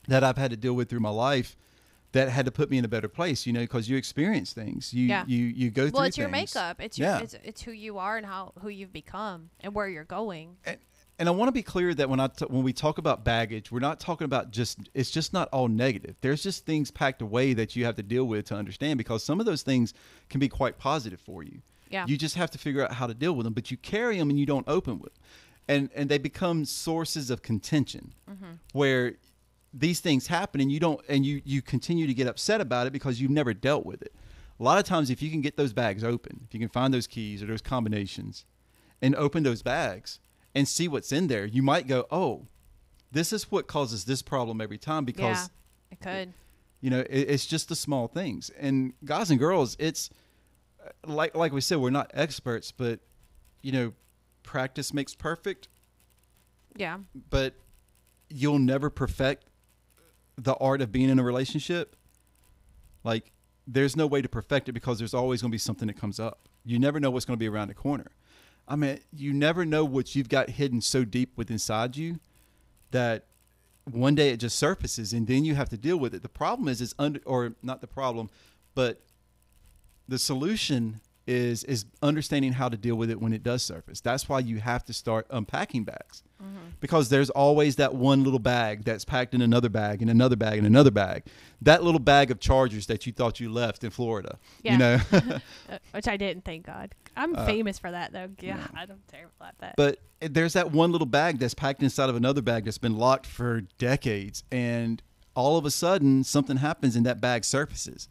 that 0.08 0.24
I've 0.24 0.38
had 0.38 0.50
to 0.50 0.56
deal 0.56 0.72
with 0.72 0.88
through 0.88 1.00
my 1.00 1.10
life 1.10 1.54
that 2.12 2.28
had 2.28 2.44
to 2.46 2.50
put 2.50 2.70
me 2.70 2.78
in 2.78 2.84
a 2.84 2.88
better 2.88 3.08
place. 3.08 3.46
You 3.46 3.52
know, 3.52 3.60
because 3.60 3.88
you 3.88 3.96
experience 3.96 4.52
things. 4.52 4.92
You 4.92 5.06
Yeah. 5.06 5.24
you 5.26 5.44
you 5.44 5.70
go 5.70 5.88
through. 5.88 5.98
Well, 5.98 6.04
it's 6.04 6.18
your 6.18 6.28
makeup. 6.28 6.80
It's 6.80 6.98
your 6.98 7.08
Yeah. 7.08 7.20
it's, 7.20 7.34
it's 7.44 7.62
who 7.62 7.72
you 7.72 7.98
are 7.98 8.16
and 8.16 8.26
how 8.26 8.52
who 8.60 8.68
you've 8.68 8.92
become 8.92 9.50
and 9.60 9.74
where 9.74 9.88
you're 9.88 10.04
going. 10.04 10.56
and, 10.64 10.78
and 11.18 11.28
I 11.28 11.32
want 11.32 11.48
to 11.48 11.52
be 11.52 11.62
clear 11.62 11.94
that 11.94 12.08
when 12.08 12.20
I 12.20 12.28
t- 12.28 12.46
when 12.46 12.62
we 12.62 12.72
talk 12.72 12.98
about 12.98 13.24
baggage, 13.24 13.70
we're 13.70 13.80
not 13.80 14.00
talking 14.00 14.24
about 14.24 14.50
just 14.50 14.78
it's 14.94 15.10
just 15.10 15.32
not 15.32 15.48
all 15.52 15.68
negative. 15.68 16.16
There's 16.20 16.42
just 16.42 16.66
things 16.66 16.90
packed 16.90 17.22
away 17.22 17.52
that 17.54 17.76
you 17.76 17.84
have 17.84 17.96
to 17.96 18.02
deal 18.02 18.24
with 18.24 18.46
to 18.46 18.54
understand 18.54 18.98
because 18.98 19.22
some 19.22 19.38
of 19.38 19.46
those 19.46 19.62
things 19.62 19.94
can 20.30 20.40
be 20.40 20.48
quite 20.48 20.78
positive 20.78 21.20
for 21.20 21.42
you. 21.42 21.60
Yeah. 21.90 22.06
You 22.06 22.16
just 22.16 22.36
have 22.36 22.50
to 22.52 22.58
figure 22.58 22.82
out 22.82 22.94
how 22.94 23.06
to 23.06 23.14
deal 23.14 23.34
with 23.34 23.44
them, 23.44 23.52
but 23.52 23.70
you 23.70 23.76
carry 23.76 24.18
them 24.18 24.30
and 24.30 24.38
you 24.40 24.46
don't 24.46 24.66
open 24.66 24.98
with. 24.98 25.12
And 25.68 25.90
and 25.94 26.08
they 26.08 26.18
become 26.18 26.64
sources 26.64 27.30
of 27.30 27.42
contention 27.42 28.14
mm-hmm. 28.28 28.52
where 28.72 29.14
these 29.74 30.00
things 30.00 30.26
happen 30.26 30.60
and 30.60 30.72
you 30.72 30.80
don't 30.80 31.00
and 31.08 31.24
you 31.24 31.42
you 31.44 31.62
continue 31.62 32.06
to 32.06 32.14
get 32.14 32.26
upset 32.26 32.60
about 32.60 32.86
it 32.86 32.92
because 32.92 33.20
you've 33.20 33.30
never 33.30 33.52
dealt 33.52 33.84
with 33.84 34.02
it. 34.02 34.14
A 34.58 34.62
lot 34.62 34.78
of 34.78 34.84
times 34.84 35.10
if 35.10 35.20
you 35.20 35.30
can 35.30 35.40
get 35.40 35.56
those 35.56 35.72
bags 35.72 36.02
open, 36.02 36.40
if 36.48 36.54
you 36.54 36.60
can 36.60 36.68
find 36.68 36.92
those 36.92 37.06
keys 37.06 37.42
or 37.42 37.46
those 37.46 37.62
combinations 37.62 38.44
and 39.00 39.14
open 39.16 39.42
those 39.42 39.62
bags 39.62 40.20
and 40.54 40.68
see 40.68 40.88
what's 40.88 41.12
in 41.12 41.26
there, 41.28 41.44
you 41.44 41.62
might 41.62 41.86
go, 41.86 42.06
"Oh, 42.10 42.46
this 43.10 43.32
is 43.32 43.50
what 43.50 43.66
causes 43.66 44.04
this 44.04 44.22
problem 44.22 44.60
every 44.60 44.78
time 44.78 45.04
because 45.04 45.50
yeah, 45.90 45.92
it 45.92 46.00
could. 46.00 46.32
you 46.80 46.90
know 46.90 47.00
it, 47.00 47.10
it's 47.10 47.46
just 47.46 47.68
the 47.68 47.76
small 47.76 48.08
things." 48.08 48.50
And 48.58 48.92
guys 49.04 49.30
and 49.30 49.38
girls, 49.38 49.76
it's 49.78 50.10
uh, 50.84 50.90
like 51.06 51.34
like 51.34 51.52
we 51.52 51.60
said, 51.60 51.78
we're 51.78 51.90
not 51.90 52.10
experts, 52.14 52.70
but 52.72 53.00
you 53.62 53.72
know, 53.72 53.92
practice 54.42 54.92
makes 54.92 55.14
perfect, 55.14 55.68
Yeah, 56.76 56.98
but 57.30 57.54
you'll 58.28 58.58
never 58.58 58.90
perfect 58.90 59.44
the 60.36 60.54
art 60.54 60.80
of 60.80 60.90
being 60.90 61.08
in 61.08 61.18
a 61.18 61.22
relationship. 61.22 61.96
Like 63.04 63.32
there's 63.66 63.94
no 63.96 64.06
way 64.06 64.22
to 64.22 64.28
perfect 64.28 64.68
it 64.68 64.72
because 64.72 64.98
there's 64.98 65.14
always 65.14 65.40
going 65.42 65.50
to 65.50 65.54
be 65.54 65.58
something 65.58 65.86
that 65.86 65.96
comes 65.96 66.18
up. 66.18 66.48
You 66.64 66.78
never 66.78 66.98
know 66.98 67.10
what's 67.10 67.24
going 67.24 67.36
to 67.36 67.40
be 67.40 67.48
around 67.48 67.68
the 67.68 67.74
corner. 67.74 68.10
I 68.68 68.76
mean, 68.76 69.00
you 69.12 69.32
never 69.32 69.64
know 69.64 69.84
what 69.84 70.14
you've 70.14 70.28
got 70.28 70.50
hidden 70.50 70.80
so 70.80 71.04
deep 71.04 71.36
within 71.36 71.54
inside 71.54 71.96
you 71.96 72.20
that 72.90 73.26
one 73.90 74.14
day 74.14 74.30
it 74.30 74.36
just 74.36 74.58
surfaces 74.58 75.12
and 75.12 75.26
then 75.26 75.44
you 75.44 75.54
have 75.54 75.68
to 75.70 75.76
deal 75.76 75.96
with 75.96 76.14
it. 76.14 76.22
The 76.22 76.28
problem 76.28 76.68
is 76.68 76.80
is 76.80 76.94
under 76.98 77.20
or 77.24 77.54
not 77.62 77.80
the 77.80 77.86
problem, 77.86 78.30
but 78.74 79.02
the 80.08 80.18
solution 80.18 81.00
is 81.26 81.64
is 81.64 81.84
understanding 82.02 82.52
how 82.52 82.68
to 82.68 82.76
deal 82.76 82.96
with 82.96 83.10
it 83.10 83.20
when 83.20 83.32
it 83.32 83.42
does 83.42 83.62
surface. 83.62 84.00
That's 84.00 84.28
why 84.28 84.40
you 84.40 84.58
have 84.58 84.84
to 84.84 84.92
start 84.92 85.26
unpacking 85.30 85.84
bags. 85.84 86.22
Because 86.80 87.08
there's 87.10 87.30
always 87.30 87.76
that 87.76 87.94
one 87.94 88.24
little 88.24 88.38
bag 88.40 88.84
that's 88.84 89.04
packed 89.04 89.34
in 89.34 89.40
another 89.42 89.68
bag 89.68 90.02
and 90.02 90.10
another 90.10 90.34
bag 90.34 90.58
and 90.58 90.66
another 90.66 90.90
bag. 90.90 91.22
That 91.60 91.84
little 91.84 92.00
bag 92.00 92.30
of 92.32 92.40
chargers 92.40 92.86
that 92.86 93.06
you 93.06 93.12
thought 93.12 93.38
you 93.38 93.50
left 93.52 93.84
in 93.84 93.90
Florida. 93.90 94.38
Yeah. 94.62 94.72
You 94.72 94.78
know. 94.78 94.98
Which 95.92 96.08
I 96.08 96.16
didn't. 96.16 96.44
Thank 96.44 96.66
God. 96.66 96.94
I'm 97.16 97.36
Uh, 97.36 97.46
famous 97.46 97.78
for 97.78 97.90
that 97.90 98.12
though. 98.12 98.28
Yeah, 98.40 98.66
I'm 98.74 98.88
terrible 99.08 99.32
at 99.42 99.54
that. 99.60 99.74
But 99.76 99.98
there's 100.20 100.54
that 100.54 100.72
one 100.72 100.90
little 100.92 101.06
bag 101.06 101.38
that's 101.38 101.54
packed 101.54 101.82
inside 101.82 102.08
of 102.08 102.16
another 102.16 102.42
bag 102.42 102.64
that's 102.64 102.78
been 102.78 102.96
locked 102.96 103.26
for 103.26 103.62
decades, 103.78 104.42
and 104.50 105.02
all 105.34 105.56
of 105.56 105.64
a 105.64 105.70
sudden 105.70 106.24
something 106.24 106.56
happens 106.58 106.96
and 106.96 107.06
that 107.06 107.20
bag 107.20 107.44
surfaces. 107.44 108.08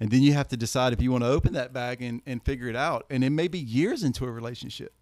And 0.00 0.10
then 0.10 0.22
you 0.22 0.32
have 0.32 0.48
to 0.48 0.56
decide 0.56 0.92
if 0.92 1.00
you 1.00 1.12
want 1.12 1.22
to 1.24 1.28
open 1.28 1.52
that 1.52 1.72
bag 1.72 2.02
and, 2.02 2.22
and 2.26 2.42
figure 2.42 2.66
it 2.68 2.74
out. 2.74 3.06
And 3.10 3.22
it 3.22 3.30
may 3.30 3.46
be 3.48 3.58
years 3.58 4.02
into 4.02 4.24
a 4.24 4.30
relationship, 4.32 4.92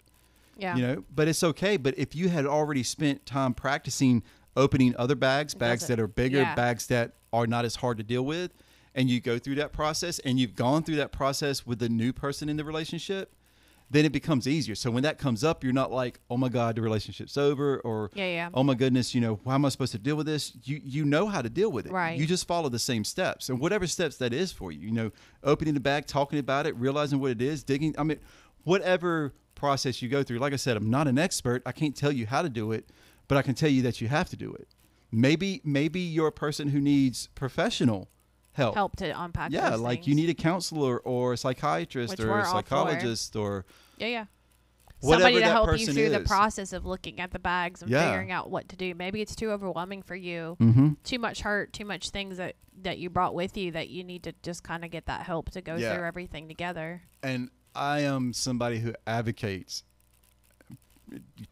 yeah, 0.60 0.76
you 0.76 0.82
know, 0.82 1.04
but 1.14 1.28
it's 1.28 1.42
okay. 1.42 1.76
But 1.76 1.98
if 1.98 2.14
you 2.14 2.28
had 2.28 2.46
already 2.46 2.82
spent 2.82 3.26
time 3.26 3.54
practicing 3.54 4.22
opening 4.56 4.94
other 4.98 5.14
bags, 5.14 5.54
bags 5.54 5.86
that 5.86 5.98
are 5.98 6.08
bigger, 6.08 6.38
yeah. 6.38 6.54
bags 6.54 6.86
that 6.88 7.14
are 7.32 7.46
not 7.46 7.64
as 7.64 7.76
hard 7.76 7.98
to 7.98 8.04
deal 8.04 8.24
with, 8.24 8.52
and 8.94 9.08
you 9.08 9.20
go 9.20 9.38
through 9.38 9.54
that 9.56 9.72
process 9.72 10.18
and 10.20 10.38
you've 10.38 10.54
gone 10.54 10.82
through 10.82 10.96
that 10.96 11.12
process 11.12 11.66
with 11.66 11.78
the 11.78 11.88
new 11.88 12.12
person 12.12 12.48
in 12.48 12.56
the 12.56 12.64
relationship, 12.64 13.34
then 13.90 14.04
it 14.04 14.12
becomes 14.12 14.46
easier. 14.46 14.74
So 14.76 14.90
when 14.90 15.02
that 15.02 15.18
comes 15.18 15.42
up, 15.42 15.64
you're 15.64 15.72
not 15.72 15.90
like, 15.90 16.20
oh 16.30 16.36
my 16.36 16.48
God, 16.48 16.76
the 16.76 16.82
relationship's 16.82 17.36
over, 17.36 17.80
or 17.80 18.10
Yeah, 18.14 18.26
yeah. 18.26 18.48
oh 18.54 18.62
my 18.62 18.74
goodness, 18.74 19.14
you 19.14 19.20
know, 19.20 19.40
how 19.44 19.54
am 19.54 19.64
I 19.64 19.68
supposed 19.68 19.92
to 19.92 19.98
deal 19.98 20.16
with 20.16 20.26
this? 20.26 20.52
You 20.62 20.80
you 20.82 21.04
know 21.04 21.26
how 21.26 21.42
to 21.42 21.50
deal 21.50 21.72
with 21.72 21.86
it. 21.86 21.92
Right. 21.92 22.18
You 22.18 22.26
just 22.26 22.46
follow 22.46 22.68
the 22.68 22.78
same 22.78 23.04
steps. 23.04 23.48
And 23.48 23.58
whatever 23.58 23.86
steps 23.86 24.16
that 24.18 24.32
is 24.32 24.52
for 24.52 24.70
you, 24.70 24.80
you 24.80 24.92
know, 24.92 25.10
opening 25.42 25.74
the 25.74 25.80
bag, 25.80 26.06
talking 26.06 26.38
about 26.38 26.66
it, 26.66 26.76
realizing 26.76 27.18
what 27.18 27.32
it 27.32 27.42
is, 27.42 27.64
digging 27.64 27.94
I 27.98 28.04
mean, 28.04 28.20
whatever 28.62 29.34
process 29.60 30.00
you 30.02 30.08
go 30.08 30.22
through. 30.22 30.38
Like 30.38 30.52
I 30.52 30.56
said, 30.56 30.76
I'm 30.76 30.88
not 30.90 31.06
an 31.06 31.18
expert. 31.18 31.62
I 31.66 31.72
can't 31.72 31.94
tell 31.94 32.10
you 32.10 32.26
how 32.26 32.40
to 32.42 32.48
do 32.48 32.72
it, 32.72 32.88
but 33.28 33.36
I 33.38 33.42
can 33.42 33.54
tell 33.54 33.68
you 33.70 33.82
that 33.82 34.00
you 34.00 34.08
have 34.08 34.28
to 34.30 34.36
do 34.36 34.52
it. 34.54 34.68
Maybe 35.12 35.60
maybe 35.64 36.00
you're 36.00 36.28
a 36.28 36.32
person 36.32 36.68
who 36.68 36.80
needs 36.80 37.28
professional 37.34 38.08
help. 38.52 38.74
help 38.74 38.96
to 38.96 39.22
unpack. 39.22 39.50
Yeah, 39.52 39.74
like 39.76 40.06
you 40.06 40.14
need 40.14 40.30
a 40.30 40.34
counselor 40.34 40.98
or 40.98 41.34
a 41.34 41.36
psychiatrist 41.36 42.12
Which 42.18 42.20
or 42.26 42.38
a 42.40 42.44
psychologist 42.46 43.36
or 43.36 43.66
Yeah, 43.98 44.06
yeah. 44.06 44.24
Somebody 45.02 45.34
to 45.36 45.40
that 45.40 45.46
help 45.52 45.78
you 45.78 45.86
through 45.86 46.10
the 46.10 46.20
process 46.20 46.74
of 46.74 46.84
looking 46.84 47.20
at 47.20 47.30
the 47.30 47.38
bags 47.38 47.80
and 47.80 47.90
Yeah. 47.90 48.04
figuring 48.06 48.30
out 48.30 48.50
what 48.50 48.68
to 48.68 48.76
do. 48.76 48.94
Maybe 48.94 49.22
it's 49.22 49.34
too 49.34 49.50
overwhelming 49.50 50.02
for 50.02 50.14
you. 50.14 50.56
Mm-hmm. 50.60 50.88
Too 51.04 51.18
much 51.18 51.40
hurt, 51.40 51.72
too 51.72 51.84
much 51.86 52.10
things 52.10 52.36
that 52.36 52.56
that 52.82 52.96
you 52.98 53.10
brought 53.10 53.34
with 53.34 53.56
you 53.58 53.72
that 53.72 53.88
you 53.90 54.02
need 54.04 54.22
to 54.22 54.32
just 54.42 54.62
kind 54.62 54.84
of 54.84 54.90
get 54.90 55.04
that 55.06 55.22
help 55.26 55.50
to 55.50 55.60
go 55.60 55.74
Yeah. 55.76 55.94
through 55.94 56.04
everything 56.06 56.48
together. 56.48 57.02
and 57.22 57.50
I 57.74 58.00
am 58.00 58.32
somebody 58.32 58.80
who 58.80 58.94
advocates 59.06 59.84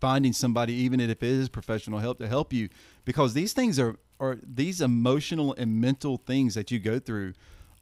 finding 0.01 0.33
somebody, 0.33 0.73
even 0.73 1.01
if 1.01 1.11
it 1.11 1.23
is 1.23 1.49
professional 1.49 1.99
help, 1.99 2.19
to 2.19 2.29
help 2.29 2.53
you, 2.53 2.69
because 3.05 3.35
these 3.35 3.53
things 3.53 3.79
are 3.79 3.97
are 4.21 4.39
these 4.43 4.81
emotional 4.81 5.55
and 5.57 5.81
mental 5.81 6.17
things 6.17 6.55
that 6.55 6.71
you 6.73 6.79
go 6.81 6.99
through 6.99 7.33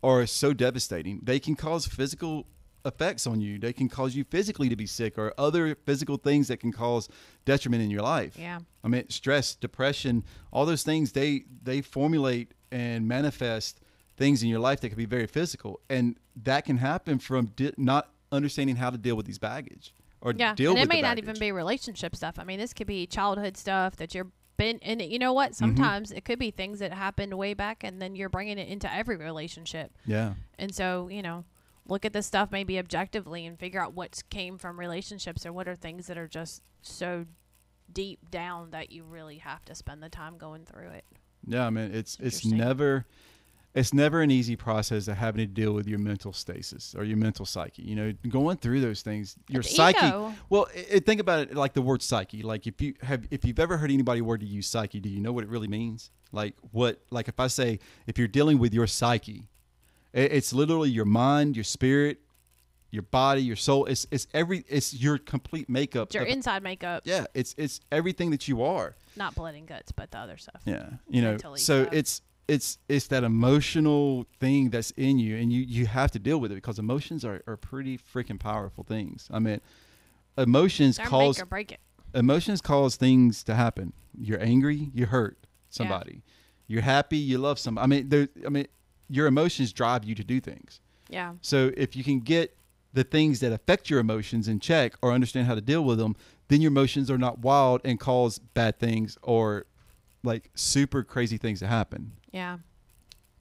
are 0.03 0.26
so 0.26 0.53
devastating. 0.53 1.20
They 1.22 1.41
can 1.41 1.57
cause 1.57 1.87
physical 1.87 2.47
effects 2.84 3.26
on 3.26 3.41
you. 3.41 3.59
They 3.59 3.72
can 3.72 3.89
cause 3.89 4.14
you 4.14 4.22
physically 4.24 4.68
to 4.68 4.76
be 4.76 4.87
sick, 4.87 5.18
or 5.18 5.32
other 5.39 5.74
physical 5.74 6.18
things 6.18 6.49
that 6.49 6.59
can 6.59 6.72
cause 6.72 7.09
detriment 7.45 7.82
in 7.82 7.91
your 7.91 8.03
life. 8.03 8.37
Yeah. 8.39 8.61
I 8.84 8.89
mean, 8.89 9.09
stress, 9.09 9.55
depression, 9.55 10.24
all 10.53 10.66
those 10.66 10.82
things 10.82 11.12
they 11.12 11.45
they 11.62 11.80
formulate 11.80 12.53
and 12.70 13.09
manifest 13.09 13.80
things 14.16 14.43
in 14.43 14.49
your 14.49 14.61
life 14.61 14.80
that 14.80 14.89
can 14.89 14.99
be 14.99 15.07
very 15.07 15.26
physical, 15.26 15.80
and 15.91 16.16
that 16.43 16.64
can 16.64 16.78
happen 16.78 17.18
from 17.18 17.47
di- 17.57 17.72
not 17.76 18.11
understanding 18.33 18.77
how 18.77 18.91
to 18.91 18.99
deal 18.99 19.16
with 19.16 19.27
these 19.27 19.39
baggage 19.39 19.95
or 20.20 20.33
Yeah, 20.37 20.55
deal 20.55 20.72
and 20.72 20.81
with 20.81 20.89
it 20.89 20.89
may 20.89 21.03
not 21.03 21.18
even 21.18 21.39
be 21.39 21.53
relationship 21.53 22.16
stuff. 22.16 22.39
I 22.39 22.45
mean, 22.45 22.59
this 22.59 22.72
could 22.74 22.87
be 22.87 23.07
childhood 23.07 23.57
stuff 23.57 23.97
that 23.97 24.14
you're 24.14 24.29
been 24.57 24.79
and 24.83 25.03
you 25.03 25.18
know 25.18 25.29
Mm-hmm. 25.31 25.35
what? 25.35 25.55
Sometimes 25.55 26.12
it 26.12 26.24
could 26.24 26.39
be 26.39 26.51
things 26.51 26.79
that 26.79 26.93
happened 26.93 27.35
way 27.35 27.53
back, 27.55 27.85
and 27.85 28.01
then 28.01 28.16
you're 28.16 28.31
bringing 28.31 28.59
it 28.59 28.68
into 28.68 28.93
every 28.93 29.16
relationship. 29.16 29.93
Yeah, 30.07 30.35
And 30.59 30.74
so, 30.74 31.09
you 31.09 31.20
know, 31.22 31.45
look 31.87 32.05
at 32.07 32.12
this 32.14 32.27
stuff 32.27 32.51
maybe 32.51 32.79
objectively 32.79 33.45
and 33.47 33.59
figure 33.59 33.81
out 33.83 33.93
what 33.95 34.22
came 34.31 34.57
from 34.59 34.81
relationships 34.81 35.45
or 35.47 35.53
what 35.53 35.68
are 35.68 35.77
things 35.77 36.07
that 36.07 36.16
are 36.18 36.27
just 36.27 36.62
so 36.83 37.27
deep 37.93 38.31
down 38.31 38.70
that 38.70 38.91
you 38.91 39.05
really 39.05 39.39
have 39.39 39.64
to 39.66 39.74
spend 39.74 40.03
the 40.03 40.09
time 40.09 40.39
going 40.39 40.64
through 40.64 40.89
it. 40.89 41.05
yeah. 41.47 41.66
I 41.66 41.70
mean, 41.70 41.95
it's 41.95 42.16
it's 42.20 42.45
never. 42.45 43.05
It's 43.77 43.93
never 43.95 44.22
an 44.22 44.31
easy 44.31 44.57
process 44.57 45.07
of 45.07 45.16
having 45.18 45.39
to 45.39 45.47
deal 45.47 45.72
with 45.72 45.87
your 45.87 45.99
mental 45.99 46.33
stasis 46.33 46.95
or 46.97 47.05
your 47.05 47.18
mental 47.18 47.45
psyche. 47.45 47.83
You 47.83 47.95
know, 47.95 48.12
going 48.29 48.57
through 48.57 48.81
those 48.81 49.03
things, 49.03 49.37
your 49.49 49.61
It's 49.61 49.77
psyche. 49.77 50.05
ego. 50.07 50.35
Well, 50.49 50.66
i 50.74 50.95
i- 50.95 50.99
think 51.01 51.20
about 51.20 51.41
it 51.41 51.55
like 51.55 51.74
the 51.74 51.83
word 51.83 52.03
psyche. 52.03 52.43
Like 52.43 52.66
if 52.66 52.81
you 52.81 52.95
have, 53.03 53.27
if 53.31 53.45
you've 53.45 53.59
ever 53.61 53.77
heard 53.77 53.91
anybody 53.91 54.20
word 54.22 54.41
to 54.41 54.47
use 54.47 54.66
psyche, 54.66 54.99
do 54.99 55.09
you 55.09 55.20
know 55.20 55.33
what 55.33 55.45
it 55.45 55.51
really 55.51 55.68
means? 55.68 56.11
Like 56.33 56.55
what? 56.72 57.01
Like 57.11 57.29
if 57.29 57.39
I 57.39 57.47
say 57.49 57.79
if 58.07 58.18
you're 58.18 58.29
dealing 58.29 58.59
with 58.59 58.72
your 58.74 58.87
psyche, 58.87 59.47
i- 60.14 60.18
it's 60.18 60.53
literally 60.53 60.91
your 60.91 61.05
mind, 61.05 61.55
your 61.57 61.64
spirit, 61.64 62.20
your 62.91 63.03
body, 63.03 63.43
your 63.43 63.57
soul. 63.57 63.85
It's 63.85 64.07
it's 64.11 64.27
every 64.33 64.64
it's 64.68 64.95
your 64.95 65.18
complete 65.18 65.68
makeup. 65.68 66.09
It's 66.09 66.14
your 66.14 66.24
of- 66.24 66.31
inside 66.31 66.62
makeup, 66.62 67.03
yeah, 67.05 67.27
it's 67.35 67.55
it's 67.59 67.81
everything 67.93 68.31
that 68.31 68.49
you 68.49 68.62
are. 68.62 68.97
not 69.16 69.35
blood 69.35 69.55
and 69.55 69.66
guts, 69.66 69.93
but 69.93 70.11
the 70.11 70.18
other 70.18 70.37
stuff. 70.39 70.62
Yeah, 70.64 70.89
you 71.09 71.20
know. 71.20 71.37
So 71.57 71.89
it's 71.93 72.22
it's 72.49 72.78
it's 72.88 73.09
that 73.09 73.24
emotional 73.24 74.26
thing 74.38 74.70
that's 74.70 74.92
in 74.92 75.18
you, 75.18 75.36
and 75.36 75.53
you 75.53 75.62
you 75.62 75.86
have 75.86 76.11
to 76.12 76.18
deal 76.18 76.38
with 76.38 76.53
it 76.53 76.57
because 76.57 76.78
emotions 76.78 77.24
are 77.24 77.42
are 77.47 77.57
pretty 77.57 77.99
freaking 77.99 78.38
powerful 78.38 78.84
things. 78.84 79.28
I 79.32 79.38
mean, 79.38 79.61
emotions 80.38 80.97
They're 80.97 81.07
cause 81.07 81.38
make 81.38 81.42
or 81.42 81.47
break 81.47 81.72
it. 81.72 81.80
emotions 82.14 82.61
cause 82.61 82.97
things 82.97 83.42
to 83.44 83.55
happen. 83.55 83.92
You're 84.18 84.42
angry, 84.42 84.90
you 84.94 85.07
hurt 85.07 85.38
somebody. 85.70 86.22
You're 86.68 86.82
happy, 86.82 87.18
you 87.18 87.38
love 87.38 87.59
somebody. 87.59 87.84
I 87.84 87.86
mean, 87.86 88.09
there. 88.09 88.28
I 88.44 88.49
mean, 88.49 88.66
your 89.09 89.26
emotions 89.26 89.72
drive 89.72 90.05
you 90.05 90.14
to 90.14 90.24
do 90.24 90.40
things. 90.40 90.80
Yeah. 91.09 91.34
So 91.40 91.72
if 91.76 91.94
you 91.97 92.05
can 92.05 92.20
get 92.20 92.57
the 92.92 93.05
things 93.05 93.40
that 93.40 93.53
affect 93.53 93.90
your 93.90 94.01
emotions 94.01 94.49
in 94.49 94.59
check 94.59 94.94
or 95.03 95.12
understand 95.12 95.47
how 95.47 95.55
to 95.55 95.61
deal 95.61 95.84
with 95.84 95.99
them, 95.99 96.16
then 96.49 96.61
your 96.61 96.70
emotions 96.70 97.11
are 97.11 97.18
not 97.18 97.40
wild 97.40 97.80
and 97.84 98.01
cause 98.01 98.38
bad 98.38 98.78
things 98.78 99.18
or 99.22 99.66
like 100.27 100.51
super 100.55 101.03
crazy 101.03 101.39
things 101.39 101.61
to 101.61 101.66
happen. 101.66 102.12
Yeah. 102.33 102.59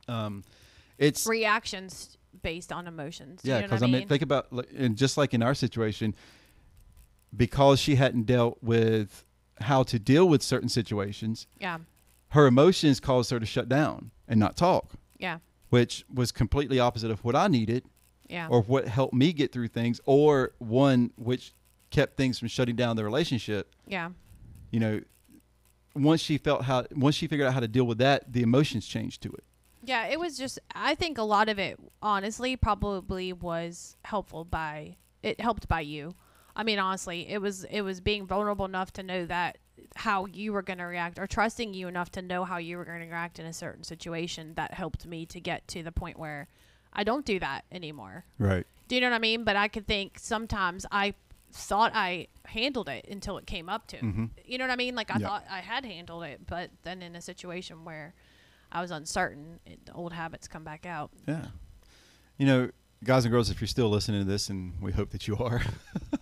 Um, 0.07 0.43
it's 0.97 1.25
Reactions 1.27 2.17
based 2.41 2.71
on 2.71 2.87
emotions. 2.87 3.41
yeah, 3.43 3.55
you 3.55 3.61
know 3.61 3.67
because 3.67 3.81
what 3.81 3.89
I 3.89 3.93
I 3.95 3.99
mean, 3.99 4.07
think 4.07 4.21
about 4.21 4.53
like, 4.53 4.69
and 4.77 4.95
just 4.95 5.17
like 5.17 5.33
in 5.33 5.41
our 5.43 5.53
situation, 5.55 6.15
because 7.35 7.79
she 7.79 7.95
hadn't 7.95 8.23
dealt 8.25 8.57
with 8.61 9.25
how 9.61 9.83
to 9.83 9.99
deal 9.99 10.27
with 10.27 10.41
certain 10.41 10.69
situations, 10.69 11.47
yeah. 11.59 11.79
her 12.29 12.45
emotions 12.47 12.99
caused 12.99 13.31
her 13.31 13.39
to 13.39 13.45
shut 13.45 13.67
down 13.69 14.11
and 14.27 14.39
not 14.39 14.55
talk, 14.55 14.91
Yeah. 15.19 15.39
which 15.69 16.05
was 16.13 16.31
completely 16.31 16.79
opposite 16.79 17.11
of 17.11 17.23
what 17.23 17.35
I 17.35 17.47
needed 17.47 17.85
Yeah. 18.29 18.47
or 18.49 18.61
what 18.61 18.87
helped 18.87 19.13
me 19.13 19.33
get 19.33 19.51
through 19.51 19.69
things, 19.69 19.99
or 20.05 20.53
one 20.59 21.11
which 21.15 21.53
kept 21.89 22.17
things 22.17 22.37
from 22.39 22.47
shutting 22.49 22.75
down 22.75 22.95
the 22.95 23.03
relationship. 23.03 23.73
yeah. 23.87 24.09
You 24.71 24.79
know, 24.81 25.01
once 25.95 26.21
she 26.21 26.37
felt 26.37 26.63
how, 26.63 26.85
once 26.95 27.15
she 27.15 27.27
figured 27.27 27.47
out 27.47 27.53
how 27.53 27.59
to 27.59 27.67
deal 27.67 27.85
with 27.85 27.97
that, 27.99 28.31
the 28.31 28.43
emotions 28.43 28.85
changed 28.85 29.21
to 29.23 29.31
it. 29.31 29.43
Yeah, 29.83 30.07
it 30.07 30.19
was 30.19 30.37
just 30.37 30.59
I 30.73 30.95
think 30.95 31.17
a 31.17 31.23
lot 31.23 31.47
of 31.47 31.59
it 31.59 31.79
honestly 32.01 32.55
probably 32.55 33.31
was 33.33 33.97
helpful 34.03 34.43
by 34.43 34.97
it 35.21 35.39
helped 35.39 35.67
by 35.67 35.81
you. 35.81 36.15
I 36.55 36.63
mean 36.63 36.79
honestly, 36.79 37.29
it 37.29 37.39
was 37.39 37.65
it 37.65 37.81
was 37.81 38.01
being 38.01 38.25
vulnerable 38.25 38.65
enough 38.65 38.91
to 38.93 39.03
know 39.03 39.25
that 39.27 39.59
how 39.95 40.25
you 40.25 40.53
were 40.53 40.61
going 40.61 40.79
to 40.79 40.85
react 40.85 41.19
or 41.19 41.27
trusting 41.27 41.73
you 41.73 41.87
enough 41.87 42.11
to 42.11 42.21
know 42.21 42.43
how 42.45 42.57
you 42.57 42.77
were 42.77 42.85
going 42.85 43.01
to 43.01 43.05
react 43.05 43.39
in 43.39 43.45
a 43.45 43.53
certain 43.53 43.83
situation 43.83 44.53
that 44.55 44.73
helped 44.73 45.05
me 45.05 45.25
to 45.27 45.39
get 45.39 45.67
to 45.67 45.83
the 45.83 45.91
point 45.91 46.17
where 46.17 46.47
I 46.91 47.03
don't 47.03 47.25
do 47.25 47.39
that 47.39 47.65
anymore. 47.71 48.25
Right. 48.39 48.65
Do 48.87 48.95
you 48.95 49.01
know 49.01 49.09
what 49.09 49.15
I 49.15 49.19
mean? 49.19 49.43
But 49.43 49.55
I 49.55 49.67
could 49.67 49.85
think 49.85 50.17
sometimes 50.19 50.85
I 50.91 51.13
thought 51.55 51.91
I 51.95 52.27
handled 52.45 52.89
it 52.89 53.07
until 53.09 53.37
it 53.37 53.47
came 53.47 53.69
up 53.69 53.87
to. 53.87 53.97
Mhm. 53.97 54.29
You 54.45 54.57
know 54.57 54.65
what 54.65 54.71
I 54.71 54.75
mean? 54.75 54.93
Like 54.95 55.09
I 55.09 55.19
Yeah. 55.19 55.27
thought 55.27 55.45
I 55.49 55.59
had 55.61 55.85
handled 55.85 56.23
it, 56.25 56.41
but 56.45 56.69
then 56.83 57.01
in 57.01 57.15
a 57.15 57.21
situation 57.21 57.85
where 57.85 58.13
I 58.71 58.81
was 58.81 58.91
uncertain, 58.91 59.59
it, 59.65 59.85
the 59.85 59.93
old 59.93 60.11
habits 60.13 60.47
come 60.47 60.63
back 60.63 60.85
out. 60.85 61.11
Yeah. 61.27 61.47
You 62.37 62.45
know, 62.45 62.71
guys 63.03 63.23
and 63.25 63.31
girls, 63.31 63.49
if 63.49 63.61
you're 63.61 63.67
still 63.69 63.89
listening 63.89 64.21
to 64.21 64.25
this, 64.29 64.49
and 64.49 64.73
we 64.81 64.91
hope 64.91 65.11
that 65.11 65.27
you 65.27 65.37
are. 65.37 65.61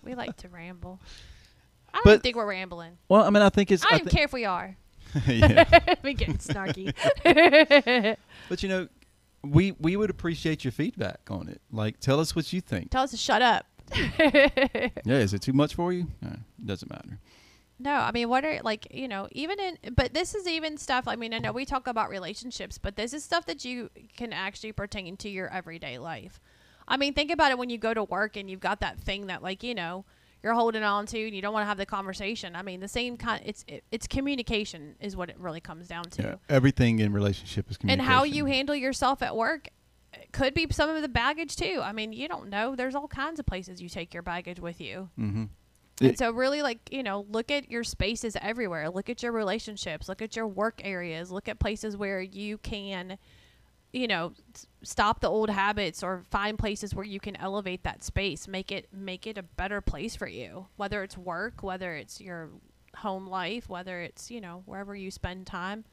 We 0.04 0.14
like 0.14 0.36
to 0.38 0.48
ramble. 0.48 1.00
I 1.92 2.00
don't 2.04 2.22
think 2.22 2.36
we're 2.36 2.46
rambling. 2.46 2.98
well, 3.08 3.22
I 3.24 3.30
mean, 3.30 3.42
I 3.42 3.48
think 3.48 3.70
it's. 3.72 3.84
I 3.84 3.98
don't 3.98 4.04
thi- 4.10 4.16
care 4.16 4.24
if 4.24 4.32
we 4.32 4.44
are. 4.44 4.76
yeah. 5.26 5.94
we 6.02 6.14
getting 6.14 6.38
snarky. 6.38 6.92
But 8.48 8.62
you 8.62 8.68
know, 8.68 8.88
we 9.42 9.72
we 9.72 9.96
would 9.96 10.10
appreciate 10.10 10.64
your 10.64 10.72
feedback 10.72 11.20
on 11.30 11.48
it. 11.48 11.60
Like, 11.72 11.98
tell 12.00 12.20
us 12.20 12.36
what 12.36 12.52
you 12.52 12.60
think. 12.60 12.90
Tell 12.90 13.02
us 13.04 13.10
to 13.12 13.16
shut 13.16 13.42
up. 13.42 13.66
Yeah, 15.04 15.18
is 15.18 15.34
it 15.34 15.42
too 15.42 15.52
much 15.52 15.74
for 15.74 15.92
you? 15.92 16.08
It 16.22 16.66
doesn't 16.66 16.90
matter. 16.90 17.18
No, 17.78 17.92
I 17.92 18.12
mean, 18.12 18.28
what 18.28 18.44
are 18.44 18.60
like 18.62 18.86
you 18.92 19.08
know, 19.08 19.28
even 19.32 19.58
in, 19.58 19.78
but 19.94 20.14
this 20.14 20.34
is 20.34 20.46
even 20.46 20.78
stuff. 20.78 21.08
I 21.08 21.16
mean, 21.16 21.34
I 21.34 21.38
know 21.38 21.52
we 21.52 21.64
talk 21.64 21.86
about 21.86 22.08
relationships, 22.08 22.78
but 22.78 22.96
this 22.96 23.12
is 23.12 23.24
stuff 23.24 23.46
that 23.46 23.64
you 23.64 23.90
can 24.16 24.32
actually 24.32 24.72
pertain 24.72 25.16
to 25.18 25.28
your 25.28 25.48
everyday 25.52 25.98
life. 25.98 26.40
I 26.86 26.96
mean, 26.96 27.14
think 27.14 27.30
about 27.30 27.50
it 27.50 27.58
when 27.58 27.70
you 27.70 27.78
go 27.78 27.92
to 27.92 28.04
work 28.04 28.36
and 28.36 28.48
you've 28.48 28.60
got 28.60 28.80
that 28.80 29.00
thing 29.00 29.26
that 29.26 29.42
like 29.42 29.62
you 29.62 29.74
know 29.74 30.04
you're 30.42 30.54
holding 30.54 30.84
on 30.84 31.06
to 31.06 31.24
and 31.26 31.34
you 31.34 31.40
don't 31.40 31.54
want 31.54 31.64
to 31.64 31.68
have 31.68 31.78
the 31.78 31.86
conversation. 31.86 32.54
I 32.54 32.62
mean, 32.62 32.80
the 32.80 32.88
same 32.88 33.16
kind. 33.16 33.42
It's 33.44 33.64
it, 33.66 33.82
it's 33.90 34.06
communication 34.06 34.94
is 35.00 35.16
what 35.16 35.30
it 35.30 35.38
really 35.38 35.60
comes 35.60 35.88
down 35.88 36.04
to. 36.04 36.22
Yeah, 36.22 36.34
everything 36.48 37.00
in 37.00 37.12
relationship 37.12 37.70
is 37.70 37.76
communication. 37.76 38.06
and 38.06 38.14
how 38.14 38.24
you 38.24 38.44
handle 38.44 38.76
yourself 38.76 39.22
at 39.22 39.34
work 39.34 39.68
could 40.32 40.54
be 40.54 40.66
some 40.70 40.90
of 40.90 41.02
the 41.02 41.08
baggage 41.08 41.56
too. 41.56 41.80
I 41.82 41.92
mean, 41.92 42.12
you 42.12 42.28
don't 42.28 42.48
know. 42.48 42.74
There's 42.76 42.94
all 42.94 43.08
kinds 43.08 43.40
of 43.40 43.46
places 43.46 43.80
you 43.80 43.88
take 43.88 44.12
your 44.12 44.22
baggage 44.22 44.60
with 44.60 44.80
you. 44.80 45.10
Mm-hmm. 45.18 45.44
And 46.00 46.18
so 46.18 46.32
really 46.32 46.60
like, 46.60 46.80
you 46.90 47.02
know, 47.02 47.24
look 47.30 47.50
at 47.50 47.70
your 47.70 47.84
spaces 47.84 48.36
everywhere. 48.40 48.90
Look 48.90 49.08
at 49.08 49.22
your 49.22 49.30
relationships, 49.32 50.08
look 50.08 50.22
at 50.22 50.34
your 50.34 50.48
work 50.48 50.80
areas, 50.82 51.30
look 51.30 51.48
at 51.48 51.60
places 51.60 51.96
where 51.96 52.20
you 52.20 52.58
can 52.58 53.18
you 53.94 54.08
know, 54.08 54.32
s- 54.52 54.66
stop 54.82 55.20
the 55.20 55.28
old 55.28 55.48
habits 55.48 56.02
or 56.02 56.24
find 56.28 56.58
places 56.58 56.96
where 56.96 57.04
you 57.04 57.20
can 57.20 57.36
elevate 57.36 57.84
that 57.84 58.02
space, 58.02 58.48
make 58.48 58.72
it 58.72 58.88
make 58.92 59.24
it 59.24 59.38
a 59.38 59.42
better 59.42 59.80
place 59.80 60.16
for 60.16 60.26
you. 60.26 60.66
Whether 60.76 61.04
it's 61.04 61.16
work, 61.16 61.62
whether 61.62 61.94
it's 61.94 62.20
your 62.20 62.50
home 62.96 63.28
life, 63.28 63.68
whether 63.68 64.00
it's, 64.00 64.32
you 64.32 64.40
know, 64.40 64.64
wherever 64.66 64.96
you 64.96 65.12
spend 65.12 65.46
time. 65.46 65.84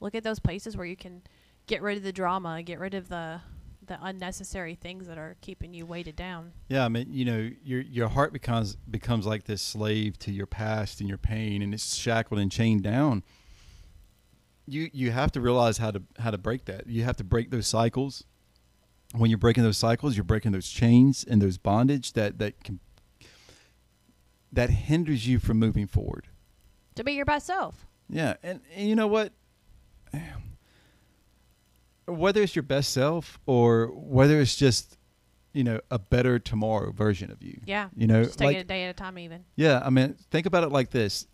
Look 0.00 0.16
at 0.16 0.24
those 0.24 0.40
places 0.40 0.76
where 0.76 0.86
you 0.86 0.96
can 0.96 1.22
get 1.68 1.82
rid 1.82 1.96
of 1.96 2.02
the 2.02 2.12
drama, 2.12 2.62
get 2.64 2.80
rid 2.80 2.94
of 2.94 3.08
the 3.08 3.40
the 3.86 3.98
unnecessary 4.02 4.74
things 4.74 5.06
that 5.06 5.18
are 5.18 5.36
keeping 5.40 5.74
you 5.74 5.86
weighted 5.86 6.16
down. 6.16 6.52
Yeah, 6.68 6.84
I 6.84 6.88
mean, 6.88 7.06
you 7.10 7.24
know, 7.24 7.50
your 7.64 7.80
your 7.80 8.08
heart 8.08 8.32
becomes 8.32 8.76
becomes 8.76 9.26
like 9.26 9.44
this 9.44 9.62
slave 9.62 10.18
to 10.20 10.32
your 10.32 10.46
past 10.46 11.00
and 11.00 11.08
your 11.08 11.18
pain, 11.18 11.62
and 11.62 11.72
it's 11.72 11.94
shackled 11.94 12.40
and 12.40 12.50
chained 12.50 12.82
down. 12.82 13.22
You 14.66 14.90
you 14.92 15.10
have 15.12 15.32
to 15.32 15.40
realize 15.40 15.78
how 15.78 15.90
to 15.90 16.02
how 16.18 16.30
to 16.30 16.38
break 16.38 16.64
that. 16.66 16.86
You 16.86 17.04
have 17.04 17.16
to 17.16 17.24
break 17.24 17.50
those 17.50 17.66
cycles. 17.66 18.24
When 19.14 19.30
you're 19.30 19.38
breaking 19.38 19.62
those 19.62 19.78
cycles, 19.78 20.16
you're 20.16 20.24
breaking 20.24 20.52
those 20.52 20.68
chains 20.68 21.24
and 21.28 21.40
those 21.40 21.58
bondage 21.58 22.12
that 22.14 22.38
that 22.38 22.64
can 22.64 22.80
that 24.52 24.70
hinders 24.70 25.26
you 25.26 25.38
from 25.38 25.58
moving 25.58 25.86
forward. 25.86 26.28
To 26.96 27.04
be 27.04 27.12
your 27.12 27.24
best 27.24 27.46
self. 27.46 27.86
Yeah, 28.08 28.34
and, 28.42 28.60
and 28.74 28.88
you 28.88 28.96
know 28.96 29.06
what? 29.06 29.32
Whether 32.06 32.42
it's 32.42 32.54
your 32.54 32.62
best 32.62 32.92
self 32.92 33.38
or 33.46 33.86
whether 33.88 34.40
it's 34.40 34.54
just, 34.56 34.96
you 35.52 35.64
know, 35.64 35.80
a 35.90 35.98
better 35.98 36.38
tomorrow 36.38 36.92
version 36.92 37.30
of 37.32 37.42
you. 37.42 37.60
Yeah. 37.66 37.88
You 37.96 38.06
know, 38.06 38.24
Just 38.24 38.38
take 38.38 38.46
like 38.46 38.56
it 38.58 38.60
a 38.60 38.64
day 38.64 38.84
at 38.84 38.90
a 38.90 38.92
time 38.92 39.18
even. 39.18 39.44
yeah, 39.56 39.82
I 39.84 39.90
mean, 39.90 40.16
think 40.30 40.46
about 40.46 40.62
it 40.64 40.70
like 40.70 40.90
this: 40.90 41.26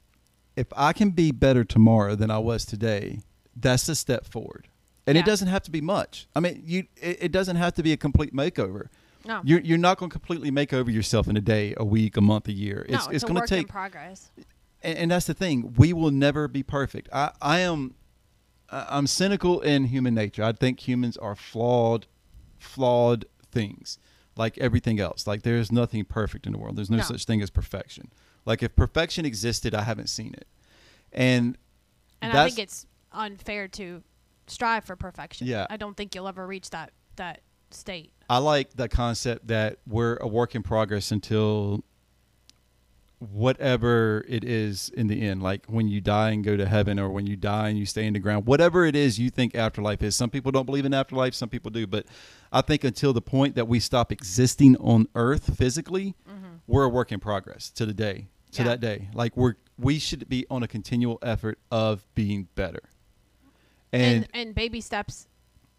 if 0.56 0.66
I 0.76 0.92
can 0.92 1.10
be 1.10 1.30
better 1.32 1.64
tomorrow 1.64 2.14
than 2.14 2.30
I 2.30 2.38
was 2.38 2.64
today, 2.64 3.20
that's 3.54 3.88
a 3.88 3.94
step 3.94 4.26
forward, 4.26 4.68
and 5.06 5.16
Yeah. 5.16 5.22
it 5.22 5.26
doesn't 5.26 5.48
have 5.48 5.62
to 5.64 5.70
be 5.70 5.80
much. 5.82 6.26
I 6.34 6.40
mean, 6.40 6.62
you 6.64 6.84
it, 6.96 7.24
it 7.24 7.32
doesn't 7.32 7.56
have 7.56 7.74
to 7.74 7.82
be 7.82 7.92
a 7.92 7.96
complete 7.98 8.34
makeover. 8.34 8.88
No. 9.26 9.40
You're 9.44 9.60
you're 9.60 9.78
not 9.78 9.98
going 9.98 10.10
to 10.10 10.12
completely 10.18 10.50
make 10.50 10.72
over 10.72 10.90
yourself 10.90 11.28
in 11.28 11.36
a 11.36 11.40
day, 11.40 11.74
a 11.76 11.84
week, 11.84 12.16
a 12.16 12.20
month, 12.20 12.48
a 12.48 12.52
year. 12.52 12.86
no, 12.88 12.94
It's 12.96 13.04
it's, 13.06 13.14
it's 13.16 13.24
a 13.24 13.26
going 13.26 13.34
to 13.36 13.40
work 13.42 13.52
in 13.52 13.58
take 13.58 13.68
progress. 13.68 14.30
and, 14.82 14.98
and 14.98 15.10
that's 15.10 15.26
the 15.26 15.34
thing 15.34 15.74
we 15.76 15.92
will 15.92 16.10
never 16.10 16.48
be 16.48 16.62
perfect 16.64 17.08
i 17.12 17.30
i 17.40 17.58
am 17.60 17.94
i'm 18.72 19.06
cynical 19.06 19.60
in 19.60 19.84
human 19.84 20.14
nature 20.14 20.42
i 20.42 20.52
think 20.52 20.80
humans 20.88 21.16
are 21.18 21.36
flawed 21.36 22.06
flawed 22.58 23.24
things 23.50 23.98
like 24.36 24.56
everything 24.58 24.98
else 24.98 25.26
like 25.26 25.42
there's 25.42 25.70
nothing 25.70 26.04
perfect 26.04 26.46
in 26.46 26.52
the 26.52 26.58
world 26.58 26.76
there's 26.76 26.90
no, 26.90 26.96
No. 26.96 27.02
such 27.02 27.24
thing 27.24 27.42
as 27.42 27.50
perfection 27.50 28.10
like 28.46 28.62
if 28.62 28.74
perfection 28.74 29.24
existed 29.26 29.74
i 29.74 29.82
haven't 29.82 30.08
seen 30.08 30.32
it 30.34 30.46
and 31.12 31.58
And 32.22 32.32
I 32.32 32.46
think 32.46 32.58
it's 32.60 32.86
unfair 33.12 33.68
to 33.68 34.02
strive 34.46 34.84
for 34.84 34.96
perfection. 34.96 35.46
Yeah. 35.46 35.66
I 35.68 35.76
don't 35.76 35.94
think 35.96 36.14
you'll 36.14 36.28
ever 36.28 36.46
reach 36.46 36.70
that 36.70 36.92
that 37.16 37.42
state. 37.70 38.12
I 38.30 38.38
like 38.38 38.74
the 38.74 38.88
concept 38.88 39.48
that 39.48 39.78
we're 39.86 40.16
a 40.16 40.26
work 40.26 40.54
in 40.54 40.62
progress 40.62 41.12
until 41.12 41.84
whatever 43.30 44.24
it 44.28 44.42
is 44.44 44.88
in 44.90 45.06
the 45.06 45.22
end, 45.22 45.42
like 45.42 45.66
when 45.66 45.88
you 45.88 46.00
die 46.00 46.30
and 46.30 46.42
go 46.42 46.56
to 46.56 46.66
heaven, 46.66 46.98
or 46.98 47.08
when 47.10 47.26
you 47.26 47.36
die 47.36 47.68
and 47.68 47.78
you 47.78 47.86
stay 47.86 48.06
in 48.06 48.14
the 48.14 48.18
ground, 48.18 48.46
whatever 48.46 48.84
it 48.84 48.96
is 48.96 49.18
you 49.18 49.30
think 49.30 49.54
afterlife 49.54 50.02
is. 50.02 50.16
Some 50.16 50.30
people 50.30 50.50
don't 50.50 50.66
believe 50.66 50.84
in 50.84 50.92
afterlife, 50.92 51.34
some 51.34 51.48
people 51.48 51.70
do, 51.70 51.86
but 51.86 52.06
I 52.50 52.60
think 52.60 52.84
until 52.84 53.12
the 53.12 53.22
point 53.22 53.54
that 53.54 53.68
we 53.68 53.78
stop 53.80 54.10
existing 54.10 54.76
on 54.78 55.06
Earth 55.14 55.56
physically, 55.56 56.14
mm-hmm. 56.28 56.56
we're 56.66 56.84
a 56.84 56.88
work 56.88 57.12
in 57.12 57.20
progress 57.20 57.70
to 57.70 57.86
the 57.86 57.94
day, 57.94 58.28
to 58.52 58.62
Yeah. 58.62 58.68
that 58.68 58.80
day. 58.80 59.08
Like 59.14 59.36
we're 59.36 59.54
we 59.78 59.98
should 59.98 60.28
be 60.28 60.46
on 60.50 60.62
a 60.62 60.68
continual 60.68 61.18
effort 61.22 61.58
of 61.70 62.04
being 62.14 62.48
better. 62.54 62.82
And 63.92 64.24
And, 64.24 64.28
and 64.34 64.54
baby 64.54 64.80
steps 64.80 65.26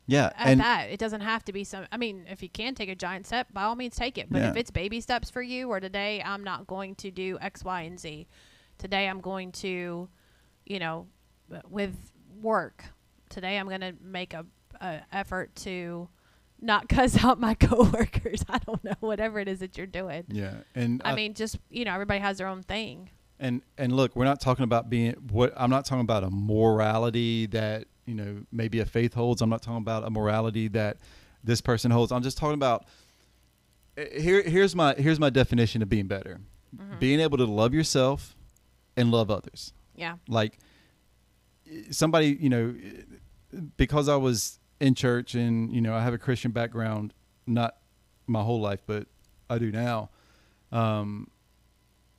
Yeah, 0.06 0.32
at 0.38 0.48
and 0.48 0.60
that. 0.60 0.90
It 0.90 1.00
doesn't 1.00 1.22
have 1.22 1.46
to 1.46 1.54
be 1.54 1.64
some. 1.64 1.86
I 1.92 1.98
mean, 1.98 2.26
if 2.30 2.44
you 2.44 2.50
can 2.50 2.76
take 2.76 2.90
a 2.90 2.96
giant 2.96 3.26
step, 3.26 3.48
by 3.54 3.64
all 3.64 3.76
means, 3.76 3.96
take 3.96 4.18
it. 4.18 4.28
But 4.30 4.42
if 4.42 4.58
it's 4.58 4.72
baby 4.72 5.00
steps 5.02 5.30
for 5.30 5.42
you, 5.42 5.70
or 5.70 5.80
today 5.80 6.22
I'm 6.24 6.44
not 6.44 6.68
going 6.68 6.96
to 6.96 7.12
do 7.12 7.38
X, 7.42 7.64
Y, 7.64 7.82
and 7.82 8.00
Z. 8.00 8.28
Today 8.78 9.08
I'm 9.08 9.22
going 9.22 9.52
to, 9.54 10.10
you 10.66 10.80
know, 10.80 11.08
with 11.70 11.96
work. 12.42 12.84
Today 13.30 13.58
I'm 13.58 13.68
going 13.68 13.82
to 13.82 13.94
make 14.02 14.34
a, 14.34 14.46
a 14.82 15.02
effort 15.12 15.56
to 15.58 16.10
not 16.60 16.90
cuss 16.90 17.24
out 17.24 17.40
my 17.40 17.54
coworkers. 17.60 18.44
I 18.50 18.60
don't 18.60 18.84
know, 18.84 18.96
whatever 19.00 19.40
it 19.40 19.48
is 19.48 19.60
that 19.60 19.78
you're 19.78 19.88
doing. 19.88 20.26
yeah, 20.28 20.56
and 20.76 21.02
I 21.06 21.16
mean, 21.16 21.34
just 21.34 21.58
you 21.70 21.86
know, 21.86 21.94
everybody 21.94 22.20
has 22.20 22.40
their 22.40 22.48
own 22.48 22.64
thing. 22.64 23.10
And 23.40 23.62
and 23.78 23.96
look, 23.96 24.16
we're 24.16 24.26
not 24.26 24.42
talking 24.42 24.64
about 24.64 24.90
being 24.90 25.14
what 25.32 25.54
I'm 25.56 25.70
not 25.70 25.86
talking 25.86 26.02
about 26.02 26.24
a 26.24 26.30
morality 26.30 27.46
that 27.48 27.86
you 28.06 28.16
know 28.16 28.44
maybe 28.52 28.80
a 28.80 28.86
faith 28.86 29.14
holds. 29.14 29.42
I'm 29.42 29.50
not 29.50 29.62
talking 29.62 29.78
about 29.78 30.04
a 30.06 30.10
morality 30.10 30.68
that 30.70 30.98
this 31.44 31.62
person 31.62 31.92
holds. 31.92 32.12
I'm 32.12 32.24
just 32.24 32.38
talking 32.38 32.56
about 32.56 32.86
eh, 33.98 34.20
here. 34.22 34.42
Here's 34.44 34.76
my 34.76 34.94
here's 34.96 35.20
my 35.20 35.30
definition 35.30 35.82
of 35.82 35.90
being 35.90 36.08
better: 36.08 36.40
Mm-hmm. 36.76 36.98
being 37.00 37.20
able 37.20 37.38
to 37.38 37.46
love 37.46 37.74
yourself 37.74 38.36
and 38.98 39.12
love 39.12 39.30
others. 39.30 39.74
Yeah. 39.96 40.16
Like 40.28 40.58
somebody, 41.92 42.36
you 42.40 42.50
know, 42.50 42.76
because 43.78 44.10
I 44.10 44.16
was 44.16 44.60
in 44.80 44.96
church 44.96 45.36
and 45.36 45.72
you 45.72 45.82
know 45.82 45.94
I 45.94 46.02
have 46.02 46.14
a 46.14 46.18
Christian 46.18 46.52
background, 46.52 47.14
not 47.46 47.78
my 48.28 48.42
whole 48.42 48.60
life, 48.60 48.82
but 48.88 49.08
I 49.50 49.58
do 49.60 49.72
now. 49.72 50.10
Um, 50.72 51.30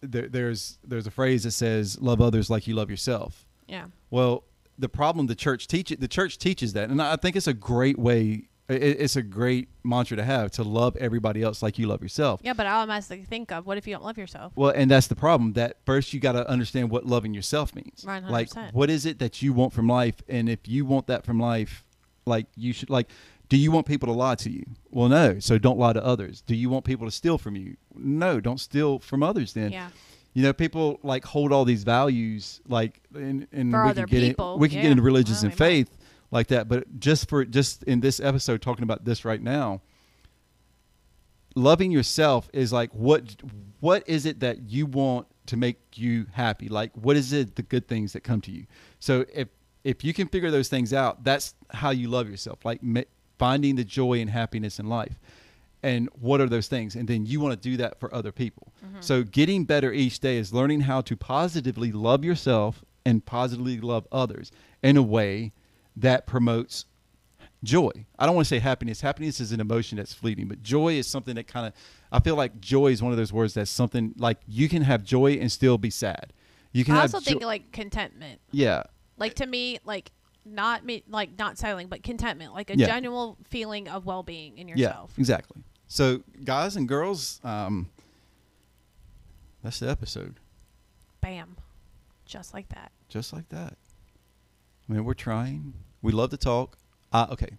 there, 0.01 0.29
there's 0.29 0.79
there's 0.85 1.07
a 1.07 1.11
phrase 1.11 1.43
that 1.45 1.51
says 1.53 2.01
love 2.01 2.21
others 2.21 2.49
like 2.49 2.67
you 2.69 2.75
love 2.75 2.91
yourself. 2.91 3.47
Yeah. 3.67 3.87
Well, 4.11 4.45
the 4.79 4.89
problem 4.89 5.27
the 5.27 5.35
church 5.35 5.67
teaches 5.67 5.99
the 5.99 6.09
church 6.09 6.39
teaches 6.39 6.73
that, 6.75 6.91
and 6.91 7.01
I 7.01 7.17
think 7.17 7.37
it's 7.37 7.47
a 7.47 7.55
great 7.55 7.99
way. 7.99 8.49
It's 8.67 9.15
a 9.15 9.23
great 9.23 9.69
mantra 9.83 10.17
to 10.17 10.25
have 10.25 10.51
to 10.53 10.63
love 10.63 10.97
everybody 10.97 11.43
else 11.43 11.63
like 11.63 11.79
you 11.79 11.87
love 11.87 12.01
yourself. 12.03 12.41
Yeah, 12.43 12.55
but 12.55 12.67
I 12.67 12.71
automatically 12.71 13.23
think 13.25 13.53
of 13.53 13.67
what 13.67 13.77
if 13.77 13.87
you 13.87 13.93
don't 13.95 14.03
love 14.05 14.17
yourself? 14.17 14.55
Well, 14.57 14.71
and 14.71 14.91
that's 14.91 15.07
the 15.07 15.15
problem. 15.15 15.53
That 15.53 15.77
first 15.85 16.15
you 16.15 16.21
got 16.21 16.33
to 16.33 16.49
understand 16.49 16.89
what 16.89 17.05
loving 17.05 17.35
yourself 17.35 17.75
means. 17.75 18.05
Right, 18.07 18.25
Like, 18.25 18.49
100%. 18.49 18.73
what 18.73 18.89
is 18.89 19.05
it 19.05 19.19
that 19.19 19.43
you 19.43 19.53
want 19.53 19.75
from 19.75 19.87
life? 19.87 20.15
And 20.31 20.49
if 20.49 20.67
you 20.67 20.87
want 20.87 21.09
that 21.09 21.27
from 21.27 21.39
life, 21.39 21.85
like 22.25 22.47
you 22.57 22.73
should 22.73 22.89
like. 22.89 23.11
Do 23.51 23.59
you 23.59 23.71
want 23.71 23.85
people 23.85 24.07
to 24.07 24.15
lie 24.15 24.37
to 24.37 24.51
you? 24.51 24.65
Well, 24.91 25.11
no. 25.11 25.39
So 25.41 25.59
don't 25.59 25.79
lie 25.79 25.93
to 25.93 26.03
others. 26.03 26.41
Do 26.41 26.57
you 26.57 26.71
want 26.71 26.87
people 26.87 27.07
to 27.07 27.11
steal 27.11 27.37
from 27.37 27.57
you? 27.57 27.77
No. 27.95 28.41
Don't 28.41 28.59
steal 28.59 28.99
from 28.99 29.23
others. 29.23 29.53
Then. 29.53 29.71
Yeah. 29.73 29.91
You 30.35 30.43
know, 30.43 30.53
people 30.53 30.99
like 31.03 31.25
hold 31.25 31.53
all 31.53 31.65
these 31.65 31.85
values, 31.85 32.61
like, 32.69 33.01
and, 33.15 33.47
and 33.53 33.71
For 33.71 33.85
we 33.85 33.91
other 33.91 34.03
could 34.03 34.11
get 34.11 34.21
people, 34.21 34.55
in, 34.55 34.61
we 34.61 34.69
could 34.69 34.77
yeah. 34.77 34.83
get 34.83 34.91
into 34.91 35.03
religions 35.03 35.39
Well, 35.43 35.51
and 35.53 35.61
we 35.61 35.65
might. 35.65 35.69
faith 35.71 35.97
like 36.33 36.47
that. 36.49 36.69
But 36.69 36.99
just 36.99 37.29
for 37.29 37.45
just 37.45 37.85
in 37.85 38.01
this 38.01 38.19
episode, 38.21 38.61
talking 38.61 38.83
about 38.83 39.05
this 39.05 39.25
right 39.25 39.41
now, 39.41 39.81
loving 41.55 41.91
yourself 41.91 42.49
is 42.53 42.73
like 42.73 42.93
what 42.95 43.37
what 43.81 44.03
is 44.09 44.27
it 44.27 44.41
that 44.41 44.69
you 44.71 44.87
want 44.87 45.27
to 45.47 45.57
make 45.57 45.79
you 45.95 46.27
happy? 46.33 46.69
Like, 46.69 46.91
what 46.95 47.17
is 47.17 47.33
it 47.33 47.55
the 47.57 47.63
good 47.63 47.87
things 47.87 48.13
that 48.15 48.21
come 48.23 48.41
to 48.43 48.51
you? 48.51 48.67
So 48.99 49.25
if 49.33 49.49
if 49.85 50.03
you 50.03 50.15
can 50.15 50.29
figure 50.29 50.51
those 50.51 50.69
things 50.69 50.93
out, 50.93 51.23
that's 51.25 51.55
how 51.71 51.91
you 51.91 52.09
love 52.09 52.29
yourself. 52.29 52.65
Like 52.65 52.83
ma- 52.83 53.03
finding 53.39 53.77
the 53.77 53.85
joy 53.85 54.21
and 54.21 54.31
happiness 54.31 54.79
in 54.79 54.89
life. 54.89 55.19
And 55.85 56.09
what 56.19 56.41
are 56.41 56.49
those 56.49 56.67
things? 56.67 56.95
And 56.97 57.07
then 57.07 57.27
you 57.27 57.41
want 57.41 57.53
to 57.61 57.69
do 57.71 57.77
that 57.77 58.01
for 58.01 58.13
other 58.15 58.33
people. 58.33 58.73
Mm-hmm. 58.85 59.01
So 59.01 59.23
getting 59.23 59.65
better 59.65 59.93
each 59.93 60.19
day 60.19 60.39
is 60.39 60.53
learning 60.53 60.81
how 60.81 61.03
to 61.03 61.15
positively 61.17 61.93
love 61.93 62.25
yourself 62.25 62.83
and 63.05 63.25
positively 63.25 63.79
love 63.81 64.07
others 64.11 64.51
in 64.83 64.97
a 64.97 65.03
way 65.03 65.53
that 65.95 66.27
promotes 66.27 66.87
joy. 67.63 67.91
I 68.19 68.25
don't 68.27 68.35
want 68.35 68.47
to 68.47 68.49
say 68.49 68.59
happiness. 68.61 69.01
Happiness 69.03 69.41
is 69.41 69.53
an 69.53 69.61
emotion 69.61 69.97
that's 69.99 70.15
fleeting, 70.15 70.49
but 70.49 70.63
joy 70.63 70.95
is 70.95 71.07
something 71.07 71.35
that 71.35 71.47
kind 71.47 71.67
of 71.67 71.73
I 72.11 72.21
feel 72.21 72.37
like 72.37 72.61
joy 72.61 72.89
is 72.89 73.03
one 73.03 73.13
of 73.13 73.19
those 73.19 73.33
words 73.33 73.55
that's 73.55 73.71
something 73.71 74.15
like 74.17 74.39
you 74.47 74.69
can 74.69 74.83
have 74.83 75.03
joy 75.05 75.33
and 75.33 75.53
still 75.53 75.77
be 75.79 75.91
sad. 75.91 76.33
You 76.73 76.85
can 76.85 76.95
I 76.95 77.03
have 77.03 77.15
also 77.15 77.19
jo- 77.21 77.39
think 77.39 77.43
like 77.45 77.73
contentment. 77.73 78.41
yeah. 78.53 78.85
Like 79.19 79.35
to 79.35 79.47
me, 79.47 79.79
like 79.85 80.11
not 80.47 80.85
me, 80.85 81.03
like 81.09 81.39
not 81.39 81.57
settling, 81.57 81.89
but 81.89 82.03
contentment, 82.03 82.53
like 82.53 82.69
a 82.71 82.77
Yeah. 82.77 82.87
genuine 82.87 83.37
feeling 83.49 83.89
of 83.89 84.05
well-being 84.07 84.59
in 84.59 84.67
yourself 84.69 84.81
Yeah, 84.81 84.89
yourself. 84.89 85.19
exactly. 85.19 85.63
So 85.87 86.23
guys 86.45 86.77
and 86.77 86.89
girls, 86.89 87.41
um 87.45 87.91
that's 89.63 89.81
the 89.81 89.89
episode. 89.89 90.41
Bam, 91.21 91.57
just 92.27 92.53
like 92.53 92.69
that. 92.71 92.93
Just 93.09 93.33
like 93.33 93.49
that. 93.49 93.77
I 94.89 94.93
mean, 94.93 95.05
we're 95.05 95.15
trying. 95.15 95.73
We 96.03 96.13
love 96.13 96.31
to 96.31 96.37
talk. 96.37 96.77
Uh, 97.13 97.29
okay. 97.31 97.57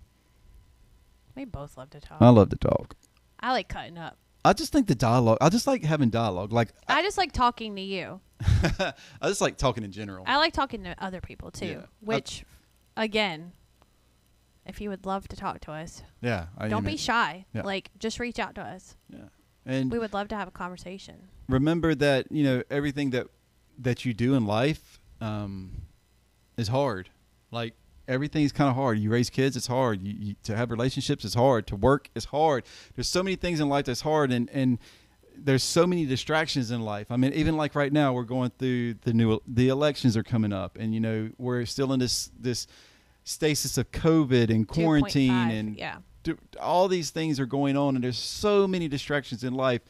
We 1.36 1.46
both 1.46 1.76
love 1.78 1.90
to 1.92 2.00
talk. 2.00 2.22
I 2.22 2.30
love 2.30 2.50
to 2.50 2.58
talk. 2.58 2.96
I 3.40 3.52
like 3.52 3.68
cutting 3.68 3.98
up. 3.98 4.18
I 4.44 4.54
just 4.54 4.72
think 4.72 4.86
the 4.86 4.96
dialogue. 4.96 5.40
I 5.42 5.50
just 5.50 5.66
like 5.66 5.84
having 5.84 6.12
dialogue. 6.12 6.54
Like 6.54 6.70
I 6.88 7.02
just 7.02 7.18
like 7.18 7.32
talking 7.32 7.76
to 7.76 7.82
you. 7.82 8.22
I 8.42 8.94
just 9.24 9.42
like 9.42 9.58
talking 9.58 9.84
in 9.84 9.92
general. 9.92 10.24
I 10.28 10.38
like 10.38 10.54
talking 10.54 10.84
to 10.84 10.96
other 11.04 11.20
people 11.20 11.50
too. 11.50 11.66
Yeah. 11.66 11.86
Which, 12.02 12.46
again, 12.96 13.54
if 14.66 14.82
you 14.82 14.90
would 14.90 15.06
love 15.06 15.28
to 15.30 15.36
talk 15.36 15.62
to 15.62 15.72
us, 15.72 16.02
yeah. 16.22 16.48
I, 16.58 16.68
don't 16.68 16.86
be 16.86 16.98
shy. 16.98 17.46
Yeah. 17.54 17.62
Like 17.64 17.92
just 18.00 18.20
reach 18.20 18.40
out 18.40 18.56
to 18.56 18.62
us. 18.62 18.96
Yeah. 19.10 19.20
And 19.66 19.92
We 19.92 20.00
would 20.00 20.14
love 20.14 20.28
to 20.30 20.36
have 20.36 20.48
a 20.48 20.52
conversation. 20.52 21.16
remember 21.50 21.96
that 21.96 22.32
you 22.32 22.44
know 22.44 22.64
everything 22.70 23.12
that 23.12 23.28
that 23.80 24.06
you 24.06 24.14
do 24.14 24.36
in 24.36 24.46
life 24.46 25.00
um, 25.22 25.82
is 26.58 26.68
hard. 26.68 27.10
Like 27.52 27.74
everything's 28.08 28.52
kind 28.52 28.70
of 28.70 28.76
hard. 28.76 29.00
You 29.00 29.10
raise 29.10 29.30
kids, 29.30 29.58
it's 29.58 29.68
hard. 29.68 30.02
You, 30.02 30.14
you, 30.18 30.36
to 30.44 30.56
have 30.56 30.72
relationships, 30.72 31.26
it's 31.26 31.36
hard. 31.36 31.68
To 31.68 31.76
work, 31.76 32.10
is 32.16 32.26
hard. 32.26 32.64
There's 32.96 33.08
so 33.08 33.24
many 33.24 33.36
things 33.36 33.60
in 33.60 33.70
life 33.70 33.86
that's 33.86 34.02
hard, 34.02 34.32
and 34.32 34.50
and 34.52 34.80
there's 35.38 35.64
so 35.64 35.86
many 35.86 36.06
distractions 36.06 36.72
in 36.72 36.82
life. 36.82 37.12
I 37.12 37.18
mean, 37.18 37.34
even 37.34 37.58
like 37.58 37.76
right 37.76 37.92
now, 37.92 38.14
we're 38.14 38.24
going 38.24 38.52
through 38.58 38.96
the 38.96 39.14
new 39.14 39.40
the 39.48 39.70
elections 39.70 40.16
are 40.16 40.24
coming 40.24 40.54
up, 40.54 40.78
and 40.80 40.94
you 40.94 41.00
know 41.00 41.30
we're 41.38 41.66
still 41.66 41.92
in 41.94 42.00
this 42.00 42.32
this 42.40 42.68
stasis 43.26 43.78
of 43.78 43.92
COVID 43.92 44.50
and 44.50 44.66
quarantine 44.68 45.32
2.5, 45.32 45.60
and 45.60 45.76
yeah. 45.78 45.98
do- 46.24 46.38
all 46.60 46.88
these 46.88 47.10
things 47.10 47.40
are 47.40 47.46
going 47.46 47.76
on 47.76 47.96
and 47.96 48.04
there's 48.04 48.18
so 48.18 48.66
many 48.68 48.88
distractions 48.88 49.44
in 49.44 49.54
life 49.54 49.82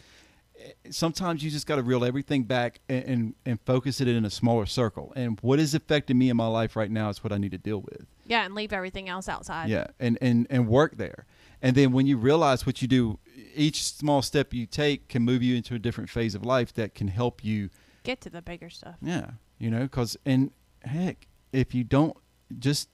Eh, 0.57 0.71
sometimes 0.89 1.43
you 1.43 1.51
just 1.51 1.67
got 1.67 1.75
to 1.75 1.83
reel 1.83 2.05
everything 2.05 2.43
back 2.43 2.79
and, 2.87 3.03
and 3.03 3.35
and 3.45 3.59
focus 3.65 3.99
it 3.99 4.07
in 4.07 4.23
a 4.23 4.29
smaller 4.29 4.65
circle 4.65 5.11
and 5.13 5.37
what 5.41 5.59
is 5.59 5.75
affecting 5.75 6.17
me 6.17 6.29
in 6.29 6.37
my 6.37 6.47
life 6.47 6.77
right 6.77 6.89
now 6.89 7.09
is 7.09 7.21
what 7.21 7.33
i 7.33 7.37
need 7.37 7.51
to 7.51 7.57
deal 7.57 7.81
with 7.81 8.05
Yeah, 8.25 8.45
and 8.45 8.55
leave 8.55 8.71
everything 8.71 9.09
else 9.09 9.27
outside. 9.27 9.67
yeah 9.69 9.87
and 9.99 10.17
and 10.21 10.47
and 10.49 10.69
work 10.69 10.95
there 10.95 11.25
and 11.61 11.75
then 11.75 11.91
when 11.91 12.07
you 12.07 12.15
realize 12.15 12.65
what 12.65 12.81
you 12.81 12.87
do 12.87 13.19
each 13.53 13.83
small 13.83 14.21
step 14.21 14.53
you 14.53 14.65
take 14.65 15.09
can 15.09 15.23
move 15.23 15.43
you 15.43 15.57
into 15.57 15.75
a 15.75 15.79
different 15.79 16.09
phase 16.09 16.35
of 16.35 16.45
life 16.45 16.73
that 16.75 16.95
can 16.95 17.09
help 17.09 17.43
you 17.43 17.69
Get 18.03 18.21
to 18.21 18.29
the 18.29 18.41
bigger 18.41 18.69
stuff. 18.69 18.95
yeah 19.01 19.31
you 19.59 19.69
know 19.69 19.81
because 19.81 20.15
and 20.25 20.51
heck 20.85 21.27
if 21.51 21.75
you 21.75 21.83
don't 21.83 22.15
just 22.57 22.87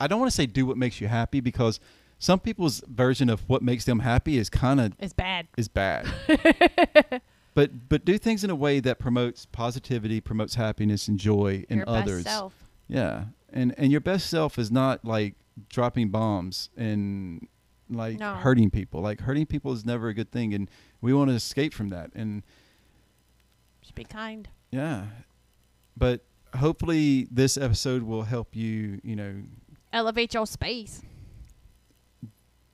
i 0.00 0.06
don't 0.06 0.18
want 0.20 0.30
to 0.30 0.34
say 0.34 0.46
do 0.46 0.66
what 0.66 0.76
makes 0.76 1.00
you 1.00 1.08
happy 1.08 1.40
because 1.40 1.80
some 2.18 2.40
people's 2.40 2.82
version 2.88 3.28
of 3.28 3.40
what 3.48 3.62
makes 3.62 3.84
them 3.84 3.98
happy 4.00 4.38
is 4.38 4.48
kind 4.48 4.80
of 4.80 4.92
It's 4.98 5.12
bad. 5.12 5.48
is 5.58 5.68
bad. 5.68 6.06
but 7.54 7.88
but 7.90 8.04
do 8.06 8.16
things 8.16 8.42
in 8.42 8.48
a 8.48 8.54
way 8.54 8.80
that 8.80 8.98
promotes 8.98 9.44
positivity, 9.46 10.20
promotes 10.22 10.54
happiness 10.54 11.08
and 11.08 11.18
joy 11.18 11.64
in 11.68 11.78
Your 11.78 11.88
others. 11.90 12.24
best 12.24 12.34
self. 12.36 12.54
Yeah. 12.88 13.24
And 13.52 13.74
and 13.76 13.92
your 13.92 14.00
best 14.00 14.30
self 14.30 14.58
is 14.58 14.70
not 14.70 15.04
like 15.04 15.34
dropping 15.68 16.08
bombs 16.08 16.70
and 16.76 17.46
like 17.90 18.18
No. 18.18 18.32
hurting 18.34 18.70
people. 18.70 19.02
Like 19.02 19.20
hurting 19.20 19.44
people 19.44 19.72
is 19.74 19.84
never 19.84 20.08
a 20.08 20.14
good 20.14 20.30
thing 20.32 20.54
and 20.54 20.70
we 21.02 21.12
want 21.12 21.28
to 21.28 21.34
escape 21.36 21.74
from 21.74 21.90
that. 21.90 22.10
And 22.14 22.42
Just 23.82 23.94
be 23.94 24.04
kind. 24.04 24.48
yeah. 24.70 25.04
But 25.98 26.24
hopefully 26.54 27.28
this 27.30 27.58
episode 27.58 28.02
will 28.04 28.22
help 28.22 28.56
you, 28.56 29.00
you 29.02 29.16
know, 29.16 29.34
Elevate 29.92 30.34
your 30.34 30.46
space. 30.46 31.02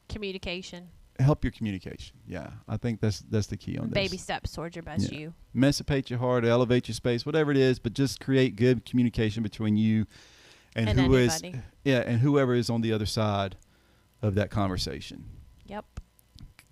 Communication. 0.09 0.89
help 1.21 1.45
your 1.45 1.53
communication. 1.53 2.17
Yeah. 2.27 2.49
I 2.69 2.77
think 2.77 3.01
that's 3.01 3.21
that's 3.21 3.47
the 3.47 3.57
key 3.57 3.79
on 3.79 3.91
this. 3.91 3.95
Baby 3.95 4.17
steps 4.17 4.51
towards 4.53 4.75
your 4.75 4.83
best 4.83 5.13
Yeah. 5.13 5.19
you. 5.19 5.35
emancipate 5.55 6.11
your 6.11 6.19
heart, 6.19 6.45
elevate 6.45 6.89
your 6.89 6.95
space, 6.95 7.25
whatever 7.25 7.51
it 7.53 7.57
is, 7.57 7.79
but 7.79 7.93
just 7.95 8.19
create 8.21 8.57
good 8.57 8.85
communication 8.85 9.43
between 9.43 9.77
you 9.77 10.07
and, 10.75 10.89
And 10.89 10.99
who 10.99 11.15
is 11.15 11.41
yeah, 11.85 12.01
and 12.01 12.19
whoever 12.21 12.55
is 12.55 12.69
on 12.71 12.81
the 12.81 12.93
other 12.93 13.07
side 13.07 13.57
of 14.21 14.35
that 14.35 14.51
conversation. 14.51 15.25
Yep. 15.67 15.85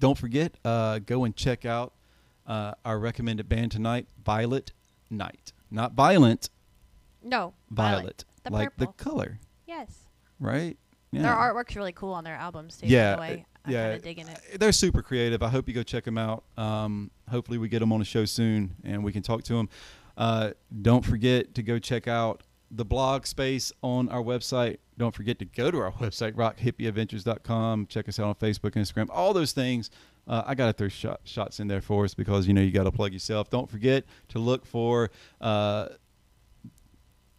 Don't 0.01 0.19
forget, 0.19 0.57
uh, 0.65 0.99
go 0.99 1.25
and 1.25 1.37
check 1.37 1.65
out 1.65 1.93
uh, 2.47 2.73
our 2.85 2.99
recommended 2.99 3.49
band 3.49 3.71
tonight, 3.73 4.09
Violet 4.25 4.73
Night. 5.11 5.53
Not 5.71 5.93
violent, 5.93 6.51
No. 7.23 7.55
violet. 7.71 8.25
The 8.43 8.51
like 8.51 8.77
purple. 8.77 8.95
the 8.97 9.05
color, 9.05 9.39
Yes. 9.67 10.07
Right? 10.41 10.77
Yeah. 11.13 11.23
Their 11.23 11.33
artwork's 11.33 11.77
really 11.77 11.93
cool 11.93 12.13
on 12.13 12.25
their 12.25 12.37
albums 12.37 12.77
too. 12.79 12.87
Yeah, 12.87 13.17
By 13.17 13.17
the 13.17 13.21
way, 13.21 13.39
uh, 13.41 13.67
I'm 13.67 13.73
yeah. 13.73 13.99
digging 13.99 14.29
it. 14.29 14.61
They're 14.61 14.73
super 14.73 15.03
creative. 15.03 15.43
I 15.43 15.49
hope 15.49 15.69
you 15.69 15.75
go 15.75 15.83
check 15.83 16.05
them 16.05 16.19
out. 16.19 16.45
Um, 16.57 17.11
hopefully, 17.29 17.59
we 17.59 17.69
get 17.69 17.81
them 17.81 17.93
on 17.93 18.01
a 18.01 18.05
show 18.05 18.25
soon 18.25 18.77
and 18.85 19.05
we 19.05 19.13
can 19.13 19.23
talk 19.23 19.43
to 19.45 19.55
them. 19.55 19.69
Uh, 20.17 20.51
don't 20.83 21.05
forget 21.05 21.55
to 21.55 21.63
go 21.63 21.79
check 21.79 22.07
out 22.07 22.43
the 22.71 22.85
blog 22.85 23.27
space 23.27 23.73
on 23.83 24.09
our 24.09 24.23
website. 24.23 24.79
Don't 24.97 25.15
forget 25.15 25.39
to 25.41 25.45
go 25.45 25.71
to 25.71 25.79
our 25.81 25.93
website, 25.93 26.33
rockhippieadventures.com. 26.35 27.87
Check 27.87 28.09
us 28.09 28.21
out 28.21 28.27
on 28.27 28.35
Facebook, 28.37 28.73
Instagram, 28.73 29.09
all 29.11 29.33
those 29.33 29.53
things. 29.53 29.91
Uh, 30.29 30.43
I 30.47 30.55
got 30.55 30.67
to 30.67 30.73
throw 30.73 30.89
shot, 30.89 31.21
shots 31.25 31.59
in 31.59 31.67
there 31.67 31.81
for 31.81 32.05
us 32.05 32.15
because, 32.15 32.47
you 32.47 32.53
know, 32.55 32.61
you 32.61 32.71
got 32.71 32.85
to 32.85 32.93
plug 32.93 33.13
yourself. 33.13 33.51
Don't 33.51 33.69
forget 33.69 34.05
to 34.29 34.39
look 34.39 34.65
for 34.65 35.11
uh, 35.41 35.89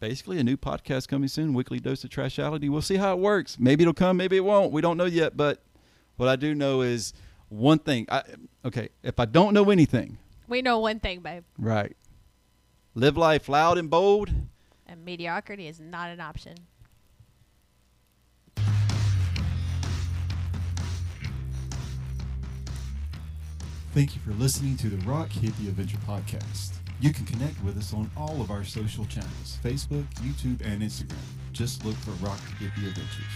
basically 0.02 0.36
a 0.40 0.42
new 0.42 0.56
podcast 0.56 1.06
coming 1.06 1.28
soon, 1.28 1.54
Weekly 1.54 1.78
Dose 1.78 2.02
of 2.02 2.10
Trashality. 2.10 2.68
We'll 2.68 2.82
see 2.82 2.96
how 2.96 3.12
it 3.12 3.20
works. 3.20 3.56
Maybe 3.60 3.84
it'll 3.84 3.94
come, 3.94 4.16
maybe 4.16 4.36
it 4.36 4.44
won't. 4.44 4.72
We 4.72 4.80
don't 4.80 4.96
know 4.96 5.04
yet. 5.04 5.36
But 5.36 5.62
what 6.16 6.28
I 6.28 6.34
do 6.34 6.56
know 6.56 6.80
is 6.80 7.12
one 7.48 7.78
thing. 7.78 8.06
I, 8.10 8.24
okay, 8.64 8.88
if 9.04 9.20
I 9.20 9.26
don't 9.26 9.54
know 9.54 9.70
anything, 9.70 10.18
We 10.48 10.60
know 10.60 10.80
one 10.80 10.98
thing, 10.98 11.20
babe. 11.20 11.44
right, 11.56 11.96
live 12.96 13.16
life 13.16 13.48
loud 13.48 13.78
and 13.78 13.88
bold. 13.88 14.30
And 14.88 15.04
mediocrity 15.04 15.68
is 15.68 15.78
not 15.78 16.10
an 16.10 16.20
option. 16.20 16.56
Thank 23.94 24.14
you 24.14 24.20
for 24.22 24.32
listening 24.32 24.76
to 24.78 24.88
the 24.88 24.96
Rock 25.06 25.28
Hippie 25.28 25.68
Adventure 25.68 25.98
Podcast. 26.08 26.72
You 27.02 27.12
can 27.12 27.26
connect 27.26 27.60
with 27.64 27.76
us 27.76 27.92
on 27.92 28.08
all 28.16 28.40
of 28.40 28.52
our 28.52 28.62
social 28.62 29.04
channels 29.06 29.58
Facebook, 29.64 30.04
YouTube, 30.22 30.64
and 30.64 30.82
Instagram. 30.82 31.18
Just 31.50 31.84
look 31.84 31.96
for 31.96 32.12
Rock 32.24 32.38
Hippie 32.60 32.86
Adventures. 32.86 33.34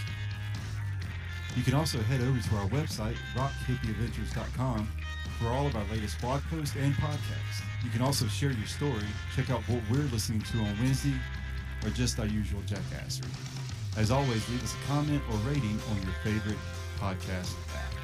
You 1.53 1.63
can 1.63 1.73
also 1.73 1.97
head 1.97 2.21
over 2.21 2.39
to 2.39 2.55
our 2.55 2.69
website, 2.69 3.17
rockhippieadventures.com, 3.35 4.89
for 5.37 5.47
all 5.49 5.67
of 5.67 5.75
our 5.75 5.83
latest 5.91 6.21
blog 6.21 6.41
posts 6.49 6.77
and 6.77 6.93
podcasts. 6.93 7.61
You 7.83 7.89
can 7.89 8.01
also 8.01 8.25
share 8.27 8.51
your 8.51 8.67
story, 8.67 9.03
check 9.35 9.49
out 9.49 9.61
what 9.67 9.81
we're 9.91 10.09
listening 10.13 10.41
to 10.43 10.59
on 10.59 10.73
Wednesday, 10.79 11.19
or 11.83 11.89
just 11.89 12.19
our 12.21 12.25
usual 12.25 12.61
jackassery. 12.61 13.27
As 13.97 14.11
always, 14.11 14.47
leave 14.49 14.63
us 14.63 14.75
a 14.75 14.87
comment 14.87 15.21
or 15.29 15.35
rating 15.39 15.77
on 15.91 16.01
your 16.03 16.13
favorite 16.23 16.57
podcast 17.01 17.53
app. 17.75 17.96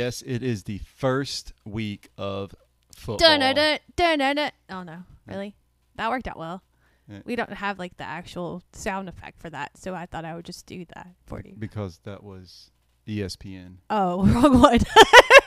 Yes, 0.00 0.22
it 0.24 0.42
is 0.42 0.62
the 0.62 0.78
first 0.78 1.52
week 1.66 2.08
of 2.16 2.54
football. 2.96 3.18
Dun 3.18 3.40
dun 3.40 3.78
dun 3.96 4.18
dun 4.18 4.36
dun. 4.36 4.50
Oh 4.70 4.82
no, 4.82 5.02
really? 5.26 5.56
That 5.96 6.08
worked 6.08 6.26
out 6.26 6.38
well. 6.38 6.62
Yeah. 7.06 7.18
We 7.26 7.36
don't 7.36 7.52
have 7.52 7.78
like 7.78 7.98
the 7.98 8.04
actual 8.04 8.62
sound 8.72 9.10
effect 9.10 9.42
for 9.42 9.50
that, 9.50 9.76
so 9.76 9.94
I 9.94 10.06
thought 10.06 10.24
I 10.24 10.34
would 10.34 10.46
just 10.46 10.64
do 10.64 10.86
that 10.94 11.08
for 11.26 11.42
you. 11.44 11.54
because 11.58 11.98
that 12.04 12.22
was 12.22 12.70
ESPN. 13.06 13.76
Oh, 13.90 14.24
wrong 14.32 14.58
one. 14.58 14.78